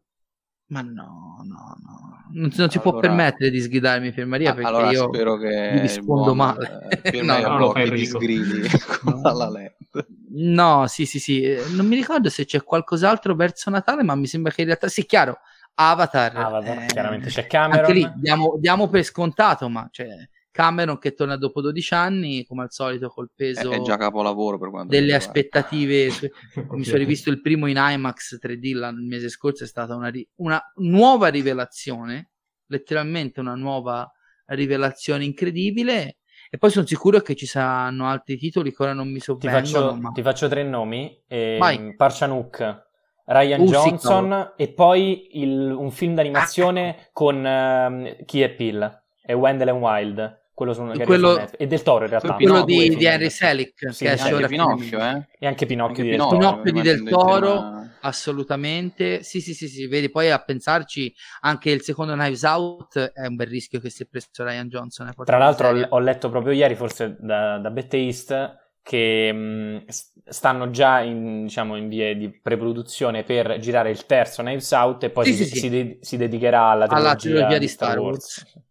Ma 0.67 0.81
no, 0.81 1.37
no, 1.43 1.75
no. 1.83 2.23
Non, 2.31 2.51
non 2.55 2.69
si 2.69 2.79
può 2.79 2.97
permettere 2.97 3.49
di 3.51 3.59
sgridarmi 3.59 4.11
per 4.11 4.25
Maria 4.25 4.53
perché 4.53 4.69
allora 4.69 4.91
io 4.91 5.07
spero 5.07 5.37
che 5.37 5.71
mi 5.73 5.79
rispondo 5.81 6.33
buon, 6.33 6.37
male. 6.37 6.89
Eh, 7.03 7.21
no, 7.21 7.57
no, 7.57 7.71
fai 7.71 7.91
ti 7.91 8.05
sgridi 8.05 8.61
con 9.03 9.21
la 9.21 9.49
LED. 9.49 10.07
No, 10.35 10.87
sì, 10.87 11.05
sì, 11.05 11.19
sì. 11.19 11.55
Non 11.75 11.85
mi 11.85 11.95
ricordo 11.95 12.29
se 12.29 12.45
c'è 12.45 12.63
qualcos'altro 12.63 13.35
verso 13.35 13.69
Natale, 13.69 14.03
ma 14.03 14.15
mi 14.15 14.25
sembra 14.25 14.51
che 14.51 14.61
in 14.61 14.67
realtà 14.67 14.87
sì, 14.87 15.05
chiaro. 15.05 15.39
Avatar, 15.75 16.35
Avatar 16.35 16.83
eh, 16.83 16.85
chiaramente 16.87 17.29
c'è 17.29 17.47
Cameron. 17.47 17.85
Anche 17.85 17.93
lì 17.93 18.11
diamo, 18.15 18.57
diamo 18.59 18.87
per 18.89 19.03
scontato, 19.03 19.67
ma 19.69 19.87
cioè, 19.91 20.07
Cameron 20.53 20.99
che 20.99 21.13
torna 21.13 21.35
dopo 21.35 21.61
12 21.61 21.93
anni, 21.95 22.45
come 22.45 22.61
al 22.61 22.71
solito 22.71 23.09
col 23.09 23.31
peso 23.35 23.71
è 23.71 23.81
già 23.81 23.97
capolavoro 23.97 24.59
per 24.59 24.69
quanto 24.69 24.93
delle 24.93 25.15
aspettative. 25.15 26.09
mi 26.69 26.83
sono 26.83 26.97
rivisto 26.97 27.31
il 27.31 27.41
primo 27.41 27.65
in 27.65 27.77
IMAX 27.79 28.37
3D 28.39 28.65
il 28.67 28.93
mese 29.07 29.29
scorso, 29.29 29.63
è 29.63 29.67
stata 29.67 29.95
una, 29.95 30.09
ri- 30.09 30.27
una 30.35 30.61
nuova 30.75 31.29
rivelazione, 31.29 32.29
letteralmente 32.67 33.39
una 33.39 33.55
nuova 33.55 34.09
rivelazione 34.45 35.25
incredibile. 35.25 36.17
E 36.51 36.59
poi 36.59 36.69
sono 36.69 36.85
sicuro 36.85 37.19
che 37.21 37.33
ci 37.33 37.47
saranno 37.47 38.05
altri 38.05 38.37
titoli 38.37 38.71
che 38.71 38.83
ora 38.83 38.93
non 38.93 39.11
mi 39.11 39.19
sovvengono. 39.19 39.63
Ti 39.63 39.71
faccio, 39.71 39.95
ma... 39.95 40.11
ti 40.11 40.21
faccio 40.21 40.47
tre 40.47 40.61
nomi: 40.61 41.19
eh, 41.25 41.95
Parchanuk, 41.97 42.91
Ryan 43.25 43.61
uh, 43.61 43.65
Johnson 43.65 44.51
sì, 44.55 44.63
e 44.63 44.67
poi 44.69 45.41
il, 45.41 45.71
un 45.71 45.91
film 45.91 46.15
d'animazione 46.15 46.95
ah. 46.97 47.09
con 47.11 47.37
uh, 47.37 48.25
Key 48.25 48.41
e 48.41 48.49
Pill 48.49 49.01
e 49.25 49.33
Wendell 49.33 49.69
and 49.69 49.81
Wild 49.81 50.41
quello 50.53 50.73
su 50.73 50.85
quello, 51.03 51.49
e 51.57 51.65
del 51.65 51.81
Toro 51.81 52.03
in 52.03 52.11
realtà 52.11 52.35
quello 52.35 52.57
no, 52.57 52.63
di, 52.63 52.95
di 52.95 53.05
Henry 53.05 53.31
Selick 53.31 53.91
sì, 53.91 54.05
che 54.05 54.11
anche 54.11 54.47
Pinocchio 54.47 54.99
eh? 54.99 55.27
e 55.39 55.47
anche 55.47 55.65
Pinocchio, 55.65 55.95
anche 55.95 56.03
di, 56.03 56.09
Pinocchio, 56.11 56.37
Pinocchio 56.37 56.71
di 56.71 56.81
Del 56.81 57.03
Toro 57.09 57.53
tema... 57.53 57.97
assolutamente. 58.01 59.23
Sì 59.23 59.41
sì 59.41 59.55
sì 59.55 59.67
sì 59.67 59.87
vedi 59.87 60.11
poi 60.11 60.29
a 60.29 60.37
pensarci 60.37 61.11
anche 61.41 61.71
il 61.71 61.81
secondo 61.81 62.13
Knives 62.13 62.43
Out 62.43 62.99
è 63.13 63.25
un 63.25 63.35
bel 63.35 63.47
rischio 63.47 63.79
che 63.79 63.89
si 63.89 64.03
è 64.03 64.05
preso 64.05 64.27
Ryan 64.37 64.67
Johnson 64.67 65.07
eh, 65.07 65.23
tra 65.23 65.37
l'altro 65.39 65.69
ho, 65.69 65.87
ho, 65.89 65.99
letto 65.99 66.29
proprio 66.29 66.53
ieri 66.53 66.75
forse 66.75 67.17
da, 67.19 67.57
da 67.57 67.71
Bette 67.71 67.97
East 67.97 68.61
che 68.83 69.31
mh, 69.31 69.85
stanno 70.25 70.69
già 70.69 70.99
in, 70.99 71.43
diciamo, 71.43 71.75
in 71.77 71.87
vie 71.87 72.15
di 72.15 72.29
preproduzione 72.29 73.23
per 73.23 73.57
girare 73.59 73.89
il 73.89 74.05
terzo 74.05 74.43
Knives 74.43 74.69
Out 74.71 75.03
e 75.05 75.09
poi 75.09 75.25
sì, 75.25 75.33
si, 75.35 75.45
sì, 75.45 75.57
si, 75.57 75.69
de- 75.69 75.97
si, 76.01 76.17
dedicherà 76.17 76.67
alla 76.67 76.85
trilogia, 76.85 77.07
alla 77.07 77.15
trilogia 77.15 77.57
di 77.57 77.67
Star 77.67 77.97
Wars. 77.97 78.37
Wars 78.37 78.61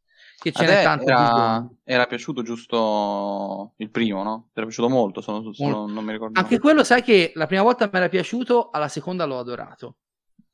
che 0.42 0.50
ce 0.50 0.66
n'è 0.66 0.82
tanto 0.82 1.04
era, 1.04 1.68
era, 1.84 2.06
piaciuto 2.06 2.42
giusto 2.42 3.74
il 3.76 3.90
primo, 3.90 4.24
no? 4.24 4.48
Ti 4.52 4.58
era 4.58 4.66
piaciuto 4.66 4.88
molto, 4.88 5.20
sono, 5.20 5.52
sono, 5.52 5.86
non 5.86 6.04
mi 6.04 6.10
ricordo. 6.10 6.36
Anche 6.36 6.58
quello, 6.58 6.82
sai 6.82 7.00
che 7.02 7.30
la 7.36 7.46
prima 7.46 7.62
volta 7.62 7.84
mi 7.84 7.96
era 7.96 8.08
piaciuto, 8.08 8.70
alla 8.70 8.88
seconda 8.88 9.24
l'ho 9.24 9.38
adorato. 9.38 9.98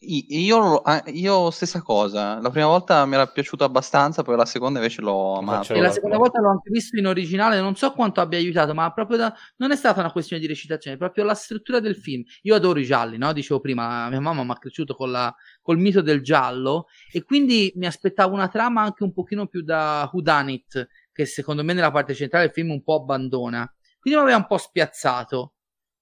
Io, 0.01 0.81
io, 1.07 1.51
stessa 1.51 1.83
cosa, 1.83 2.41
la 2.41 2.51
prima 2.51 2.66
volta 2.66 3.05
mi 3.05 3.15
era 3.15 3.27
piaciuto 3.27 3.65
abbastanza, 3.65 4.23
poi 4.23 4.37
la 4.37 4.45
seconda 4.45 4.79
invece 4.79 5.01
l'ho 5.01 5.39
amato. 5.39 5.75
E 5.75 5.81
la 5.81 5.91
seconda 5.91 6.16
volta 6.16 6.41
l'ho 6.41 6.51
anche 6.51 6.70
visto 6.70 6.97
in 6.97 7.07
originale, 7.07 7.61
non 7.61 7.75
so 7.75 7.91
quanto 7.91 8.20
abbia 8.20 8.39
aiutato, 8.39 8.75
ma 8.75 8.93
proprio 8.93 9.16
da... 9.16 9.35
non 9.57 9.73
è 9.73 9.77
stata 9.77 9.99
una 9.99 10.12
questione 10.12 10.41
di 10.41 10.47
recitazione, 10.47 10.95
è 10.95 10.99
proprio 11.01 11.25
la 11.25 11.35
struttura 11.35 11.81
del 11.81 11.97
film. 11.97 12.23
Io 12.43 12.55
adoro 12.55 12.79
i 12.79 12.85
gialli, 12.85 13.19
no? 13.19 13.33
Dicevo 13.33 13.59
prima, 13.59 14.09
mia 14.09 14.20
mamma 14.20 14.45
mi 14.45 14.53
ha 14.53 14.59
cresciuto 14.59 14.95
con 14.95 15.11
la... 15.11 15.35
col 15.61 15.79
mito 15.79 16.01
del 16.01 16.23
giallo 16.23 16.87
e 17.12 17.25
quindi 17.25 17.73
mi 17.75 17.87
aspettavo 17.87 18.33
una 18.33 18.47
trama 18.47 18.83
anche 18.83 19.03
un 19.03 19.12
pochino 19.12 19.49
più 19.49 19.62
da 19.62 20.09
Whodunit, 20.12 20.87
che 21.11 21.27
secondo 21.27 21.65
me 21.65 21.73
nella 21.73 21.91
parte 21.91 22.15
centrale 22.15 22.45
del 22.45 22.55
film 22.55 22.70
un 22.70 22.85
po' 22.85 22.95
abbandona. 23.01 23.69
Quindi 23.99 24.20
mi 24.20 24.27
aveva 24.27 24.39
un 24.39 24.47
po' 24.47 24.59
spiazzato. 24.59 25.55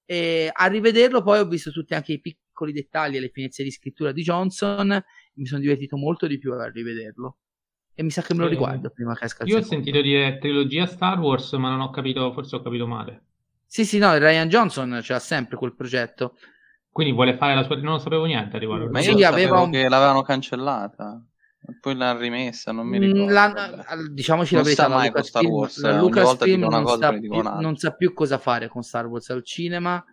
E 0.05 0.51
a 0.53 0.67
rivederlo 0.67 1.23
poi 1.23 1.39
ho 1.39 1.45
visto 1.45 1.71
tutti 1.71 1.95
anche 1.95 2.13
i 2.13 2.21
piccoli 2.21 2.45
piccoli 2.57 2.71
dettagli 2.71 3.17
e 3.17 3.19
le 3.19 3.29
finezze 3.29 3.61
di 3.61 3.69
scrittura 3.69 4.11
di 4.11 4.23
Johnson, 4.23 5.03
mi 5.33 5.45
sono 5.45 5.61
divertito 5.61 5.95
molto 5.95 6.25
di 6.25 6.39
più 6.39 6.53
a 6.53 6.69
rivederlo. 6.69 7.37
E 7.93 8.03
mi 8.03 8.09
sa 8.09 8.21
che 8.23 8.33
me 8.33 8.43
lo 8.43 8.47
riguardo 8.47 8.89
prima 8.89 9.15
che 9.15 9.25
esca 9.25 9.43
Io 9.45 9.57
ho 9.57 9.61
sentito 9.61 10.01
dire 10.01 10.37
trilogia 10.39 10.85
Star 10.87 11.19
Wars, 11.19 11.51
ma 11.53 11.69
non 11.69 11.81
ho 11.81 11.89
capito, 11.91 12.31
forse 12.33 12.55
ho 12.55 12.61
capito 12.61 12.87
male. 12.87 13.23
Sì, 13.65 13.85
sì, 13.85 13.97
no, 13.99 14.15
Ryan 14.17 14.49
Johnson 14.49 14.99
c'ha 15.01 15.19
sempre 15.19 15.57
quel 15.57 15.75
progetto. 15.75 16.37
Quindi 16.89 17.13
vuole 17.13 17.37
fare 17.37 17.53
la 17.53 17.63
sua... 17.63 17.75
Non 17.77 17.99
sapevo 17.99 18.25
niente 18.25 18.55
a 18.55 18.59
riguardo. 18.59 18.89
Ma 18.89 19.01
io 19.01 19.15
sì, 19.15 19.23
aveva 19.23 19.59
un... 19.59 19.71
che 19.71 19.87
l'avevano 19.87 20.21
cancellata. 20.23 21.23
Poi 21.81 21.95
l'hanno 21.95 22.19
rimessa, 22.19 22.71
non 22.71 22.87
mi 22.87 22.97
ricordo. 22.97 23.33
La, 23.33 23.75
diciamoci 24.11 24.53
non 24.53 24.63
la 24.63 24.69
verità, 24.69 24.87
la 24.87 25.03
Lucasfilm, 25.03 25.67
la 25.81 25.99
Lucasfilm 25.99 26.61
non, 26.61 27.57
non 27.59 27.75
sa 27.75 27.91
più 27.91 28.13
cosa 28.13 28.37
fare 28.37 28.67
con 28.67 28.83
Star 28.83 29.05
Wars 29.07 29.29
al 29.31 29.43
cinema 29.43 30.03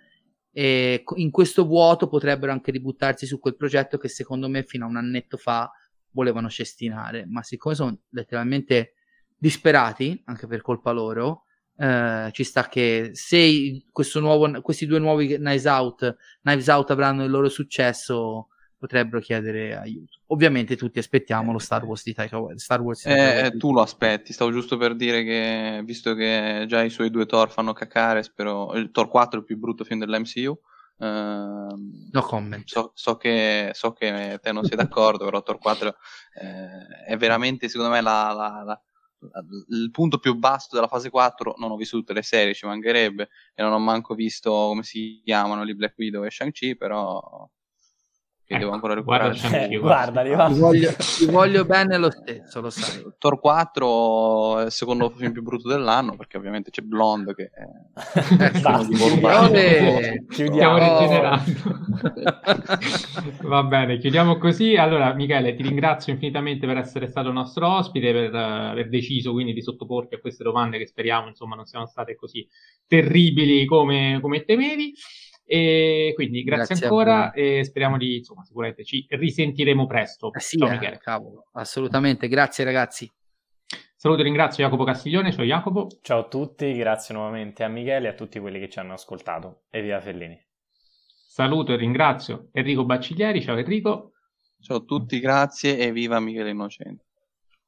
e 0.56 1.02
in 1.16 1.32
questo 1.32 1.66
vuoto 1.66 2.06
potrebbero 2.06 2.52
anche 2.52 2.70
ributtarsi 2.70 3.26
su 3.26 3.40
quel 3.40 3.56
progetto 3.56 3.98
che 3.98 4.08
secondo 4.08 4.48
me 4.48 4.62
fino 4.62 4.84
a 4.84 4.88
un 4.88 4.96
annetto 4.96 5.36
fa 5.36 5.68
volevano 6.12 6.48
cestinare, 6.48 7.26
ma 7.26 7.42
siccome 7.42 7.74
sono 7.74 7.98
letteralmente 8.10 8.94
disperati, 9.36 10.22
anche 10.26 10.46
per 10.46 10.62
colpa 10.62 10.92
loro, 10.92 11.46
eh, 11.76 12.28
ci 12.30 12.44
sta 12.44 12.68
che 12.68 13.10
se 13.14 13.82
nuovo, 14.20 14.60
questi 14.60 14.86
due 14.86 15.00
nuovi 15.00 15.34
Knives 15.34 15.64
Out, 15.64 16.16
Knives 16.42 16.68
Out 16.68 16.90
avranno 16.92 17.24
il 17.24 17.30
loro 17.30 17.48
successo, 17.48 18.50
potrebbero 18.84 19.18
chiedere 19.18 19.74
aiuto. 19.74 20.18
Ovviamente 20.26 20.76
tutti 20.76 20.98
aspettiamo 20.98 21.52
lo 21.52 21.58
Star 21.58 21.84
Wars 21.84 22.04
di 22.04 22.12
Taika 22.12 22.38
Star 22.56 22.82
Wars 22.82 23.06
eh, 23.06 23.54
tu 23.56 23.72
lo 23.72 23.80
aspetti, 23.80 24.34
stavo 24.34 24.50
giusto 24.50 24.76
per 24.76 24.94
dire 24.94 25.24
che 25.24 25.80
visto 25.84 26.14
che 26.14 26.66
già 26.68 26.82
i 26.82 26.90
suoi 26.90 27.08
due 27.08 27.24
Thor 27.24 27.50
fanno 27.50 27.72
cacare, 27.72 28.22
spero 28.22 28.74
il 28.74 28.90
Thor 28.90 29.08
4 29.08 29.38
è 29.38 29.40
il 29.40 29.46
più 29.46 29.58
brutto 29.58 29.84
film 29.84 30.00
dell'MCU, 30.00 30.58
Uh, 30.96 31.74
no 32.12 32.22
comment. 32.22 32.62
So, 32.66 32.92
so, 32.94 33.16
che, 33.16 33.72
so, 33.74 33.92
che, 33.92 34.38
te 34.40 34.52
non 34.52 34.64
sei 34.64 34.76
d'accordo, 34.76 35.24
però 35.24 35.42
Tor 35.42 35.58
4 35.58 35.88
eh, 35.88 37.04
è 37.04 37.16
veramente, 37.16 37.68
secondo 37.68 37.92
me, 37.92 38.00
la, 38.00 38.32
la, 38.32 38.62
la, 38.64 38.82
il 39.70 39.90
punto 39.90 40.18
più 40.18 40.36
basso 40.36 40.68
della 40.70 40.86
fase 40.86 41.10
4. 41.10 41.56
Non 41.58 41.72
ho 41.72 41.76
visto 41.76 41.96
tutte 41.96 42.12
le 42.12 42.22
serie, 42.22 42.54
ci 42.54 42.64
mancherebbe, 42.64 43.28
e 43.54 43.62
non 43.64 43.72
ho 43.72 43.80
manco 43.80 44.14
visto 44.14 44.50
come 44.50 44.84
si 44.84 45.20
chiamano 45.24 45.64
lì 45.64 45.74
Black 45.74 45.98
Widow 45.98 46.22
e 46.22 46.30
Shang-Chi, 46.30 46.76
però 46.76 47.20
che 48.46 48.54
ecco, 48.54 48.64
devo 48.64 48.74
ancora 48.74 48.94
recuperare. 48.94 49.34
Eh, 49.70 49.78
guarda, 49.78 50.22
ti 50.22 50.58
voglio, 50.58 50.92
ti 50.92 51.24
voglio 51.26 51.64
bene 51.64 51.96
lo 51.96 52.10
stesso, 52.10 52.60
lo 52.60 52.68
sai. 52.68 53.02
Thor 53.16 53.40
4 53.40 54.58
è 54.58 54.64
il 54.66 54.70
secondo 54.70 55.08
film 55.08 55.32
più 55.32 55.42
brutto 55.42 55.68
dell'anno, 55.68 56.14
perché 56.14 56.36
ovviamente 56.36 56.70
c'è 56.70 56.82
Blonde 56.82 57.34
che 57.34 57.50
è 57.52 57.64
Basta, 58.60 59.50
chiudiamo 60.28 60.76
rigenerando. 60.76 61.52
Va 63.48 63.62
bene, 63.62 63.98
chiudiamo 63.98 64.36
così. 64.36 64.76
Allora, 64.76 65.14
Michele, 65.14 65.54
ti 65.54 65.62
ringrazio 65.62 66.12
infinitamente 66.12 66.66
per 66.66 66.76
essere 66.76 67.08
stato 67.08 67.32
nostro 67.32 67.66
ospite, 67.66 68.12
per 68.12 68.32
uh, 68.32 68.70
aver 68.70 68.90
deciso 68.90 69.32
quindi 69.32 69.54
di 69.54 69.62
sottoporti 69.62 70.16
a 70.16 70.20
queste 70.20 70.44
domande 70.44 70.76
che 70.76 70.86
speriamo 70.86 71.28
insomma 71.28 71.56
non 71.56 71.64
siano 71.64 71.86
state 71.86 72.14
così 72.14 72.46
terribili 72.86 73.64
come, 73.64 74.18
come 74.20 74.44
temevi. 74.44 74.92
E 75.46 76.12
quindi 76.14 76.42
grazie, 76.42 76.66
grazie 76.66 76.86
ancora 76.86 77.32
e 77.32 77.64
speriamo 77.64 77.98
di, 77.98 78.16
insomma, 78.16 78.44
sicuramente 78.44 78.84
ci 78.84 79.04
risentiremo 79.08 79.86
presto. 79.86 80.32
Eh 80.32 80.40
sì, 80.40 80.56
Ciao, 80.58 80.80
eh, 80.80 80.98
cavolo, 80.98 81.48
assolutamente, 81.52 82.28
grazie 82.28 82.64
ragazzi. 82.64 83.10
Saluto 83.94 84.20
e 84.20 84.24
ringrazio 84.24 84.64
Jacopo 84.64 84.84
Castiglione, 84.84 85.32
ciao 85.32 85.44
Jacopo. 85.44 85.88
Ciao 86.02 86.20
a 86.20 86.28
tutti, 86.28 86.72
grazie 86.74 87.14
nuovamente 87.14 87.62
a 87.64 87.68
Michele 87.68 88.08
e 88.08 88.10
a 88.10 88.14
tutti 88.14 88.38
quelli 88.38 88.58
che 88.58 88.68
ci 88.68 88.78
hanno 88.78 88.94
ascoltato. 88.94 89.62
E 89.70 89.82
via 89.82 90.00
Fellini. 90.00 90.38
Saluto 91.26 91.72
e 91.72 91.76
ringrazio 91.76 92.48
Enrico 92.52 92.84
Bacciglieri, 92.84 93.42
ciao 93.42 93.56
Enrico. 93.56 94.12
Ciao 94.60 94.78
a 94.78 94.80
tutti, 94.80 95.20
grazie 95.20 95.78
e 95.78 95.92
viva 95.92 96.20
Michele 96.20 96.50
Innocente. 96.50 97.04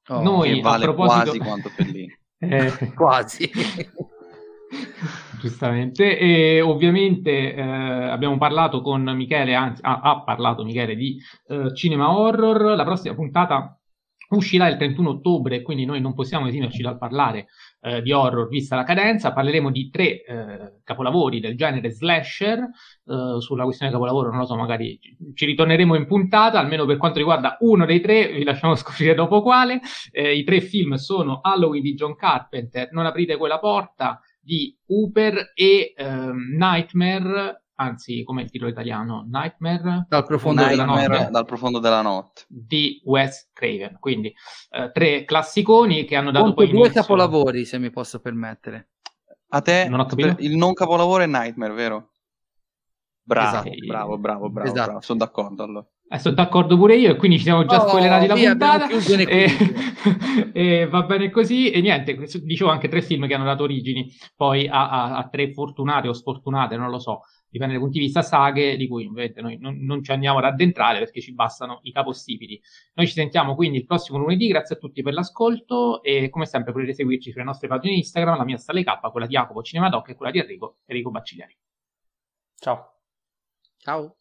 Oh, 0.09 0.23
Noi, 0.23 0.61
vale 0.61 0.85
proposito... 0.85 1.23
quasi 1.23 1.39
quanto 1.39 1.69
Fellini. 1.71 2.19
eh... 2.39 2.93
quasi. 2.95 3.51
Giustamente, 5.41 6.19
e 6.19 6.61
ovviamente 6.61 7.55
eh, 7.55 7.61
abbiamo 7.61 8.39
parlato 8.39 8.81
con 8.81 9.03
Michele, 9.03 9.55
anzi 9.55 9.81
ha, 9.85 10.01
ha 10.01 10.23
parlato 10.23 10.65
Michele 10.65 10.97
di 10.97 11.21
eh, 11.49 11.75
cinema 11.75 12.17
horror, 12.17 12.77
la 12.77 12.85
prossima 12.85 13.15
puntata 13.15 13.79
uscirà 14.31 14.69
il 14.69 14.77
31 14.77 15.11
ottobre, 15.11 15.63
quindi 15.63 15.85
noi 15.85 16.01
non 16.01 16.15
possiamo 16.15 16.49
esimerci 16.49 16.83
dal 16.83 16.99
parlare 16.99 17.47
eh, 17.81 18.03
di 18.03 18.11
horror 18.11 18.49
vista 18.49 18.75
la 18.75 18.83
cadenza, 18.83 19.33
parleremo 19.33 19.71
di 19.71 19.89
tre 19.91 20.25
eh, 20.25 20.81
capolavori 20.83 21.39
del 21.39 21.57
genere 21.57 21.91
slasher, 21.91 22.59
eh, 22.59 23.41
sulla 23.41 23.65
questione 23.65 23.93
capolavoro 23.93 24.31
non 24.31 24.41
lo 24.41 24.47
so, 24.47 24.57
magari 24.57 24.99
ci 25.35 25.47
ritorneremo 25.47 25.95
in 25.95 26.07
puntata, 26.07 26.59
almeno 26.59 26.87
per 26.87 26.97
quanto 26.97 27.19
riguarda 27.19 27.57
uno 27.61 27.87
dei 27.87 28.01
tre, 28.01 28.33
vi 28.33 28.45
lasciamo 28.45 28.75
scoprire 28.77 29.15
dopo 29.15 29.43
quale, 29.43 29.81
eh, 30.11 30.37
i 30.37 30.43
tre 30.43 30.61
film 30.61 30.95
sono 30.95 31.41
Halloween 31.43 31.83
di 31.83 31.95
John 31.95 32.17
Carpenter, 32.17 32.89
Non 32.91 33.07
aprite 33.07 33.37
quella 33.37 33.59
porta, 33.59 34.21
di 34.47 34.79
Uber 34.87 35.51
e 35.55 35.93
um, 35.99 36.55
Nightmare, 36.57 37.65
anzi, 37.75 38.23
come 38.23 38.43
il 38.43 38.51
titolo 38.51 38.71
italiano? 38.71 39.27
Nightmare 39.29 40.07
dal 40.09 40.25
profondo, 40.25 40.65
Nightmare 40.65 41.03
della, 41.03 41.19
notte, 41.19 41.31
dal 41.33 41.45
profondo 41.45 41.79
della 41.81 42.01
notte 42.03 42.45
di 42.47 43.03
Wes 43.05 43.51
Craven. 43.53 43.97
Quindi 43.99 44.33
uh, 44.71 44.93
tre 44.93 45.25
classiconi 45.25 46.05
che 46.05 46.15
hanno 46.15 46.31
dato 46.31 46.45
Conto 46.45 46.61
poi 46.63 46.71
due 46.71 46.79
inizio... 46.79 47.01
capolavori, 47.01 47.65
se 47.65 47.79
mi 47.81 47.91
posso 47.91 48.21
permettere. 48.21 48.91
A 49.49 49.61
te 49.61 49.89
non 49.89 50.07
il 50.39 50.57
non 50.57 50.75
capolavoro 50.75 51.25
è 51.25 51.27
Nightmare, 51.27 51.73
vero? 51.73 52.11
Bravo, 53.23 53.69
esatto. 53.69 53.87
bravo, 53.87 54.19
bravo, 54.19 54.49
bravo, 54.49 54.71
esatto. 54.71 54.85
bravo, 54.85 55.01
sono 55.01 55.19
d'accordo 55.19 55.63
allora. 55.65 55.87
Eh, 56.09 56.19
sono 56.19 56.35
d'accordo 56.35 56.77
pure 56.77 56.97
io 56.97 57.11
e 57.11 57.17
quindi 57.17 57.39
ci 57.39 57.45
siamo 57.45 57.65
già 57.65 57.83
oh, 57.83 57.89
spoilerati 57.89 58.27
la 58.27 58.35
puntata. 58.35 58.89
e, 58.89 59.51
e, 60.53 60.87
va 60.91 61.03
bene 61.03 61.31
così. 61.31 61.71
E 61.71 61.81
niente, 61.81 62.17
dicevo 62.43 62.71
anche 62.71 62.89
tre 62.89 63.03
film 63.03 63.27
che 63.27 63.35
hanno 63.35 63.45
dato 63.45 63.65
origini. 63.65 64.09
Poi 64.37 64.69
a, 64.69 64.89
a, 64.89 65.17
a, 65.17 65.29
tre 65.29 65.53
fortunate 65.53 66.09
o 66.09 66.13
sfortunate, 66.13 66.77
non 66.77 66.91
lo 66.91 66.99
so. 66.99 67.23
Dipende 67.49 67.75
dai 67.75 67.83
punti 67.83 67.99
di 67.99 68.05
vista 68.05 68.23
saghe 68.23 68.77
di 68.77 68.87
cui 68.87 69.07
ovviamente 69.07 69.41
noi 69.41 69.59
non, 69.59 69.79
non, 69.81 70.03
ci 70.03 70.13
andiamo 70.13 70.39
ad 70.39 70.45
addentrare 70.45 70.99
perché 70.99 71.21
ci 71.21 71.33
bastano 71.33 71.81
i 71.83 71.93
capostipiti. 71.93 72.61
Noi 72.95 73.07
ci 73.07 73.15
sentiamo 73.15 73.55
quindi 73.55 73.79
il 73.79 73.87
prossimo 73.87 74.19
lunedì. 74.19 74.47
Grazie 74.47 74.77
a 74.77 74.79
tutti 74.79 75.03
per 75.03 75.13
l'ascolto 75.13 76.03
e 76.03 76.29
come 76.29 76.47
sempre 76.47 76.73
potete 76.73 76.95
seguirci 76.95 77.33
sulle 77.33 77.45
nostre 77.45 77.67
pagine 77.67 77.95
Instagram 77.95 78.37
la 78.37 78.45
mia 78.45 78.59
Stale 78.59 78.85
K, 78.85 79.11
quella 79.11 79.27
di 79.27 79.35
Jacopo 79.35 79.63
Cinemadoc 79.63 80.11
e 80.11 80.15
quella 80.15 80.31
di 80.31 80.39
Enrico 80.39 80.79
Enrico 80.87 81.11
Baccigliari 81.11 81.57
ciao. 82.67 83.01
Ciao 83.79 84.17